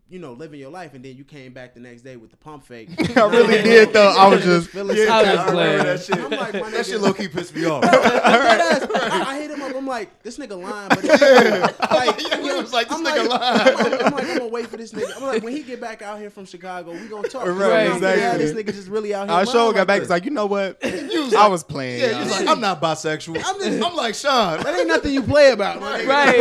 You 0.10 0.20
know, 0.20 0.34
living 0.34 0.60
your 0.60 0.70
life, 0.70 0.94
and 0.94 1.04
then 1.04 1.16
you 1.16 1.24
came 1.24 1.54
back 1.54 1.74
the 1.74 1.80
next 1.80 2.04
day 2.04 2.18
with 2.18 2.30
the 2.30 2.38
pump 2.38 2.66
fake. 2.66 2.90
I 3.18 3.22
really 3.30 3.64
did 3.64 3.94
though. 3.94 4.14
I 4.16 4.28
was 4.28 4.44
just 4.44 4.70
feeling 4.70 4.96
Yeah, 4.98 5.06
I 5.16 5.36
was 5.44 5.52
playing 5.52 5.78
that 5.84 6.04
shit. 6.04 6.18
I'm 6.20 6.30
like, 6.30 6.54
my 6.54 6.70
that 6.70 6.86
shit 6.86 7.00
low 7.02 7.14
key 7.14 7.28
pissed 7.30 7.56
me 7.56 7.66
off. 7.66 7.84
I, 7.88 9.24
I 9.28 9.40
hit 9.40 9.50
him 9.50 9.62
up. 9.64 9.74
I'm 9.76 9.88
like, 9.88 10.22
this 10.22 10.38
nigga 10.38 10.62
lying, 10.62 10.90
but 10.90 11.00
it's 11.04 11.80
like, 11.80 12.22
Yeah, 12.22 12.42
he 12.42 12.62
was 12.62 12.74
like, 12.74 12.90
this 12.90 12.98
I'm 13.00 13.04
nigga 13.06 13.28
like, 13.28 13.40
lying. 13.40 13.76
I'm, 13.78 14.06
I'm 14.06 14.14
like, 14.14 14.24
I'm 14.30 14.38
gonna 14.38 14.48
wait 14.50 14.68
for 14.68 14.78
this 14.78 14.92
nigga. 14.92 15.16
I'm 15.18 15.24
like, 15.24 15.42
when 15.42 15.54
he 15.56 15.64
get 15.64 15.82
back 15.82 16.02
out 16.04 16.20
here 16.20 16.30
from 16.30 16.46
Chicago, 16.46 16.92
we 16.92 17.08
gonna 17.08 17.28
talk. 17.30 17.48
Right, 17.48 17.86
Yeah, 17.88 17.96
exactly. 17.96 18.46
this 18.46 18.54
nigga 18.54 18.74
just 18.74 18.90
really 18.90 19.16
out 19.16 19.30
here. 19.30 19.38
I 19.38 19.46
sure 19.46 19.62
lying 19.64 19.74
got 19.76 19.88
back. 19.88 19.96
this. 20.00 20.04
It's 20.04 20.12
like 20.12 20.26
you 20.26 20.32
know 20.32 20.46
what? 20.46 20.78
I 20.84 21.48
was 21.48 21.64
playing. 21.64 22.02
Yeah, 22.02 22.12
y'all. 22.12 22.24
he's 22.24 22.32
like, 22.32 22.48
I'm 22.48 22.60
not 22.60 22.82
bisexual. 22.82 23.42
I'm, 23.44 23.60
just, 23.60 23.82
I'm 23.84 23.96
like 23.96 24.14
Sean. 24.16 24.62
that 24.62 24.78
ain't 24.78 24.88
nothing 24.90 25.14
you 25.14 25.24
play 25.24 25.52
about. 25.54 25.82
Right. 25.82 26.06
right, 26.08 26.40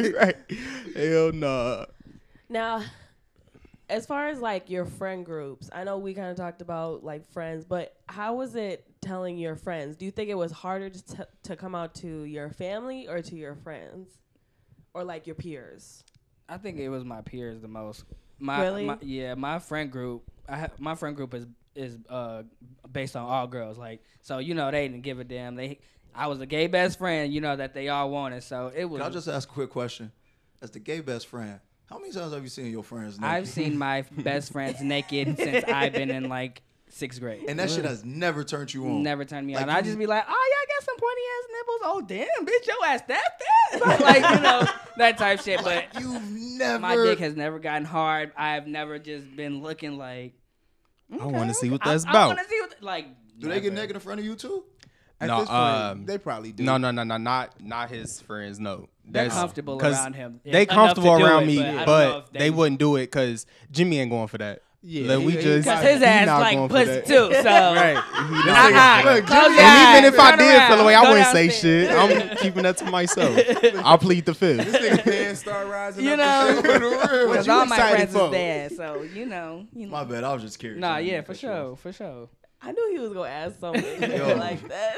right, 0.00 0.14
right. 0.14 0.36
Hell 0.96 1.32
no. 1.32 1.86
Now, 2.48 2.82
as 3.90 4.06
far 4.06 4.28
as 4.28 4.40
like 4.40 4.70
your 4.70 4.84
friend 4.84 5.26
groups, 5.26 5.68
I 5.72 5.84
know 5.84 5.98
we 5.98 6.14
kind 6.14 6.30
of 6.30 6.36
talked 6.36 6.62
about 6.62 7.04
like 7.04 7.26
friends, 7.32 7.64
but 7.64 7.94
how 8.08 8.34
was 8.34 8.54
it 8.54 8.86
telling 9.02 9.36
your 9.36 9.56
friends? 9.56 9.96
Do 9.96 10.04
you 10.04 10.10
think 10.10 10.30
it 10.30 10.36
was 10.36 10.52
harder 10.52 10.88
to, 10.90 11.16
t- 11.16 11.22
to 11.44 11.56
come 11.56 11.74
out 11.74 11.94
to 11.96 12.22
your 12.22 12.50
family 12.50 13.08
or 13.08 13.20
to 13.20 13.34
your 13.36 13.56
friends 13.56 14.08
or 14.94 15.02
like 15.02 15.26
your 15.26 15.34
peers? 15.34 16.04
I 16.48 16.56
think 16.56 16.78
it 16.78 16.88
was 16.88 17.04
my 17.04 17.20
peers 17.20 17.60
the 17.60 17.68
most. 17.68 18.04
My, 18.38 18.62
Really? 18.62 18.84
my 18.86 18.96
yeah, 19.02 19.34
my 19.34 19.58
friend 19.58 19.90
group. 19.90 20.22
I 20.48 20.58
ha- 20.60 20.70
my 20.78 20.94
friend 20.94 21.14
group 21.16 21.34
is 21.34 21.46
is 21.74 21.98
uh 22.08 22.42
based 22.90 23.16
on 23.16 23.24
all 23.24 23.46
girls. 23.46 23.76
Like 23.76 24.02
so, 24.22 24.38
you 24.38 24.54
know, 24.54 24.70
they 24.70 24.88
didn't 24.88 25.02
give 25.02 25.18
a 25.18 25.24
damn. 25.24 25.56
They 25.56 25.80
I 26.14 26.26
was 26.28 26.40
a 26.40 26.46
gay 26.46 26.66
best 26.66 26.98
friend, 26.98 27.32
you 27.32 27.40
know, 27.40 27.56
that 27.56 27.74
they 27.74 27.88
all 27.88 28.10
wanted. 28.10 28.42
So 28.42 28.72
it 28.74 28.84
was. 28.84 29.00
Can 29.00 29.10
I 29.10 29.12
just 29.12 29.28
ask 29.28 29.48
a 29.48 29.52
quick 29.52 29.70
question? 29.70 30.12
As 30.62 30.70
the 30.70 30.78
gay 30.78 31.00
best 31.00 31.26
friend, 31.26 31.60
how 31.90 31.98
many 31.98 32.12
times 32.12 32.32
have 32.32 32.42
you 32.42 32.48
seen 32.48 32.70
your 32.70 32.82
friends 32.84 33.18
naked? 33.18 33.34
I've 33.34 33.48
seen 33.48 33.76
my 33.76 34.02
best 34.12 34.52
friends 34.52 34.80
naked 34.82 35.36
since 35.36 35.64
I've 35.64 35.92
been 35.92 36.10
in 36.10 36.28
like 36.28 36.62
sixth 36.88 37.20
grade. 37.20 37.44
and 37.48 37.58
that 37.58 37.70
shit 37.70 37.84
has 37.84 38.04
never 38.04 38.44
turned 38.44 38.72
you 38.72 38.86
on. 38.86 39.02
Never 39.02 39.24
turned 39.24 39.46
me 39.46 39.54
Like 39.54 39.64
on. 39.64 39.70
I 39.70 39.82
just 39.82 39.98
be 39.98 40.06
like, 40.06 40.24
oh 40.28 40.48
yeah, 40.50 40.56
I 40.56 40.66
got 40.78 40.84
some 40.84 40.96
pointy 40.96 41.22
ass 41.36 41.48
nipples. 41.52 41.80
Oh 41.84 42.00
damn, 42.06 42.46
bitch, 42.46 42.66
your 42.66 42.86
ass 42.86 43.02
that 43.08 43.40
fat. 43.40 44.00
like 44.00 44.36
you 44.36 44.40
know 44.42 44.62
that 44.96 45.18
type 45.18 45.40
shit. 45.40 45.62
But 45.62 45.86
You've 46.00 46.30
never. 46.58 46.78
my 46.78 46.96
dick 46.96 47.18
has 47.20 47.34
never 47.36 47.58
gotten 47.58 47.84
hard. 47.84 48.32
I've 48.36 48.66
never 48.66 48.98
just 48.98 49.34
been 49.36 49.62
looking 49.62 49.98
like. 49.98 50.34
I 51.20 51.26
wanna 51.26 51.54
see 51.54 51.70
what 51.70 51.84
I- 51.84 51.90
that's 51.92 52.04
I, 52.06 52.10
about. 52.10 52.26
want 52.28 52.38
to 52.40 52.44
see 52.48 52.60
what 52.60 52.74
like. 52.82 53.06
Do 53.38 53.48
they 53.48 53.60
get 53.60 53.72
naked 53.72 53.96
in 53.96 54.00
front 54.00 54.20
of 54.20 54.26
you 54.26 54.34
too? 54.36 54.64
At 55.22 55.26
No, 55.28 55.40
this 55.40 55.48
point, 55.48 55.60
um, 55.60 56.06
they 56.06 56.18
probably 56.18 56.52
do. 56.52 56.62
No, 56.64 56.76
no, 56.78 56.90
no, 56.90 57.04
no, 57.04 57.16
not 57.18 57.60
not 57.62 57.90
his 57.90 58.20
friends. 58.26 58.58
No, 58.60 58.88
They're 59.12 59.24
That's- 59.24 59.38
comfortable 59.38 59.76
'cause 59.78 59.94
around 59.96 60.14
him. 60.14 60.40
They 60.44 60.66
comfortable 60.66 61.12
around 61.22 61.44
it, 61.44 61.46
me, 61.46 61.56
but 61.56 61.64
I 61.64 61.66
don't 61.66 61.76
know 61.78 61.84
but 61.86 62.26
if 62.34 62.38
they, 62.40 62.50
wouldn't 62.50 62.78
do 62.78 62.96
it 62.96 63.02
because 63.06 63.44
Jimmy 63.70 63.98
ain't 63.98 64.10
going 64.10 64.28
for 64.28 64.38
that. 64.38 64.62
Yeah, 64.82 65.14
Like, 65.14 65.26
we 65.26 65.32
he- 65.32 65.38
he 65.38 65.42
just 65.44 65.68
Cause 65.68 65.82
his 65.84 66.00
ass 66.02 66.26
not 66.26 66.40
like 66.40 66.56
going 66.56 66.68
for 66.70 66.74
pussy 66.76 66.86
that. 66.86 67.06
too. 67.06 67.12
So 67.34 67.42
Right. 67.44 68.02
He 68.02 68.50
not 68.50 68.72
Uh-uh. 68.72 69.02
going 69.02 69.22
for 69.24 69.28
that. 69.30 69.94
And 69.96 70.04
even 70.04 70.04
eyes, 70.06 70.14
if 70.14 70.18
I 70.20 70.36
did 70.36 70.56
around, 70.56 70.68
feel 70.72 70.80
away, 70.80 70.94
I 70.94 71.02
go 71.02 71.10
wouldn't 71.10 71.28
say 71.32 71.48
shit. 71.50 71.90
I'm 71.90 72.36
keeping 72.42 72.62
that 72.62 72.78
to 72.78 72.84
myself. 72.86 73.38
I'll 73.84 73.98
plead 73.98 74.24
the 74.24 74.32
fifth. 74.32 74.64
This 74.64 74.76
nigga 74.76 75.04
pants 75.04 75.40
start 75.40 75.66
rising. 75.66 76.04
You 76.06 76.16
know, 76.16 76.48
and 76.48 76.62
because 77.30 77.46
all 77.48 77.66
my 77.66 77.76
friends 77.76 78.12
for? 78.14 78.24
is 78.26 78.30
there. 78.30 78.70
So 78.70 79.02
you 79.02 79.26
know, 79.26 79.66
you 79.74 79.84
know. 79.86 79.92
My 79.92 80.04
bad. 80.04 80.24
I 80.24 80.32
was 80.32 80.42
just 80.42 80.58
curious. 80.58 80.80
Nah, 80.80 80.96
yeah, 80.96 81.20
for 81.20 81.34
cut 81.34 81.42
you 81.42 81.48
off. 81.50 81.54
sure, 81.66 81.76
for 81.76 81.92
sure. 81.92 82.28
I 82.62 82.72
knew 82.72 82.90
he 82.92 82.98
was 83.00 83.12
going 83.12 83.28
to 83.30 83.34
ask 83.36 83.58
something 83.60 84.38
like 84.38 84.66
that. 84.68 84.96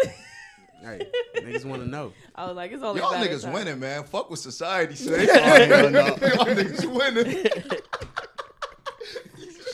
Hey, 0.83 1.07
niggas 1.37 1.65
want 1.65 1.83
to 1.83 1.89
know. 1.89 2.13
I 2.35 2.47
was 2.47 2.57
like, 2.57 2.73
it's 2.73 2.83
only 2.83 3.01
Y'all 3.01 3.11
a 3.13 3.19
matter 3.19 3.33
of 3.33 3.39
niggas 3.41 3.45
time. 3.45 3.53
winning, 3.53 3.81
man. 3.81 4.05
Fuck 4.05 4.31
what 4.31 4.39
society 4.39 4.95
say. 4.97 5.29
Oh, 5.31 5.57
Y'all 5.89 6.47
niggas 6.47 6.87
winning. 6.87 7.47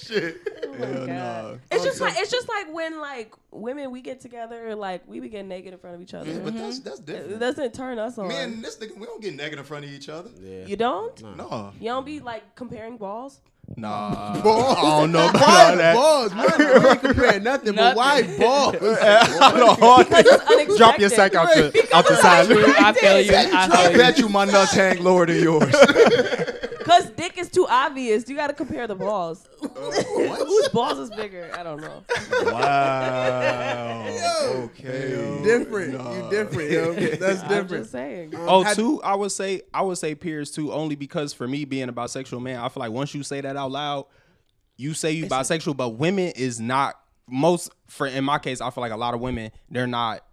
Shit. 0.03 0.39
Oh 0.67 0.73
Hell 0.73 1.07
no. 1.07 1.59
It's 1.71 1.83
Oh, 1.83 1.85
just 1.85 2.01
like 2.01 2.15
it's 2.17 2.31
just 2.31 2.49
like 2.49 2.73
when 2.73 2.99
like 3.01 3.35
women 3.51 3.91
we 3.91 4.01
get 4.01 4.21
together 4.21 4.75
like 4.75 5.03
we 5.07 5.21
be 5.21 5.29
getting 5.29 5.49
naked 5.49 5.73
in 5.75 5.79
front 5.79 5.97
of 5.97 6.03
each 6.03 6.15
other. 6.15 6.33
But 6.41 6.55
that's 6.55 6.79
mm-hmm. 6.81 6.89
that's 6.89 7.01
It 7.01 7.07
different. 7.07 7.41
doesn't 7.41 7.75
turn 7.75 7.99
us 7.99 8.17
on. 8.17 8.29
Me 8.29 8.37
and 8.37 8.65
this 8.65 8.77
nigga, 8.79 8.97
we 8.99 9.05
don't 9.07 9.21
get 9.21 9.35
naked 9.35 9.59
in 9.59 9.65
front 9.67 9.85
of 9.85 9.91
each 9.91 10.09
other. 10.09 10.31
Yeah. 10.41 10.65
you 10.67 10.77
don't? 10.77 11.37
No. 11.37 11.73
You 11.79 11.89
don't 11.89 12.07
be 12.07 12.21
like 12.21 12.55
comparing 12.55 12.97
balls? 12.97 13.41
Nah, 13.77 14.41
Balls. 14.43 14.77
I 14.79 14.83
don't 15.01 15.13
know 15.13 15.29
about 15.29 15.41
Why 15.41 15.71
all 15.71 15.77
that. 15.77 15.95
balls? 15.95 16.35
Man, 16.35 16.47
I 16.51 16.91
ain't 16.91 17.01
comparing 17.01 17.43
nothing, 17.51 17.75
but 17.77 17.97
why 17.97 18.23
balls? 18.39 18.75
unexpected. 18.81 20.77
Drop 20.79 20.99
your 20.99 21.11
sack 21.11 21.35
out 21.35 21.49
the 21.55 21.89
out 21.93 22.07
the 22.09 22.17
side. 22.17 22.51
I 22.51 22.93
feel 22.93 23.21
you. 23.21 23.35
I 23.35 23.49
I 23.53 23.69
feel 23.83 23.93
you. 23.93 23.99
bet 23.99 24.19
you 24.19 24.29
my 24.29 24.47
nuts 24.47 24.73
hang 24.73 25.03
lower 25.03 25.27
than 25.27 25.43
yours. 25.43 25.73
Because 26.89 27.11
dick 27.11 27.37
is 27.37 27.51
too 27.51 27.67
obvious. 27.69 28.27
You 28.31 28.35
got 28.37 28.47
to 28.47 28.55
compare 28.55 28.87
the 28.87 28.95
balls. 28.95 29.47
Whose 29.61 30.69
balls 30.71 30.99
is 30.99 31.11
bigger? 31.11 31.51
I 31.55 31.63
don't 31.63 31.83
know. 31.83 32.03
wow. 32.51 34.07
Okay. 34.65 35.41
different. 35.45 35.93
You 35.93 36.31
different. 36.31 36.71
Yo. 36.71 36.93
That's 37.17 37.43
I'm 37.43 37.49
different. 37.49 37.71
just 37.71 37.93
saying. 37.93 38.35
Um, 38.35 38.41
oh, 38.49 38.63
Had- 38.63 38.77
two. 38.77 39.03
I 39.03 39.15
would 39.15 39.33
say 39.33 39.61
I 39.75 39.83
would 39.83 39.99
say 39.99 40.15
peers 40.15 40.51
too, 40.51 40.73
only 40.73 40.97
because 40.97 41.35
for 41.35 41.47
me 41.47 41.67
being 41.67 41.91
a 41.91 41.93
bisexual 41.93 42.41
man, 42.41 42.59
I 42.59 42.71
feel 42.71 42.81
like 42.81 42.93
once 42.93 43.15
you 43.15 43.23
say 43.23 43.43
that 43.43 43.55
out 43.57 43.71
loud, 43.71 44.07
you 44.79 44.95
say 44.95 45.13
you 45.13 45.27
bisexual, 45.27 45.77
but 45.77 45.91
women 45.91 46.33
is 46.37 46.59
not 46.59 46.99
most. 47.29 47.71
For 47.89 48.07
in 48.07 48.25
my 48.25 48.39
case, 48.39 48.63
I 48.63 48.71
feel 48.71 48.81
like 48.81 48.93
a 48.93 48.97
lot 48.97 49.13
of 49.13 49.21
women 49.21 49.51
they're 49.71 49.87
not. 49.87 50.25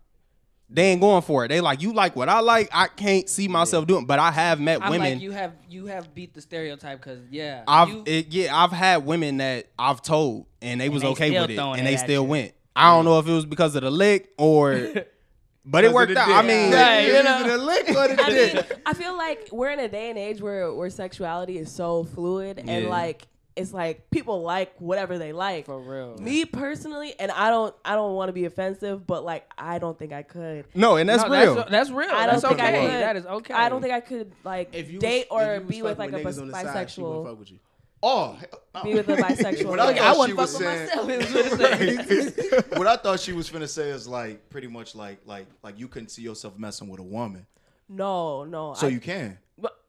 They 0.69 0.87
ain't 0.91 0.99
going 1.01 1.21
for 1.21 1.45
it. 1.45 1.49
They 1.49 1.61
like 1.61 1.81
you 1.81 1.93
like 1.93 2.15
what 2.15 2.27
I 2.27 2.39
like. 2.39 2.69
I 2.73 2.87
can't 2.87 3.29
see 3.29 3.47
myself 3.47 3.85
doing. 3.85 4.05
But 4.05 4.17
I 4.19 4.31
have 4.31 4.59
met 4.59 4.81
I'm 4.83 4.89
women. 4.91 5.13
like 5.13 5.21
you 5.21 5.31
have 5.31 5.53
you 5.69 5.85
have 5.85 6.13
beat 6.15 6.33
the 6.33 6.41
stereotype 6.41 6.99
because 6.99 7.19
yeah, 7.29 7.63
I've 7.67 7.89
you, 7.89 8.03
it, 8.05 8.27
yeah, 8.29 8.55
I've 8.55 8.71
had 8.71 9.05
women 9.05 9.37
that 9.37 9.67
I've 9.77 10.01
told 10.01 10.47
and 10.61 10.81
they 10.81 10.89
was 10.89 11.03
they 11.03 11.09
okay 11.09 11.39
with 11.39 11.51
it, 11.51 11.59
and 11.59 11.85
they 11.85 11.97
still 11.97 12.23
you. 12.23 12.29
went. 12.29 12.53
I 12.75 12.89
don't 12.95 13.05
know 13.05 13.19
if 13.19 13.27
it 13.27 13.31
was 13.31 13.45
because 13.45 13.75
of 13.75 13.83
the 13.83 13.91
lick 13.91 14.31
or, 14.37 14.89
but 15.65 15.85
it 15.85 15.93
worked 15.93 16.13
the 16.13 16.19
out. 16.19 16.29
I 16.29 16.41
mean, 16.41 16.73
Right, 16.73 17.07
you 17.07 17.23
know. 17.23 17.43
the 17.47 17.57
lick 17.57 17.87
or 17.89 18.07
the 18.13 18.21
I 18.21 18.29
dick. 18.29 18.53
mean, 18.55 18.63
I 18.85 18.93
feel 18.93 19.15
like 19.15 19.47
we're 19.51 19.69
in 19.69 19.79
a 19.79 19.87
day 19.87 20.09
and 20.09 20.17
age 20.19 20.41
where 20.41 20.73
where 20.73 20.89
sexuality 20.89 21.57
is 21.57 21.71
so 21.71 22.03
fluid 22.03 22.57
and 22.59 22.67
Yeah. 22.85 22.89
like 22.89 23.27
it's 23.55 23.73
like 23.73 24.09
people 24.11 24.41
like 24.41 24.73
whatever 24.81 25.17
they 25.17 25.31
like. 25.33 25.65
for 25.65 25.79
real. 25.79 26.17
Me 26.17 26.43
personally, 26.45 27.13
and 27.19 27.31
I 27.31 27.49
don't 27.49 27.73
I 27.85 27.95
don't 27.95 28.13
want 28.15 28.29
to 28.29 28.33
be 28.33 28.45
offensive, 28.45 29.07
but 29.07 29.23
like 29.23 29.49
I 29.57 29.79
don't 29.79 29.97
think 29.97 30.11
I 30.13 30.23
could. 30.23 30.65
no, 30.75 30.97
and 30.97 31.07
that's 31.07 31.23
No, 31.23 31.29
real. 31.29 31.55
That's, 31.55 31.71
that's 31.71 31.89
real. 31.89 32.09
I 32.11 32.25
don't 32.25 32.41
that's 32.41 32.47
think 32.47 32.59
I 32.61 32.69
okay. 32.69 32.81
could. 32.81 32.89
That 33.01 33.15
is 33.15 33.25
okay. 33.25 33.53
I 33.53 33.69
don't 33.69 33.81
think 33.81 33.93
I 33.93 34.01
could 34.01 34.31
like 34.43 34.69
If 34.73 34.91
you 34.91 34.99
date 34.99 35.27
was, 35.31 35.47
or 35.47 35.53
if 35.55 35.61
you 35.63 35.67
be 35.69 35.81
with 35.83 35.97
fucking 35.97 36.11
like 36.13 36.21
a 36.21 36.25
bis- 36.25 36.37
on 36.39 36.51
side, 36.51 36.65
bisexual. 36.65 37.25
fuck 37.27 37.39
with 37.39 37.51
you. 37.51 37.59
Oh, 38.03 38.33
hell 38.73 38.83
Be 38.83 38.93
with 38.93 39.09
a 39.09 39.13
uh. 39.13 39.17
bisexual 39.29 39.65
What 39.69 39.79
I 39.79 39.93
man. 39.93 40.03
I 40.03 40.13
thought 40.13 40.27
she 40.27 40.33
wasn't 40.33 40.37
was 40.37 40.91
fucking 40.91 41.21
saying. 41.21 41.57
myself. 41.57 41.59
What 41.59 42.51
it 42.51 42.77
what 42.77 42.87
I 42.87 42.97
thought 42.97 43.19
she 43.19 43.33
was 43.33 43.49
finna 43.49 43.69
say 43.69 43.89
is 43.89 44.05
like 44.07 44.47
pretty 44.49 44.67
much 44.67 44.93
like 44.95 45.19
like 45.25 45.47
like 45.63 45.79
you 45.79 45.87
couldn't 45.87 46.09
see 46.09 46.21
yourself 46.21 46.57
messing 46.57 46.87
with 46.89 46.99
a 46.99 47.03
woman, 47.03 47.47
No, 47.89 48.43
no. 48.43 48.73
so 48.75 48.87
I- 48.87 48.89
you 48.91 48.99
can. 48.99 49.37
but- 49.57 49.79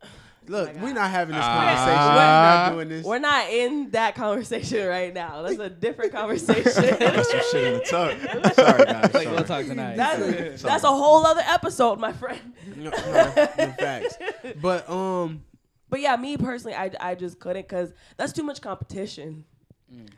Look, 0.49 0.75
we're 0.81 0.93
not 0.93 1.11
having 1.11 1.35
this 1.35 1.45
Ah. 1.45 1.57
conversation. 1.59 2.15
we're 2.15 2.25
not 2.25 2.73
doing 2.73 2.89
this. 2.89 3.05
We're 3.07 3.19
not 3.19 3.51
in 3.51 3.91
that 3.91 4.15
conversation 4.15 4.87
right 4.87 5.13
now. 5.13 5.43
That's 5.43 5.59
a 5.59 5.71
different 5.71 6.13
conversation. 6.21 6.97
That's 6.99 7.31
some 7.31 7.41
shit 7.51 7.65
in 7.65 7.73
the 7.75 7.81
tuck. 7.81 8.55
Sorry 8.55 8.85
guys. 8.85 9.13
Sorry. 9.13 9.27
We'll 9.27 9.45
talk 9.45 9.67
tonight. 9.67 9.97
That's, 9.97 10.63
that's 10.63 10.85
a 10.85 10.89
whole 10.89 11.27
other 11.27 11.43
episode, 11.45 11.99
my 11.99 12.13
friend. 12.13 12.53
no, 12.77 12.91
no, 12.91 12.93
no 12.93 13.73
facts. 13.79 14.17
But 14.63 14.89
um, 14.89 15.43
But 15.89 16.01
yeah, 16.01 16.17
me 16.17 16.37
personally, 16.37 16.77
I, 16.77 16.91
I 17.01 17.15
just 17.15 17.39
couldn't 17.41 17.63
because 17.63 17.93
that's 18.17 18.33
too 18.33 18.43
much 18.45 18.61
competition. 18.61 19.45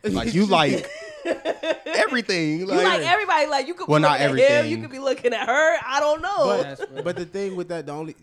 Like 0.03 0.33
you 0.35 0.47
like 0.47 0.89
everything. 1.87 2.61
You 2.61 2.67
Like, 2.67 2.85
like 2.85 3.03
everybody, 3.03 3.47
like 3.47 3.67
you 3.67 3.75
could 3.75 3.89
Well, 3.89 3.99
be 3.99 4.03
not 4.03 4.21
everything. 4.21 4.51
at 4.51 4.65
him, 4.65 4.71
you 4.71 4.79
could 4.79 4.91
be 4.91 4.99
looking 4.99 5.33
at 5.35 5.47
her. 5.47 5.77
I 5.87 6.01
don't 6.01 6.23
know. 6.23 6.75
But 6.89 7.05
but 7.05 7.17
the 7.17 7.25
thing 7.27 7.55
with 7.57 7.69
that, 7.69 7.87
the 7.87 7.93
only 7.93 8.17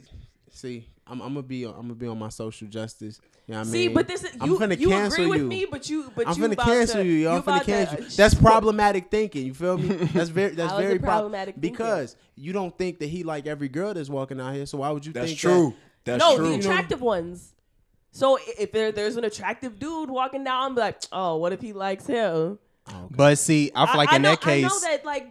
see, 0.51 0.87
I'm, 1.07 1.21
I'm 1.21 1.29
gonna 1.35 1.43
be 1.43 1.63
I'm 1.65 1.73
gonna 1.73 1.93
be 1.95 2.07
on 2.07 2.17
my 2.17 2.29
social 2.29 2.67
justice. 2.67 3.19
You 3.47 3.53
know 3.53 3.59
what 3.59 3.67
I 3.67 3.71
See, 3.71 3.85
mean? 3.87 3.93
but 3.93 4.07
this 4.07 4.23
is 4.23 4.35
I'm 4.41 4.49
you. 4.49 4.57
finna 4.57 4.79
you 4.79 4.89
cancel 4.89 5.13
agree 5.25 5.29
with 5.29 5.41
you. 5.41 5.47
me, 5.47 5.65
but 5.69 5.87
you, 5.89 6.11
but 6.15 6.27
I'm 6.27 6.35
you 6.35 6.43
finna 6.47 6.53
about 6.53 6.65
cancel 6.65 6.95
to, 7.01 7.05
you, 7.05 7.11
yo. 7.13 7.31
I'm 7.33 7.37
about 7.39 7.61
finna 7.61 7.65
cancel. 7.65 7.97
to- 7.97 8.03
you. 8.03 8.09
That's 8.17 8.33
problematic 8.33 9.11
thinking. 9.11 9.45
You 9.45 9.53
feel 9.53 9.77
me? 9.77 9.87
That's 10.13 10.29
very 10.29 10.55
that's 10.55 10.71
How 10.71 10.79
is 10.79 10.85
very 10.85 10.97
prob- 10.99 11.09
problematic 11.11 11.55
thinking? 11.55 11.71
because 11.71 12.15
you 12.35 12.53
don't 12.53 12.75
think 12.75 12.97
that 12.99 13.07
he 13.07 13.23
like 13.23 13.45
every 13.45 13.69
girl 13.69 13.93
that's 13.93 14.09
walking 14.09 14.41
out 14.41 14.55
here. 14.55 14.65
So 14.65 14.79
why 14.79 14.89
would 14.89 15.05
you 15.05 15.13
think 15.13 15.21
That's 15.27 15.31
think 15.31 15.39
true. 15.39 15.73
That's 16.05 16.23
true. 16.23 16.31
no, 16.33 16.37
true. 16.37 16.49
the 16.49 16.59
attractive 16.59 17.01
ones. 17.01 17.53
So 18.11 18.39
if 18.57 18.71
there, 18.71 18.91
there's 18.91 19.15
an 19.17 19.25
attractive 19.25 19.77
dude 19.77 20.09
walking 20.09 20.43
down, 20.43 20.63
I'm 20.71 20.75
like, 20.75 21.01
oh, 21.11 21.35
what 21.37 21.51
if 21.53 21.61
he 21.61 21.73
likes 21.73 22.07
him? 22.07 22.57
But 23.11 23.37
see, 23.37 23.71
I 23.75 23.85
feel 23.85 23.97
like 23.97 24.13
in 24.13 24.21
know, 24.21 24.29
that 24.31 24.41
case, 24.41 24.65
I 24.65 24.67
know 24.67 24.79
that 24.79 25.05
like 25.05 25.23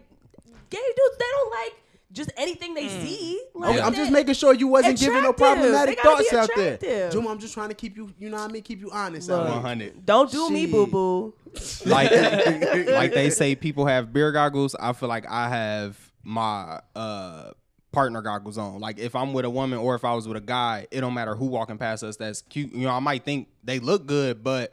gay 0.70 0.78
dudes, 0.78 1.16
they 1.18 1.24
don't 1.32 1.50
like 1.52 1.72
just 2.14 2.30
anything 2.36 2.72
they 2.74 2.88
see. 2.88 3.42
Like 3.54 3.74
Okay, 3.74 3.80
I'm 3.82 3.94
just 3.94 4.10
making 4.10 4.34
sure 4.34 4.54
you 4.54 4.68
wasn't 4.68 4.98
giving 4.98 5.22
no 5.22 5.32
problematic 5.34 5.96
They 5.98 6.02
gotta 6.02 6.22
be 6.22 6.28
thoughts 6.30 6.50
out 6.50 6.56
there. 6.56 6.74
attractive. 6.74 7.12
Juma, 7.12 7.30
I'm 7.30 7.38
just 7.38 7.52
trying 7.54 7.68
to 7.68 7.74
keep 7.74 7.96
you, 7.96 8.10
you 8.18 8.30
know 8.30 8.36
what 8.38 8.48
I 8.48 8.52
mean, 8.52 8.62
keep 8.62 8.80
you 8.80 8.90
honest. 8.90 9.28
Look. 9.28 9.46
100. 9.48 10.06
Don't 10.06 10.30
do 10.30 10.48
me, 10.50 10.66
boo 10.66 10.86
boo. 10.86 11.34
like 11.86 12.10
like 12.10 13.12
they 13.14 13.30
say 13.30 13.54
people 13.54 13.86
have 13.86 14.12
beer 14.12 14.32
goggles 14.32 14.74
i 14.80 14.92
feel 14.92 15.08
like 15.08 15.24
i 15.30 15.48
have 15.48 15.96
my 16.24 16.80
uh 16.96 17.50
partner 17.92 18.22
goggles 18.22 18.58
on 18.58 18.80
like 18.80 18.98
if 18.98 19.14
i'm 19.14 19.32
with 19.32 19.44
a 19.44 19.50
woman 19.50 19.78
or 19.78 19.94
if 19.94 20.04
i 20.04 20.12
was 20.12 20.26
with 20.26 20.36
a 20.36 20.40
guy 20.40 20.84
it 20.90 21.00
don't 21.00 21.14
matter 21.14 21.36
who 21.36 21.46
walking 21.46 21.78
past 21.78 22.02
us 22.02 22.16
that's 22.16 22.42
cute 22.42 22.72
you 22.72 22.80
know 22.80 22.90
i 22.90 22.98
might 22.98 23.24
think 23.24 23.46
they 23.62 23.78
look 23.78 24.04
good 24.04 24.42
but 24.42 24.72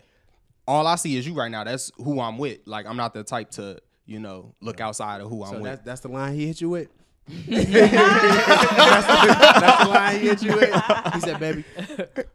all 0.68 0.88
i 0.88 0.96
see 0.96 1.16
is 1.18 1.28
you 1.28 1.36
right 1.36 1.52
now 1.52 1.64
that's 1.64 1.92
who 1.98 2.20
i'm 2.20 2.40
with 2.40 2.58
like 2.66 2.88
i'm 2.88 2.98
not 2.98 3.14
the 3.14 3.24
type 3.24 3.52
to 3.52 3.78
you 4.08 4.18
know 4.20 4.56
look 4.60 4.82
outside 4.82 5.22
of 5.22 5.30
who 5.30 5.44
i'm 5.44 5.52
So 5.52 5.56
with 5.58 5.64
that's 5.66 5.82
that's 5.84 6.02
the 6.02 6.08
line 6.08 6.34
he 6.34 6.48
hit 6.48 6.62
you 6.62 6.70
with. 6.70 6.88
That's, 7.48 9.08
the, 9.08 9.60
that's 9.60 9.84
the 9.84 9.90
line 9.90 10.20
he 10.20 10.28
hit 10.28 10.44
you 10.44 10.56
with. 10.56 11.14
He 11.14 11.20
said, 11.22 11.40
"Baby, 11.40 11.66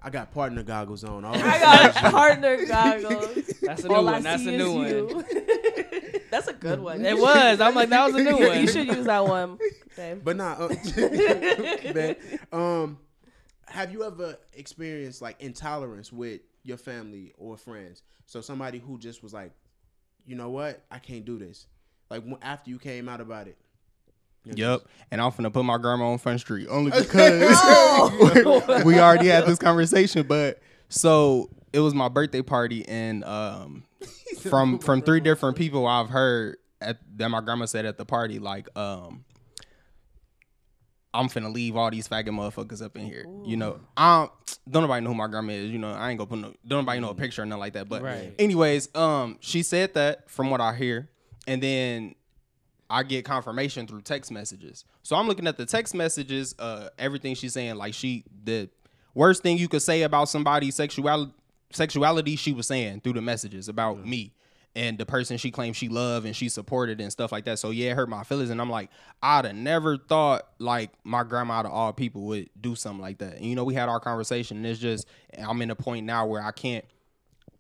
I 0.02 0.10
got 0.10 0.32
partner 0.32 0.62
goggles 0.62 1.04
on." 1.04 1.24
All 1.24 1.34
I 1.34 1.58
got 1.58 1.94
partner 2.12 2.66
goggles. 2.66 3.46
That's 3.62 3.84
a 3.84 3.88
new 3.88 3.94
All 3.94 4.08
I 4.08 4.12
one. 4.12 4.22
That's 4.22 4.46
a 4.46 4.50
new 4.50 4.72
one. 4.74 5.24
That's 6.30 6.48
a 6.48 6.52
good 6.52 6.80
one. 6.80 7.04
It 7.04 7.16
was. 7.16 7.60
I'm 7.60 7.74
like, 7.74 7.88
that 7.90 8.06
was 8.06 8.14
a 8.14 8.24
new 8.24 8.38
one. 8.38 8.60
You 8.60 8.66
should 8.66 8.86
use 8.86 9.06
that 9.06 9.26
one. 9.26 9.58
babe. 9.96 10.20
But 10.24 10.36
nah, 10.36 10.52
uh, 10.52 10.74
man, 11.94 12.16
um, 12.52 12.98
have 13.66 13.92
you 13.92 14.04
ever 14.04 14.36
experienced 14.54 15.22
like 15.22 15.40
intolerance 15.40 16.12
with 16.12 16.40
your 16.62 16.76
family 16.76 17.32
or 17.38 17.56
friends? 17.56 18.02
So 18.26 18.40
somebody 18.40 18.78
who 18.78 18.98
just 18.98 19.22
was 19.22 19.32
like, 19.32 19.52
you 20.26 20.34
know 20.34 20.50
what, 20.50 20.82
I 20.90 20.98
can't 20.98 21.24
do 21.24 21.38
this. 21.38 21.66
Like 22.10 22.22
after 22.42 22.70
you 22.70 22.78
came 22.78 23.08
out 23.08 23.20
about 23.20 23.48
it. 23.48 23.56
Yep, 24.54 24.82
and 25.10 25.20
I'm 25.20 25.32
finna 25.32 25.52
put 25.52 25.64
my 25.64 25.78
grandma 25.78 26.10
on 26.12 26.18
Front 26.18 26.40
Street 26.40 26.68
only 26.70 26.90
because 26.98 27.58
we 28.84 28.98
already 28.98 29.28
had 29.28 29.46
this 29.46 29.58
conversation. 29.58 30.26
But 30.26 30.60
so 30.88 31.50
it 31.72 31.80
was 31.80 31.94
my 31.94 32.08
birthday 32.08 32.42
party, 32.42 32.86
and 32.88 33.24
um, 33.24 33.84
from 34.50 34.78
from 34.78 35.02
three 35.02 35.20
different 35.20 35.56
people 35.56 35.86
I've 35.86 36.08
heard 36.08 36.58
at, 36.80 36.98
that 37.16 37.28
my 37.28 37.40
grandma 37.40 37.64
said 37.66 37.86
at 37.86 37.98
the 37.98 38.04
party, 38.04 38.38
like, 38.38 38.68
um, 38.78 39.24
I'm 41.14 41.28
finna 41.28 41.52
leave 41.52 41.76
all 41.76 41.90
these 41.90 42.06
faggot 42.08 42.28
motherfuckers 42.28 42.82
up 42.82 42.96
in 42.96 43.06
here. 43.06 43.24
You 43.44 43.56
know, 43.56 43.80
I 43.96 44.18
don't, 44.20 44.58
don't 44.70 44.82
nobody 44.82 45.02
know 45.02 45.10
who 45.10 45.16
my 45.16 45.28
grandma 45.28 45.54
is. 45.54 45.70
You 45.70 45.78
know, 45.78 45.90
I 45.92 46.10
ain't 46.10 46.18
gonna 46.18 46.28
put 46.28 46.38
no, 46.38 46.48
don't 46.66 46.80
nobody 46.84 47.00
know 47.00 47.10
a 47.10 47.14
picture 47.14 47.42
or 47.42 47.46
nothing 47.46 47.60
like 47.60 47.72
that. 47.72 47.88
But 47.88 48.02
Right. 48.02 48.34
anyways, 48.38 48.94
um, 48.94 49.38
she 49.40 49.62
said 49.62 49.94
that 49.94 50.28
from 50.30 50.50
what 50.50 50.60
I 50.60 50.74
hear, 50.74 51.08
and 51.46 51.62
then 51.62 52.14
I 52.88 53.02
get 53.02 53.24
confirmation 53.24 53.86
through 53.86 54.02
text 54.02 54.30
messages. 54.30 54.84
So 55.02 55.16
I'm 55.16 55.26
looking 55.26 55.46
at 55.46 55.56
the 55.56 55.66
text 55.66 55.94
messages, 55.94 56.54
uh, 56.58 56.88
everything 56.98 57.34
she's 57.34 57.52
saying. 57.52 57.76
Like 57.76 57.94
she, 57.94 58.24
the 58.44 58.68
worst 59.14 59.42
thing 59.42 59.58
you 59.58 59.68
could 59.68 59.82
say 59.82 60.02
about 60.02 60.28
somebody's 60.28 60.74
sexuality, 60.74 61.32
sexuality, 61.70 62.36
she 62.36 62.52
was 62.52 62.66
saying 62.66 63.00
through 63.00 63.14
the 63.14 63.22
messages 63.22 63.68
about 63.68 64.06
me 64.06 64.32
and 64.76 64.98
the 64.98 65.06
person 65.06 65.38
she 65.38 65.50
claimed 65.50 65.74
she 65.74 65.88
loved 65.88 66.26
and 66.26 66.36
she 66.36 66.50
supported 66.50 67.00
and 67.00 67.10
stuff 67.10 67.32
like 67.32 67.46
that. 67.46 67.58
So 67.58 67.70
yeah, 67.70 67.92
it 67.92 67.96
hurt 67.96 68.10
my 68.10 68.22
feelings. 68.24 68.50
And 68.50 68.60
I'm 68.60 68.68
like, 68.68 68.90
I'd 69.22 69.46
have 69.46 69.56
never 69.56 69.96
thought 69.96 70.46
like 70.58 70.90
my 71.02 71.24
grandma 71.24 71.54
out 71.54 71.66
of 71.66 71.72
all 71.72 71.94
people 71.94 72.22
would 72.26 72.50
do 72.60 72.74
something 72.74 73.00
like 73.00 73.18
that. 73.18 73.36
And 73.36 73.46
you 73.46 73.56
know, 73.56 73.64
we 73.64 73.72
had 73.72 73.88
our 73.88 74.00
conversation. 74.00 74.58
And 74.58 74.66
it's 74.66 74.78
just 74.78 75.08
I'm 75.36 75.62
in 75.62 75.70
a 75.70 75.74
point 75.74 76.04
now 76.04 76.26
where 76.26 76.42
I 76.42 76.52
can't. 76.52 76.84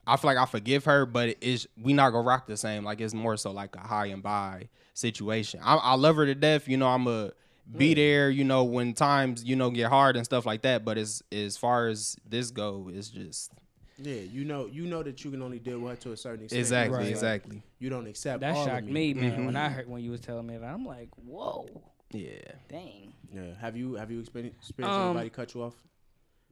I 0.06 0.16
feel 0.16 0.28
like 0.30 0.38
I 0.38 0.46
forgive 0.46 0.84
her, 0.84 1.04
but 1.06 1.36
it's 1.40 1.66
we 1.80 1.92
not 1.92 2.10
gonna 2.10 2.26
rock 2.26 2.46
the 2.46 2.56
same. 2.56 2.84
Like 2.84 3.00
it's 3.00 3.14
more 3.14 3.36
so 3.36 3.50
like 3.50 3.74
a 3.76 3.80
hi 3.80 4.06
and 4.06 4.22
bye 4.22 4.68
situation. 4.94 5.60
I, 5.64 5.76
I 5.76 5.94
love 5.94 6.16
her 6.16 6.26
to 6.26 6.34
death. 6.34 6.68
You 6.68 6.76
know, 6.76 6.88
I'm 6.88 7.06
a 7.06 7.32
be 7.76 7.94
there. 7.94 8.30
You 8.30 8.44
know, 8.44 8.62
when 8.64 8.94
times 8.94 9.42
you 9.44 9.56
know 9.56 9.70
get 9.70 9.88
hard 9.88 10.16
and 10.16 10.24
stuff 10.24 10.46
like 10.46 10.62
that. 10.62 10.84
But 10.84 10.98
as 10.98 11.22
as 11.32 11.56
far 11.56 11.88
as 11.88 12.16
this 12.28 12.50
go, 12.50 12.88
it's 12.92 13.08
just 13.08 13.50
Yeah, 13.98 14.14
you 14.20 14.44
know, 14.44 14.66
you 14.66 14.86
know 14.86 15.02
that 15.02 15.24
you 15.24 15.30
can 15.32 15.42
only 15.42 15.58
deal 15.58 15.80
with 15.80 15.90
her 15.92 15.96
to 16.02 16.12
a 16.12 16.16
certain 16.16 16.44
extent. 16.44 16.60
exactly 16.60 16.98
Right. 16.98 17.08
exactly. 17.08 17.62
You 17.80 17.90
don't 17.90 18.06
accept 18.06 18.40
That 18.40 18.54
all 18.54 18.62
of 18.62 18.68
shocked 18.68 18.86
me, 18.86 19.12
man. 19.14 19.32
Mm-hmm. 19.32 19.46
When 19.46 19.56
I 19.56 19.68
heard 19.70 19.88
when 19.88 20.02
you 20.04 20.12
was 20.12 20.20
telling 20.20 20.46
me 20.46 20.56
that, 20.56 20.64
I'm 20.72 20.86
like, 20.86 21.08
whoa, 21.16 21.82
Yeah. 22.12 22.30
dang. 22.68 23.12
Yeah. 23.34 23.54
Have 23.60 23.76
you 23.76 23.94
have 23.94 24.10
you 24.12 24.20
experienced, 24.20 24.58
experienced 24.60 24.98
Um, 25.00 25.06
anybody 25.10 25.30
cut 25.30 25.52
you 25.54 25.62
off? 25.64 25.74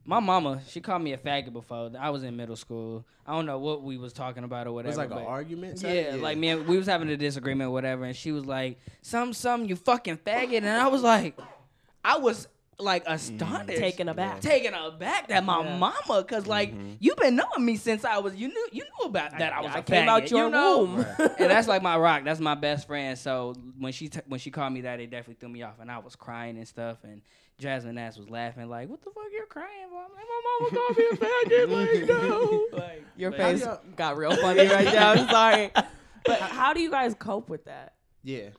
My 0.07 0.19
mama, 0.19 0.61
she 0.67 0.81
called 0.81 1.01
me 1.01 1.13
a 1.13 1.17
faggot 1.17 1.51
before. 1.51 1.91
I 1.99 2.11
was 2.11 2.23
in 2.23 2.37
middle 2.37 2.55
school. 2.55 3.03
I 3.25 3.33
don't 3.33 3.47
know 3.47 3.57
what 3.57 3.81
we 3.81 3.97
was 3.97 4.13
talking 4.13 4.43
about 4.43 4.67
or 4.67 4.71
whatever. 4.73 5.01
It 5.01 5.03
was 5.03 5.09
like 5.09 5.19
an 5.19 5.25
argument. 5.25 5.81
Yeah, 5.81 6.11
type? 6.11 6.21
like 6.21 6.37
man, 6.37 6.67
we 6.67 6.77
was 6.77 6.85
having 6.85 7.09
a 7.09 7.17
disagreement, 7.17 7.69
or 7.69 7.71
whatever, 7.71 8.05
and 8.05 8.15
she 8.15 8.31
was 8.31 8.45
like, 8.45 8.79
"Some, 9.01 9.33
some, 9.33 9.65
you 9.65 9.75
fucking 9.75 10.17
faggot," 10.17 10.57
and 10.57 10.67
I 10.67 10.87
was 10.87 11.01
like, 11.01 11.39
I 12.03 12.17
was 12.17 12.47
like 12.79 13.03
mm-hmm. 13.05 13.13
astonished, 13.13 13.79
Taken 13.79 14.09
aback. 14.09 14.41
taken 14.41 14.73
aback 14.73 15.29
that 15.29 15.43
my 15.43 15.63
Yeah. 15.63 15.77
mama, 15.77 16.23
cause 16.23 16.45
like 16.45 16.73
mm-hmm. 16.73 16.93
you've 16.99 17.17
been 17.17 17.35
knowing 17.35 17.65
me 17.65 17.77
since 17.77 18.03
I 18.03 18.17
was, 18.19 18.35
you 18.35 18.49
knew, 18.49 18.67
you 18.71 18.83
knew 18.83 19.05
about 19.07 19.37
that 19.39 19.53
I, 19.53 19.61
was 19.61 19.71
I 19.73 19.79
a 19.79 19.83
came 19.83 20.05
faggot, 20.05 20.09
out 20.09 20.31
your 20.31 20.45
you 20.45 20.51
know? 20.51 20.79
womb. 20.79 21.05
and 21.19 21.49
that's 21.51 21.67
like 21.67 21.81
my 21.81 21.97
rock. 21.97 22.23
That's 22.25 22.39
my 22.39 22.55
best 22.55 22.87
friend. 22.87 23.17
So 23.17 23.55
when 23.79 23.93
she 23.93 24.09
t- 24.09 24.21
when 24.27 24.39
she 24.39 24.51
called 24.51 24.73
me 24.73 24.81
that, 24.81 24.99
it 24.99 25.09
definitely 25.09 25.37
threw 25.39 25.49
me 25.49 25.63
off, 25.63 25.79
and 25.79 25.89
I 25.89 25.99
was 25.99 26.15
crying 26.15 26.57
and 26.57 26.67
stuff, 26.67 26.97
and. 27.03 27.21
Jasmine 27.57 27.97
Ass 27.97 28.17
was 28.17 28.29
laughing 28.29 28.67
like, 28.69 28.89
"What 28.89 29.01
the 29.01 29.11
fuck 29.11 29.23
you're 29.31 29.45
crying 29.45 29.69
for?" 29.89 29.97
I'm 29.97 30.11
like, 30.13 30.25
"My 30.27 30.41
mama 30.59 30.75
called 30.75 30.97
me 30.97 31.05
a 31.11 31.15
faggot." 31.15 31.69
Like, 31.99 32.07
no. 32.21 32.67
Like, 32.77 33.03
Your 33.17 33.31
but- 33.31 33.39
face 33.39 33.65
got 33.95 34.17
real 34.17 34.35
funny 34.35 34.67
right 34.67 34.85
now. 34.85 35.11
I'm 35.13 35.29
sorry. 35.29 35.71
But 36.27 36.39
how 36.41 36.73
do 36.73 36.79
you 36.81 36.89
guys 36.89 37.13
cope 37.13 37.49
with 37.49 37.65
that? 37.65 37.93
yeah. 38.23 38.49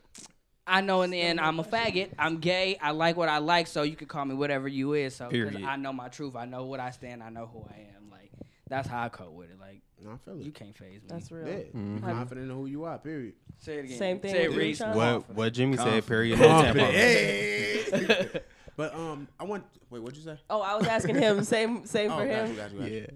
I 0.68 0.80
know 0.80 1.02
in 1.02 1.10
the 1.10 1.20
end 1.20 1.40
I'm 1.40 1.58
a 1.60 1.64
faggot. 1.64 2.10
I'm 2.18 2.38
gay. 2.38 2.76
I 2.80 2.90
like 2.92 3.16
what 3.16 3.28
I 3.28 3.38
like, 3.38 3.66
so 3.68 3.82
you 3.82 3.94
can 3.96 4.06
call 4.08 4.24
me 4.24 4.34
whatever 4.34 4.66
you 4.68 4.94
is. 4.94 5.14
So 5.16 5.24
'cause 5.26 5.32
Period. 5.32 5.62
I 5.64 5.74
know 5.76 5.92
my 5.92 6.08
truth. 6.08 6.34
I 6.36 6.44
know 6.44 6.64
what 6.64 6.78
I 6.80 6.90
stand. 6.90 7.22
I 7.24 7.28
know 7.30 7.46
who 7.46 7.60
I 7.68 7.86
am. 7.96 8.08
Like 8.10 8.30
that's 8.68 8.88
how 8.88 9.02
I 9.04 9.08
cope 9.08 9.32
with 9.32 9.50
it. 9.50 9.58
Like 9.60 9.82
No, 10.02 10.12
I 10.12 10.16
feel 10.24 10.36
you 10.40 10.48
it. 10.48 10.54
can't 10.54 10.76
phase 10.76 11.02
me. 11.02 11.08
That's 11.08 11.30
real. 11.30 11.46
Yeah. 11.46 11.54
Mm-hmm. 11.54 11.98
Confident 12.04 12.50
in 12.50 12.56
who 12.56 12.66
you 12.66 12.84
are. 12.84 12.98
Period. 12.98 13.34
Say 13.58 13.78
it 13.78 13.84
again. 13.86 13.98
Same 13.98 14.18
thing 14.20 14.30
Say 14.32 14.44
it 14.44 14.52
Reese. 14.56 14.80
What 14.80 15.28
what 15.34 15.52
Jimmy 15.52 15.76
said? 15.76 16.04
Period. 16.06 16.38
Confident. 16.38 16.94
Tampon. 16.94 18.40
But 18.76 18.94
um, 18.94 19.28
I 19.40 19.44
want. 19.44 19.64
Wait, 19.90 20.02
what'd 20.02 20.16
you 20.16 20.24
say? 20.24 20.38
Oh, 20.50 20.60
I 20.60 20.76
was 20.76 20.86
asking 20.86 21.16
him. 21.16 21.42
Same, 21.54 21.86
same 21.86 22.10
Oh, 22.12 22.18
for 22.18 22.26
got 22.26 22.34
him. 22.46 22.50
you, 22.50 22.56
got 22.56 22.72
you, 22.72 22.78
got 22.78 22.90
you. 22.90 23.06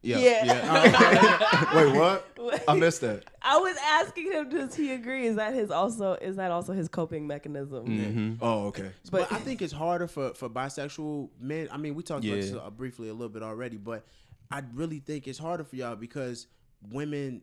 Yeah. 0.00 0.18
Yeah. 0.18 0.44
Yeah. 0.44 1.76
Wait, 1.76 1.94
what? 1.98 2.64
I 2.68 2.74
missed 2.74 3.00
that. 3.00 3.24
I 3.42 3.58
was 3.58 3.76
asking 3.84 4.32
him, 4.32 4.48
does 4.48 4.74
he 4.74 4.92
agree? 4.92 5.26
Is 5.26 5.36
that 5.36 5.54
his 5.54 5.70
also? 5.70 6.12
Is 6.14 6.36
that 6.36 6.50
also 6.50 6.72
his 6.72 6.88
coping 6.88 7.26
mechanism? 7.26 7.86
Mm-hmm. 7.86 8.34
Oh, 8.40 8.66
okay. 8.66 8.92
But, 9.10 9.30
I 9.32 9.38
think 9.38 9.60
it's 9.60 9.72
harder 9.72 10.06
for 10.06 10.34
for 10.34 10.48
bisexual 10.48 11.30
men. 11.40 11.68
I 11.72 11.76
mean, 11.76 11.94
we 11.94 12.02
talked 12.02 12.24
about 12.24 12.36
this 12.36 12.54
uh, 12.54 12.70
briefly 12.70 13.08
a 13.08 13.12
little 13.12 13.28
bit 13.28 13.42
already, 13.42 13.76
but 13.76 14.04
I 14.50 14.62
really 14.72 15.00
think 15.00 15.26
it's 15.26 15.38
harder 15.38 15.64
for 15.64 15.76
y'all 15.76 15.96
because 15.96 16.46
women, 16.90 17.42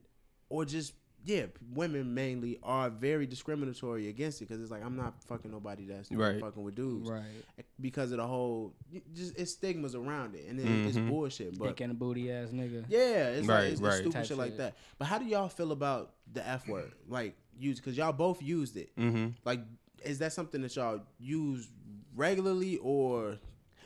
or 0.49 0.63
just 0.65 0.93
yeah, 1.25 1.45
women 1.73 2.13
mainly 2.13 2.59
are 2.61 2.89
very 2.89 3.25
discriminatory 3.25 4.07
against 4.09 4.41
it 4.41 4.47
because 4.47 4.61
it's 4.61 4.69
like 4.71 4.83
I'm 4.85 4.95
not 4.95 5.23
fucking 5.23 5.49
nobody 5.51 5.85
that's 5.85 6.11
Right. 6.11 6.39
fucking 6.39 6.63
with 6.63 6.75
dudes 6.75 7.09
Right. 7.09 7.23
because 7.81 8.11
of 8.11 8.17
the 8.19 8.27
whole 8.27 8.73
just 9.15 9.37
it's 9.37 9.51
stigmas 9.51 9.95
around 9.95 10.35
it 10.35 10.45
and 10.47 10.59
it, 10.59 10.65
it's 10.87 10.97
Mhm. 10.97 11.09
bullshit. 11.09 11.57
But 11.57 11.69
Dick 11.69 11.81
and 11.81 11.91
a 11.91 11.95
booty 11.95 12.31
ass 12.31 12.49
nigga. 12.49 12.85
yeah, 12.89 13.29
it's 13.29 13.47
Right, 13.47 13.55
like 13.55 13.63
it's, 13.65 13.71
it's 13.73 13.81
right. 13.81 13.93
stupid 13.95 14.11
Type 14.13 14.25
shit 14.25 14.37
like 14.37 14.57
that. 14.57 14.75
But 14.99 15.05
how 15.05 15.17
do 15.17 15.25
y'all 15.25 15.49
feel 15.49 15.71
about 15.71 16.13
the 16.31 16.47
F 16.47 16.67
word? 16.67 16.91
Like 17.07 17.35
use 17.57 17.77
because 17.79 17.97
y'all 17.97 18.13
both 18.13 18.41
used 18.43 18.77
it. 18.77 18.95
Mm-hmm. 18.95 19.29
Like, 19.45 19.61
is 20.03 20.19
that 20.19 20.31
something 20.33 20.61
that 20.61 20.75
y'all 20.75 21.01
use 21.17 21.67
regularly 22.15 22.77
or? 22.77 23.37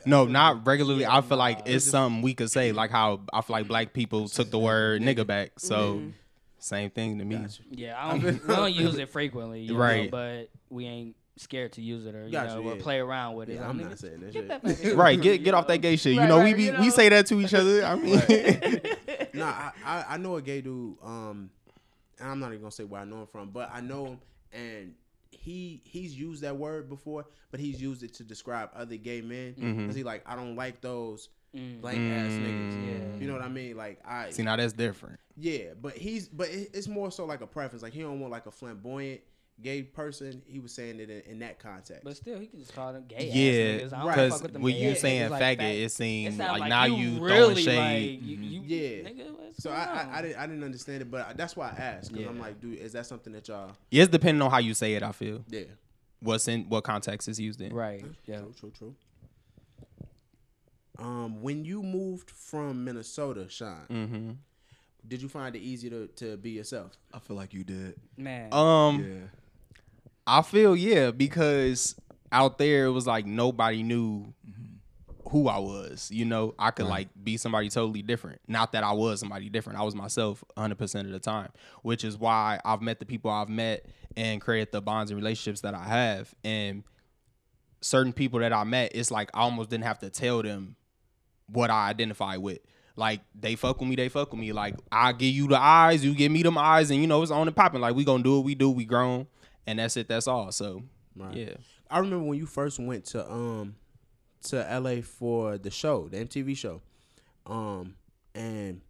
No, 0.06 0.26
not 0.26 0.66
regularly. 0.66 1.02
Yeah, 1.02 1.16
I 1.18 1.22
feel 1.22 1.38
like 1.38 1.60
nah, 1.66 1.74
it's 1.74 1.86
something 1.86 2.22
we 2.22 2.34
could 2.34 2.50
say, 2.50 2.72
like 2.72 2.90
how 2.90 3.22
I 3.34 3.42
feel 3.42 3.54
like 3.56 3.68
black 3.68 3.94
people 3.94 4.28
took 4.30 4.50
the 4.50 4.60
word 4.60 5.02
nigga 5.02 5.26
back. 5.28 5.60
So 5.60 5.96
Mhm. 5.96 6.14
Same 6.60 6.90
thing 6.90 7.18
to 7.20 7.26
me. 7.26 7.38
Gotcha. 7.38 7.64
Yeah, 7.72 7.96
I 7.98 8.18
don't, 8.20 8.50
I 8.50 8.56
don't 8.56 8.74
use 8.74 8.98
it 8.98 9.10
frequently, 9.10 9.62
you 9.62 9.76
Right. 9.76 10.06
know, 10.06 10.10
but 10.12 10.50
we 10.70 10.86
ain't 10.86 11.16
scared 11.38 11.72
to 11.74 11.82
use 11.82 12.06
it 12.06 12.14
or 12.16 12.26
you 12.26 12.32
Gotcha, 12.32 12.56
know 12.56 12.64
or 12.70 12.76
play 12.76 13.00
around 13.00 13.36
with 13.36 13.50
it. 13.50 13.54
Yeah, 13.56 13.62
Like, 13.62 13.70
I'm 13.70 13.82
not 13.82 13.98
saying 13.98 14.20
that 14.20 14.34
get 14.34 14.62
shit. 14.64 14.80
that. 14.82 14.96
Right, 14.96 15.20
get 15.20 15.44
get 15.44 15.54
off 15.54 15.68
that 15.68 15.78
gay 15.80 15.96
shit. 15.96 16.14
You 16.14 16.20
Right, 16.20 16.28
know, 16.30 16.44
we 16.44 16.54
be 16.54 16.64
you 16.64 16.80
we 16.80 16.90
say 16.90 17.08
that 17.10 17.28
to 17.28 17.40
each 17.40 17.54
other. 17.54 17.86
I 17.86 17.96
mean, 17.96 18.20
no, 19.34 19.46
I, 19.46 19.72
I 19.86 20.06
I 20.10 20.18
know 20.18 20.36
a 20.36 20.42
gay 20.42 20.62
dude. 20.62 20.98
Um, 21.04 21.50
and 22.20 22.30
I'm 22.30 22.40
not 22.40 22.48
even 22.50 22.60
gonna 22.62 22.72
say 22.72 22.84
where 22.84 23.02
I 23.02 23.06
know 23.06 23.22
him 23.22 23.28
from, 23.28 23.50
but 23.52 23.70
I 23.74 23.80
know 23.82 24.06
him, 24.08 24.20
and 24.52 24.94
he 25.32 25.82
he's 25.86 26.14
used 26.20 26.42
that 26.44 26.58
word 26.58 26.90
before, 26.90 27.26
but 27.52 27.60
he's 27.62 27.82
used 27.82 28.04
it 28.04 28.14
to 28.16 28.24
describe 28.24 28.70
other 28.76 28.98
gay 28.98 29.22
men. 29.22 29.56
Mhm. 29.58 29.86
Cause 29.88 29.96
he 29.96 30.04
like 30.04 30.24
I 30.26 30.36
don't 30.36 30.56
like 30.58 30.82
those 30.82 31.30
Mm. 31.56 31.82
blank 31.82 31.98
ass 31.98 32.32
niggas. 32.32 32.74
Mm. 33.18 33.22
You 33.22 33.28
know 33.28 33.34
what 33.34 33.42
I 33.42 33.48
mean? 33.50 33.76
Like 33.76 34.00
I 34.06 34.30
see 34.30 34.44
now 34.44 34.56
that's 34.56 34.74
different. 34.74 35.20
yeah, 35.38 35.74
but 35.82 35.94
he's 35.98 36.28
but 36.28 36.48
it's 36.52 36.88
more 36.88 37.12
so 37.12 37.26
like 37.26 37.42
a 37.42 37.48
preference. 37.48 37.82
Like 37.84 37.94
he 37.94 38.02
don't 38.02 38.20
want 38.20 38.32
like 38.32 38.46
a 38.46 38.52
flamboyant 38.52 39.22
gay 39.62 39.82
person. 39.84 40.42
He 40.46 40.60
was 40.60 40.72
saying 40.74 41.00
it 41.02 41.10
in, 41.10 41.22
in 41.32 41.40
that 41.40 41.60
context. 41.60 42.04
But 42.06 42.16
still, 42.16 42.40
he 42.40 42.46
can 42.48 42.60
just 42.60 42.74
call 42.74 42.94
them 42.94 43.04
gay 43.10 43.30
Yeah, 43.34 43.84
ass 43.86 43.92
niggas. 43.92 43.94
I 43.94 43.98
don't 44.00 44.08
Right. 44.08 44.16
because 44.42 44.62
when 44.62 44.76
you 44.76 44.90
ass 44.92 45.00
saying 45.02 45.22
niggas, 45.24 45.30
like, 45.32 45.42
faggot, 45.60 45.62
fag- 45.64 45.84
it 45.86 45.92
seems 45.92 46.38
sound 46.38 46.60
like, 46.60 46.70
now 46.70 46.86
you, 46.86 46.96
you 46.96 47.16
throwing 47.18 47.32
really 47.32 47.62
shade. 47.64 48.20
like 48.20 48.26
you, 48.30 48.36
you 48.38 48.62
Yeah. 48.64 49.10
Nigga, 49.10 49.38
what's 49.38 49.62
so 49.64 49.72
I, 49.72 49.76
I 50.14 50.20
I 50.20 50.22
didn't 50.22 50.38
I 50.38 50.48
didn't 50.48 50.64
understand 50.64 51.02
it, 51.02 51.12
but 51.12 51.36
that's 51.36 51.58
why 51.58 51.74
I 51.76 51.82
asked 51.82 52.12
because 52.14 52.28
I'm 52.28 52.40
like, 52.40 52.62
dude, 52.62 52.78
is 52.80 52.94
that 52.94 53.06
something 53.08 53.34
that 53.34 53.48
y'all? 53.48 53.72
Yeah, 53.92 54.04
it's 54.04 54.12
depending 54.12 54.42
on 54.44 54.52
how 54.52 54.60
you 54.60 54.74
say 54.76 54.94
it. 54.94 55.04
I 55.04 55.12
feel 55.12 55.44
Yeah, 55.50 55.64
what's 56.22 56.48
in 56.48 56.70
what 56.70 56.84
context 56.86 57.28
is 57.28 57.38
used 57.40 57.60
in. 57.60 57.74
Right. 57.74 58.06
Yeah. 58.28 58.38
true, 58.42 58.54
true, 58.58 58.72
true. 58.78 58.96
Um, 61.00 61.42
when 61.42 61.66
you 61.66 61.82
moved 61.84 62.30
from 62.32 62.84
Minnesota, 62.84 63.48
Sean, 63.50 63.86
Mm-hmm. 63.90 64.32
did 65.08 65.22
you 65.22 65.30
find 65.30 65.56
it 65.56 65.60
easy 65.60 65.90
to, 65.90 66.08
to 66.18 66.38
be 66.38 66.52
yourself? 66.52 66.92
I 67.14 67.20
feel 67.20 67.36
like 67.38 67.54
you 67.54 67.64
did. 67.64 67.96
Man. 68.18 68.54
Um, 68.54 69.04
yeah. 69.04 69.28
I 70.28 70.42
feel 70.44 70.76
yeah 70.76 71.10
because 71.12 71.96
out 72.32 72.58
there 72.60 72.86
it 72.86 72.92
was 72.92 73.08
like 73.08 73.26
nobody 73.26 73.82
knew 73.82 74.34
who 75.32 75.48
I 75.48 75.58
was. 75.60 76.10
You 76.12 76.26
know, 76.26 76.54
I 76.60 76.72
could 76.72 76.86
like 76.88 77.08
be 77.24 77.38
somebody 77.38 77.70
totally 77.70 78.02
different. 78.02 78.42
Not 78.48 78.74
that 78.74 78.84
I 78.84 78.92
was 78.92 79.20
somebody 79.22 79.50
different. 79.50 79.80
I 79.80 79.84
was 79.84 79.96
myself 79.96 80.44
100% 80.58 81.02
of 81.06 81.12
the 81.12 81.20
time, 81.20 81.50
which 81.82 82.04
is 82.04 82.18
why 82.18 82.60
I've 82.66 82.82
met 82.82 83.00
the 83.00 83.06
people 83.06 83.32
I've 83.32 83.50
met 83.50 83.86
and 84.18 84.42
created 84.42 84.72
the 84.72 84.82
bonds 84.82 85.12
and 85.12 85.20
relationships 85.20 85.62
that 85.62 85.74
I 85.74 85.84
have. 85.84 86.34
And 86.44 86.84
certain 87.82 88.12
people 88.14 88.40
that 88.40 88.54
I 88.54 88.64
met, 88.66 88.92
it's 88.96 89.12
like 89.12 89.30
I 89.34 89.42
almost 89.42 89.70
didn't 89.70 89.86
have 89.86 90.00
to 90.00 90.10
tell 90.10 90.42
them 90.44 90.76
what 91.52 91.70
I 91.70 91.90
identify 91.90 92.38
with. 92.38 92.60
Like 92.96 93.22
they 93.34 93.56
fuck 93.56 93.80
with 93.80 93.90
me, 93.90 93.96
they 93.96 94.10
fuck 94.10 94.32
with 94.32 94.40
me. 94.42 94.52
Like 94.52 94.76
I 94.92 95.14
give 95.14 95.34
you 95.34 95.48
the 95.48 95.60
eyes, 95.60 96.04
you 96.04 96.14
give 96.14 96.32
me 96.32 96.44
them 96.44 96.58
eyes, 96.58 96.92
and 96.92 97.00
you 97.02 97.08
know 97.08 97.22
it's 97.22 97.32
on 97.32 97.48
and 97.48 97.56
popping. 97.56 97.82
Like 97.82 97.96
we 97.96 98.04
gonna 98.04 98.24
do 98.24 98.36
what 98.38 98.46
we 98.46 98.56
do, 98.56 98.70
we 98.70 98.84
grown, 98.86 99.28
and 99.66 99.80
that's 99.80 99.96
it. 99.98 100.08
That's 100.10 100.28
all. 100.28 100.52
So 100.52 100.84
Right. 101.16 101.36
yeah, 101.36 101.54
I 101.90 102.00
remember 102.00 102.26
when 102.26 102.38
you 102.38 102.46
first 102.46 102.80
went 102.80 103.06
to 103.06 103.30
um 103.32 103.76
to 104.44 104.58
LA 104.80 105.02
for 105.02 105.58
the 105.58 105.70
show, 105.72 106.08
the 106.10 106.18
MTV 106.18 106.58
show, 106.58 106.82
um, 107.46 107.96
and 108.36 108.82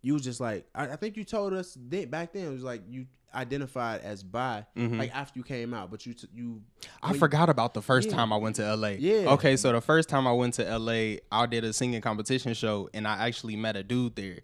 you 0.00 0.14
was 0.14 0.22
just 0.22 0.40
like, 0.40 0.66
I, 0.74 0.88
I 0.88 0.96
think 0.96 1.16
you 1.16 1.24
told 1.24 1.52
us 1.52 1.76
that 1.88 2.10
back 2.10 2.32
then 2.32 2.46
it 2.46 2.50
was 2.50 2.64
like 2.64 2.82
you 2.88 3.06
identified 3.34 4.00
as 4.02 4.22
bi, 4.22 4.64
like 4.76 5.14
after 5.14 5.38
you 5.38 5.44
came 5.44 5.72
out, 5.74 5.90
but 5.90 6.04
you 6.06 6.14
t- 6.14 6.28
you. 6.34 6.62
I 7.02 7.10
when- 7.10 7.18
forgot 7.20 7.48
about 7.48 7.74
the 7.74 7.82
first 7.82 8.08
Yeah. 8.10 8.16
time 8.16 8.32
I 8.32 8.36
went 8.36 8.56
to 8.56 8.62
LA. 8.76 8.90
Yeah. 8.98 9.30
Okay, 9.32 9.56
so 9.56 9.72
the 9.72 9.80
first 9.80 10.08
time 10.08 10.26
I 10.26 10.32
went 10.32 10.54
to 10.54 10.64
LA, 10.78 11.16
I 11.30 11.46
did 11.46 11.64
a 11.64 11.72
singing 11.72 12.00
competition 12.00 12.54
show, 12.54 12.88
and 12.94 13.06
I 13.06 13.26
actually 13.26 13.56
met 13.56 13.76
a 13.76 13.82
dude 13.82 14.16
there. 14.16 14.40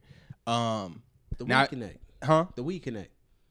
Um, 0.46 1.02
the 1.36 1.44
now- 1.44 1.62
We 1.62 1.68
Connect, 1.68 1.98
huh? 2.22 2.46
the 2.54 2.62
We 2.62 2.78
Connect. 2.78 3.10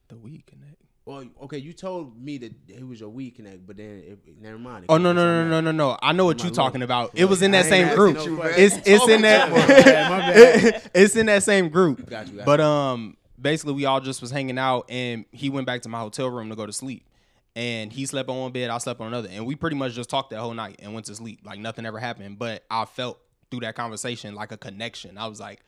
The 0.10 0.18
We 0.18 0.44
Connect. 0.48 0.74
Well, 1.06 1.24
okay, 1.44 1.58
you 1.58 1.72
told 1.72 2.22
me 2.22 2.38
that 2.40 2.52
he 2.68 2.84
was 2.84 3.00
your 3.00 3.08
We 3.08 3.32
Connect, 3.32 3.66
but 3.66 3.78
then 3.78 4.04
it, 4.06 4.42
never 4.42 4.58
mind. 4.60 4.84
It 4.84 4.88
Oh 4.90 4.96
could've 4.98 5.04
no 5.04 5.14
no 5.14 5.44
no 5.44 5.50
no 5.50 5.62
no 5.62 5.72
no! 5.72 5.98
I 6.02 6.12
know 6.12 6.26
what 6.26 6.40
you're 6.40 6.48
lord. 6.48 6.56
talking 6.56 6.82
about. 6.82 7.12
It 7.14 7.24
was 7.26 7.42
in 7.42 7.52
that 7.52 7.64
same 7.66 7.96
group. 7.96 8.18
no. 8.18 8.42
It's 8.44 8.76
it's 8.86 9.08
in 9.08 9.22
My 9.22 9.28
bad, 9.28 9.52
my 9.52 9.66
that. 9.68 10.92
it's 10.94 11.16
in 11.16 11.28
that 11.28 11.44
same 11.44 11.70
group. 11.70 12.10
Got 12.10 12.28
you, 12.28 12.38
got 12.38 12.46
But 12.46 12.60
you. 12.60 12.66
um, 12.66 13.18
basically 13.40 13.74
we 13.74 13.86
all 13.86 14.00
just 14.00 14.22
was 14.22 14.32
hanging 14.32 14.58
out, 14.58 14.86
and 14.90 15.26
he 15.32 15.50
went 15.50 15.68
back 15.68 15.82
to 15.84 15.90
my 15.90 16.00
hotel 16.00 16.30
room 16.30 16.50
to 16.50 16.56
go 16.56 16.66
to 16.66 16.74
sleep. 16.74 17.04
And 17.56 17.92
he 17.92 18.06
slept 18.06 18.30
on 18.30 18.38
one 18.38 18.52
bed, 18.52 18.70
I 18.70 18.78
slept 18.78 19.02
on 19.02 19.08
another, 19.08 19.30
and 19.32 19.48
we 19.48 19.56
pretty 19.56 19.76
much 19.76 19.94
just 19.94 20.12
talked 20.12 20.30
that 20.30 20.40
whole 20.40 20.54
night 20.54 20.76
and 20.80 20.94
went 20.94 21.08
to 21.08 21.16
sleep. 21.16 21.40
Like 21.44 21.58
nothing 21.58 21.88
ever 21.88 21.98
happened. 21.98 22.38
But 22.38 22.64
I 22.70 22.86
felt 22.86 23.20
through 23.50 23.62
that 23.62 23.76
conversation 23.76 24.36
like 24.36 24.52
a 24.52 24.58
connection. 24.58 25.18
I 25.18 25.26
was 25.26 25.40
like, 25.40 25.62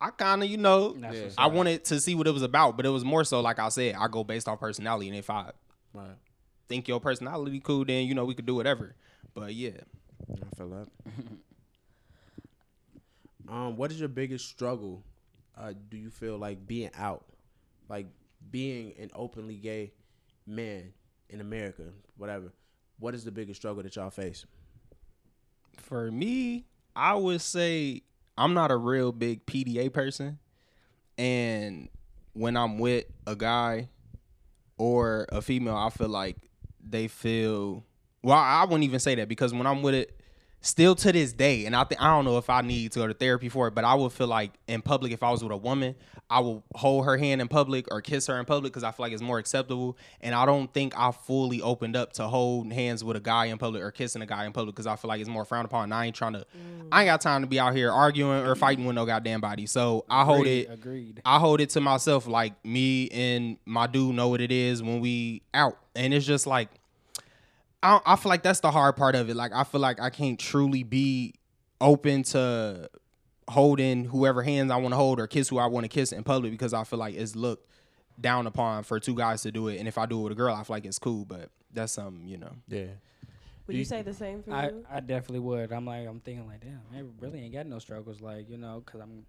I 0.00 0.08
kind 0.10 0.42
of, 0.42 0.48
you 0.48 0.56
know, 0.56 0.94
That's 0.94 1.20
what's 1.20 1.34
I 1.36 1.48
wanted 1.48 1.84
to 1.86 2.00
see 2.00 2.14
what 2.14 2.26
it 2.26 2.32
was 2.32 2.42
about, 2.42 2.78
but 2.78 2.86
it 2.86 2.90
was 2.90 3.04
more 3.04 3.24
so 3.24 3.40
like 3.40 3.58
I 3.58 3.68
said, 3.68 3.94
I 3.94 4.08
go 4.08 4.24
based 4.24 4.48
off 4.48 4.60
personality, 4.60 5.08
and 5.08 5.16
if 5.16 5.28
I 5.28 5.50
Right. 5.92 6.16
think 6.68 6.88
your 6.88 6.98
personality 6.98 7.60
cool, 7.60 7.84
then 7.84 8.06
you 8.06 8.14
know 8.14 8.24
we 8.24 8.34
could 8.34 8.46
do 8.46 8.54
whatever. 8.54 8.94
But 9.34 9.54
yeah, 9.54 9.72
I 10.30 10.56
feel 10.56 10.70
that. 10.70 10.88
um, 13.48 13.76
what 13.76 13.92
is 13.92 14.00
your 14.00 14.08
biggest 14.08 14.48
struggle? 14.48 15.02
Uh, 15.56 15.72
do 15.88 15.96
you 15.96 16.10
feel 16.10 16.36
like 16.36 16.66
being 16.66 16.90
out, 16.96 17.24
like 17.88 18.06
being 18.50 18.94
an 18.98 19.10
openly 19.14 19.56
gay 19.56 19.92
man 20.46 20.92
in 21.28 21.40
America, 21.40 21.84
whatever? 22.16 22.52
What 22.98 23.14
is 23.14 23.24
the 23.24 23.30
biggest 23.32 23.60
struggle 23.60 23.82
that 23.82 23.96
y'all 23.96 24.10
face? 24.10 24.44
for 25.84 26.10
me, 26.10 26.64
I 26.96 27.14
would 27.14 27.40
say 27.40 28.02
I'm 28.36 28.54
not 28.54 28.70
a 28.70 28.76
real 28.76 29.12
big 29.12 29.46
PDA 29.46 29.92
person, 29.92 30.38
and 31.18 31.88
when 32.32 32.56
I'm 32.56 32.78
with 32.78 33.04
a 33.26 33.36
guy 33.36 33.88
or 34.76 35.26
a 35.30 35.40
female, 35.42 35.76
I 35.76 35.90
feel 35.90 36.08
like 36.08 36.36
they 36.82 37.08
feel. 37.08 37.84
Well, 38.22 38.38
I 38.38 38.64
wouldn't 38.64 38.84
even 38.84 39.00
say 39.00 39.14
that 39.16 39.28
because 39.28 39.52
when 39.52 39.66
I'm 39.66 39.82
with 39.82 39.94
it, 39.94 40.18
still 40.64 40.94
to 40.94 41.12
this 41.12 41.32
day, 41.32 41.66
and 41.66 41.76
I 41.76 41.84
think 41.84 42.00
I 42.00 42.06
don't 42.06 42.24
know 42.24 42.38
if 42.38 42.48
I 42.48 42.62
need 42.62 42.92
to 42.92 43.00
go 43.00 43.06
to 43.06 43.14
therapy 43.14 43.48
for 43.48 43.68
it, 43.68 43.74
but 43.74 43.84
I 43.84 43.94
would 43.94 44.12
feel 44.12 44.26
like 44.26 44.52
in 44.66 44.80
public, 44.80 45.12
if 45.12 45.22
I 45.22 45.30
was 45.30 45.42
with 45.42 45.52
a 45.52 45.56
woman, 45.56 45.94
I 46.30 46.40
will 46.40 46.64
hold 46.74 47.04
her 47.04 47.18
hand 47.18 47.42
in 47.42 47.48
public 47.48 47.86
or 47.92 48.00
kiss 48.00 48.26
her 48.28 48.38
in 48.40 48.46
public 48.46 48.72
because 48.72 48.82
I 48.82 48.90
feel 48.90 49.04
like 49.04 49.12
it's 49.12 49.22
more 49.22 49.38
acceptable. 49.38 49.98
And 50.22 50.34
I 50.34 50.46
don't 50.46 50.72
think 50.72 50.98
I 50.98 51.12
fully 51.12 51.60
opened 51.60 51.96
up 51.96 52.14
to 52.14 52.24
hold 52.24 52.72
hands 52.72 53.04
with 53.04 53.16
a 53.16 53.20
guy 53.20 53.46
in 53.46 53.58
public 53.58 53.82
or 53.82 53.90
kissing 53.90 54.22
a 54.22 54.26
guy 54.26 54.46
in 54.46 54.52
public 54.52 54.74
because 54.74 54.86
I 54.86 54.96
feel 54.96 55.10
like 55.10 55.20
it's 55.20 55.28
more 55.28 55.44
frowned 55.44 55.66
upon. 55.66 55.84
And 55.84 55.94
I 55.94 56.06
ain't 56.06 56.16
trying 56.16 56.32
to, 56.32 56.46
I 56.90 57.02
ain't 57.02 57.08
got 57.08 57.20
time 57.20 57.42
to 57.42 57.46
be 57.46 57.60
out 57.60 57.74
here 57.76 57.92
arguing 57.92 58.46
or 58.46 58.54
fighting 58.54 58.86
with 58.86 58.96
no 58.96 59.04
goddamn 59.04 59.42
body. 59.42 59.66
So 59.66 60.06
I 60.08 60.24
hold 60.24 60.40
Agreed, 60.40 60.60
it. 60.60 60.72
Agreed. 60.72 61.22
I 61.26 61.38
hold 61.38 61.60
it 61.60 61.68
to 61.70 61.80
myself. 61.82 62.26
Like 62.26 62.64
me 62.64 63.10
and 63.10 63.58
my 63.66 63.86
dude 63.86 64.14
know 64.14 64.28
what 64.28 64.40
it 64.40 64.50
is 64.50 64.82
when 64.82 65.00
we 65.00 65.42
out, 65.52 65.76
and 65.94 66.14
it's 66.14 66.24
just 66.24 66.46
like 66.46 66.70
I, 67.84 68.00
I 68.06 68.16
feel 68.16 68.30
like 68.30 68.42
that's 68.42 68.60
the 68.60 68.70
hard 68.72 68.96
part 68.96 69.14
of 69.14 69.28
it. 69.30 69.36
Like 69.36 69.52
I 69.52 69.62
feel 69.64 69.80
like 69.80 70.00
I 70.00 70.10
can't 70.10 70.38
truly 70.38 70.82
be 70.82 71.34
open 71.80 72.22
to 72.24 72.88
holding 73.48 74.06
whoever 74.06 74.42
hands 74.42 74.70
I 74.70 74.76
want 74.76 74.92
to 74.92 74.96
hold 74.96 75.20
or 75.20 75.26
kiss 75.26 75.48
who 75.50 75.58
I 75.58 75.66
want 75.66 75.84
to 75.84 75.88
kiss 75.88 76.12
in 76.12 76.24
public 76.24 76.50
because 76.52 76.72
I 76.72 76.84
feel 76.84 76.98
like 76.98 77.14
it's 77.14 77.36
looked 77.36 77.68
down 78.20 78.46
upon 78.46 78.84
for 78.84 78.98
two 78.98 79.14
guys 79.14 79.42
to 79.42 79.52
do 79.52 79.68
it, 79.68 79.78
and 79.78 79.86
if 79.88 79.98
I 79.98 80.06
do 80.06 80.18
it 80.20 80.22
with 80.22 80.32
a 80.32 80.36
girl, 80.36 80.54
I 80.54 80.62
feel 80.64 80.76
like 80.76 80.86
it's 80.86 80.98
cool. 80.98 81.24
But 81.24 81.50
that's 81.72 81.92
something 81.92 82.26
you 82.26 82.38
know. 82.38 82.52
Yeah. 82.68 82.86
Would 83.66 83.72
Do 83.72 83.76
you 83.76 83.78
you- 83.80 83.84
say 83.84 84.02
the 84.02 84.14
same 84.14 84.42
for 84.42 84.52
I, 84.52 84.66
you? 84.68 84.86
I 84.90 85.00
definitely 85.00 85.40
would. 85.40 85.72
I'm 85.72 85.84
like, 85.86 86.06
I'm 86.06 86.20
thinking 86.20 86.46
like, 86.46 86.60
damn, 86.60 86.80
I 86.94 87.02
really 87.20 87.40
ain't 87.42 87.52
got 87.52 87.66
no 87.66 87.78
struggles, 87.78 88.20
like 88.20 88.48
you 88.48 88.56
know, 88.56 88.82
because 88.84 89.00
I'm, 89.00 89.24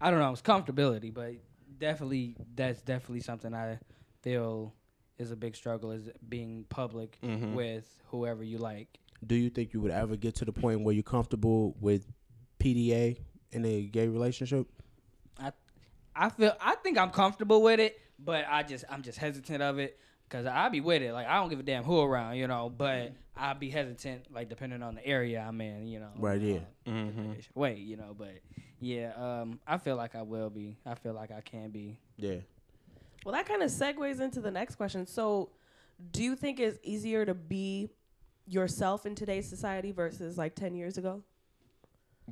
I 0.00 0.10
don't 0.10 0.18
know, 0.20 0.30
it's 0.32 0.42
comfortability, 0.42 1.12
but 1.14 1.32
definitely 1.78 2.36
that's 2.54 2.80
definitely 2.82 3.20
something 3.20 3.54
I 3.54 3.78
feel 4.22 4.72
is 5.18 5.30
a 5.30 5.36
big 5.36 5.54
struggle 5.56 5.90
is 5.90 6.08
being 6.28 6.64
public 6.68 7.18
Mhm. 7.22 7.54
with 7.54 7.96
whoever 8.08 8.42
you 8.42 8.58
like. 8.58 8.98
Do 9.24 9.34
you 9.36 9.50
think 9.50 9.72
you 9.72 9.80
would 9.80 9.92
ever 9.92 10.16
get 10.16 10.34
to 10.36 10.44
the 10.44 10.52
point 10.52 10.80
where 10.82 10.94
you're 10.94 11.02
comfortable 11.02 11.76
with 11.80 12.06
PDA 12.58 13.18
in 13.52 13.64
a 13.64 13.82
gay 13.82 14.08
relationship? 14.08 14.66
I 15.38 15.52
I 16.14 16.28
feel, 16.28 16.54
I 16.60 16.74
think 16.76 16.98
I'm 16.98 17.10
comfortable 17.10 17.62
with 17.62 17.80
it, 17.80 17.98
but 18.18 18.44
I 18.48 18.62
just, 18.64 18.84
I'm 18.90 19.02
just 19.02 19.18
hesitant 19.18 19.62
of 19.62 19.78
it 19.78 19.98
because 20.28 20.44
I 20.44 20.68
be 20.68 20.80
with 20.80 21.00
it. 21.02 21.12
Like 21.12 21.26
I 21.26 21.36
don't 21.36 21.48
give 21.48 21.60
a 21.60 21.62
damn 21.62 21.84
who 21.84 22.00
around, 22.00 22.36
you 22.36 22.46
know, 22.46 22.68
but 22.68 23.12
I'd 23.36 23.58
be 23.60 23.70
hesitant, 23.70 24.32
like 24.32 24.48
depending 24.50 24.82
on 24.82 24.94
the 24.96 25.06
area 25.06 25.40
I'm 25.40 25.60
in, 25.60 25.86
you 25.86 26.00
know. 26.00 26.10
Right, 26.16 26.40
yeah. 26.40 26.58
uh, 26.86 26.90
Mhm. 26.90 27.46
Wait, 27.54 27.78
you 27.78 27.96
know, 27.96 28.14
but 28.16 28.34
yeah, 28.80 29.12
um, 29.14 29.60
I 29.66 29.78
feel 29.78 29.96
like 29.96 30.14
I 30.14 30.22
will 30.22 30.50
be. 30.50 30.76
I 30.84 30.94
feel 30.96 31.14
like 31.14 31.30
I 31.30 31.40
can 31.40 31.70
be. 31.70 31.98
Yeah. 32.16 32.40
Well, 33.24 33.34
that 33.34 33.46
kind 33.46 33.62
of 33.62 33.70
segues 33.70 34.20
into 34.20 34.40
the 34.40 34.50
next 34.50 34.74
question. 34.76 35.06
So, 35.06 35.50
do 36.10 36.22
you 36.22 36.34
think 36.34 36.58
it's 36.58 36.78
easier 36.82 37.24
to 37.24 37.34
be 37.34 37.90
yourself 38.46 39.06
in 39.06 39.14
today's 39.14 39.48
society 39.48 39.92
versus 39.92 40.36
like 40.36 40.54
10 40.56 40.74
years 40.74 40.98
ago? 40.98 41.22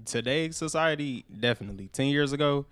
Today's 0.04 0.56
society, 0.56 1.24
definitely. 1.40 1.88
Ten 1.88 2.06
years 2.06 2.32
ago, 2.32 2.66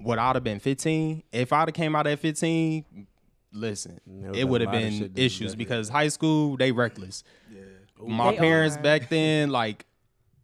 would 0.00 0.18
I'd 0.18 0.36
have 0.36 0.44
been 0.44 0.60
15? 0.60 1.22
If 1.32 1.52
I'd 1.52 1.68
have 1.68 1.74
came 1.74 1.94
out 1.96 2.06
at 2.06 2.18
15, 2.20 3.06
listen, 3.52 4.00
There 4.06 4.32
it 4.34 4.48
would 4.48 4.60
have 4.60 4.70
been 4.70 4.92
shit 4.92 5.14
that 5.14 5.20
you 5.20 5.26
issues 5.26 5.52
did. 5.52 5.58
because 5.58 5.88
high 5.88 6.08
school 6.08 6.56
they 6.56 6.70
reckless. 6.72 7.22
Yeah. 7.52 7.60
My 8.06 8.30
They 8.30 8.38
parents 8.38 8.76
are. 8.76 8.82
back 8.82 9.08
then, 9.08 9.50
like 9.50 9.84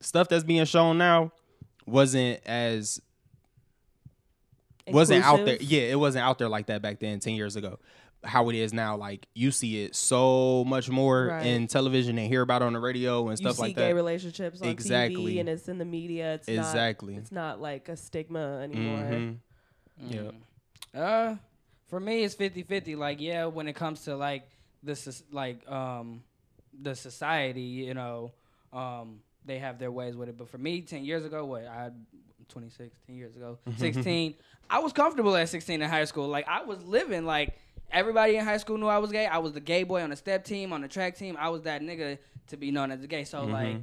stuff 0.01 0.29
that's 0.29 0.45
being 0.45 0.65
shown 0.67 0.99
now, 0.99 1.33
wasn't 1.87 2.41
as 2.45 3.01
wasn't 4.95 5.25
out 5.25 5.45
there. 5.45 5.59
Yeah, 5.61 5.83
it 5.83 5.99
wasn't 5.99 6.25
out 6.25 6.39
there 6.39 6.49
like 6.49 6.67
that 6.67 6.83
back 6.83 7.01
then, 7.01 7.19
ten 7.21 7.35
years 7.35 7.57
ago. 7.57 7.79
How 8.25 8.49
it 8.49 8.57
is 8.57 8.73
now, 8.73 8.97
like 8.97 9.27
you 9.35 9.51
see 9.53 9.85
it 9.85 9.95
so 9.95 10.65
much 10.65 10.89
more 10.89 11.27
Right. 11.27 11.47
in 11.47 11.67
television 11.69 12.19
and 12.19 12.27
hear 12.27 12.43
about 12.43 12.63
it 12.63 12.65
on 12.65 12.73
the 12.73 12.81
radio 12.81 13.29
and 13.29 13.39
You 13.39 13.45
stuff 13.45 13.57
see 13.57 13.63
like 13.63 13.77
gay 13.77 13.89
that. 13.89 13.95
relationships 13.95 14.61
on 14.63 14.69
Exactly. 14.69 15.35
TV 15.35 15.41
and 15.41 15.49
it's 15.49 15.69
in 15.69 15.79
the 15.79 15.85
media. 15.85 16.35
It's 16.35 16.49
Exactly. 16.49 17.13
Not, 17.15 17.21
it's 17.23 17.33
not 17.33 17.61
like 17.61 17.89
a 17.89 17.97
stigma 17.97 18.61
anymore. 18.63 19.03
Mhm. 19.05 19.37
Yeah. 20.09 20.31
Uh, 21.01 21.37
for 21.89 22.01
me, 22.01 22.25
it's 22.25 22.35
50-50. 22.35 22.97
Like, 22.97 23.21
yeah, 23.21 23.47
when 23.47 23.69
it 23.69 23.75
comes 23.75 24.03
to 24.05 24.17
like 24.17 24.49
the 24.83 24.97
soc- 24.97 25.27
like 25.31 25.69
um 25.71 26.23
the 26.83 26.95
society, 26.97 27.63
you 27.63 27.95
know, 27.95 28.33
um 28.73 29.21
they 29.45 29.59
have 29.59 29.79
their 29.79 29.93
ways 29.93 30.17
with 30.17 30.29
it. 30.29 30.37
But 30.37 30.49
for 30.49 30.59
me, 30.59 30.81
ten 30.81 31.05
years 31.05 31.25
ago, 31.25 31.45
what 31.45 31.67
I 31.67 31.91
26, 32.49 32.97
10 33.07 33.17
years 33.17 33.37
ago, 33.37 33.59
sixteen, 33.77 34.35
I 34.71 34.79
was 34.79 34.93
comfortable 34.93 35.37
at 35.37 35.49
sixteen 35.49 35.83
in 35.83 35.89
high 35.89 36.05
school. 36.05 36.29
Like, 36.29 36.47
I 36.49 36.65
was 36.65 36.83
living 36.85 37.25
like. 37.25 37.55
Everybody 37.89 38.35
in 38.35 38.45
high 38.45 38.57
school 38.57 38.79
knew 38.79 38.89
I 38.89 38.99
was 38.99 39.13
gay. 39.13 39.27
I 39.27 39.39
was 39.39 39.53
the 39.53 39.61
gay 39.61 39.85
boy 39.85 40.03
on 40.03 40.11
the 40.11 40.17
step 40.17 40.45
team, 40.45 40.73
on 40.73 40.81
the 40.81 40.89
track 40.89 41.17
team. 41.17 41.37
I 41.39 41.51
was 41.51 41.63
that 41.63 41.83
nigga 41.83 42.19
to 42.49 42.57
be 42.57 42.73
known 42.73 42.91
as 42.91 43.01
a 43.01 43.07
gay. 43.07 43.23
So 43.23 43.45
like, 43.45 43.77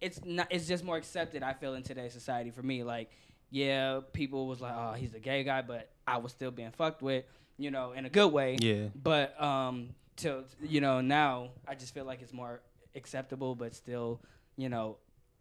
it's 0.00 0.24
not. 0.24 0.48
It's 0.50 0.66
just 0.66 0.82
more 0.82 0.96
accepted. 0.96 1.44
I 1.44 1.52
feel 1.52 1.74
in 1.74 1.84
today's 1.84 2.12
society 2.12 2.50
for 2.50 2.64
me. 2.64 2.82
Like, 2.82 3.10
yeah, 3.50 4.00
people 4.12 4.48
was 4.48 4.60
like, 4.60 4.74
oh, 4.76 4.94
he's 4.94 5.14
a 5.14 5.20
gay 5.20 5.44
guy, 5.44 5.62
but 5.62 5.88
I 6.04 6.18
was 6.18 6.32
still 6.32 6.50
being 6.50 6.72
fucked 6.72 7.00
with, 7.00 7.24
you 7.56 7.70
know, 7.70 7.92
in 7.92 8.06
a 8.06 8.10
good 8.10 8.32
way. 8.32 8.56
Yeah. 8.60 8.88
But 9.00 9.40
um, 9.40 9.90
till 10.16 10.42
you 10.60 10.80
know 10.80 11.00
now, 11.00 11.50
I 11.66 11.76
just 11.76 11.94
feel 11.94 12.04
like 12.04 12.22
it's 12.22 12.32
more 12.32 12.60
acceptable, 12.96 13.54
but 13.54 13.72
still, 13.72 14.20
you 14.56 14.68
know, 14.68 14.96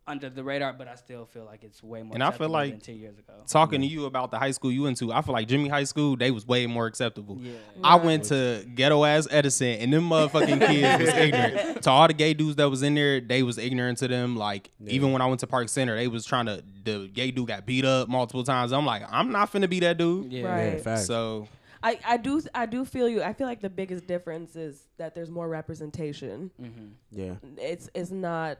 under 0.07 0.29
the 0.29 0.43
radar. 0.43 0.73
But 0.73 0.87
I 0.87 0.95
still 0.95 1.25
feel 1.25 1.45
like 1.45 1.63
it's 1.63 1.81
way 1.81 2.03
more. 2.03 2.13
And 2.13 2.23
I 2.23 2.31
feel 2.31 2.49
like 2.49 2.81
ten 2.81 2.97
years 2.97 3.17
ago. 3.17 3.33
Talking 3.47 3.81
to 3.81 3.87
you 3.87 4.05
about 4.05 4.31
the 4.31 4.39
high 4.39 4.51
school 4.51 4.71
you 4.71 4.83
went 4.83 4.97
to, 4.97 5.11
I 5.11 5.21
feel 5.21 5.33
like 5.33 5.47
Jimmy 5.47 5.69
High 5.69 5.83
School, 5.83 6.15
they 6.15 6.31
was 6.31 6.45
way 6.45 6.65
more 6.67 6.85
acceptable. 6.85 7.37
Yeah. 7.39 7.53
I 7.83 7.95
went 7.95 8.25
to 8.25 8.65
ghetto 8.75 9.03
ass 9.05 9.27
Edison, 9.29 9.79
and 9.79 9.93
them 9.93 10.09
motherfucking 10.09 10.67
kids 10.67 11.05
was 11.05 11.13
ignorant 11.15 11.83
to 11.83 11.89
all 11.89 12.07
the 12.07 12.13
gay 12.13 12.33
dudes 12.33 12.55
that 12.57 12.69
was 12.69 12.83
in 12.83 12.95
there. 12.95 13.19
They 13.21 13.43
was 13.43 13.57
ignorant 13.57 13.99
to 13.99 14.07
them. 14.07 14.35
Like 14.35 14.71
even 14.85 15.11
when 15.11 15.21
I 15.21 15.27
went 15.27 15.39
to 15.41 15.47
Park 15.47 15.69
Center, 15.69 15.95
they 15.95 16.07
was 16.07 16.25
trying 16.25 16.45
to. 16.45 16.63
The 16.83 17.07
gay 17.07 17.31
dude 17.31 17.47
got 17.47 17.65
beat 17.65 17.85
up 17.85 18.09
multiple 18.09 18.43
times. 18.43 18.73
I'm 18.73 18.85
like, 18.85 19.03
I'm 19.09 19.31
not 19.31 19.51
finna 19.51 19.69
be 19.69 19.79
that 19.81 19.97
dude. 19.97 20.31
Yeah. 20.31 20.43
Right. 20.43 20.73
Yeah, 20.73 20.79
facts. 20.79 21.05
So 21.05 21.47
I, 21.83 21.99
I 22.05 22.17
do 22.17 22.41
I 22.55 22.65
do 22.65 22.85
feel 22.85 23.09
you. 23.09 23.21
I 23.21 23.33
feel 23.33 23.45
like 23.45 23.61
the 23.61 23.69
biggest 23.69 24.07
difference 24.07 24.55
is 24.55 24.87
that 24.97 25.13
there's 25.13 25.29
more 25.29 25.49
representation. 25.49 26.49
Mm-hmm. 26.59 26.87
yeah. 27.11 27.33
It's 27.57 27.89
it's 27.93 28.09
not 28.09 28.57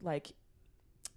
like 0.00 0.32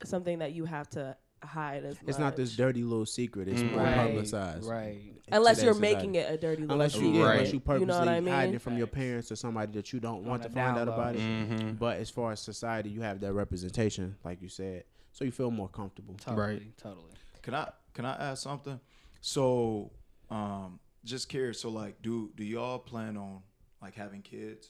something 0.03 0.39
that 0.39 0.53
you 0.53 0.65
have 0.65 0.89
to 0.91 1.15
hide 1.43 1.85
as 1.85 1.97
It's 2.07 2.17
not 2.17 2.35
this 2.35 2.55
dirty 2.55 2.83
little 2.83 3.05
secret. 3.05 3.47
It's 3.47 3.61
Mm. 3.61 3.71
more 3.71 3.81
Right. 3.83 3.95
publicized. 3.95 4.67
Right. 4.67 4.97
in 5.27 5.33
unless 5.33 5.61
you're 5.63 5.73
today's 5.73 5.81
making 5.95 6.13
society. 6.13 6.33
it 6.33 6.33
a 6.33 6.37
dirty 6.37 6.61
little 6.61 6.73
Unless 6.73 6.95
you, 6.95 7.01
secret. 7.01 7.13
yeah, 7.17 7.23
Right. 7.25 7.33
unless 7.39 7.53
you 7.53 7.59
purposely 7.59 7.79
You 7.81 7.85
know 7.87 7.99
what 7.99 8.07
I 8.07 8.19
mean? 8.19 8.33
hide 8.33 8.53
it 8.53 8.59
from 8.61 8.77
your 8.77 8.87
parents 8.87 9.31
or 9.31 9.35
somebody 9.35 9.71
that 9.73 9.91
you 9.93 9.99
don't 9.99 10.23
want 10.23 10.43
to 10.43 10.49
the 10.49 10.53
find 10.55 10.77
out 10.77 10.85
down 10.85 10.87
about 10.87 11.15
low. 11.15 11.21
it. 11.21 11.49
mhm. 11.49 11.79
But 11.79 11.97
as 11.97 12.09
far 12.11 12.31
as 12.31 12.39
society, 12.39 12.89
you 12.91 13.01
have 13.01 13.19
that 13.21 13.33
representation, 13.33 14.15
like 14.23 14.41
you 14.41 14.49
said, 14.49 14.83
so 15.11 15.23
you 15.25 15.31
feel 15.31 15.49
more 15.51 15.67
comfortable. 15.69 16.13
Totally. 16.15 16.47
Right. 16.57 16.77
Totally. 16.77 17.11
Can 17.41 17.53
I 17.55 17.71
can 17.93 18.05
I 18.05 18.15
ask 18.31 18.43
something? 18.43 18.79
So, 19.21 19.91
um, 20.29 20.79
just 21.03 21.29
curious. 21.29 21.59
So, 21.59 21.69
like, 21.69 22.01
do 22.01 22.31
do 22.35 22.43
y'all 22.43 22.77
plan 22.79 23.17
on 23.17 23.41
like 23.81 23.95
having 23.95 24.21
kids 24.21 24.69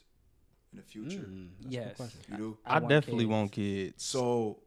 in 0.72 0.77
the 0.77 0.84
future? 0.84 1.27
Mm, 1.30 1.49
that's 1.60 1.60
a 1.60 1.64
good 1.64 1.73
Yes. 1.73 1.95
question. 1.97 2.22
You 2.31 2.38
do. 2.38 2.57
I, 2.65 2.80
want 2.80 2.89
definitely 2.89 3.26
kids. 3.26 3.31
want 3.31 3.52
kids. 3.52 4.03
So, 4.06 4.60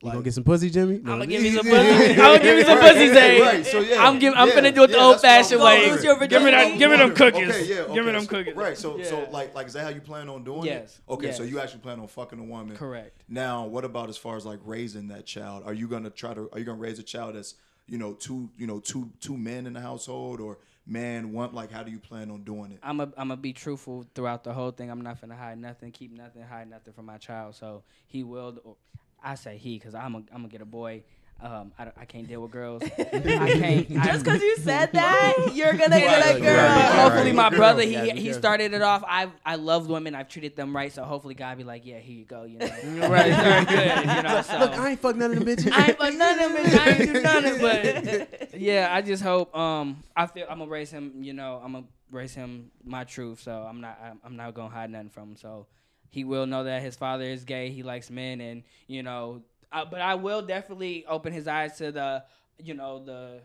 You 0.00 0.12
gonna 0.12 0.22
get 0.22 0.32
some 0.34 0.44
pussy, 0.44 0.70
Jimmy? 0.70 1.00
No. 1.02 1.12
I'ma 1.14 1.24
give 1.24 1.42
me 1.42 1.50
some 1.50 1.66
pussy. 1.66 2.12
I'ma 2.20 2.38
give 2.38 2.56
me 2.56 2.62
some 2.64 2.78
pussy, 2.78 3.08
Zay. 3.08 3.40
Right, 3.40 3.66
so 3.66 3.80
yeah, 3.80 4.06
I'm 4.06 4.20
give- 4.20 4.32
I'm 4.36 4.46
yeah, 4.48 4.54
finna 4.54 4.72
do 4.74 4.84
it 4.84 4.86
the 4.92 4.96
yeah, 4.96 5.02
old 5.02 5.20
that's 5.20 5.22
what 5.24 5.28
I'm 5.28 5.42
fashioned 5.42 5.62
way. 5.62 5.90
Lose 5.90 6.04
your 6.04 6.18
That's 6.18 6.32
what 6.32 6.40
virginity. 6.42 6.72
I'm 6.72 6.78
Give 6.78 6.90
me 6.92 6.96
them 6.98 7.14
cookies. 7.16 7.48
Okay, 7.48 7.64
yeah, 7.64 7.74
Give 7.74 7.88
me 7.88 8.00
okay, 8.00 8.12
them 8.12 8.20
so- 8.22 8.28
cookies. 8.28 8.54
Right. 8.54 8.78
So, 8.78 9.02
so 9.02 9.28
like, 9.32 9.56
like, 9.56 9.66
is 9.66 9.72
that 9.72 9.82
how 9.82 9.88
you 9.88 10.00
plan 10.00 10.28
on 10.28 10.44
doing 10.44 10.62
Yes, 10.66 11.00
it? 11.08 11.12
Okay, 11.12 11.32
so 11.32 11.42
you 11.42 11.58
actually 11.58 11.80
plan 11.80 11.98
on 11.98 12.06
fucking 12.06 12.38
a 12.38 12.44
woman. 12.44 12.76
Correct. 12.76 13.24
Now, 13.28 13.66
what 13.66 13.84
about 13.84 14.08
as 14.08 14.16
far 14.16 14.36
as 14.36 14.46
like 14.46 14.60
raising 14.64 15.08
that 15.08 15.26
child? 15.26 15.64
Are 15.66 15.74
you 15.74 15.88
gonna 15.88 16.10
try 16.10 16.32
to? 16.32 16.48
Are 16.52 16.60
you 16.60 16.64
gonna 16.64 16.78
raise 16.78 17.00
a 17.00 17.02
child 17.02 17.34
that's 17.34 17.54
you 17.88 17.98
know 17.98 18.12
two 18.12 18.50
you 18.56 18.68
know 18.68 18.78
two 18.78 19.10
two 19.20 19.36
men 19.36 19.66
in 19.66 19.72
the 19.72 19.80
household 19.80 20.40
or 20.40 20.58
man 20.86 21.32
one? 21.32 21.52
Like, 21.52 21.72
how 21.72 21.82
do 21.82 21.90
you 21.90 21.98
plan 21.98 22.30
on 22.30 22.44
doing 22.44 22.70
it? 22.70 22.78
I'm 22.84 23.00
a, 23.00 23.04
I'm 23.16 23.28
gonna 23.30 23.36
be 23.36 23.52
truthful 23.52 24.06
throughout 24.14 24.44
the 24.44 24.52
whole 24.52 24.70
thing. 24.70 24.90
I'm 24.92 25.00
not 25.00 25.20
gonna 25.20 25.34
hide 25.34 25.58
nothing, 25.58 25.90
keep 25.90 26.12
nothing, 26.16 26.42
hide 26.42 26.70
nothing 26.70 26.92
from 26.92 27.06
my 27.06 27.16
child. 27.18 27.56
So 27.56 27.82
he 28.06 28.22
will. 28.22 28.76
I 29.22 29.34
say 29.34 29.56
he 29.56 29.78
because 29.78 29.94
I'm 29.94 30.14
a, 30.14 30.18
I'm 30.18 30.24
gonna 30.38 30.48
get 30.48 30.60
a 30.60 30.66
boy. 30.66 31.02
Um, 31.40 31.70
I, 31.78 31.92
I 31.96 32.04
can't 32.04 32.26
deal 32.26 32.42
with 32.42 32.50
girls. 32.50 32.82
I 32.98 32.98
can't. 32.98 33.88
Just 33.88 34.24
because 34.24 34.42
you 34.42 34.56
said 34.56 34.90
that, 34.92 35.52
you're 35.54 35.72
gonna 35.74 36.00
get 36.00 36.36
a 36.36 36.40
girl. 36.40 36.56
right, 36.56 37.00
hopefully 37.00 37.32
my 37.32 37.48
brother 37.48 37.82
he 37.82 37.96
be 38.12 38.20
he 38.20 38.32
started 38.32 38.74
it 38.74 38.82
off. 38.82 39.04
I 39.06 39.28
I 39.46 39.54
loved 39.54 39.88
women. 39.88 40.16
I've 40.16 40.28
treated 40.28 40.56
them 40.56 40.74
right. 40.74 40.92
So 40.92 41.04
hopefully 41.04 41.34
God 41.34 41.56
be 41.56 41.62
like, 41.62 41.86
yeah, 41.86 42.00
here 42.00 42.16
you 42.16 42.24
go. 42.24 42.42
You 42.42 42.58
know, 42.58 42.66
right? 43.08 43.32
Very 43.32 43.64
good. 43.66 44.16
You 44.16 44.22
know, 44.22 44.42
so 44.42 44.58
Look, 44.58 44.72
I 44.72 44.90
ain't 44.90 45.00
fuck 45.00 45.14
none 45.14 45.30
of 45.30 45.38
them 45.38 45.56
bitches. 45.56 45.70
I 45.70 45.86
ain't 45.86 45.98
but 45.98 46.14
none 46.14 46.40
of 46.40 46.56
it. 46.56 46.80
I 46.80 46.88
ain't 46.90 47.12
do 47.12 47.20
none 47.22 47.44
of 47.44 47.62
it. 47.62 48.28
But 48.50 48.54
yeah, 48.60 48.88
I 48.90 49.00
just 49.00 49.22
hope. 49.22 49.56
Um, 49.56 50.02
I 50.16 50.26
feel 50.26 50.44
I'm 50.50 50.58
gonna 50.58 50.70
raise 50.70 50.90
him. 50.90 51.22
You 51.22 51.34
know, 51.34 51.60
I'm 51.64 51.72
gonna 51.72 51.86
raise 52.10 52.34
him 52.34 52.72
my 52.84 53.04
truth. 53.04 53.42
So 53.42 53.52
I'm 53.52 53.80
not. 53.80 53.96
I'm, 54.02 54.18
I'm 54.24 54.36
not 54.36 54.54
gonna 54.54 54.74
hide 54.74 54.90
nothing 54.90 55.10
from 55.10 55.30
him. 55.30 55.36
So 55.36 55.66
he 56.10 56.24
will 56.24 56.46
know 56.46 56.64
that 56.64 56.82
his 56.82 56.96
father 56.96 57.24
is 57.24 57.44
gay. 57.44 57.70
He 57.70 57.82
likes 57.82 58.10
men, 58.10 58.40
and 58.40 58.62
you 58.86 59.02
know. 59.02 59.42
Uh, 59.70 59.84
but 59.84 60.00
I 60.00 60.14
will 60.14 60.40
definitely 60.42 61.04
open 61.06 61.32
his 61.32 61.46
eyes 61.46 61.76
to 61.76 61.92
the, 61.92 62.24
you 62.58 62.72
know, 62.74 63.04
the 63.04 63.40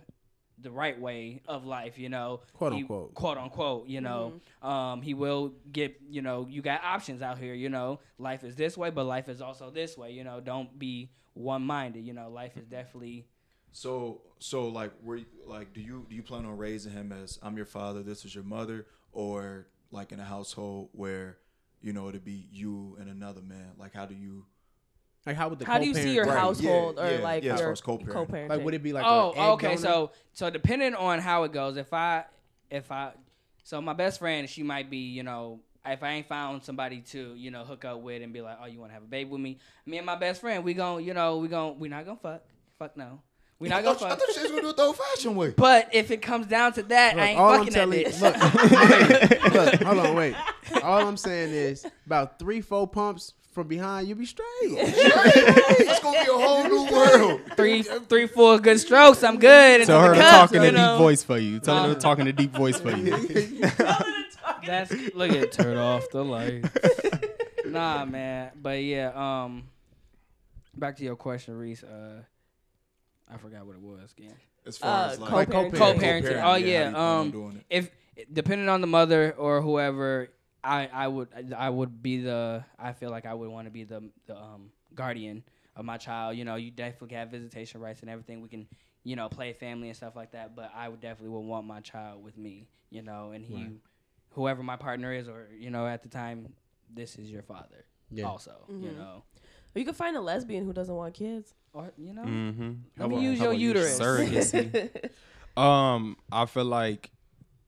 the 0.60 0.72
right 0.72 0.98
way 1.02 1.42
of 1.48 1.66
life, 1.66 1.98
you 1.98 2.08
know, 2.08 2.40
Quote, 2.54 2.74
He- 2.74 2.82
unquote. 2.82 3.14
quote 3.16 3.38
unquote, 3.38 3.88
you 3.88 4.00
know. 4.00 4.34
Um, 4.62 5.02
he 5.02 5.14
will 5.14 5.54
get, 5.72 6.00
you 6.08 6.22
know, 6.22 6.48
you 6.50 6.62
got 6.62 6.82
options 6.84 7.22
out 7.22 7.38
here, 7.40 7.54
you 7.56 7.68
know. 7.70 8.00
Life 8.18 8.44
is 8.46 8.56
this 8.56 8.78
way, 8.78 8.90
but 8.92 9.04
life 9.06 9.28
is 9.28 9.42
also 9.42 9.70
this 9.72 9.98
way, 9.98 10.12
you 10.12 10.24
know. 10.24 10.40
Don't 10.40 10.78
be 10.80 11.12
one 11.34 11.64
minded, 11.64 12.06
you 12.06 12.14
know. 12.14 12.30
Life 12.30 12.56
is 12.56 12.66
definitely 12.68 13.26
So, 13.74 14.22
so 14.40 14.68
like, 14.70 14.92
were 15.04 15.18
you, 15.18 15.26
like, 15.46 15.74
do 15.74 15.82
you 15.82 16.06
do 16.08 16.16
you 16.16 16.24
plan 16.24 16.46
on 16.46 16.56
raising 16.58 16.94
him 16.94 17.12
as 17.12 17.40
I'm 17.42 17.58
your 17.58 17.66
father, 17.66 18.02
this 18.04 18.24
is 18.24 18.34
your 18.34 18.44
mother, 18.46 18.86
or 19.12 19.68
like 19.92 20.12
in 20.14 20.20
a 20.20 20.26
household 20.26 20.90
where 20.94 21.38
you 21.84 21.94
know 21.94 22.10
it'd 22.10 22.26
be 22.26 22.48
you 22.52 22.98
and 23.00 23.10
another 23.10 23.42
man? 23.42 23.72
Like, 23.78 23.94
how 23.94 24.06
do 24.06 24.16
you? 24.16 24.46
Like, 25.26 25.36
how 25.38 25.48
would 25.50 25.60
the 25.60 25.66
How 25.66 25.78
do 25.80 25.86
you 25.88 25.94
see 25.94 26.14
your 26.14 26.26
Right, 26.26 26.38
household 26.38 26.96
yeah, 26.98 27.04
or 27.08 27.12
yeah, 27.18 27.24
like 27.24 27.44
yeah, 27.44 27.54
as 27.54 27.60
far 27.60 27.68
your 27.68 27.72
as 27.74 27.82
co-parenting. 27.82 28.08
co-parenting? 28.10 28.50
Like, 28.50 28.64
would 28.64 28.74
it 28.74 28.84
be 28.84 28.92
like? 28.94 29.06
oh, 29.08 29.34
a 29.38 29.52
okay. 29.54 29.68
donor? 29.68 29.78
So, 29.78 30.12
so 30.34 30.50
depending 30.50 30.96
on 30.96 31.20
how 31.20 31.44
it 31.44 31.54
goes, 31.54 31.78
if 31.78 31.94
I, 31.94 32.26
if 32.70 32.92
I, 32.92 33.12
so 33.64 33.80
my 33.80 33.94
best 33.94 34.20
friend, 34.20 34.50
she 34.50 34.64
might 34.64 34.90
be, 34.90 34.98
you 34.98 35.24
know, 35.24 35.62
if 35.86 36.04
I 36.04 36.10
ain't 36.12 36.28
found 36.28 36.64
somebody 36.64 37.00
to, 37.12 37.36
you 37.36 37.52
know, 37.52 37.64
hook 37.64 37.86
up 37.86 38.02
with 38.02 38.22
and 38.22 38.34
be 38.34 38.42
like, 38.42 38.58
oh, 38.62 38.66
you 38.66 38.80
want 38.80 38.90
to 38.90 38.94
have 38.96 39.04
a 39.04 39.08
baby 39.08 39.30
with 39.30 39.40
me? 39.40 39.60
Me 39.86 39.98
and 39.98 40.06
my 40.06 40.16
best 40.18 40.42
friend, 40.42 40.64
we 40.64 40.74
gon', 40.74 41.04
you 41.04 41.14
know, 41.14 41.38
we 41.38 41.48
gon' 41.48 41.80
we 41.80 41.88
not 41.90 42.06
gonna 42.06 42.20
fuck, 42.22 42.42
fuck 42.78 42.98
no, 42.98 43.22
we 43.60 43.70
not 43.70 43.80
I 43.80 43.82
gonna 43.84 43.98
thought, 44.00 44.06
I 44.08 44.10
fuck. 44.12 44.20
thought 44.20 44.28
you 44.28 44.34
said 44.34 44.44
you 44.50 44.54
was 44.56 44.62
gonna 44.62 44.62
do 44.64 44.70
it 44.72 44.78
the 44.78 44.84
old-fashioned 44.84 45.38
way. 45.38 45.50
But 45.56 45.90
if 45.94 46.12
it 46.12 46.22
comes 46.22 46.48
down 46.48 46.74
to 46.74 46.84
that, 46.84 47.16
Look, 47.16 47.24
I 47.24 47.28
ain't 47.30 47.40
all 47.40 47.52
I'm 47.52 47.60
fucking 47.60 47.74
that 47.74 47.80
telling 47.80 48.00
you, 48.00 48.06
bitch. 48.08 49.54
look, 49.54 49.54
look, 49.54 49.82
hold 49.84 50.00
on, 50.06 50.16
wait. 50.16 50.36
All 50.82 51.08
I'm 51.08 51.18
saying 51.18 51.54
is 51.54 51.86
about 52.06 52.40
three, 52.40 52.62
four 52.62 52.88
pumps 52.88 53.34
from 53.52 53.68
behind, 53.68 54.08
you'll 54.08 54.18
be 54.18 54.26
straight. 54.26 54.48
It's 54.66 56.00
gonna 56.00 56.24
be 56.24 56.30
a 56.30 56.34
whole 56.34 56.64
new 56.64 56.92
world. 56.92 57.42
three, 57.56 57.84
three, 57.84 58.26
four 58.28 58.58
good 58.60 58.80
strokes, 58.80 59.24
I'm 59.24 59.38
good. 59.40 59.82
Into 59.82 59.86
Tell 59.88 60.02
her 60.02 60.10
the 60.10 60.16
to 60.16 60.22
talk 60.22 60.54
in 60.54 60.64
a 60.64 60.72
deep 60.72 60.98
voice 60.98 61.24
for 61.24 61.38
you. 61.38 61.60
Tell 61.60 61.84
her 61.88 61.94
to 61.94 62.00
talk 62.00 62.20
in 62.20 62.28
a 62.28 62.34
deep 62.34 62.52
voice 62.52 62.80
for 62.80 62.92
you. 62.96 63.12
That's 64.66 64.92
look 65.14 65.32
at 65.32 65.52
turn 65.52 65.78
off 65.78 66.10
the 66.12 66.24
light. 66.24 66.66
nah, 67.66 68.06
man. 68.06 68.52
But 68.62 68.82
yeah, 68.84 69.12
um, 69.14 69.64
back 70.76 70.96
to 70.98 71.04
your 71.04 71.16
question, 71.16 71.56
Reese. 71.58 71.84
Uh, 71.84 72.22
I 73.32 73.38
forgot 73.38 73.66
what 73.66 73.76
it 73.76 73.82
was 73.82 74.14
again. 74.18 74.36
As 74.66 74.78
far 74.78 75.08
Uh, 75.08 75.12
as 75.12 75.20
like 75.20 75.32
Like 75.32 75.52
co-parenting. 75.52 75.76
Co-parenting. 75.76 76.00
co-parenting, 76.24 76.38
Oh 76.38 76.42
how 76.42 76.56
you 76.56 76.68
yeah. 76.68 76.82
plan 76.92 76.96
on 76.96 77.20
Um, 77.22 77.32
doing 77.32 77.56
it. 77.58 77.66
if 77.70 77.92
depending 78.32 78.70
on 78.70 78.82
the 78.82 78.88
mother 78.88 79.34
or 79.38 79.62
whoever, 79.62 80.30
I 80.64 80.90
I 80.94 81.08
would 81.08 81.54
I 81.58 81.70
would 81.70 82.02
be 82.02 82.22
the 82.22 82.64
I 82.80 82.94
feel 82.94 83.10
like 83.12 83.26
I 83.26 83.34
would 83.34 83.50
want 83.50 83.68
to 83.68 83.72
be 83.72 83.84
the 83.84 84.10
the 84.28 84.38
um 84.38 84.72
guardian 84.96 85.44
of 85.76 85.86
my 85.86 85.98
child. 85.98 86.38
You 86.38 86.46
know, 86.46 86.56
you 86.56 86.72
definitely 86.72 87.16
have 87.18 87.30
visitation 87.30 87.82
rights 87.82 88.02
and 88.02 88.10
everything. 88.10 88.42
We 88.42 88.50
can, 88.50 88.68
you 89.04 89.16
know, 89.16 89.28
play 89.30 89.54
family 89.54 89.90
and 89.90 89.98
stuff 89.98 90.16
like 90.16 90.32
that. 90.32 90.56
But 90.56 90.72
I 90.76 90.88
would 90.90 91.02
definitely 91.02 91.30
would 91.30 91.48
want 91.48 91.66
my 91.68 91.82
child 91.82 92.24
with 92.24 92.38
me. 92.38 92.68
You 92.90 93.02
know, 93.02 93.32
and 93.32 93.44
he, 93.44 93.56
Right. 93.56 93.72
whoever 94.32 94.62
my 94.64 94.76
partner 94.76 95.12
is, 95.12 95.28
or 95.28 95.48
you 95.58 95.70
know, 95.72 95.88
at 95.88 96.04
the 96.04 96.10
time, 96.10 96.54
this 96.94 97.18
is 97.18 97.32
your 97.32 97.42
father. 97.42 97.86
Yeah. 98.12 98.26
Also, 98.28 98.70
you 98.80 98.90
Mhm. 98.90 98.96
know, 98.96 99.24
Or 99.76 99.80
you 99.80 99.86
can 99.86 99.96
find 99.96 100.16
a 100.16 100.22
lesbian 100.22 100.66
who 100.66 100.74
doesn't 100.74 100.96
want 100.96 101.14
kids. 101.16 101.56
or 101.74 101.92
you 101.98 102.14
know, 102.14 102.22
Mm-hmm. 102.24 102.72
let 103.00 103.10
me 103.10 103.20
use 103.24 103.40
your 103.40 103.54
uterus. 103.54 104.00
Surrogacy. 104.00 104.90
Um, 105.58 106.18
I 106.32 106.46
feel 106.46 106.66
like 106.66 107.12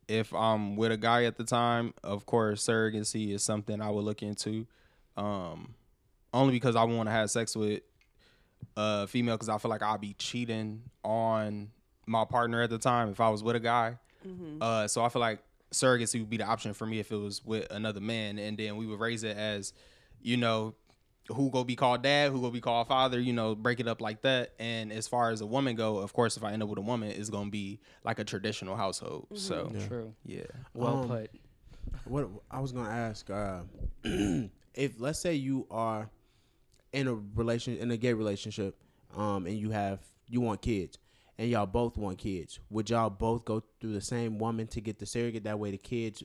if 0.07 0.33
I'm 0.33 0.75
with 0.75 0.91
a 0.91 0.97
guy 0.97 1.25
at 1.25 1.37
the 1.37 1.43
time, 1.43 1.93
of 2.03 2.25
course, 2.25 2.65
surrogacy 2.65 3.33
is 3.33 3.43
something 3.43 3.81
I 3.81 3.89
would 3.89 4.03
look 4.03 4.21
into. 4.21 4.67
Um, 5.17 5.75
only 6.33 6.53
because 6.53 6.75
I 6.75 6.83
want 6.83 7.07
to 7.07 7.11
have 7.11 7.31
sex 7.31 7.55
with 7.55 7.81
a 8.75 9.07
female 9.07 9.35
because 9.35 9.49
I 9.49 9.57
feel 9.57 9.69
like 9.71 9.81
I'll 9.81 9.97
be 9.97 10.13
cheating 10.13 10.83
on 11.03 11.69
my 12.05 12.25
partner 12.25 12.61
at 12.61 12.69
the 12.69 12.77
time 12.77 13.09
if 13.09 13.19
I 13.21 13.29
was 13.29 13.41
with 13.43 13.55
a 13.55 13.59
guy. 13.59 13.97
Uh, 14.61 14.87
so 14.87 15.03
I 15.03 15.09
feel 15.09 15.21
like 15.21 15.39
surrogacy 15.71 16.19
would 16.19 16.29
be 16.29 16.37
the 16.37 16.45
option 16.45 16.73
for 16.73 16.85
me 16.85 16.99
if 16.99 17.11
it 17.11 17.15
was 17.15 17.43
with 17.45 17.71
another 17.71 18.01
man, 18.01 18.37
and 18.37 18.57
then 18.57 18.75
we 18.75 18.85
would 18.85 18.99
raise 18.99 19.23
it 19.23 19.37
as, 19.37 19.73
you 20.21 20.37
know, 20.37 20.75
who 21.29 21.49
go 21.49 21.63
be 21.63 21.75
called 21.75 22.03
dad, 22.03 22.31
who 22.31 22.41
go 22.41 22.51
be 22.51 22.61
called 22.61 22.87
father, 22.87 23.19
you 23.19 23.33
know, 23.33 23.55
break 23.55 23.79
it 23.79 23.87
up 23.87 24.01
like 24.01 24.21
that. 24.21 24.53
And 24.59 24.91
as 24.91 25.07
far 25.07 25.31
as 25.31 25.41
a 25.41 25.45
woman 25.45 25.75
go, 25.75 25.97
of 25.97 26.13
course, 26.13 26.37
if 26.37 26.43
I 26.43 26.51
end 26.51 26.61
up 26.61 26.69
with 26.69 26.77
a 26.77 26.83
woman, 26.83 27.09
it's 27.09 27.29
gonna 27.29 27.49
be 27.49 27.79
like 28.03 28.19
a 28.19 28.23
traditional 28.23 28.75
household. 28.75 29.27
So 29.33 29.71
True. 29.87 30.13
yeah, 30.25 30.43
Well 30.73 30.99
Um, 30.99 31.07
put. 31.07 31.31
What 32.05 32.29
I 32.51 32.59
was 32.59 32.71
gonna 32.71 32.89
ask, 32.89 33.29
uh, 33.29 33.61
if 34.03 34.99
let's 34.99 35.19
say 35.19 35.33
you 35.33 35.65
are 35.71 36.09
in 36.93 37.07
a 37.07 37.15
relation 37.15 37.77
in 37.77 37.91
a 37.91 37.97
gay 37.97 38.13
relationship, 38.13 38.77
um, 39.15 39.45
and 39.47 39.57
you 39.57 39.71
have 39.71 39.99
you 40.27 40.41
want 40.41 40.61
kids, 40.61 40.97
and 41.37 41.49
y'all 41.49 41.65
both 41.65 41.97
want 41.97 42.17
kids, 42.17 42.59
would 42.69 42.89
y'all 42.89 43.09
both 43.09 43.45
go 43.45 43.63
through 43.79 43.93
the 43.93 44.01
same 44.01 44.37
woman 44.37 44.67
to 44.67 44.81
get 44.81 44.99
the 44.99 45.05
surrogate? 45.05 45.43
That 45.45 45.57
way, 45.57 45.71
the 45.71 45.77
kids 45.77 46.23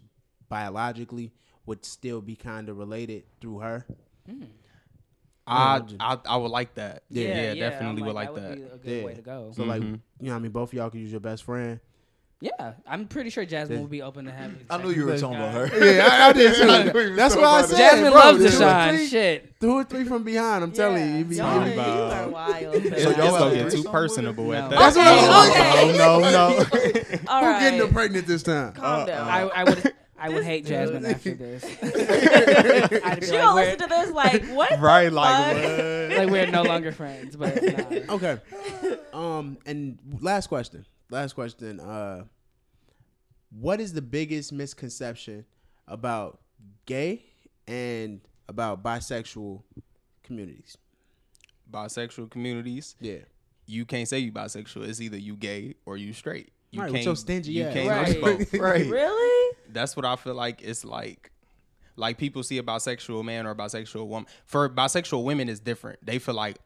biologically 0.48 1.32
would 1.66 1.84
still 1.84 2.20
be 2.20 2.36
kind 2.36 2.68
of 2.68 2.76
related 2.78 3.24
through 3.40 3.60
her. 3.60 3.86
I, 5.50 5.76
I'm 5.76 5.96
I 6.00 6.18
I 6.26 6.36
would 6.36 6.50
like 6.50 6.74
that. 6.74 7.02
Yeah. 7.10 7.28
Yeah, 7.28 7.50
I'm 7.50 7.58
definitely 7.58 8.02
would 8.02 8.14
like 8.14 8.32
Would 8.32 8.42
that. 8.42 8.56
be 8.56 8.62
a 8.62 8.76
good 8.78 9.04
way 9.04 9.10
Yeah. 9.12 9.16
to 9.16 9.22
go. 9.22 9.52
So 9.54 9.64
like, 9.64 9.82
Mhm. 9.82 10.00
you 10.20 10.26
know, 10.26 10.30
what 10.32 10.36
I 10.36 10.38
mean, 10.40 10.52
both 10.52 10.70
of 10.70 10.74
y'all 10.74 10.90
could 10.90 11.00
use 11.00 11.10
your 11.10 11.20
best 11.20 11.44
friend. 11.44 11.80
Yeah, 12.42 12.72
I'm 12.86 13.06
pretty 13.06 13.28
sure 13.28 13.44
Jasmine 13.44 13.76
Yeah. 13.76 13.82
would 13.82 13.90
be 13.90 14.00
open 14.00 14.24
to 14.24 14.30
having. 14.32 14.60
I 14.70 14.78
knew 14.78 14.88
you 14.92 15.04
were 15.04 15.18
talking 15.18 15.38
with 15.38 15.50
about 15.50 15.68
her. 15.78 15.84
Yeah, 15.94 16.08
I, 16.10 16.28
I 16.28 16.32
did 16.32 16.52
I 16.70 16.84
too. 16.84 16.92
knew 17.10 17.14
That's 17.14 17.34
talking 17.34 17.44
why 17.46 17.50
I 17.50 17.58
about 17.58 17.68
said, 17.68 17.76
Jasmine 17.76 18.12
bro, 18.12 18.20
loves 18.20 18.38
two 18.38 18.44
to 18.46 18.50
shine. 18.52 18.96
three- 18.96 19.06
Shit. 19.08 19.60
Two 19.60 19.72
or 19.72 19.84
three 19.84 20.04
from 20.04 20.22
behind. 20.24 20.64
I'm 20.64 20.72
telling 20.72 21.06
you, 21.10 21.16
you 21.18 21.24
be 21.26 21.36
y'all, 21.36 21.68
you 21.68 21.78
are 21.78 22.28
wild. 22.30 22.74
It's, 22.76 23.02
So 23.02 23.10
y'all 23.10 23.38
gonna 23.38 23.54
get 23.56 23.70
too 23.72 23.82
personable 23.84 24.46
with 24.46 24.56
at 24.58 24.70
that. 24.70 24.78
That's 24.78 24.96
what 24.96 25.06
I'm 25.06 25.50
Okay, 25.50 25.98
No, 25.98 26.20
no, 26.20 26.30
no. 26.30 26.64
All 27.28 27.44
Who 27.44 27.60
getting 27.60 27.78
them 27.78 27.92
pregnant 27.92 28.26
this 28.26 28.42
time? 28.42 28.72
Calm 28.72 29.06
down. 29.06 29.28
I, 29.28 29.40
I 29.42 29.64
would 29.64 29.92
I 30.20 30.28
would 30.28 30.44
hate 30.44 30.66
Jasmine 30.66 31.06
after 31.06 31.34
this. 31.34 31.64
I'd 31.82 33.20
be 33.20 33.26
she 33.26 33.32
like, 33.32 33.40
gonna 33.40 33.54
listen 33.54 33.78
to 33.78 33.86
this 33.88 34.10
like 34.12 34.44
what? 34.50 34.78
Right, 34.80 35.12
like 35.12 35.56
what? 35.56 36.18
like 36.18 36.30
we're 36.30 36.46
no 36.46 36.62
longer 36.62 36.92
friends. 36.92 37.36
But 37.36 37.62
nah. 37.62 38.14
Okay. 38.14 38.38
Um, 39.12 39.58
and 39.66 39.98
last 40.20 40.48
question. 40.48 40.84
Last 41.10 41.32
question. 41.32 41.80
Uh, 41.80 42.24
what 43.58 43.80
is 43.80 43.92
the 43.94 44.02
biggest 44.02 44.52
misconception 44.52 45.44
about 45.88 46.40
gay 46.86 47.24
and 47.66 48.20
about 48.48 48.82
bisexual 48.82 49.62
communities? 50.22 50.76
bisexual 51.70 52.30
communities, 52.30 52.96
Yeah. 53.00 53.18
you 53.66 53.84
can't 53.84 54.08
say 54.08 54.18
you 54.18 54.32
bisexual. 54.32 54.88
It's 54.88 55.00
either 55.00 55.16
you 55.16 55.36
gay 55.36 55.74
or 55.86 55.96
you 55.96 56.12
straight. 56.12 56.50
You 56.72 56.80
Right, 56.82 56.86
with 56.86 56.94
can't. 56.96 57.06
your 57.06 57.16
stingy 57.16 57.52
you 57.52 57.64
ass. 57.64 57.74
can't 57.74 57.88
Right. 57.88 58.22
mix 58.38 58.50
both. 58.50 58.60
Right. 58.60 58.86
Really? 58.86 59.56
That's 59.72 59.96
what 59.96 60.04
I 60.04 60.16
feel 60.16 60.34
like. 60.34 60.62
It's 60.62 60.84
like, 60.84 61.30
like 61.96 62.16
people 62.18 62.42
see 62.42 62.58
a 62.58 62.62
bisexual 62.62 63.24
man 63.24 63.46
or 63.46 63.50
a 63.50 63.54
bisexual 63.56 64.06
woman. 64.06 64.28
For 64.44 64.68
bisexual 64.68 65.24
women, 65.24 65.48
is 65.48 65.58
different. 65.60 66.04
They 66.04 66.18
feel 66.18 66.34
like 66.34 66.58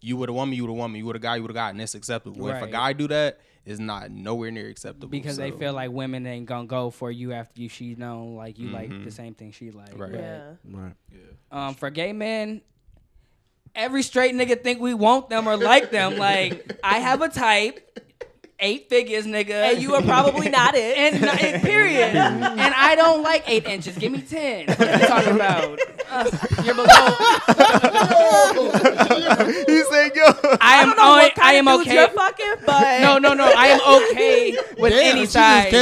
you 0.00 0.16
with 0.16 0.28
a 0.28 0.32
woman, 0.32 0.54
you 0.56 0.62
with 0.64 0.70
a 0.70 0.74
woman, 0.74 0.98
you 0.98 1.06
with 1.06 1.16
a 1.16 1.20
guy, 1.20 1.36
you 1.36 1.42
with 1.42 1.50
a 1.52 1.54
guy, 1.54 1.70
and 1.70 1.80
it's 1.80 1.94
acceptable. 1.94 2.48
If 2.48 2.62
a 2.62 2.66
guy 2.66 2.92
do 2.92 3.08
that, 3.08 3.40
it's 3.64 3.78
not 3.80 4.10
nowhere 4.10 4.50
near 4.50 4.68
acceptable. 4.68 5.08
because 5.08 5.36
they 5.38 5.50
feel 5.50 5.72
like 5.72 5.90
women 5.90 6.26
ain't 6.26 6.44
gonna 6.46 6.66
go 6.66 6.90
for 6.90 7.10
you 7.10 7.32
after 7.32 7.62
you 7.62 7.68
she 7.70 7.94
know 7.94 8.24
like 8.36 8.58
you 8.58 8.68
like 8.68 8.90
Mhm. 8.90 9.04
the 9.04 9.10
same 9.10 9.32
thing 9.34 9.52
she 9.52 9.70
like. 9.70 9.96
Right. 9.98 10.12
But, 10.12 10.20
Yeah. 10.20 10.50
Right. 10.70 10.92
Um, 11.50 11.74
for 11.74 11.88
gay 11.88 12.12
men, 12.12 12.60
every 13.74 14.02
straight 14.02 14.34
nigga 14.34 14.62
think 14.62 14.80
we 14.80 14.92
want 14.94 15.30
them 15.30 15.48
or 15.48 15.56
like 15.56 15.90
them. 15.90 16.16
Like 16.18 16.78
I 16.84 16.98
have 16.98 17.22
a 17.22 17.28
type, 17.28 17.98
eight 18.60 18.88
figures, 18.88 19.26
nigga, 19.26 19.50
And 19.72 19.82
you 19.82 19.94
are 19.94 20.02
probably 20.02 20.48
not 20.48 20.74
it. 20.74 20.96
and, 21.14 21.24
and 21.24 21.62
period. 21.62 22.16
and 22.16 22.74
I 22.74 22.94
don't 22.94 23.22
like 23.22 23.44
eight 23.46 23.66
inches. 23.66 23.96
Give 23.98 24.12
me 24.12 24.22
ten. 24.22 24.66
What 24.66 24.80
are 24.80 24.98
you 25.00 25.06
talking 25.06 25.34
about? 25.34 25.78
Uh, 26.10 26.30
you're 26.64 26.74
below. 26.74 26.86
he 29.66 29.82
said, 29.84 30.12
"Yo, 30.14 30.24
I 30.60 30.82
am. 30.82 30.84
I 30.84 30.84
don't 30.86 30.96
know 30.96 31.10
only- 31.10 31.22
what 31.24 31.34
kind 31.34 31.48
I 31.48 31.52
am 31.54 31.68
of 31.68 31.80
okay. 31.80 31.94
you're 31.94 32.08
fucking, 32.08 32.54
but 32.66 33.00
No, 33.00 33.18
no, 33.18 33.34
no. 33.34 33.44
I 33.56 33.66
am 33.68 33.80
okay 34.02 34.56
with 34.78 34.92
any 34.92 35.26
size. 35.26 35.72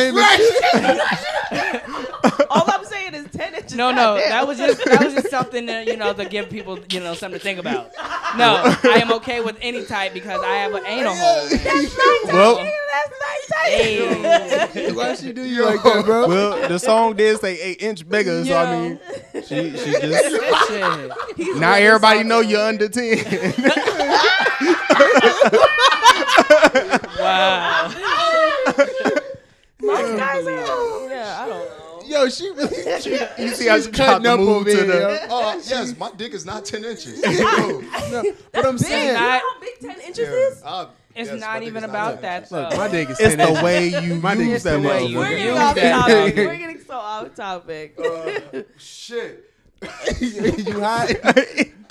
All 3.80 3.90
I'm 3.90 3.94
saying 3.94 4.12
is 4.12 4.16
ten 4.16 4.16
inches. 4.16 4.16
No, 4.16 4.16
no, 4.16 4.18
goddamn. 4.18 4.30
that 4.30 4.46
was 4.46 4.58
just 4.58 4.84
that 4.84 5.04
was 5.04 5.14
just 5.14 5.30
something 5.30 5.66
that 5.66 5.86
you 5.86 5.96
know 5.96 6.12
to 6.12 6.24
give 6.24 6.50
people 6.50 6.78
you 6.90 7.00
know 7.00 7.14
something 7.14 7.38
to 7.38 7.42
think 7.42 7.58
about. 7.58 7.92
No, 8.36 8.62
I 8.84 8.98
am 9.02 9.12
okay 9.14 9.40
with 9.40 9.56
any 9.60 9.84
type 9.84 10.14
because 10.14 10.40
I 10.42 10.54
have 10.56 10.74
an 10.74 10.86
anal 10.86 11.14
hole. 11.14 11.48
well, 12.26 12.56
That's 12.56 13.10
not 13.10 13.38
tight. 13.48 13.70
Hey. 13.70 14.92
Why 14.92 15.14
she 15.14 15.32
do 15.32 15.44
you 15.44 15.64
like 15.64 15.82
that, 15.82 16.04
bro? 16.04 16.28
well, 16.28 16.68
the 16.68 16.78
song 16.78 17.14
did 17.16 17.38
say 17.40 17.60
eight 17.60 17.82
inch 17.82 18.08
bigger, 18.08 18.44
so 18.44 18.56
I 18.56 18.88
mean, 18.88 18.98
she 19.44 19.76
she 19.76 19.92
just 20.00 20.68
Shit. 20.68 21.56
Now 21.56 21.74
everybody 21.74 22.22
know 22.24 22.40
you're 22.40 22.60
under 22.60 22.88
ten. 22.88 23.18
Wow. 27.18 27.88
Most 29.80 30.16
guys 30.16 30.46
are. 30.46 31.08
Yeah, 31.08 31.40
I 31.40 31.46
don't 31.48 31.68
know. 31.68 31.91
Yo, 32.12 32.28
she 32.28 32.50
really. 32.50 32.68
She, 33.00 33.10
you 33.42 33.48
see 33.54 33.66
how 33.68 33.80
she 33.80 33.90
tried 33.90 34.06
cutting 34.06 34.24
to 34.24 34.32
up 34.32 34.40
move 34.40 34.48
over 34.48 34.70
to 34.70 34.76
here, 34.76 34.86
the. 34.86 35.26
Oh 35.30 35.54
yes, 35.66 35.96
my 35.98 36.10
dick 36.12 36.34
is 36.34 36.44
not 36.44 36.64
ten 36.64 36.84
inches. 36.84 37.22
No. 37.26 37.80
No, 38.10 38.22
but 38.52 38.66
I'm 38.66 38.76
Big. 38.76 38.80
saying, 38.86 39.06
You 39.08 39.12
know 39.14 39.18
I- 39.20 39.38
how 39.38 39.60
big 39.60 39.78
ten 39.80 40.00
inches 40.00 40.28
is? 40.28 40.62
Uh, 40.64 40.86
It's 41.14 41.30
yes, 41.30 41.40
my 41.40 41.46
not 41.46 41.58
dick 41.60 41.68
even 41.68 41.84
is 41.84 41.90
about 41.90 42.12
10 42.14 42.22
that. 42.22 42.36
inches. 42.38 42.52
look, 42.52 42.70
though. 42.70 42.76
my 42.76 42.88
dick 42.88 43.10
is 43.10 43.20
It's 43.20 43.28
10 43.34 43.38
the 43.38 43.48
inches. 43.48 43.62
way 43.62 43.88
you 43.88 44.14
My 44.16 44.34
dick 44.34 44.46
use 44.46 44.56
is 44.56 44.62
that 44.64 44.82
10 44.82 44.84
inches. 44.84 45.10
motherfucker. 45.10 45.16
We're 45.16 45.28
getting 45.28 45.46
use 45.46 45.58
off 45.58 45.74
topic. 45.76 46.36
We're 46.36 46.56
getting 46.56 46.80
so 46.84 46.94
off 46.94 47.34
topic. 47.34 48.66
Shit. 48.78 49.50
you 50.20 50.80
hot? 50.80 51.12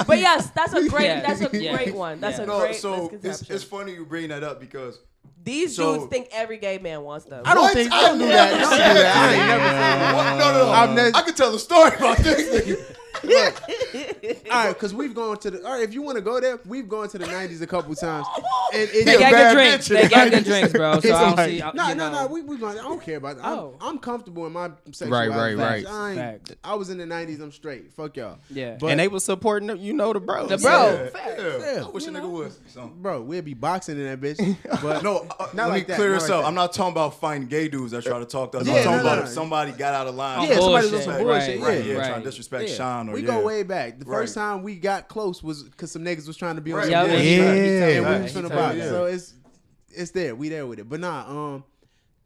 But 0.08 0.18
yes, 0.20 0.50
that's 0.52 0.74
a 0.74 0.88
great. 0.88 1.06
Yeah. 1.06 1.22
That's 1.22 1.42
a 1.42 1.50
Yeah. 1.62 1.76
great 1.76 1.94
one. 1.96 2.20
That's 2.20 2.38
Yeah. 2.38 2.44
a 2.44 2.48
No, 2.48 2.60
great 2.60 2.76
so 2.76 2.94
it's, 2.94 3.12
misconception. 3.24 3.56
it's 3.56 3.64
funny 3.64 3.94
you 3.94 4.06
bring 4.06 4.30
that 4.30 4.44
up 4.44 4.60
because 4.60 5.00
These 5.44 5.76
so- 5.76 5.96
dudes 5.98 6.10
think 6.10 6.28
every 6.32 6.58
gay 6.58 6.78
man 6.78 7.02
wants 7.02 7.26
them. 7.26 7.42
I 7.46 7.54
don't 7.56 7.64
What? 7.64 7.74
think 7.74 7.92
I 7.92 8.02
don't 8.08 8.20
do 8.20 8.28
that. 8.28 8.52
Don't 8.52 8.70
do 8.72 8.78
that. 8.78 9.16
I 9.16 9.34
ain't 9.34 9.48
never 9.48 9.66
said 9.66 10.14
What? 10.16 10.38
No, 10.38 10.52
no, 10.54 10.66
no. 10.68 10.72
I've 10.72 10.90
never- 10.92 11.18
I 11.18 11.22
could 11.24 11.36
tell 11.36 11.54
a 11.56 11.60
story 11.60 11.96
about 11.96 12.18
this 12.20 12.64
nigga. 12.66 12.96
That. 13.24 14.42
All 14.52 14.66
right, 14.66 14.74
because 14.74 14.94
we've 14.94 15.14
gone 15.14 15.38
to 15.40 15.52
the. 15.52 15.66
All 15.66 15.74
right, 15.74 15.84
if 15.84 15.94
you 15.94 16.02
want 16.02 16.18
to 16.18 16.22
go 16.22 16.40
there, 16.40 16.60
we've 16.66 16.88
gone 16.90 17.08
to 17.10 17.18
the 17.18 17.26
'90s 17.26 17.62
a 17.62 17.68
couple 17.68 17.94
times. 17.96 18.28
And 18.74 18.84
it, 18.94 19.06
They 19.06 19.20
got 19.20 19.32
bad 19.34 19.54
good 19.54 19.60
drinks. 19.84 19.88
They 19.90 20.08
got 20.08 20.32
good 20.32 20.44
drinks, 20.46 20.72
bro. 20.72 20.98
So 21.02 21.14
I 21.14 21.26
don't 21.26 21.36
like- 21.36 21.50
see. 21.50 21.60
No, 21.60 21.72
no, 21.74 21.94
know. 21.94 22.12
no. 22.12 22.28
We 22.28 22.42
we 22.42 22.58
going. 22.58 22.80
I 22.80 22.84
don't 22.84 23.02
care 23.04 23.18
about 23.18 23.36
that. 23.36 23.46
I'm, 23.46 23.58
Oh. 23.60 23.76
I'm 23.82 23.98
comfortable 24.00 24.46
in 24.48 24.54
my 24.54 24.72
sexuality. 24.94 25.56
Right, 25.56 25.84
right, 25.86 25.86
right. 25.86 26.40
I. 26.64 26.72
I 26.72 26.76
was 26.76 26.90
in 26.90 26.98
the 26.98 27.04
'90s. 27.04 27.42
I'm 27.42 27.52
straight. 27.52 27.92
Fuck 27.92 28.16
y'all. 28.16 28.38
Yeah. 28.50 28.78
But 28.80 28.88
and 28.92 29.00
they 29.02 29.10
was 29.10 29.26
supporting, 29.26 29.68
the, 29.68 29.78
you 29.78 29.92
know, 29.92 30.14
the 30.14 30.22
bros. 30.22 30.48
The 30.48 30.58
bro. 30.58 31.10
Yeah, 31.14 31.36
yeah. 31.38 31.74
Yeah, 31.76 31.84
I 31.86 31.90
wish 31.90 32.06
a 32.08 32.12
nigga 32.12 32.14
know. 32.22 32.30
would. 32.30 32.54
So. 32.72 32.88
bro, 32.96 33.22
we'll 33.22 33.42
be 33.42 33.54
boxing 33.56 33.98
in 34.00 34.06
that 34.06 34.22
bitch. 34.22 34.58
But 34.82 35.04
No, 35.04 35.28
uh, 35.38 35.48
Not 35.54 35.56
let 35.56 35.68
like 35.68 35.74
me 35.74 35.88
that, 35.88 35.96
clear 35.98 36.12
not 36.14 36.22
this 36.22 36.30
up. 36.30 36.42
that. 36.44 36.48
I'm 36.48 36.56
not 36.56 36.72
talking 36.72 36.94
about 36.94 37.20
fighting 37.20 37.48
gay 37.48 37.68
dudes 37.68 37.92
that 37.92 38.06
try 38.06 38.20
to 38.20 38.26
talk 38.26 38.54
to 38.54 38.60
us. 38.60 38.68
Yeah, 38.68 38.76
I'm 38.76 38.84
talking 38.86 38.98
no, 39.00 39.04
no, 39.04 39.12
about 39.14 39.24
if 39.26 39.30
somebody 39.32 39.72
got 39.74 39.94
out 39.96 40.08
of 40.08 40.16
line. 40.16 40.48
yeah, 40.48 40.60
somebody 40.60 40.92
was 40.92 41.04
some 41.04 41.18
bullshit. 41.18 41.60
Right, 41.60 41.68
Right, 41.68 41.86
yeah. 41.86 41.94
yeah, 41.98 42.08
trying 42.08 42.22
to 42.22 42.26
disrespect 42.30 42.70
Yeah. 42.70 42.76
Sean 43.02 43.10
or 43.10 43.14
we 43.14 43.22
yeah. 43.22 43.28
go 43.28 43.42
way 43.46 43.64
back. 43.64 44.00
The 44.00 44.06
first 44.06 44.36
Right. 44.36 44.44
time 44.44 44.64
we 44.64 44.76
got 44.76 45.08
close 45.08 45.42
was 45.44 45.64
because 45.64 45.92
some 45.92 46.04
niggas 46.04 46.28
was 46.28 46.38
trying 46.38 46.56
to 46.56 46.62
be 46.62 46.72
on 46.72 46.78
Right. 46.80 46.84
some 46.86 46.92
Yeah, 46.92 47.08
bullshit. 47.08 47.26
yeah, 47.26 47.88
and 48.10 48.16
we 48.18 48.24
was 48.24 48.34
finna 48.34 48.50
box. 48.50 48.78
yeah. 48.78 48.90
So 48.90 49.06
it's 49.06 49.34
it's 49.94 50.12
there. 50.12 50.36
We 50.36 50.50
there 50.50 50.66
with 50.66 50.80
it. 50.80 50.88
But 50.90 51.00
nah, 51.02 51.30
um, 51.30 51.64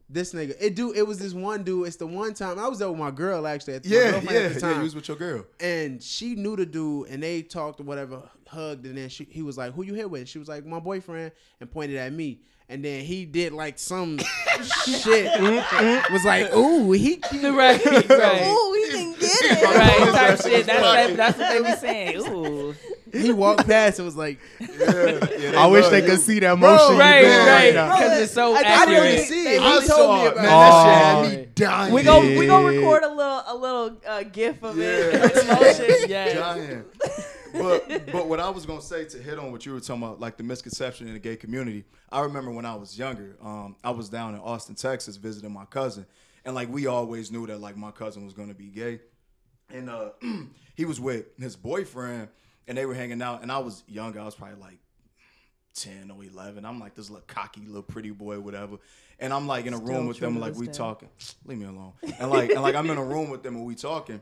this 0.08 0.32
nigga, 0.32 0.54
it 0.60 0.76
do. 0.76 0.92
It 0.92 1.02
was 1.04 1.18
this 1.18 1.32
one 1.34 1.64
dude. 1.64 1.88
It's 1.88 1.96
the 1.96 2.06
one 2.06 2.32
time 2.32 2.58
I 2.60 2.68
was 2.68 2.78
there 2.78 2.88
with 2.88 2.98
my 3.00 3.10
girl 3.10 3.44
actually. 3.46 3.74
At 3.74 3.82
the, 3.82 3.88
Yeah, 3.88 4.10
girlfriend 4.12 4.30
yeah, 4.30 4.36
at 4.42 4.48
the 4.48 4.54
yeah. 4.54 4.60
time. 4.60 4.76
You 4.76 4.82
was 4.84 4.94
with 4.94 5.08
your 5.08 5.16
girl. 5.16 5.44
and 5.58 6.00
she 6.02 6.36
knew 6.36 6.54
the 6.54 6.64
dude, 6.66 7.08
and 7.08 7.20
they 7.22 7.42
talked 7.42 7.80
or 7.80 7.84
whatever, 7.84 8.22
hugged, 8.46 8.86
and 8.86 8.96
then 8.96 9.08
she, 9.08 9.24
he 9.24 9.42
was 9.42 9.58
like, 9.58 9.72
"Who 9.74 9.82
you 9.82 9.94
here 9.94 10.06
with?" 10.08 10.28
She 10.28 10.38
was 10.38 10.46
like, 10.48 10.64
"My 10.64 10.78
boyfriend," 10.78 11.32
and 11.60 11.70
pointed 11.70 11.96
at 11.96 12.12
me. 12.12 12.40
And 12.68 12.84
then 12.84 13.04
he 13.04 13.24
did 13.24 13.52
like 13.52 13.78
some 13.78 14.18
shit. 14.84 15.40
was 16.12 16.24
like, 16.24 16.52
"Ooh, 16.54 16.90
he." 16.92 17.20
Right. 17.42 17.84
Right. 17.84 18.46
Ooh, 18.48 18.72
he 18.90 19.14
can 19.28 19.54
get 19.54 19.62
it. 19.62 19.78
Right. 19.78 20.12
Type 20.12 20.42
shit. 20.42 20.66
That's, 20.66 20.82
that, 20.82 21.16
that's 21.16 21.38
what 21.38 21.62
they 21.62 21.70
be 21.70 21.76
saying. 21.76 22.16
Ooh. 22.28 22.74
he 23.12 23.32
walked 23.32 23.66
past 23.66 23.98
and 23.98 24.06
was 24.06 24.16
like, 24.16 24.38
Yeah, 24.60 25.28
yeah, 25.38 25.60
I 25.60 25.66
wish 25.66 25.86
they 25.88 26.02
could 26.02 26.20
see 26.20 26.38
that 26.40 26.58
motion. 26.58 26.94
you 26.94 27.00
right, 27.00 27.24
right, 27.24 27.74
now. 27.74 27.96
because 27.96 28.20
it's 28.20 28.32
so 28.32 28.54
I, 28.54 28.58
I 28.58 28.86
didn't 28.86 29.04
accurate. 29.04 29.28
see 29.28 29.46
it. 29.46 29.62
He 29.62 29.68
told 29.68 29.84
saw 29.84 30.22
me 30.22 30.26
about 30.26 30.36
man. 30.36 30.44
it. 30.44 30.48
Oh. 30.48 30.58
That 30.58 31.30
shit 31.30 31.32
had 31.32 31.38
me 31.40 31.48
dying. 31.54 31.94
We 31.94 32.02
go 32.02 32.20
we 32.20 32.46
gonna 32.46 32.66
record 32.66 33.02
a 33.04 33.08
little 33.08 33.42
a 33.46 33.56
little 33.56 33.96
uh, 34.06 34.22
gif 34.24 34.62
of 34.62 34.78
it. 34.78 35.14
Yeah. 35.14 36.06
Yes. 36.06 36.34
dying. 36.34 36.84
But 37.52 38.12
but 38.12 38.28
what 38.28 38.40
I 38.40 38.50
was 38.50 38.66
gonna 38.66 38.82
say 38.82 39.04
to 39.06 39.18
hit 39.18 39.38
on 39.38 39.52
what 39.52 39.64
you 39.64 39.72
were 39.72 39.80
talking 39.80 40.02
about, 40.02 40.20
like 40.20 40.36
the 40.36 40.42
misconception 40.42 41.06
in 41.06 41.14
the 41.14 41.18
gay 41.18 41.36
community. 41.36 41.84
I 42.10 42.20
remember 42.20 42.50
when 42.50 42.64
I 42.64 42.74
was 42.74 42.98
younger, 42.98 43.36
um, 43.42 43.76
I 43.82 43.90
was 43.90 44.08
down 44.08 44.34
in 44.34 44.40
Austin, 44.40 44.74
Texas, 44.74 45.16
visiting 45.16 45.52
my 45.52 45.64
cousin, 45.64 46.06
and 46.44 46.54
like 46.54 46.68
we 46.70 46.86
always 46.86 47.32
knew 47.32 47.46
that 47.46 47.60
like 47.60 47.76
my 47.76 47.90
cousin 47.90 48.24
was 48.24 48.34
gonna 48.34 48.54
be 48.54 48.66
gay, 48.66 49.00
and 49.72 49.90
uh, 49.90 50.10
he 50.74 50.84
was 50.84 51.00
with 51.00 51.26
his 51.38 51.56
boyfriend, 51.56 52.28
and 52.66 52.76
they 52.76 52.86
were 52.86 52.94
hanging 52.94 53.22
out, 53.22 53.42
and 53.42 53.50
I 53.50 53.58
was 53.58 53.82
younger. 53.86 54.20
I 54.20 54.24
was 54.24 54.34
probably 54.34 54.60
like 54.60 54.78
10 55.76 56.10
or 56.10 56.24
11. 56.24 56.64
I'm 56.64 56.80
like 56.80 56.94
this 56.94 57.10
little 57.10 57.24
cocky 57.26 57.62
little 57.66 57.82
pretty 57.82 58.10
boy, 58.10 58.40
whatever. 58.40 58.78
And 59.18 59.32
I'm 59.32 59.46
like 59.46 59.66
in 59.66 59.74
a 59.74 59.76
Still 59.76 59.88
room 59.88 60.06
with 60.06 60.18
them, 60.18 60.40
like 60.40 60.54
we 60.56 60.66
talking. 60.68 61.08
Leave 61.44 61.58
me 61.58 61.66
alone. 61.66 61.92
And 62.18 62.30
like, 62.30 62.50
and 62.50 62.62
like 62.62 62.74
I'm 62.74 62.88
in 62.90 62.98
a 62.98 63.04
room 63.04 63.30
with 63.30 63.42
them 63.42 63.56
and 63.56 63.64
we 63.64 63.74
talking. 63.74 64.20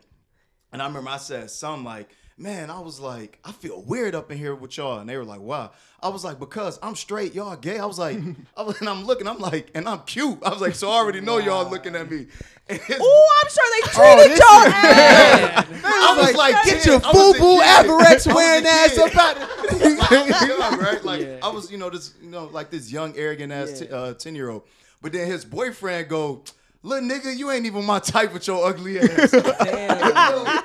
And 0.73 0.83
I 0.83 0.87
remember 0.87 1.11
I 1.11 1.17
said 1.17 1.51
something 1.51 1.85
like, 1.85 2.11
man, 2.37 2.69
I 2.71 2.81
was 2.81 2.99
like, 2.99 3.39
I 3.45 3.53
feel 3.53 3.81
weird 3.83 4.15
up 4.15 4.31
in 4.33 4.39
here 4.39 4.55
with 4.55 4.77
y'all. 4.77 4.99
And 4.99 5.09
they 5.09 5.17
were 5.17 5.25
like, 5.25 5.41
wow. 5.41 5.71
I 6.03 6.09
was 6.09 6.25
like, 6.25 6.39
because 6.39 6.79
I'm 6.83 6.95
straight, 6.97 7.33
y'all 7.35 7.57
gay. 7.57 7.79
I 7.79 7.87
was 7.87 7.99
like, 7.99 8.19
I 8.57 8.63
was, 8.63 8.79
and 8.81 8.89
I'm 8.89 9.05
looking, 9.05 9.27
I'm 9.29 9.39
like, 9.39 9.71
and 9.75 9.89
I'm 9.89 10.01
cute. 10.01 10.39
I 10.45 10.51
was 10.51 10.61
like, 10.61 10.75
so 10.75 10.91
I 10.91 10.95
already 10.95 11.21
know 11.21 11.39
y'all 11.39 11.69
looking 11.71 11.95
at 11.97 12.11
me. 12.11 12.27
And 12.67 12.81
his- 12.81 12.99
Ooh, 12.99 13.27
I'm 13.43 13.51
sure 13.51 13.65
they 13.75 13.91
Oh, 14.01 14.15
treated 14.17 14.33
this 14.33 14.41
y'all 14.41 14.67
is- 14.67 14.73
ass. 14.73 15.67
I 15.85 16.15
was 16.19 16.35
like, 16.35 16.65
get 16.65 16.87
your 16.87 16.95
I 17.05 17.13
was 17.13 17.37
a 17.37 17.39
FUBU 17.39 17.59
kid. 17.61 18.27
Avirex 18.27 18.35
wearing 18.35 18.65
ass 18.67 18.95
kid. 18.95 19.01
up 19.01 19.17
out 19.19 20.73
of 20.73 20.81
right? 20.81 21.05
Like 21.05 21.21
Yeah. 21.21 21.37
I 21.43 21.49
was, 21.51 21.71
you 21.71 21.77
know, 21.77 21.91
this, 21.91 22.15
you 22.23 22.31
know, 22.31 22.47
like 22.47 22.71
this 22.71 22.91
young, 22.91 23.15
arrogant 23.19 23.53
ass 23.53 23.81
t- 23.81 23.89
uh, 23.91 24.15
ten 24.15 24.35
year 24.35 24.49
old. 24.49 24.63
But 25.03 25.13
then 25.13 25.27
his 25.27 25.45
boyfriend 25.45 26.09
go, 26.09 26.43
"Little 26.85 27.09
nigga, 27.09 27.37
you 27.37 27.51
ain't 27.51 27.67
even 27.67 27.85
my 27.85 27.99
type 27.99 28.33
with 28.33 28.47
your 28.47 28.65
ugly 28.65 29.01
ass." 29.01 29.31
Damn. 29.33 29.99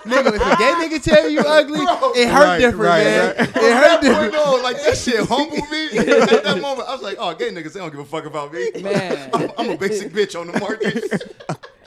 Nigga. 0.03 0.27
If 0.27 0.41
a 0.41 0.57
gay 0.57 0.73
nigga 0.97 1.03
tell 1.03 1.27
you 1.29 1.39
ugly, 1.39 1.79
Bro. 1.85 2.11
it 2.15 2.27
hurt 2.29 2.43
Right, 2.45 2.57
different, 2.59 2.83
right, 2.85 3.03
man. 3.03 3.27
right. 3.27 3.39
It 3.39 3.45
From 3.51 3.61
hurt 3.63 3.81
that 3.81 4.01
different. 4.01 4.33
point 4.33 4.47
on, 4.47 4.63
like 4.63 4.77
that 4.83 4.97
shit 4.97 5.27
humbled 5.27 5.69
me. 5.71 5.87
At 5.97 6.43
that 6.43 6.61
moment, 6.61 6.87
I 6.87 6.93
was 6.93 7.01
like, 7.01 7.15
"Oh, 7.19 7.33
gay 7.35 7.49
niggas, 7.49 7.73
they 7.73 7.79
don't 7.79 7.89
give 7.91 7.99
a 7.99 8.05
fuck 8.05 8.25
about 8.25 8.53
me." 8.53 8.69
Man. 8.81 9.29
I'm, 9.33 9.51
I'm 9.57 9.69
a 9.71 9.77
basic 9.77 10.11
bitch 10.13 10.39
on 10.39 10.47
the 10.47 10.59
market. 10.59 11.33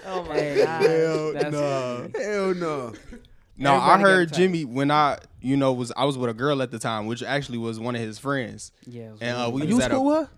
Oh 0.06 0.22
my 0.24 0.34
god. 0.34 0.82
Hell 0.82 1.32
no. 1.52 2.08
crazy. 2.12 2.28
Hell 2.30 2.54
no. 2.54 2.92
No, 3.58 3.74
I 3.74 3.76
Everybody 3.76 4.02
got 4.02 4.08
a 4.08 4.12
heard. 4.14 4.32
Jimmy 4.32 4.64
when 4.64 4.90
I, 4.90 5.18
you 5.40 5.56
know, 5.56 5.72
was 5.72 5.92
I 5.96 6.04
was 6.04 6.16
with 6.18 6.30
a 6.30 6.34
girl 6.34 6.62
at 6.62 6.70
the 6.70 6.78
time, 6.78 7.06
which 7.06 7.22
actually 7.22 7.58
was 7.58 7.78
one 7.78 7.94
of 7.94 8.00
his 8.00 8.18
friends, 8.18 8.72
Yeah. 8.86 9.10
and 9.20 9.36
uh, 9.36 9.50
we 9.52 9.62
You 9.62 9.68
was 9.68 9.76
was 9.76 9.84
at 9.84 9.92
a 9.92 10.00
with 10.00 10.16
her? 10.26 10.28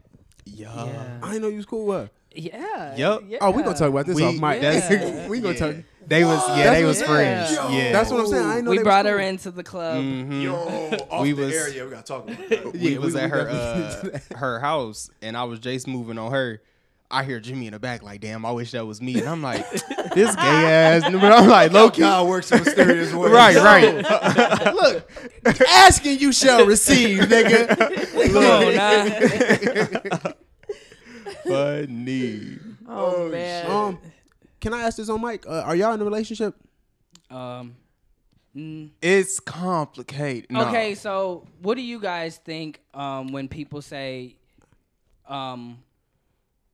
yeah. 0.45 0.85
Yeah. 0.85 1.19
I 1.23 1.27
didn't 1.29 1.43
know 1.43 1.49
you 1.49 1.57
was 1.57 1.67
cool 1.67 1.87
with 1.87 1.99
her. 2.03 2.11
Yeah. 2.35 2.95
Yep. 2.97 3.21
yeah. 3.29 3.39
Oh, 3.41 3.51
we 3.53 3.63
gonna 3.63 3.77
talk 3.77 3.89
about 3.91 4.07
this 4.07 4.17
We- 4.17 4.25
off 4.25 4.35
mic. 4.35 4.61
yeah. 4.63 5.29
we 5.29 5.41
gonna 5.41 5.57
talk. 5.57 5.77
They 6.07 6.23
was 6.25 6.39
yeah, 6.51 6.65
That's 6.65 6.77
they 6.77 6.85
was 6.85 7.01
I'm 7.01 7.09
friends. 7.09 7.57
saying. 7.57 7.73
Yeah, 7.79 7.93
That's 7.93 8.11
what 8.11 8.21
I'm 8.21 8.27
saying. 8.27 8.45
I 8.45 8.53
didn't 8.57 8.65
know 8.67 8.71
We 8.73 8.77
they 8.79 8.83
brought 8.83 9.07
her 9.07 9.19
cool. 9.19 9.27
into 9.27 9.51
the 9.53 9.63
club. 9.63 9.97
Mhm. 10.03 10.43
Yo, 10.43 10.55
off 11.11 11.23
We 11.23 11.33
the 11.33 11.43
was- 11.47 11.55
air, 11.55 11.69
yeah, 11.71 11.85
we 11.85 11.91
gotta 11.91 12.03
talk 12.03 12.25
about 12.29 12.49
that. 12.51 12.73
we 12.75 12.79
Yeah, 12.91 12.99
was 12.99 13.15
we- 13.15 13.21
at 13.21 13.31
we 13.31 13.39
her 13.39 13.49
uh, 13.51 14.37
her 14.37 14.61
house, 14.61 15.09
and 15.23 15.37
I 15.37 15.45
was 15.45 15.61
Jace 15.61 15.87
moving 15.87 16.19
on 16.19 16.33
her. 16.33 16.61
I 17.11 17.23
hear 17.23 17.39
Jimmy 17.39 17.67
in 17.69 17.73
the 17.75 17.79
back 17.79 18.03
like, 18.03 18.21
"Damn, 18.21 18.45
I 18.45 18.51
wish 18.51 18.73
that 18.73 18.85
was 18.87 19.01
me." 19.01 19.19
And 19.21 19.29
I'm 19.29 19.41
like, 19.43 19.71
"This 20.15 20.35
gay 20.35 20.43
ass," 20.43 21.03
but 21.05 21.33
I'm 21.33 21.47
like, 21.49 21.71
"Low 21.73 21.89
key." 21.91 22.01
God 22.01 22.27
works 22.27 22.51
in 22.51 22.65
mysterious 22.65 23.13
ways. 23.13 23.31
Right, 23.31 23.57
right. 23.57 24.75
Look, 24.75 25.09
asking 25.69 26.19
you 26.19 26.33
shall 26.33 26.67
receive, 26.67 27.21
nigga. 27.21 27.77
Come 28.33 28.37
on, 28.45 30.21
now. 30.25 30.34
Funny. 31.47 32.59
Oh, 32.89 33.29
man. 33.29 33.71
Um, 33.71 33.99
can 34.61 34.75
I 34.75 34.83
ask 34.83 34.97
this 34.97 35.09
on 35.09 35.21
mic? 35.21 35.47
Uh, 35.47 35.63
are 35.63 35.77
y'all 35.77 35.93
in 35.95 36.01
a 36.01 36.05
relationship? 36.05 36.55
Um. 37.31 37.77
mm, 38.57 38.91
It's 39.03 39.41
complicated. 39.41 40.51
No. 40.51 40.69
Okay, 40.69 40.95
so 40.95 41.47
what 41.61 41.75
do 41.77 41.83
you 41.83 42.01
guys 42.01 42.37
think 42.39 42.81
um, 42.93 43.33
when 43.33 43.49
people 43.49 43.83
say 43.83 44.37
um, 45.29 45.79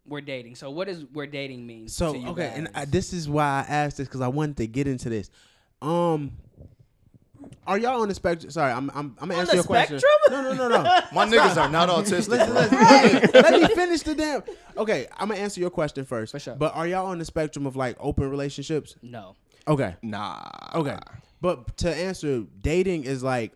we're 0.06 0.20
dating? 0.20 0.56
So 0.56 0.70
what 0.70 0.86
does 0.88 1.04
we're 1.12 1.26
dating 1.26 1.66
mean? 1.66 1.88
So 1.88 2.12
to 2.12 2.18
you 2.18 2.28
okay, 2.28 2.52
and 2.54 2.68
I, 2.74 2.84
this 2.84 3.12
is 3.12 3.28
why 3.28 3.64
I 3.68 3.72
asked 3.72 3.96
this 3.96 4.08
because 4.08 4.20
I 4.20 4.28
wanted 4.28 4.56
to 4.58 4.66
get 4.66 4.86
into 4.86 5.08
this. 5.08 5.30
Um, 5.82 6.32
are 7.66 7.78
y'all 7.78 8.02
on 8.02 8.08
the 8.08 8.14
spectrum? 8.14 8.50
Sorry, 8.50 8.72
I'm 8.72 8.90
I'm, 8.90 9.16
I'm 9.20 9.28
gonna 9.28 9.34
On 9.34 9.40
answer 9.40 9.50
the 9.52 9.56
your 9.56 9.64
question. 9.64 10.00
No, 10.30 10.42
no, 10.42 10.54
no, 10.54 10.68
no. 10.68 10.82
My 11.12 11.26
niggas 11.26 11.56
are 11.56 11.68
not 11.68 11.88
autistic. 11.88 12.28
listen, 12.28 12.52
bro. 12.52 12.60
listen, 12.60 12.78
hey, 13.32 13.40
let 13.40 13.60
me 13.60 13.74
finish 13.74 14.02
the 14.02 14.14
damn. 14.14 14.42
Okay, 14.76 15.06
I'm 15.16 15.28
gonna 15.28 15.40
answer 15.40 15.60
your 15.60 15.70
question 15.70 16.04
first. 16.04 16.32
For 16.32 16.38
sure. 16.38 16.54
But 16.54 16.74
are 16.74 16.86
y'all 16.86 17.06
on 17.06 17.18
the 17.18 17.24
spectrum 17.24 17.66
of 17.66 17.76
like 17.76 17.96
open 18.00 18.28
relationships? 18.30 18.96
no. 19.02 19.36
Okay. 19.68 19.94
Nah. 20.02 20.40
Okay. 20.74 20.96
But 21.40 21.76
to 21.78 21.94
answer, 21.94 22.44
dating 22.60 23.04
is 23.04 23.22
like 23.22 23.52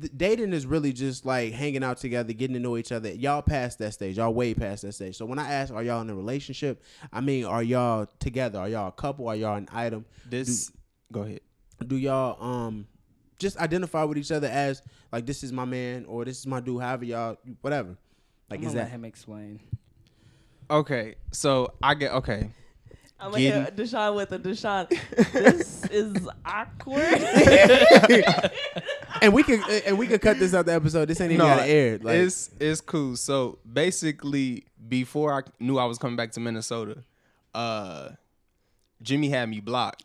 th- 0.00 0.12
dating 0.16 0.52
is 0.52 0.66
really 0.66 0.92
just 0.92 1.26
like 1.26 1.52
hanging 1.52 1.82
out 1.84 1.98
together, 1.98 2.32
getting 2.32 2.54
to 2.54 2.60
know 2.60 2.76
each 2.76 2.92
other. 2.92 3.12
Y'all 3.12 3.42
past 3.42 3.78
that 3.80 3.92
stage. 3.92 4.16
Y'all 4.16 4.32
way 4.32 4.54
past 4.54 4.82
that 4.82 4.92
stage. 4.92 5.16
So 5.16 5.26
when 5.26 5.38
I 5.38 5.52
ask, 5.52 5.72
are 5.74 5.82
y'all 5.82 6.00
in 6.00 6.10
a 6.10 6.14
relationship? 6.14 6.82
I 7.12 7.20
mean, 7.20 7.44
are 7.44 7.62
y'all 7.62 8.06
together? 8.18 8.60
Are 8.60 8.68
y'all 8.68 8.88
a 8.88 8.92
couple? 8.92 9.28
Are 9.28 9.36
y'all 9.36 9.56
an 9.56 9.68
item? 9.72 10.04
This. 10.28 10.70
Go 11.10 11.22
ahead. 11.22 11.40
Do 11.82 11.96
y'all 11.96 12.42
um 12.42 12.86
just 13.38 13.56
identify 13.58 14.04
with 14.04 14.18
each 14.18 14.30
other 14.32 14.48
as 14.48 14.82
like 15.12 15.26
this 15.26 15.42
is 15.42 15.52
my 15.52 15.64
man 15.64 16.04
or 16.06 16.24
this 16.24 16.38
is 16.38 16.46
my 16.46 16.60
dude? 16.60 16.80
However 16.80 17.04
y'all, 17.04 17.36
whatever. 17.60 17.96
Like 18.50 18.60
I'm 18.60 18.66
is 18.66 18.72
gonna 18.72 18.78
let 18.80 18.84
that 18.84 18.90
him 18.90 19.04
explain. 19.04 19.60
Okay, 20.70 21.16
so 21.32 21.72
I 21.82 21.94
get 21.94 22.12
okay. 22.12 22.50
I'm 23.18 23.30
gonna 23.30 23.38
hear 23.40 23.64
Getting- 23.64 23.84
Deshaun 23.84 24.16
with 24.16 24.32
a 24.32 24.38
Deshaun. 24.38 24.88
This 25.32 25.84
is 25.90 26.28
awkward. 26.44 27.20
and 29.22 29.32
we 29.32 29.42
could 29.42 29.60
and 29.86 29.96
we 29.98 30.06
could 30.06 30.20
cut 30.20 30.38
this 30.38 30.54
out 30.54 30.66
the 30.66 30.72
episode. 30.74 31.06
This 31.08 31.20
ain't 31.20 31.32
even 31.32 31.46
gotta 31.46 31.66
air. 31.66 31.98
Like 31.98 32.16
it's 32.16 32.50
it's 32.58 32.80
cool. 32.80 33.16
So 33.16 33.58
basically, 33.70 34.64
before 34.88 35.32
I 35.32 35.42
knew 35.60 35.78
I 35.78 35.84
was 35.84 35.98
coming 35.98 36.16
back 36.16 36.32
to 36.32 36.40
Minnesota, 36.40 37.04
uh, 37.54 38.10
Jimmy 39.02 39.28
had 39.28 39.48
me 39.48 39.60
blocked 39.60 40.04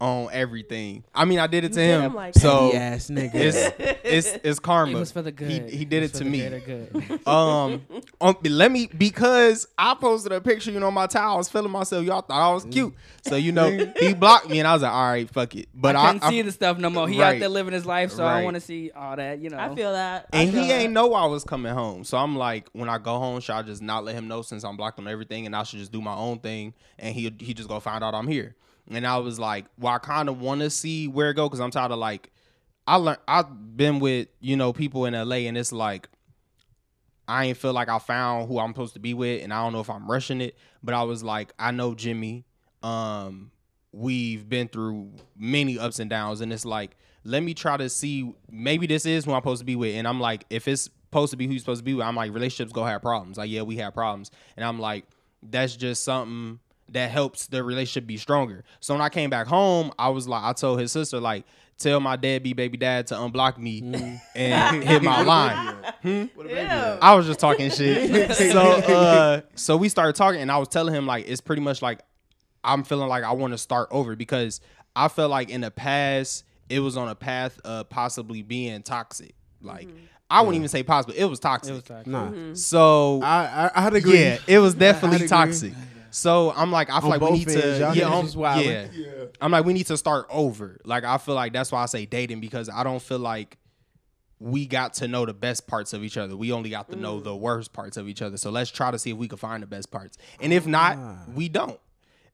on 0.00 0.28
everything. 0.32 1.04
I 1.14 1.24
mean, 1.26 1.38
I 1.38 1.46
did 1.46 1.64
it 1.64 1.72
to 1.74 1.80
You 1.80 1.86
did 1.86 1.94
him. 1.96 2.00
him 2.02 2.14
like 2.14 2.34
so 2.34 2.70
petty 2.70 2.76
ass 2.78 3.10
nigga. 3.10 3.34
it's 3.34 3.56
it's 4.04 4.38
it's 4.42 4.58
karma. 4.58 4.96
It 4.96 5.00
was 5.00 5.12
for 5.12 5.20
the 5.22 5.30
good. 5.32 5.50
He, 5.70 5.76
he 5.78 5.84
did 5.84 6.02
it, 6.02 6.12
was 6.12 6.20
to 6.20 6.24
me. 6.24 6.48
good. 6.48 7.20
um, 7.28 7.82
um, 8.20 8.36
let 8.44 8.72
me 8.72 8.86
because 8.96 9.68
I 9.78 9.94
posted 9.94 10.32
a 10.32 10.40
picture, 10.40 10.70
you 10.70 10.80
know, 10.80 10.90
my 10.90 11.06
towel. 11.06 11.34
I 11.34 11.36
was 11.36 11.48
feeling 11.48 11.70
myself. 11.70 12.04
Y'all 12.04 12.22
thought 12.22 12.50
I 12.50 12.54
was 12.54 12.64
cute, 12.64 12.94
so 13.22 13.36
you 13.36 13.52
know, 13.52 13.70
he 13.98 14.14
blocked 14.18 14.48
me, 14.48 14.58
and 14.58 14.66
I 14.66 14.72
was 14.72 14.82
like, 14.82 14.92
all 14.92 15.10
right, 15.10 15.28
fuck 15.28 15.54
it. 15.54 15.68
But 15.74 15.96
I 15.96 16.00
I, 16.08 16.12
couldn't 16.14 16.28
see 16.30 16.42
the 16.42 16.52
stuff 16.52 16.78
no 16.78 16.88
more. 16.90 17.08
He 17.08 17.22
out 17.22 17.38
there 17.38 17.48
living 17.48 17.74
his 17.74 17.84
life, 17.86 18.10
so 18.10 18.24
I 18.24 18.26
Right. 18.30 18.34
don't 18.36 18.44
want 18.44 18.54
to 18.54 18.60
see 18.62 18.90
all 18.92 19.16
that. 19.16 19.38
You 19.40 19.50
know. 19.50 19.58
I 19.58 19.74
feel 19.74 19.92
that. 19.92 20.28
I 20.32 20.38
and 20.42 20.52
feel 20.52 20.62
he 20.62 20.68
that. 20.68 20.80
ain't 20.80 20.92
know 20.92 21.12
I 21.14 21.26
was 21.26 21.44
coming 21.44 21.72
home. 21.74 22.04
So 22.04 22.16
I'm 22.16 22.36
like, 22.36 22.68
when 22.72 22.88
I 22.88 22.98
go 22.98 23.18
home, 23.18 23.40
should 23.40 23.54
I 23.54 23.62
just 23.62 23.82
not 23.82 24.04
let 24.04 24.14
him 24.14 24.28
know 24.28 24.42
since 24.42 24.64
I'm 24.64 24.76
blocked 24.76 24.98
on 24.98 25.06
everything, 25.08 25.44
and 25.46 25.54
I 25.54 25.62
should 25.64 25.78
just 25.78 25.92
do 25.92 26.00
my 26.00 26.14
own 26.14 26.38
thing, 26.38 26.72
and 26.98 27.14
he 27.14 27.34
he 27.38 27.52
just 27.52 27.68
go 27.68 27.80
find 27.80 28.02
out 28.02 28.14
I'm 28.14 28.28
here. 28.28 28.56
And 28.90 29.06
I 29.06 29.18
was 29.18 29.38
like, 29.38 29.66
well, 29.78 29.94
I 29.94 29.98
kind 29.98 30.28
of 30.28 30.40
want 30.40 30.60
to 30.62 30.70
see 30.70 31.08
where 31.08 31.30
it 31.30 31.34
go 31.34 31.48
because 31.48 31.60
I'm 31.60 31.70
tired 31.70 31.92
of 31.92 31.98
like, 31.98 32.30
I 32.86 32.96
learned 32.96 33.18
I've 33.28 33.76
been 33.76 34.00
with 34.00 34.28
you 34.40 34.56
know 34.56 34.72
people 34.72 35.06
in 35.06 35.14
LA, 35.14 35.36
and 35.36 35.56
it's 35.56 35.72
like. 35.72 36.08
I 37.28 37.44
ain't 37.44 37.58
feel 37.58 37.72
like 37.72 37.88
I 37.88 38.00
found 38.00 38.48
who 38.48 38.58
I'm 38.58 38.70
supposed 38.70 38.94
to 38.94 38.98
be 38.98 39.14
with, 39.14 39.44
and 39.44 39.54
I 39.54 39.62
don't 39.62 39.72
know 39.72 39.78
if 39.78 39.88
I'm 39.88 40.10
rushing 40.10 40.40
it. 40.40 40.58
But 40.82 40.96
I 40.96 41.04
was 41.04 41.22
like, 41.22 41.52
I 41.60 41.70
know 41.70 41.94
Jimmy. 41.94 42.44
Um, 42.82 43.52
we've 43.92 44.48
been 44.48 44.66
through 44.66 45.12
many 45.36 45.78
ups 45.78 46.00
and 46.00 46.10
downs, 46.10 46.40
and 46.40 46.52
it's 46.52 46.64
like, 46.64 46.96
let 47.22 47.44
me 47.44 47.54
try 47.54 47.76
to 47.76 47.88
see. 47.88 48.34
Maybe 48.50 48.88
this 48.88 49.06
is 49.06 49.24
who 49.24 49.32
I'm 49.32 49.42
supposed 49.42 49.60
to 49.60 49.64
be 49.64 49.76
with, 49.76 49.94
and 49.94 50.08
I'm 50.08 50.18
like, 50.18 50.44
if 50.50 50.66
it's 50.66 50.82
supposed 50.82 51.30
to 51.30 51.36
be 51.36 51.46
who 51.46 51.52
you're 51.52 51.60
supposed 51.60 51.80
to 51.80 51.84
be 51.84 51.94
with, 51.94 52.04
I'm 52.04 52.16
like, 52.16 52.34
relationships 52.34 52.72
go 52.72 52.84
have 52.84 53.00
problems. 53.00 53.38
Like, 53.38 53.48
yeah, 53.48 53.62
we 53.62 53.76
have 53.76 53.94
problems, 53.94 54.32
and 54.56 54.64
I'm 54.64 54.80
like, 54.80 55.04
that's 55.40 55.76
just 55.76 56.02
something 56.02 56.58
that 56.92 57.10
helps 57.10 57.46
the 57.46 57.62
relationship 57.62 58.06
be 58.06 58.16
stronger. 58.16 58.64
So 58.80 58.94
when 58.94 59.00
I 59.00 59.08
came 59.08 59.30
back 59.30 59.46
home, 59.46 59.92
I 59.98 60.08
was 60.08 60.26
like, 60.28 60.42
I 60.42 60.52
told 60.52 60.80
his 60.80 60.92
sister 60.92 61.20
like, 61.20 61.44
tell 61.78 61.98
my 61.98 62.14
deadbeat 62.16 62.56
baby 62.56 62.76
dad 62.76 63.06
to 63.06 63.14
unblock 63.14 63.56
me 63.56 63.80
and 64.36 64.84
hit 64.84 65.02
my 65.02 65.22
line. 65.24 65.76
Yeah. 66.04 66.98
I 67.00 67.14
was 67.14 67.26
just 67.26 67.40
talking 67.40 67.70
shit. 67.70 68.32
so 68.52 68.60
uh 68.60 69.40
so 69.54 69.76
we 69.78 69.88
started 69.88 70.14
talking 70.14 70.40
and 70.42 70.52
I 70.52 70.58
was 70.58 70.68
telling 70.68 70.92
him 70.94 71.06
like 71.06 71.26
it's 71.26 71.40
pretty 71.40 71.62
much 71.62 71.80
like 71.80 72.00
I'm 72.62 72.84
feeling 72.84 73.08
like 73.08 73.24
I 73.24 73.32
want 73.32 73.54
to 73.54 73.58
start 73.58 73.88
over 73.90 74.14
because 74.14 74.60
I 74.94 75.08
felt 75.08 75.30
like 75.30 75.48
in 75.48 75.62
the 75.62 75.70
past 75.70 76.44
it 76.68 76.80
was 76.80 76.96
on 76.98 77.08
a 77.08 77.14
path 77.14 77.58
of 77.64 77.88
possibly 77.88 78.42
being 78.42 78.82
toxic. 78.82 79.34
Like 79.62 79.88
I 80.28 80.42
wouldn't 80.42 80.56
even 80.56 80.68
say 80.68 80.82
possible. 80.82 81.14
It 81.16 81.24
was 81.24 81.40
toxic. 81.40 81.72
It 81.72 81.74
was 81.76 81.84
toxic. 81.84 82.06
nah. 82.08 82.26
Mm-hmm. 82.26 82.54
so 82.54 83.20
I, 83.22 83.70
I 83.74 83.86
I'd 83.86 83.94
agree. 83.94 84.20
yeah, 84.20 84.38
it 84.46 84.58
was 84.58 84.74
definitely 84.74 85.24
agree. 85.26 85.72
Toxic. 86.10 86.20
So 86.22 86.52
I'm 86.52 86.70
like, 86.70 86.90
I 86.90 87.00
feel 87.00 87.12
On 87.12 87.18
like 87.18 87.30
we 87.30 87.38
need 87.38 87.48
ends, 87.48 87.54
to, 87.78 87.92
yeah, 87.94 88.04
niggas 88.04 88.36
on- 88.36 88.64
yeah. 88.64 88.86
Yeah. 88.92 89.06
I'm 89.40 89.50
like, 89.50 89.64
we 89.64 89.72
need 89.72 89.86
to 89.86 89.96
start 89.96 90.26
over. 90.30 90.80
Like, 90.84 91.04
I 91.04 91.18
feel 91.18 91.34
like 91.34 91.52
that's 91.52 91.72
why 91.72 91.82
I 91.82 91.86
say 91.86 92.06
dating 92.06 92.40
because 92.40 92.68
I 92.68 92.82
don't 92.84 93.00
feel 93.02 93.18
like 93.18 93.56
we 94.38 94.66
got 94.66 94.94
to 94.94 95.06
know 95.08 95.26
the 95.26 95.34
best 95.34 95.66
parts 95.66 95.92
of 95.92 96.02
each 96.02 96.16
other. 96.16 96.34
We 96.36 96.50
only 96.52 96.70
got 96.70 96.88
to 96.90 96.96
know 96.96 97.20
the 97.20 97.36
worst 97.36 97.72
parts 97.72 97.96
of 97.98 98.08
each 98.08 98.22
other. 98.22 98.36
So 98.38 98.50
let's 98.50 98.70
try 98.70 98.90
to 98.90 98.98
see 98.98 99.10
if 99.10 99.16
we 99.16 99.28
can 99.28 99.36
find 99.38 99.62
the 99.62 99.66
best 99.66 99.90
parts. 99.90 100.16
And 100.40 100.52
if 100.52 100.66
not, 100.66 100.96
we 101.34 101.48
don't. 101.50 101.78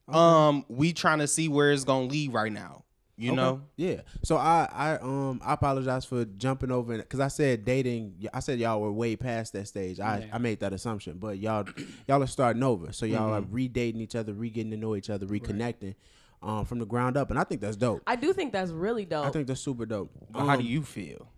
Um, 0.09 0.65
we 0.69 0.93
trying 0.93 1.19
to 1.19 1.27
see 1.27 1.49
where 1.49 1.73
it's 1.73 1.83
gonna 1.83 2.07
lead 2.07 2.33
right 2.33 2.53
now. 2.53 2.85
You 3.19 3.31
Okay. 3.33 3.37
know? 3.37 3.63
Yeah. 3.77 4.03
So 4.23 4.37
I 4.37 4.69
I 4.71 4.93
um 4.99 5.41
I 5.43 5.55
apologize 5.55 6.05
for 6.05 6.25
jumping 6.27 6.71
over 6.71 6.99
because 6.99 7.19
I 7.21 7.29
said 7.29 7.65
dating. 7.65 8.29
I 8.35 8.41
said 8.41 8.59
y'all 8.59 8.81
were 8.81 8.93
way 8.93 9.17
past 9.17 9.55
that 9.55 9.67
stage. 9.69 10.01
I, 10.01 10.29
I 10.31 10.37
made 10.39 10.61
that 10.61 10.73
assumption, 10.75 11.17
but 11.19 11.39
y'all 11.39 11.65
y'all 12.07 12.23
are 12.23 12.27
starting 12.27 12.63
over. 12.63 12.93
So 12.93 13.07
y'all 13.07 13.33
are 13.33 13.41
redating 13.41 14.01
each 14.03 14.15
other, 14.17 14.35
re 14.35 14.51
getting 14.51 14.71
to 14.73 14.77
know 14.77 14.95
each 14.97 15.09
other, 15.09 15.25
reconnecting, 15.27 15.95
um 16.43 16.67
from 16.67 16.79
the 16.79 16.85
ground 16.85 17.17
up, 17.17 17.31
and 17.31 17.39
I 17.39 17.45
think 17.45 17.63
that's 17.63 17.77
dope. 17.77 18.03
I 18.07 18.17
do 18.17 18.35
think 18.35 18.53
that's 18.53 18.71
really 18.71 19.07
dope. 19.07 19.25
I 19.27 19.31
think 19.31 19.47
that's 19.47 19.61
super 19.63 19.87
dope. 19.87 20.11
But 20.31 20.45
how 20.45 20.57
do 20.57 20.63
Um, 20.63 20.69
you 20.69 20.83
feel? 20.83 21.29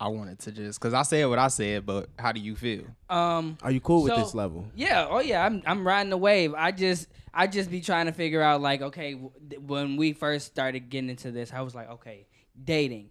I 0.00 0.08
wanted 0.08 0.38
to 0.40 0.52
just 0.52 0.80
because 0.80 0.94
I 0.94 1.02
said 1.02 1.24
what 1.26 1.38
I 1.40 1.48
said, 1.48 1.84
but 1.84 2.08
how 2.18 2.30
do 2.32 2.40
you 2.40 2.54
feel? 2.54 2.84
Um, 3.10 3.58
Are 3.62 3.70
you 3.72 3.80
cool 3.80 4.04
with 4.04 4.14
this 4.14 4.34
level? 4.34 4.66
Yeah, 4.76 5.06
oh 5.10 5.18
yeah, 5.20 5.44
I'm 5.44 5.62
I'm 5.66 5.86
riding 5.86 6.10
the 6.10 6.16
wave. 6.16 6.54
I 6.54 6.70
just 6.70 7.08
I 7.34 7.48
just 7.48 7.68
be 7.70 7.80
trying 7.80 8.06
to 8.06 8.12
figure 8.12 8.40
out 8.40 8.60
like 8.60 8.80
okay, 8.80 9.14
w- 9.14 9.32
when 9.60 9.96
we 9.96 10.12
first 10.12 10.46
started 10.46 10.88
getting 10.88 11.10
into 11.10 11.32
this, 11.32 11.52
I 11.52 11.62
was 11.62 11.74
like, 11.74 11.90
okay, 11.90 12.26
dating. 12.62 13.10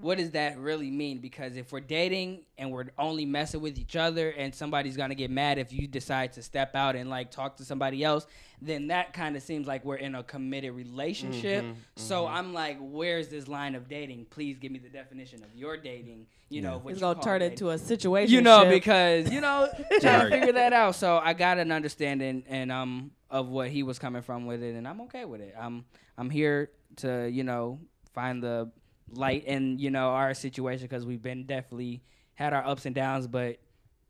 What 0.00 0.18
does 0.18 0.32
that 0.32 0.58
really 0.58 0.90
mean? 0.90 1.18
Because 1.18 1.56
if 1.56 1.70
we're 1.72 1.78
dating 1.80 2.40
and 2.58 2.72
we're 2.72 2.86
only 2.98 3.24
messing 3.24 3.60
with 3.60 3.78
each 3.78 3.94
other 3.94 4.30
and 4.30 4.52
somebody's 4.52 4.96
gonna 4.96 5.14
get 5.14 5.30
mad 5.30 5.58
if 5.58 5.72
you 5.72 5.86
decide 5.86 6.32
to 6.32 6.42
step 6.42 6.74
out 6.74 6.96
and 6.96 7.08
like 7.08 7.30
talk 7.30 7.56
to 7.58 7.64
somebody 7.64 8.02
else, 8.02 8.26
then 8.60 8.88
that 8.88 9.12
kind 9.12 9.36
of 9.36 9.42
seems 9.42 9.66
like 9.68 9.84
we're 9.84 9.96
in 9.96 10.14
a 10.16 10.22
committed 10.24 10.72
relationship. 10.74 11.64
So 11.96 12.26
I'm 12.26 12.52
like, 12.52 12.76
where's 12.80 13.28
this 13.28 13.46
line 13.46 13.74
of 13.74 13.88
dating? 13.88 14.26
Please 14.30 14.58
give 14.58 14.72
me 14.72 14.80
the 14.80 14.88
definition 14.88 15.44
of 15.44 15.54
your 15.54 15.76
dating. 15.76 16.26
You 16.48 16.62
know, 16.62 16.78
what 16.78 16.92
it's 16.92 17.00
you 17.00 17.06
gonna 17.06 17.22
turn 17.22 17.40
dating 17.40 17.52
into 17.52 17.70
a 17.70 17.78
situation. 17.78 18.34
you 18.34 18.40
know, 18.40 18.68
because 18.68 19.30
you 19.30 19.40
know, 19.40 19.68
trying 20.00 20.28
to 20.28 20.30
figure 20.30 20.52
that 20.52 20.72
out. 20.72 20.96
So 20.96 21.18
I 21.22 21.34
got 21.34 21.58
an 21.58 21.70
understanding 21.70 22.42
and 22.48 22.72
um 22.72 23.12
of 23.30 23.48
what 23.48 23.68
he 23.70 23.82
was 23.82 23.98
coming 23.98 24.22
from 24.22 24.46
with 24.46 24.62
it, 24.62 24.74
and 24.74 24.86
I'm 24.88 25.00
okay 25.02 25.24
with 25.24 25.40
it. 25.40 25.54
I'm 25.58 25.84
I'm 26.18 26.30
here 26.30 26.70
to 26.96 27.28
you 27.28 27.44
know 27.44 27.80
find 28.12 28.42
the 28.42 28.70
light 29.16 29.44
in 29.44 29.78
you 29.78 29.90
know 29.90 30.08
our 30.10 30.34
situation 30.34 30.84
because 30.86 31.04
we've 31.06 31.22
been 31.22 31.44
definitely 31.46 32.02
had 32.34 32.52
our 32.52 32.64
ups 32.66 32.86
and 32.86 32.94
downs, 32.94 33.26
but. 33.26 33.58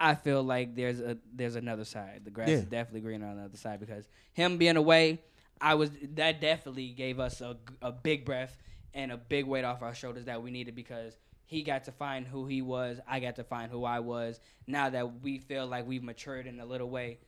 I 0.00 0.16
feel 0.16 0.42
like 0.42 0.74
there's 0.74 1.00
a 1.00 1.16
there's 1.32 1.54
another 1.56 1.84
side. 1.84 2.22
The 2.24 2.30
grass 2.30 2.48
Yeah. 2.48 2.56
is 2.56 2.64
definitely 2.64 3.00
greener 3.02 3.26
on 3.26 3.36
the 3.36 3.44
other 3.44 3.56
side 3.56 3.78
because 3.80 4.06
him 4.32 4.58
being 4.58 4.76
away, 4.76 5.22
I 5.60 5.74
was 5.76 5.90
that 6.14 6.40
definitely 6.40 6.88
gave 6.88 7.20
us 7.20 7.40
a, 7.40 7.56
a 7.80 7.92
big 7.92 8.24
breath 8.24 8.56
and 8.92 9.12
a 9.12 9.16
big 9.16 9.46
weight 9.46 9.64
off 9.64 9.82
our 9.82 9.94
shoulders 9.94 10.24
that 10.26 10.42
we 10.42 10.50
needed 10.50 10.74
because 10.74 11.16
he 11.46 11.62
got 11.62 11.84
to 11.84 11.92
find 11.92 12.26
who 12.26 12.44
he 12.46 12.60
was, 12.60 12.98
I 13.08 13.20
got 13.20 13.36
to 13.36 13.44
find 13.44 13.70
who 13.70 13.84
I 13.84 14.00
was. 14.00 14.40
Now 14.66 14.90
that 14.90 15.22
we 15.22 15.38
feel 15.38 15.66
like 15.66 15.86
we've 15.86 16.02
matured 16.02 16.46
in 16.48 16.58
a 16.60 16.66
little 16.66 16.90
way, 16.90 17.18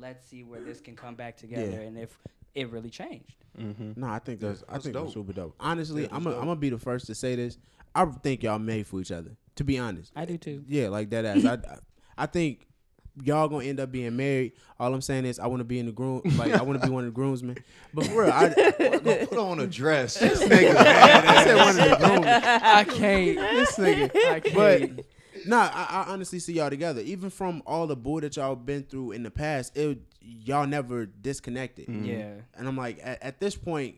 let's 0.00 0.26
see 0.28 0.44
where 0.44 0.60
this 0.60 0.80
can 0.80 0.94
come 0.94 1.16
back 1.16 1.36
together 1.36 1.70
Yeah. 1.72 1.88
and 1.88 1.98
if 1.98 2.16
it 2.54 2.70
really 2.70 2.90
changed. 2.90 3.36
Mm-hmm. 3.58 3.92
No, 4.00 4.06
I 4.08 4.18
think 4.18 4.40
that's 4.40 4.62
I 4.68 4.72
That's 4.74 4.84
think 4.84 4.94
that's 4.94 5.06
dope. 5.06 5.14
super 5.14 5.32
dope. 5.32 5.54
Honestly, 5.60 6.04
I'm 6.04 6.22
gonna 6.24 6.30
dope. 6.30 6.40
I'm 6.40 6.46
gonna 6.48 6.56
be 6.60 6.70
the 6.70 6.78
first 6.78 7.06
to 7.06 7.14
say 7.14 7.36
this. 7.36 7.58
I 7.94 8.04
think 8.06 8.42
y'all 8.42 8.58
made 8.58 8.86
for 8.86 9.00
each 9.00 9.12
other. 9.12 9.36
To 9.56 9.64
be 9.64 9.78
honest, 9.78 10.12
I 10.16 10.24
do 10.24 10.38
too. 10.38 10.64
Yeah, 10.66 10.88
like 10.88 11.10
that 11.10 11.24
ass. 11.24 11.44
I, 11.44 11.54
I 11.54 11.78
I 12.16 12.26
think 12.26 12.66
y'all 13.22 13.48
gonna 13.48 13.64
end 13.64 13.78
up 13.80 13.92
being 13.92 14.16
married. 14.16 14.52
All 14.80 14.94
I'm 14.94 15.02
saying 15.02 15.26
is 15.26 15.38
I 15.38 15.46
want 15.48 15.60
to 15.60 15.64
be 15.64 15.78
in 15.78 15.84
the 15.86 15.92
groom. 15.92 16.22
Like 16.38 16.52
I 16.52 16.62
want 16.62 16.80
to 16.80 16.86
be 16.86 16.90
one 16.92 17.04
of 17.04 17.12
the 17.12 17.14
groomsmen. 17.14 17.58
But 17.94 18.06
for 18.06 18.22
real, 18.22 18.32
I, 18.32 18.48
Don't 18.48 19.28
put 19.28 19.38
on 19.38 19.60
a 19.60 19.66
dress. 19.66 20.14
This 20.18 20.42
nigga, 20.42 20.72
man. 20.72 21.26
I 21.26 21.44
said 21.44 21.56
one 21.56 21.68
of 21.68 21.74
the 21.90 21.96
groomsmen. 22.06 22.42
I 22.42 22.84
can't. 22.84 23.36
This 23.38 23.76
nigga. 23.76 24.16
I 24.30 24.40
can't. 24.40 24.96
But 24.96 25.04
nah, 25.46 25.70
I, 25.72 26.04
I 26.06 26.12
honestly 26.12 26.38
see 26.38 26.54
y'all 26.54 26.70
together. 26.70 27.00
Even 27.02 27.30
from 27.30 27.62
all 27.66 27.86
the 27.86 27.96
bull 27.96 28.20
that 28.20 28.36
y'all 28.36 28.56
been 28.56 28.84
through 28.84 29.12
in 29.12 29.22
the 29.22 29.30
past, 29.30 29.76
it 29.76 29.98
y'all 30.20 30.66
never 30.66 31.06
disconnected. 31.06 31.86
Mm-hmm. 31.86 32.04
yeah. 32.04 32.34
And 32.54 32.68
I'm 32.68 32.76
like, 32.76 32.98
at, 33.02 33.22
at 33.22 33.40
this 33.40 33.56
point, 33.56 33.96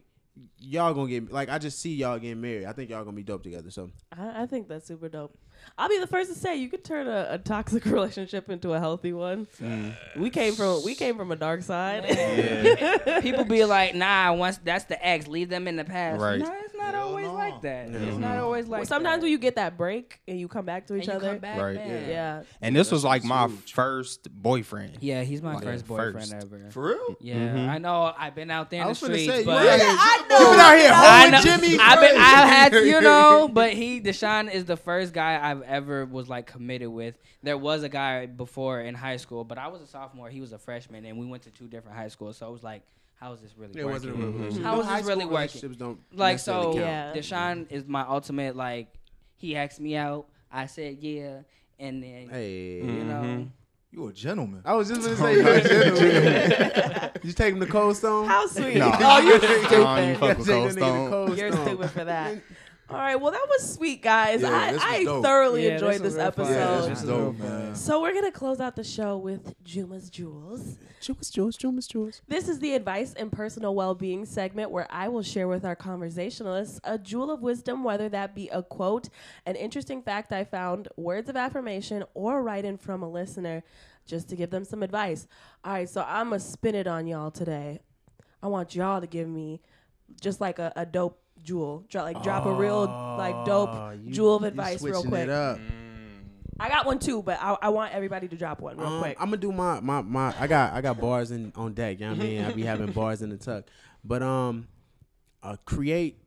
y'all 0.58 0.94
gonna 0.94 1.08
get 1.08 1.32
like 1.32 1.48
I 1.48 1.58
just 1.58 1.78
see 1.80 1.94
y'all 1.94 2.18
getting 2.18 2.40
married. 2.40 2.66
I 2.66 2.72
think 2.72 2.90
y'all 2.90 3.04
gonna 3.04 3.16
be 3.16 3.22
dope 3.22 3.42
together. 3.42 3.70
So 3.70 3.90
I, 4.16 4.42
I 4.42 4.46
think 4.46 4.68
that's 4.68 4.86
super 4.86 5.08
dope. 5.08 5.36
I'll 5.76 5.88
be 5.88 5.98
the 5.98 6.06
first 6.06 6.32
to 6.32 6.38
say 6.38 6.56
you 6.56 6.68
could 6.68 6.84
turn 6.84 7.08
a, 7.08 7.26
a 7.30 7.38
toxic 7.38 7.84
relationship 7.86 8.48
into 8.50 8.72
a 8.74 8.78
healthy 8.80 9.12
one. 9.12 9.46
Mm. 9.60 9.94
We 10.16 10.30
came 10.30 10.54
from 10.54 10.84
we 10.84 10.94
came 10.94 11.16
from 11.16 11.32
a 11.32 11.36
dark 11.36 11.62
side. 11.62 12.04
People 13.22 13.44
be 13.44 13.64
like, 13.64 13.94
nah, 13.94 14.32
once 14.32 14.58
that's 14.58 14.84
the 14.84 15.04
ex, 15.06 15.26
leave 15.26 15.48
them 15.48 15.66
in 15.68 15.76
the 15.76 15.84
past. 15.84 16.20
Right. 16.20 16.38
No, 16.40 16.52
it's 16.64 16.74
not 16.74 16.94
Hell 16.94 17.08
always 17.08 17.26
no. 17.26 17.34
like 17.34 17.62
that. 17.62 17.88
It's 17.88 18.16
not 18.18 18.36
always 18.38 18.66
like 18.68 18.86
Sometimes 18.86 19.16
that. 19.20 19.22
when 19.22 19.32
you 19.32 19.38
get 19.38 19.56
that 19.56 19.76
break 19.76 20.20
and 20.28 20.38
you 20.38 20.48
come 20.48 20.64
back 20.66 20.86
to 20.88 20.94
each 20.96 21.08
And 21.08 21.08
you 21.08 21.14
other, 21.14 21.28
come 21.30 21.38
back, 21.38 21.58
Right. 21.60 21.74
man. 21.76 22.08
yeah, 22.08 22.42
And 22.60 22.74
this 22.76 22.92
was 22.92 23.04
like 23.04 23.24
my 23.24 23.46
huge. 23.48 23.72
first 23.72 24.30
boyfriend. 24.30 24.98
Yeah, 25.00 25.22
he's 25.22 25.42
my 25.42 25.54
Like, 25.54 25.64
first 25.64 25.86
first. 25.86 26.14
boyfriend 26.28 26.34
ever. 26.44 26.70
For 26.70 26.88
real? 26.88 27.16
Yeah, 27.20 27.34
mm-hmm. 27.36 27.70
I 27.70 27.78
know. 27.78 28.12
I've 28.16 28.34
been 28.34 28.50
out 28.50 28.70
there 28.70 28.80
in 28.82 28.86
I 28.86 28.86
the 28.86 28.90
was 28.90 28.98
finna 29.00 29.04
streets, 29.04 29.26
say, 29.26 29.38
you 29.40 29.44
but 29.46 29.66
out 29.66 29.80
here- 29.80 29.88
I 29.88 30.16
you 30.20 30.28
been 30.28 30.60
out 30.60 30.78
here 30.78 30.90
I 30.92 31.20
holding 31.20 31.30
know. 31.32 31.42
Jimmy. 31.68 31.78
I've 31.80 32.00
been. 32.00 32.16
I 32.16 32.46
had 32.46 32.72
you 32.74 33.00
know, 33.00 33.48
but 33.52 33.72
he 33.72 34.00
Deshaun 34.00 34.52
is 34.52 34.64
the 34.66 34.76
first 34.76 35.12
guy 35.12 35.53
I've 35.56 35.62
ever 35.62 36.04
was 36.06 36.28
like 36.28 36.46
committed 36.46 36.88
with. 36.88 37.16
There 37.42 37.58
was 37.58 37.82
a 37.82 37.88
guy 37.88 38.26
before 38.26 38.80
in 38.80 38.94
high 38.94 39.16
school, 39.18 39.44
but 39.44 39.58
I 39.58 39.68
was 39.68 39.80
a 39.82 39.86
sophomore. 39.86 40.28
He 40.30 40.40
was 40.40 40.52
a 40.52 40.58
freshman, 40.58 41.04
and 41.04 41.18
we 41.18 41.26
went 41.26 41.42
to 41.44 41.50
two 41.50 41.68
different 41.68 41.96
high 41.96 42.08
schools. 42.08 42.36
So 42.38 42.48
it 42.48 42.52
was 42.52 42.62
like, 42.62 42.82
how 43.20 43.32
is 43.32 43.40
this 43.40 43.54
really 43.56 43.78
It 43.80 43.84
working? 43.84 43.92
wasn't 43.92 44.12
a 44.14 44.16
real 44.18 44.30
relationship. 44.32 44.62
How 44.64 44.74
No, 44.74 44.80
is 44.80 44.86
high 44.86 44.96
this 44.98 45.06
really 45.06 45.24
working? 45.24 45.34
relationships 45.36 45.76
don't 45.76 45.98
Like 46.12 46.38
so, 46.38 46.62
count. 46.64 46.76
Yeah. 46.76 47.12
Deshaun 47.14 47.66
is 47.70 47.86
my 47.86 48.02
ultimate. 48.02 48.56
Like 48.56 48.88
he 49.36 49.56
asked 49.56 49.80
me 49.80 49.96
out. 49.96 50.26
I 50.50 50.66
said 50.66 50.98
yeah, 51.00 51.40
and 51.78 52.02
then 52.02 52.28
Hey. 52.28 52.76
you 52.78 53.04
know. 53.04 53.22
Mm-hmm. 53.22 53.44
You 53.92 54.08
a 54.08 54.12
gentleman. 54.12 54.60
I 54.64 54.74
was 54.74 54.88
just 54.88 55.02
gonna 55.02 55.16
say, 55.16 55.34
you're 55.36 55.54
a 55.54 55.60
gentleman. 55.62 57.10
you 57.22 57.32
take 57.32 57.54
him 57.54 57.60
to 57.60 57.66
Cold 57.66 57.96
Stone. 57.96 58.26
how 58.26 58.44
sweet. 58.48 58.76
No. 58.76 58.90
Oh, 59.00 59.20
you're 59.20 59.36
I 59.36 59.38
don't 59.38 59.52
even 59.52 59.66
stupid. 59.68 60.18
fuck 60.18 60.38
with 60.38 60.46
Cold 60.48 60.48
that 60.48 60.52
nigga 60.52 60.66
to 60.66 60.72
Stone. 60.72 61.10
Cold 61.10 61.38
You're 61.38 61.52
Stone. 61.52 61.66
stupid 61.66 61.90
for 61.90 62.04
that. 62.04 62.34
All 62.90 62.96
right, 62.98 63.16
well 63.16 63.32
that 63.32 63.46
was 63.48 63.74
sweet, 63.74 64.02
guys. 64.02 64.42
Yeah, 64.42 64.50
I, 64.50 64.72
this 64.72 64.74
was 64.74 64.82
I 64.92 65.04
dope. 65.04 65.24
thoroughly 65.24 65.64
Yeah, 65.66 65.72
enjoyed 65.72 66.02
this 66.02 66.14
this, 66.14 66.16
was 66.16 66.22
real 66.22 66.30
fun. 66.32 66.46
Yeah, 66.46 66.52
episode. 66.74 66.90
this 66.90 67.02
is 67.02 67.08
dope, 67.08 67.38
man. 67.38 67.74
So 67.74 68.02
we're 68.02 68.12
gonna 68.12 68.30
close 68.30 68.60
out 68.60 68.76
the 68.76 68.84
show 68.84 69.16
with 69.16 69.54
Juma's 69.64 70.10
Jewels. 70.10 70.76
Jules, 71.00 71.30
Jules, 71.30 71.56
Jules, 71.56 71.86
Jules. 71.86 72.22
This 72.28 72.46
is 72.48 72.58
the 72.58 72.74
advice 72.74 73.14
and 73.14 73.32
personal 73.32 73.74
well-being 73.74 74.26
segment 74.26 74.70
where 74.70 74.86
I 74.90 75.08
will 75.08 75.22
share 75.22 75.48
with 75.48 75.64
our 75.64 75.74
conversationalists 75.76 76.78
a 76.84 76.98
jewel 76.98 77.30
of 77.30 77.40
wisdom, 77.40 77.84
whether 77.84 78.08
that 78.10 78.34
be 78.34 78.48
a 78.48 78.62
quote, 78.62 79.08
an 79.46 79.56
interesting 79.56 80.02
fact 80.02 80.32
I 80.32 80.44
found, 80.44 80.88
words 80.96 81.28
of 81.28 81.36
affirmation, 81.36 82.04
or 82.14 82.42
write-in 82.42 82.76
from 82.78 83.02
a 83.02 83.10
listener, 83.10 83.62
just 84.06 84.28
to 84.28 84.36
give 84.36 84.50
them 84.50 84.64
some 84.64 84.82
advice. 84.82 85.26
All 85.64 85.72
right, 85.72 85.88
so 85.88 86.04
I'm 86.06 86.28
gonna 86.28 86.40
spin 86.40 86.74
it 86.74 86.86
on 86.86 87.06
y'all 87.06 87.30
today. 87.30 87.80
I 88.42 88.46
want 88.48 88.74
y'all 88.74 89.00
to 89.00 89.06
give 89.06 89.26
me 89.28 89.62
just 90.20 90.40
like 90.40 90.58
a, 90.58 90.70
a 90.76 90.84
dope 90.84 91.18
jewel, 91.42 91.84
Dro- 91.88 92.02
like 92.02 92.22
drop 92.22 92.46
a 92.46 92.52
real 92.52 92.84
like 93.18 93.44
dope 93.44 93.70
Oh, 93.72 93.90
you- 93.90 94.12
jewel 94.12 94.36
of 94.36 94.42
you 94.42 94.48
advice 94.48 94.82
real 94.82 94.94
switching 94.94 95.10
quick. 95.10 95.22
It 95.24 95.30
up. 95.30 95.58
I 96.60 96.68
got 96.68 96.86
one 96.86 97.00
too, 97.00 97.22
but 97.22 97.38
I, 97.42 97.56
I 97.62 97.68
want 97.70 97.92
everybody 97.92 98.28
to 98.28 98.36
drop 98.36 98.60
one 98.60 98.76
real 98.76 98.86
Um, 98.86 99.00
quick. 99.00 99.16
I'm 99.18 99.26
gonna 99.26 99.38
do 99.38 99.50
my 99.52 99.80
my 99.80 100.02
my. 100.02 100.34
I 100.38 100.46
got 100.46 100.72
I 100.72 100.80
got 100.80 101.00
bars 101.00 101.30
in 101.32 101.52
on 101.56 101.74
deck. 101.74 101.98
You 102.00 102.06
know 102.06 102.12
what 102.14 102.20
I 102.22 102.26
mean? 102.28 102.44
I 102.44 102.52
be 102.52 102.62
having 102.72 102.92
bars 102.92 103.22
in 103.22 103.30
the 103.30 103.36
tuck, 103.36 103.64
but 104.04 104.22
um, 104.22 104.68
uh, 105.42 105.56
create 105.64 106.20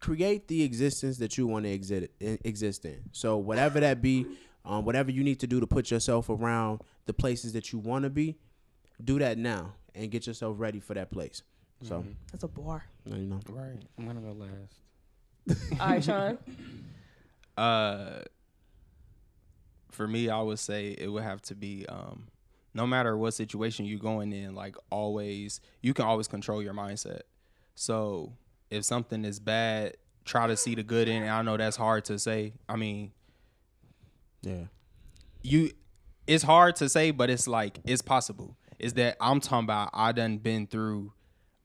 create 0.00 0.48
the 0.48 0.62
existence 0.62 1.18
that 1.18 1.38
you 1.38 1.46
want 1.46 1.64
to 1.64 1.70
exist 1.70 2.08
exist 2.20 2.84
in. 2.84 3.00
So 3.12 3.36
whatever 3.36 3.80
that 3.80 4.02
be, 4.02 4.26
um, 4.64 4.84
whatever 4.84 5.10
you 5.10 5.22
need 5.24 5.40
to 5.40 5.46
do 5.46 5.60
to 5.60 5.66
put 5.66 5.90
yourself 5.90 6.28
around 6.28 6.80
the 7.06 7.12
places 7.12 7.52
that 7.52 7.72
you 7.72 7.78
want 7.78 8.02
to 8.04 8.10
be, 8.10 8.36
do 9.02 9.18
that 9.20 9.38
now 9.38 9.74
and 9.94 10.10
get 10.10 10.26
yourself 10.26 10.56
ready 10.58 10.80
for 10.80 10.94
that 10.94 11.10
place. 11.10 11.42
So 11.82 12.04
That's 12.32 12.44
a 12.44 12.48
bar. 12.48 12.84
No, 13.06 13.16
you 13.16 13.26
know, 13.26 13.40
Right. 13.48 13.78
I'm 13.98 14.06
gonna 14.06 14.20
go 14.20 14.32
last. 14.32 15.70
All 15.80 15.88
right, 15.88 16.04
Sean. 16.04 16.38
Uh, 17.56 18.20
for 19.90 20.06
me, 20.06 20.28
I 20.28 20.40
would 20.40 20.60
say 20.60 20.94
it 20.96 21.08
would 21.08 21.24
have 21.24 21.42
to 21.42 21.56
be 21.56 21.84
um, 21.88 22.28
no 22.72 22.86
matter 22.86 23.16
what 23.16 23.34
situation 23.34 23.84
you're 23.84 23.98
going 23.98 24.32
in, 24.32 24.54
like 24.54 24.76
always, 24.90 25.60
you 25.82 25.92
can 25.92 26.04
always 26.04 26.28
control 26.28 26.62
your 26.62 26.72
mindset. 26.72 27.22
So 27.74 28.32
if 28.70 28.84
something 28.84 29.24
is 29.24 29.40
bad, 29.40 29.96
try 30.24 30.46
to 30.46 30.56
see 30.56 30.76
the 30.76 30.84
good 30.84 31.08
in 31.08 31.24
it. 31.24 31.28
I 31.28 31.42
know 31.42 31.56
that's 31.56 31.76
hard 31.76 32.04
to 32.04 32.18
say. 32.20 32.52
I 32.68 32.76
mean, 32.76 33.10
yeah. 34.42 34.66
you 35.42 35.72
it's 36.28 36.44
hard 36.44 36.76
to 36.76 36.88
say, 36.88 37.10
but 37.10 37.28
it's 37.30 37.48
like 37.48 37.80
it's 37.84 38.02
possible. 38.02 38.56
Is 38.78 38.92
that 38.94 39.16
I'm 39.20 39.40
talking 39.40 39.64
about 39.64 39.90
I 39.92 40.12
done 40.12 40.38
been 40.38 40.68
through 40.68 41.12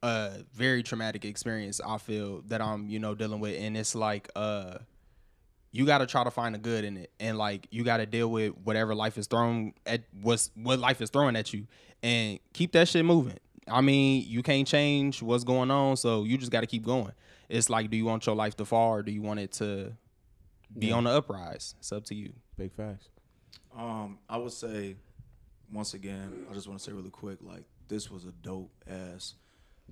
a 0.03 0.43
very 0.53 0.83
traumatic 0.83 1.25
experience, 1.25 1.81
I 1.83 1.97
feel 1.97 2.41
that 2.47 2.61
I'm, 2.61 2.87
you 2.87 2.99
know, 2.99 3.15
dealing 3.15 3.39
with. 3.39 3.59
And 3.59 3.75
it's 3.75 3.95
like 3.95 4.29
uh 4.35 4.77
you 5.71 5.87
got 5.87 5.97
to 5.99 6.05
try 6.05 6.23
to 6.23 6.29
find 6.29 6.53
the 6.53 6.59
good 6.59 6.83
in 6.85 6.97
it, 6.97 7.09
and 7.19 7.35
like 7.35 7.65
you 7.71 7.83
got 7.83 7.97
to 7.97 8.05
deal 8.05 8.29
with 8.29 8.53
whatever 8.63 8.93
life 8.93 9.17
is 9.17 9.25
thrown 9.25 9.73
at 9.87 10.03
what's 10.21 10.51
what 10.55 10.77
life 10.77 11.01
is 11.01 11.09
throwing 11.09 11.35
at 11.35 11.51
you, 11.51 11.65
and 12.03 12.37
keep 12.53 12.73
that 12.73 12.87
shit 12.87 13.03
moving. 13.03 13.39
I 13.67 13.81
mean, 13.81 14.23
you 14.27 14.43
can't 14.43 14.67
change 14.67 15.23
what's 15.23 15.43
going 15.43 15.71
on, 15.71 15.97
so 15.97 16.25
you 16.25 16.37
just 16.37 16.51
got 16.51 16.61
to 16.61 16.67
keep 16.67 16.85
going. 16.85 17.13
It's 17.49 17.69
like, 17.71 17.89
do 17.89 17.97
you 17.97 18.05
want 18.05 18.25
your 18.27 18.35
life 18.35 18.55
to 18.57 18.65
fall, 18.65 18.91
or 18.91 19.01
do 19.01 19.11
you 19.11 19.21
want 19.23 19.39
it 19.39 19.51
to 19.53 19.93
be 20.77 20.87
Yeah. 20.87 20.95
on 20.95 21.05
the 21.05 21.09
uprise? 21.11 21.73
It's 21.79 21.91
up 21.91 22.03
to 22.05 22.13
you. 22.15 22.33
Big 22.55 22.71
facts. 22.73 23.07
Um, 23.75 24.19
I 24.29 24.37
would 24.37 24.51
say, 24.51 24.95
once 25.71 25.93
again, 25.95 26.45
I 26.51 26.53
just 26.53 26.67
want 26.67 26.79
to 26.81 26.85
say 26.85 26.91
really 26.91 27.09
quick, 27.09 27.39
like 27.41 27.63
this 27.87 28.11
was 28.11 28.25
a 28.25 28.31
dope 28.31 28.69
ass 28.87 29.33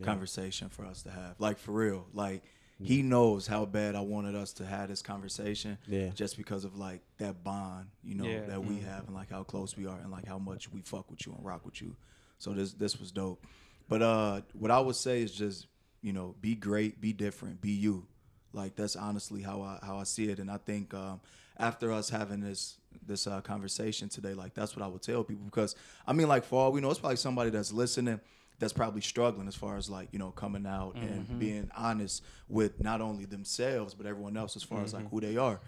conversation 0.03 0.69
for 0.69 0.85
us 0.85 1.03
to 1.03 1.11
have. 1.11 1.35
Like 1.39 1.57
for 1.57 1.71
real, 1.71 2.07
like 2.13 2.43
he 2.83 3.03
knows 3.03 3.45
how 3.45 3.65
bad 3.65 3.95
I 3.95 4.01
wanted 4.01 4.33
us 4.35 4.53
to 4.53 4.65
have 4.65 4.89
this 4.89 5.03
conversation. 5.03 5.77
Yeah. 5.87 6.09
Just 6.09 6.35
because 6.37 6.63
of 6.65 6.75
like 6.75 7.01
that 7.19 7.43
bond, 7.43 7.87
you 8.03 8.15
know, 8.15 8.25
Yeah. 8.25 8.45
that 8.47 8.63
we 8.65 8.79
have, 8.79 9.05
and 9.05 9.13
like 9.15 9.29
how 9.29 9.43
close 9.43 9.77
we 9.77 9.85
are, 9.85 9.99
and 9.99 10.11
like 10.11 10.25
how 10.25 10.39
much 10.39 10.71
we 10.71 10.81
fuck 10.81 11.09
with 11.11 11.25
you 11.27 11.33
and 11.33 11.45
rock 11.45 11.63
with 11.65 11.81
you. 11.81 11.95
So 12.39 12.53
this 12.53 12.73
this 12.73 12.99
was 12.99 13.11
dope. 13.11 13.45
But 13.87 14.01
uh, 14.01 14.41
what 14.53 14.71
I 14.71 14.79
would 14.79 14.95
say 14.95 15.21
is 15.21 15.31
just 15.31 15.67
you 16.01 16.13
know, 16.13 16.33
be 16.41 16.55
great, 16.55 16.99
be 16.99 17.13
different, 17.13 17.61
be 17.61 17.69
you. 17.71 18.07
Like 18.53 18.75
that's 18.75 18.95
honestly 18.95 19.43
how 19.43 19.61
I 19.61 19.77
how 19.85 19.97
I 19.97 20.03
see 20.03 20.29
it, 20.29 20.39
and 20.39 20.49
I 20.49 20.57
think 20.57 20.93
um, 20.95 21.21
after 21.59 21.91
us 21.91 22.09
having 22.09 22.39
this 22.41 22.77
this 23.05 23.27
uh, 23.27 23.41
conversation 23.41 24.09
today, 24.09 24.33
like 24.33 24.55
that's 24.55 24.75
what 24.75 24.83
I 24.83 24.87
would 24.87 25.03
tell 25.03 25.23
people 25.23 25.45
because 25.45 25.75
I 26.07 26.13
mean, 26.13 26.27
like 26.27 26.43
for 26.43 26.59
all 26.59 26.71
we 26.71 26.81
know, 26.81 26.89
it's 26.89 26.99
probably 26.99 27.17
somebody 27.17 27.51
that's 27.51 27.71
listening 27.71 28.19
that's 28.61 28.73
probably 28.73 29.01
struggling 29.01 29.47
as 29.47 29.55
far 29.55 29.75
as 29.75 29.89
like 29.89 30.07
you 30.11 30.19
know 30.19 30.29
coming 30.29 30.67
out 30.67 30.93
and 30.93 31.25
mm-hmm. 31.25 31.39
being 31.39 31.71
honest 31.75 32.23
with 32.47 32.79
not 32.79 33.01
only 33.01 33.25
themselves 33.25 33.95
but 33.95 34.05
everyone 34.05 34.37
else 34.37 34.55
as 34.55 34.61
far 34.61 34.83
as 34.83 34.93
like 34.93 35.03
mm-hmm. 35.03 35.15
who 35.15 35.21
they 35.21 35.35
are. 35.35 35.59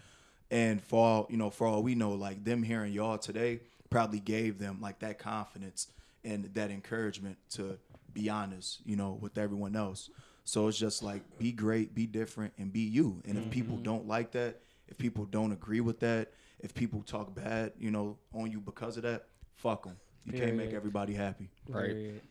And 0.51 0.79
for 0.79 1.03
all 1.03 1.27
you 1.29 1.37
know, 1.37 1.49
for 1.49 1.65
all 1.65 1.81
we 1.81 1.95
know, 1.95 2.11
like 2.11 2.43
them 2.43 2.61
hearing 2.61 2.93
y'all 2.93 3.17
today 3.17 3.61
probably 3.89 4.19
gave 4.19 4.59
them 4.59 4.79
like 4.79 4.99
that 4.99 5.17
confidence 5.17 5.87
and 6.23 6.45
that 6.53 6.69
encouragement 6.69 7.37
to 7.53 7.79
be 8.13 8.29
honest, 8.29 8.79
you 8.85 8.95
know, 8.95 9.17
with 9.19 9.39
everyone 9.39 9.75
else. 9.75 10.11
So 10.45 10.67
it's 10.67 10.77
just 10.77 11.01
like 11.01 11.23
be 11.39 11.51
great, 11.51 11.95
be 11.95 12.05
different, 12.05 12.53
and 12.59 12.71
be 12.71 12.81
you. 12.81 13.23
And 13.25 13.39
if 13.39 13.49
people 13.49 13.75
mm-hmm. 13.75 13.83
don't 13.83 14.07
like 14.07 14.33
that, 14.33 14.59
if 14.87 14.99
people 14.99 15.25
don't 15.25 15.51
agree 15.51 15.81
with 15.81 15.99
that, 16.01 16.31
if 16.59 16.75
people 16.75 17.01
talk 17.01 17.33
bad, 17.33 17.71
you 17.79 17.89
know, 17.89 18.17
on 18.35 18.51
you 18.51 18.59
because 18.59 18.97
of 18.97 19.03
that, 19.03 19.25
fuck 19.55 19.85
them. 19.85 19.97
You 20.25 20.33
can't 20.33 20.55
make 20.55 20.73
everybody 20.73 21.13
happy. 21.13 21.49
Right. 21.67 21.87
Period. 21.87 22.21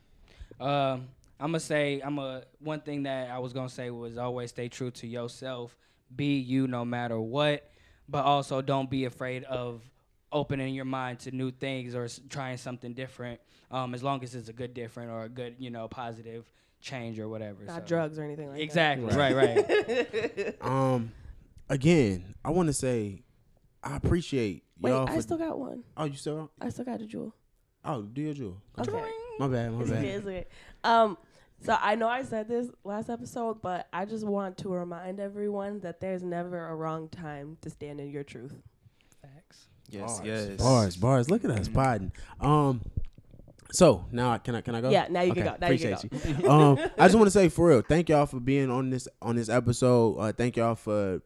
Um, 0.61 1.09
I'm 1.41 1.49
gonna 1.49 1.61
say 1.61 2.01
I'm 2.05 2.19
a 2.19 2.45
one 2.61 2.81
thing 2.81 3.03
that 3.05 3.31
I 3.31 3.39
was 3.39 3.53
gonna 3.53 3.69
say 3.69 3.91
was 3.91 4.16
always 4.19 4.51
stay 4.51 4.69
true 4.69 4.91
to 4.93 5.07
yourself. 5.07 5.77
Be 6.15 6.39
you 6.39 6.66
no 6.69 6.85
matter 6.85 7.19
what, 7.20 7.70
but 8.09 8.24
also 8.24 8.62
don't 8.62 8.89
be 8.91 9.07
afraid 9.07 9.45
of 9.45 9.83
opening 10.31 10.74
your 10.74 10.85
mind 10.85 11.19
to 11.20 11.31
new 11.31 11.51
things 11.51 11.95
or 11.95 12.05
s- 12.05 12.20
trying 12.29 12.57
something 12.59 12.93
different. 12.95 13.41
Um, 13.70 13.95
as 13.95 14.03
long 14.03 14.23
as 14.23 14.35
it's 14.35 14.49
a 14.49 14.53
good 14.53 14.73
different 14.74 15.11
or 15.11 15.24
a 15.24 15.29
good 15.29 15.57
you 15.59 15.70
know 15.70 15.89
positive 15.89 16.45
change 16.81 17.19
or 17.19 17.29
whatever. 17.29 17.65
Not 17.65 17.83
so. 17.83 17.87
drugs 17.87 18.19
or 18.19 18.23
anything 18.24 18.49
like 18.49 18.57
that. 18.59 18.62
Exactly. 18.62 19.16
Right. 19.16 19.35
Right. 19.35 20.55
Um, 20.62 21.12
again, 21.69 22.35
I 22.45 22.51
want 22.51 22.69
to 22.69 22.73
say 22.73 23.23
I 23.83 23.97
appreciate 23.97 24.65
Wait, 24.81 24.91
y'all. 24.91 25.09
I 25.09 25.16
for- 25.16 25.23
still 25.23 25.39
got 25.39 25.59
one. 25.59 25.83
oh, 25.97 26.05
you 26.05 26.15
still? 26.16 26.51
I 26.61 26.69
still 26.69 26.85
got 26.85 27.01
a 27.01 27.07
jewel. 27.07 27.35
Oh, 27.85 28.03
do 28.03 28.20
your 28.23 28.35
jewel. 28.35 28.59
Come 28.77 28.95
on. 28.95 29.01
Okay. 29.01 29.11
My 29.39 29.49
bad. 29.49 29.73
My 29.73 29.81
It's 29.83 29.91
okay, 29.91 30.01
bad. 30.01 30.05
it's 30.17 30.27
okay. 30.27 30.47
Um, 30.85 31.19
so 31.65 31.77
I 31.81 31.95
know 31.95 32.09
I 32.09 32.23
said 32.25 32.49
this 32.49 32.69
last 32.85 33.09
episode, 33.09 33.63
but 33.63 33.87
I 33.93 34.05
just 34.05 34.27
want 34.27 34.59
to 34.59 34.69
remind 34.69 35.21
everyone 35.21 35.81
that 35.81 36.01
there's 36.01 36.23
never 36.23 36.69
a 36.69 36.75
wrong 36.75 37.09
time 37.09 37.57
to 37.63 37.71
stand 37.71 38.01
in 38.01 38.11
your 38.11 38.25
truth. 38.25 38.55
Facts. 39.23 39.69
Yes. 39.89 40.17
Bars, 40.19 40.27
Yes. 40.27 40.57
Bars, 40.59 40.97
bars. 40.97 41.31
Look 41.31 41.45
at 41.45 41.51
us 41.53 41.69
podding. 41.69 42.13
Um, 42.41 42.81
so 43.73 44.05
now 44.11 44.33
I- 44.33 44.39
can 44.39 44.55
I 44.55 44.61
can 44.61 44.75
I 44.75 44.81
go? 44.81 44.91
Yeah, 44.91 45.07
now 45.09 45.21
you 45.23 45.33
can 45.33 45.47
Okay, 45.47 45.51
go. 45.51 45.57
Now 45.61 45.73
you 45.73 45.79
can 45.79 45.93
appreciate 45.95 46.39
you. 46.41 46.49
um, 46.51 46.79
I 46.99 47.07
just 47.07 47.15
want 47.15 47.27
to 47.27 47.31
say 47.31 47.49
for 47.49 47.69
real, 47.69 47.83
thank 47.83 48.09
y'all 48.09 48.27
for 48.27 48.41
being 48.41 48.71
on 48.71 48.91
this 48.91 49.07
on 49.23 49.37
this 49.37 49.49
episode. 49.49 50.17
Uh, 50.19 50.33
thank 50.33 50.57
y'all 50.57 50.75
for 50.75 51.23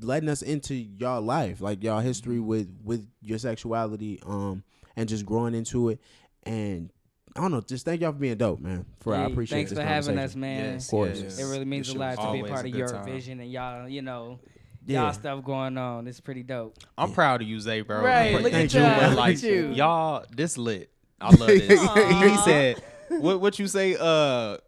letting 0.00 0.28
us 0.28 0.42
into 0.42 0.74
y'all 0.74 1.20
life, 1.20 1.60
like 1.60 1.82
y'all 1.82 2.00
history 2.00 2.40
with 2.40 2.68
with 2.84 3.06
your 3.20 3.38
sexuality, 3.38 4.20
um, 4.26 4.62
and 4.96 5.08
just 5.08 5.26
growing 5.26 5.54
into 5.54 5.88
it. 5.90 6.00
And 6.44 6.90
I 7.34 7.40
don't 7.40 7.50
know, 7.50 7.60
just 7.62 7.84
thank 7.86 8.00
y'all 8.02 8.12
for 8.12 8.18
being 8.18 8.36
dope, 8.36 8.60
man. 8.60 8.84
For 9.00 9.12
real, 9.14 9.22
I 9.22 9.24
appreciate. 9.24 9.56
Thanks 9.58 9.70
this 9.70 9.78
for 9.78 9.84
having 9.84 10.18
us, 10.18 10.32
conversation. 10.34 10.40
man. 10.40 10.74
Yes, 10.74 10.84
Of 10.86 10.90
course. 10.90 11.20
yes. 11.22 11.38
It 11.38 11.44
really 11.44 11.64
means 11.64 11.86
This 11.86 11.96
a 11.96 11.98
lot 11.98 12.18
to 12.18 12.32
be 12.32 12.40
a 12.40 12.44
part 12.44 12.66
a 12.66 12.68
of 12.68 12.74
your 12.74 12.88
time. 12.88 13.04
vision 13.06 13.40
and 13.40 13.50
y'all, 13.50 13.88
you 13.88 14.02
know, 14.02 14.38
Yeah. 14.86 15.04
y'all 15.04 15.12
stuff 15.14 15.42
going 15.44 15.78
on. 15.78 16.06
It's 16.08 16.20
pretty 16.20 16.42
dope. 16.42 16.76
I'm 16.98 17.12
proud 17.12 17.40
of 17.40 17.48
you, 17.48 17.58
Zay, 17.58 17.80
bro. 17.80 18.02
Right, 18.02 18.34
I'm 18.36 18.42
look 18.42 18.52
at 18.52 18.74
you, 18.74 18.80
y'all. 18.80 19.08
Look 19.10 19.18
Like 19.18 19.36
at 19.36 19.42
you. 19.44 19.68
y'all, 19.72 20.24
this 20.34 20.58
lit. 20.58 20.90
I 21.20 21.30
love 21.30 21.46
this. 21.46 21.80
he 22.30 22.36
said, 22.44 22.82
"What? 23.08 23.40
What 23.40 23.58
you 23.58 23.66
say? 23.66 23.96
Uh, 23.98 24.58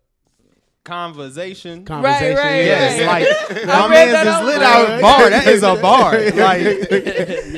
conversation." 0.85 1.85
Conversation. 1.85 2.37
right, 2.37 2.65
Yes, 2.65 3.07
right. 3.07 3.27
like 3.57 3.69
I 3.69 3.89
my 3.89 3.89
read 3.89 3.91
man's 3.91 4.13
that 4.13 4.27
is 4.27 4.33
out 4.33 4.45
lit 4.45 4.59
loud. 4.61 4.91
out 4.91 5.01
bar. 5.01 5.31
That 5.31 5.47
is 5.49 5.63
a 5.63 5.75
bar. 5.83 6.13
Like 6.13 6.61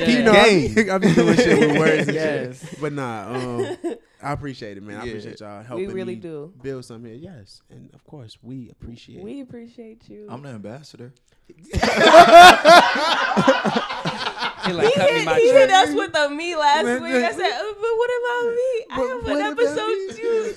You 0.07 0.23
know, 0.23 0.31
I 0.31 0.71
be, 0.75 0.89
I 0.91 0.97
be 0.97 1.13
doing 1.13 1.35
shit 1.35 1.59
with 1.59 1.77
words 1.79 2.07
and 2.07 2.15
Yes. 2.15 2.69
shit. 2.69 2.81
But 2.81 2.93
nah, 2.93 3.33
um, 3.35 3.77
I 4.21 4.31
appreciate 4.33 4.77
it, 4.77 4.83
man. 4.83 4.99
I 5.01 5.05
appreciate 5.05 5.39
y'all 5.39 5.63
helping 5.63 5.87
We 5.87 5.93
really 5.93 6.15
me 6.15 6.21
do. 6.21 6.53
build 6.61 6.85
something 6.85 7.11
here. 7.11 7.19
Yes, 7.33 7.61
and 7.69 7.89
of 7.93 8.03
course 8.05 8.37
we 8.41 8.69
appreciate. 8.69 9.23
We 9.23 9.41
appreciate 9.41 10.09
you. 10.09 10.25
I'm 10.29 10.41
the 10.41 10.49
ambassador. 10.49 11.13
He 14.67 14.73
like, 14.73 14.93
he 14.93 14.99
hit, 14.99 15.29
he 15.37 15.51
hit 15.51 15.69
us 15.71 15.93
with 15.95 16.15
a 16.15 16.29
me 16.29 16.55
last 16.55 17.01
week. 17.01 17.13
I 17.13 17.31
said, 17.31 17.51
uh, 17.51 17.73
but 17.73 17.93
what 17.97 18.11
about 18.19 18.55
me? 18.55 18.85
I 18.89 18.99
have 18.99 19.25
an 19.27 19.41
episode 19.41 20.15
too. 20.15 20.47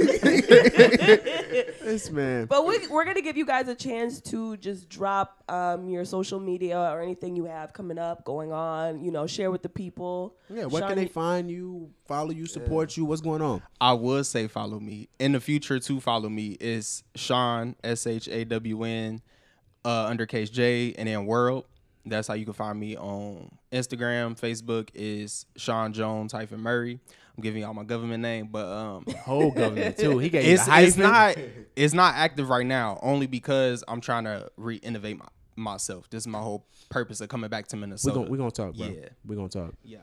this 1.85 2.11
man. 2.11 2.47
But 2.47 2.67
we, 2.67 2.87
we're 2.89 3.05
gonna 3.05 3.23
give 3.23 3.37
you 3.37 3.47
guys 3.47 3.69
a 3.69 3.75
chance 3.75 4.21
to 4.23 4.57
just 4.57 4.89
drop 4.89 5.43
um, 5.49 5.89
your 5.89 6.05
social 6.05 6.41
media 6.41 6.79
or 6.79 7.01
anything 7.01 7.37
you 7.37 7.45
have 7.45 7.73
coming 7.73 7.99
up, 7.99 8.25
going 8.25 8.53
on. 8.53 9.05
You 9.05 9.11
know, 9.11 9.27
share 9.27 9.51
with 9.51 9.63
the 9.63 9.69
people. 9.69 10.37
Yeah, 10.49 10.67
where 10.67 10.83
can 10.83 10.97
they 10.97 11.07
find 11.07 11.51
you, 11.51 11.91
follow 12.07 12.31
you, 12.31 12.47
support 12.47 12.97
you? 12.97 13.05
What's 13.05 13.21
going 13.21 13.43
on? 13.43 13.63
I 13.81 13.93
would 13.93 14.27
say 14.27 14.47
follow 14.49 14.81
me 14.81 15.09
in 15.19 15.33
the 15.33 15.41
future. 15.41 15.79
To 15.79 16.01
follow 16.01 16.29
me 16.29 16.57
is 16.61 17.03
Sean 17.15 17.77
S 17.85 18.07
H 18.07 18.29
A 18.29 18.45
W 18.45 18.85
N 18.85 19.23
uh, 19.85 20.09
undercase 20.09 20.51
J 20.51 20.95
and 20.97 21.09
then 21.09 21.27
World. 21.27 21.65
That's 22.07 22.29
how 22.29 22.35
you 22.35 22.45
can 22.45 22.55
find 22.55 22.79
me 22.79 22.97
on 22.97 23.51
Instagram. 23.73 24.39
Facebook 24.39 24.89
is 24.95 25.47
Sean 25.57 25.93
Jones 25.93 26.33
hyphen 26.33 26.61
Murray. 26.61 26.99
I'm 27.37 27.43
giving 27.43 27.63
y'all 27.63 27.75
my 27.75 27.85
government 27.85 28.23
name, 28.23 28.49
but 28.51 28.67
um, 28.67 29.05
Whole 29.25 29.51
government 29.51 29.97
too. 29.99 30.19
He 30.19 30.29
gave 30.31 30.45
it's 30.45 30.67
you 30.67 30.73
the 30.73 30.81
it's 30.83 30.97
not 30.97 31.37
it's 31.77 31.95
not 31.95 32.15
active 32.17 32.49
right 32.49 32.67
now 32.67 32.99
only 33.03 33.27
because 33.27 33.85
I'm 33.87 34.01
trying 34.01 34.25
to 34.25 34.51
re-innovate 34.57 35.19
my, 35.19 35.27
myself. 35.57 36.09
This 36.11 36.23
is 36.23 36.27
my 36.27 36.41
whole 36.41 36.67
purpose 36.89 37.21
of 37.21 37.29
coming 37.29 37.49
back 37.51 37.67
to 37.69 37.77
We 37.77 37.81
Minnesota. 37.81 38.15
gonna 38.17 38.31
we 38.31 38.39
gonna 38.39 38.51
talk, 38.51 38.75
bro. 38.75 38.87
Yeah. 38.89 39.09
we're 39.27 39.37
gonna 39.37 39.49
talk. 39.49 39.75
yeah. 39.85 39.99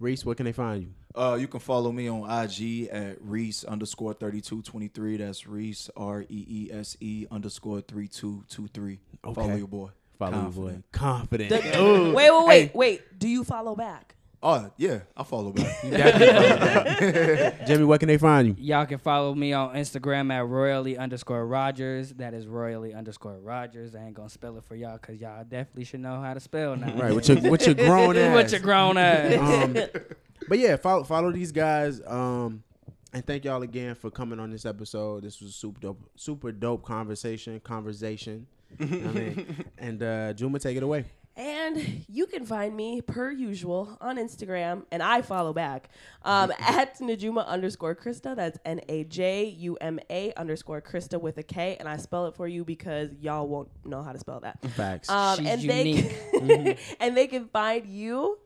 Reese, 0.00 0.24
where 0.24 0.34
can 0.34 0.44
they 0.46 0.52
find 0.52 0.82
you? 0.82 0.88
Uh, 1.14 1.36
you 1.40 1.48
can 1.48 1.60
follow 1.60 1.90
me 1.90 2.08
on 2.08 2.22
IG 2.30 2.88
at 2.88 3.16
Reese 3.20 3.64
underscore 3.64 4.12
thirty 4.14 4.40
two 4.40 4.62
twenty 4.62 4.88
three. 4.88 5.16
That's 5.16 5.46
Reese 5.46 5.90
R 5.96 6.22
E 6.22 6.26
E 6.48 6.70
S 6.72 6.96
E 7.00 7.26
underscore 7.30 7.80
three 7.80 8.06
two 8.06 8.44
two 8.48 8.68
three. 8.68 9.00
Follow 9.34 9.56
your 9.56 9.66
boy. 9.66 9.88
Follow 10.18 10.32
your 10.32 10.40
Confident. 10.42 10.76
boy. 10.92 10.98
Confident. 10.98 11.50
The- 11.50 11.80
Ooh. 11.80 12.12
wait, 12.14 12.30
wait, 12.32 12.46
wait, 12.46 12.60
Hey. 12.66 12.70
wait. 12.74 13.18
Do 13.18 13.28
you 13.28 13.44
follow 13.44 13.74
back? 13.76 14.14
Oh 14.40 14.70
yeah, 14.76 15.00
I 15.16 15.24
follow 15.24 15.50
back. 15.52 15.82
Jimmy, 17.66 17.84
where 17.84 17.98
can 17.98 18.06
they 18.06 18.18
find 18.18 18.46
you? 18.48 18.54
Y'all 18.58 18.86
can 18.86 18.98
follow 18.98 19.34
me 19.34 19.52
on 19.52 19.74
Instagram 19.74 20.32
at 20.32 20.46
royally 20.46 20.96
underscore 20.96 21.44
Rogers. 21.46 22.12
That 22.14 22.34
is 22.34 22.46
royally 22.46 22.94
underscore 22.94 23.38
Rogers. 23.40 23.94
I 23.96 24.04
ain't 24.04 24.14
gonna 24.14 24.28
spell 24.28 24.56
it 24.56 24.64
for 24.64 24.76
y'all 24.76 24.96
because 24.98 25.20
y'all 25.20 25.42
definitely 25.42 25.84
should 25.84 26.00
know 26.00 26.20
how 26.20 26.34
to 26.34 26.40
spell 26.40 26.76
now. 26.76 26.94
Right, 26.94 27.12
with 27.14 27.28
your 27.28 27.50
with 27.50 27.66
your 27.66 27.74
grown 27.86 28.16
ass. 28.16 28.36
With 28.36 28.52
your 28.52 28.60
grown 28.60 28.96
ass. 28.96 29.38
um, 29.64 29.72
but 30.48 30.58
yeah, 30.60 30.76
follow 30.76 31.02
follow 31.04 31.32
these 31.32 31.50
guys. 31.50 32.00
Um, 32.06 32.62
and 33.12 33.26
thank 33.26 33.44
y'all 33.44 33.62
again 33.62 33.94
for 33.96 34.10
coming 34.10 34.38
on 34.38 34.50
this 34.50 34.64
episode. 34.66 35.24
This 35.24 35.40
was 35.40 35.50
a 35.50 35.54
super 35.54 35.80
dope, 35.80 36.10
super 36.14 36.52
dope 36.52 36.84
conversation. 36.84 37.58
Conversation. 37.60 38.46
You 38.78 38.86
know 38.86 39.08
I 39.10 39.12
mean, 39.12 39.64
and 39.78 40.02
uh, 40.02 40.32
Juma, 40.34 40.58
take 40.58 40.76
it 40.76 40.82
away. 40.82 41.04
And 41.36 42.04
you 42.08 42.26
can 42.26 42.44
find 42.44 42.74
me 42.76 43.00
per 43.00 43.30
usual 43.30 43.96
on 44.00 44.16
Instagram, 44.16 44.82
and 44.90 45.00
I 45.00 45.22
follow 45.22 45.52
back 45.52 45.88
um, 46.24 46.52
at 46.58 46.98
Najuma 46.98 47.46
underscore 47.46 47.94
Krista. 47.94 48.34
That's 48.34 48.58
N 48.64 48.80
A 48.88 49.04
J 49.04 49.44
U 49.44 49.78
M 49.80 50.00
A 50.10 50.32
underscore 50.36 50.82
Krista 50.82 51.20
with 51.20 51.38
a 51.38 51.44
K, 51.44 51.76
and 51.78 51.88
I 51.88 51.96
spell 51.96 52.26
it 52.26 52.34
for 52.34 52.48
you 52.48 52.64
because 52.64 53.10
y'all 53.20 53.46
won't 53.46 53.68
know 53.84 54.02
how 54.02 54.10
to 54.12 54.18
spell 54.18 54.40
that. 54.40 54.60
Facts. 54.72 55.08
Um, 55.08 55.38
She's 55.38 55.46
and 55.46 55.62
unique. 55.62 56.12
they 56.32 56.78
and 57.00 57.16
they 57.16 57.28
can 57.28 57.46
find 57.46 57.86
you. 57.86 58.38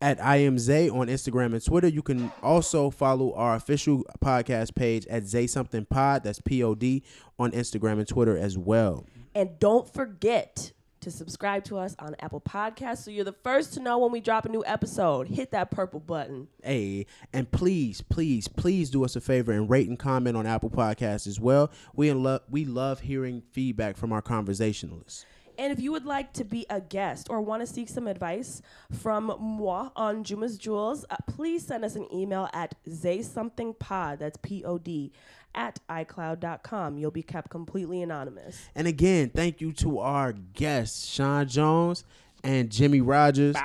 at 0.00 0.20
I 0.20 0.38
am 0.38 0.58
Zay 0.58 0.88
on 0.90 1.06
Instagram 1.06 1.52
and 1.52 1.64
Twitter. 1.64 1.86
You 1.86 2.02
can 2.02 2.32
also 2.42 2.90
follow 2.90 3.32
our 3.34 3.54
official 3.54 4.02
podcast 4.20 4.74
page 4.74 5.06
at 5.06 5.22
Zay 5.22 5.46
Something 5.46 5.84
Pod. 5.84 6.24
That's 6.24 6.40
P 6.40 6.64
O 6.64 6.74
D 6.74 7.04
on 7.38 7.52
Instagram 7.52 7.98
and 8.00 8.08
Twitter 8.08 8.36
as 8.36 8.58
well. 8.58 9.06
And 9.34 9.58
don't 9.58 9.92
forget 9.92 10.72
to 11.00 11.10
subscribe 11.10 11.64
to 11.64 11.76
us 11.76 11.94
on 11.98 12.16
Apple 12.20 12.40
Podcasts 12.40 13.04
so 13.04 13.10
you're 13.10 13.24
the 13.24 13.32
first 13.32 13.74
to 13.74 13.80
know 13.80 13.98
when 13.98 14.10
we 14.10 14.20
drop 14.20 14.46
a 14.46 14.48
new 14.48 14.64
episode. 14.66 15.28
Hit 15.28 15.50
that 15.50 15.70
purple 15.70 16.00
button. 16.00 16.48
Hey, 16.62 17.06
and 17.32 17.50
please, 17.50 18.00
please, 18.00 18.48
please 18.48 18.90
do 18.90 19.04
us 19.04 19.14
a 19.14 19.20
favor 19.20 19.52
and 19.52 19.68
rate 19.68 19.88
and 19.88 19.98
comment 19.98 20.36
on 20.36 20.46
Apple 20.46 20.70
Podcasts 20.70 21.26
as 21.26 21.38
well. 21.38 21.70
We 21.94 22.08
in 22.08 22.22
love 22.22 22.42
we 22.48 22.64
love 22.64 23.00
hearing 23.00 23.42
feedback 23.52 23.96
from 23.96 24.12
our 24.12 24.22
conversationalists. 24.22 25.26
And 25.56 25.72
if 25.72 25.78
you 25.78 25.92
would 25.92 26.06
like 26.06 26.32
to 26.34 26.44
be 26.44 26.66
a 26.68 26.80
guest 26.80 27.28
or 27.30 27.40
want 27.40 27.62
to 27.62 27.66
seek 27.66 27.88
some 27.88 28.08
advice 28.08 28.60
from 28.90 29.36
moi 29.38 29.90
on 29.94 30.24
Juma's 30.24 30.58
Jewels, 30.58 31.04
uh, 31.10 31.16
please 31.28 31.64
send 31.64 31.84
us 31.84 31.94
an 31.94 32.12
email 32.12 32.48
at 32.52 32.74
zaysomethingpod, 32.88 34.18
that's 34.18 34.36
P-O-D, 34.42 35.12
at 35.54 35.78
iCloud.com. 35.88 36.98
You'll 36.98 37.10
be 37.10 37.22
kept 37.22 37.50
completely 37.50 38.02
anonymous. 38.02 38.68
And 38.74 38.86
again, 38.86 39.30
thank 39.34 39.60
you 39.60 39.72
to 39.74 39.98
our 40.00 40.32
guests, 40.32 41.06
Sean 41.06 41.48
Jones 41.48 42.04
and 42.42 42.70
Jimmy 42.70 43.00
Rogers, 43.00 43.56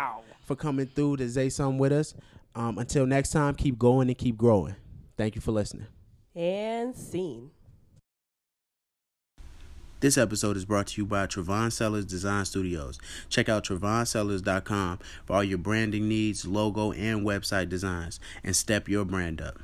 for 0.45 0.55
coming 0.55 0.87
through 0.87 1.17
to 1.17 1.29
say 1.29 1.49
something 1.49 1.77
with 1.77 1.91
us. 1.91 2.13
Um, 2.55 2.77
until 2.77 3.05
next 3.05 3.31
time, 3.31 3.55
keep 3.55 3.77
going 3.77 4.07
and 4.07 4.17
keep 4.17 4.37
growing. 4.37 4.75
Thank 5.17 5.35
you 5.35 5.41
for 5.41 5.51
listening. 5.51 5.87
And 6.35 6.95
scene. 6.95 7.51
This 10.01 10.17
episode 10.17 10.55
is 10.55 10.63
brought 10.63 10.87
to 10.87 11.01
you 11.01 11.05
by 11.05 11.27
Travon 11.27 11.73
Sellers 11.73 12.05
Design 12.05 12.45
Studios. 12.45 12.97
Check 13.27 13.49
out 13.49 13.65
TravonSellers.com 13.65 14.99
for 15.25 15.35
all 15.35 15.43
your 15.43 15.57
branding 15.57 16.07
needs, 16.07 16.45
logo, 16.45 16.93
and 16.93 17.25
website 17.25 17.67
designs, 17.67 18.17
and 18.41 18.55
step 18.55 18.87
your 18.87 19.03
brand 19.03 19.41
up. 19.41 19.59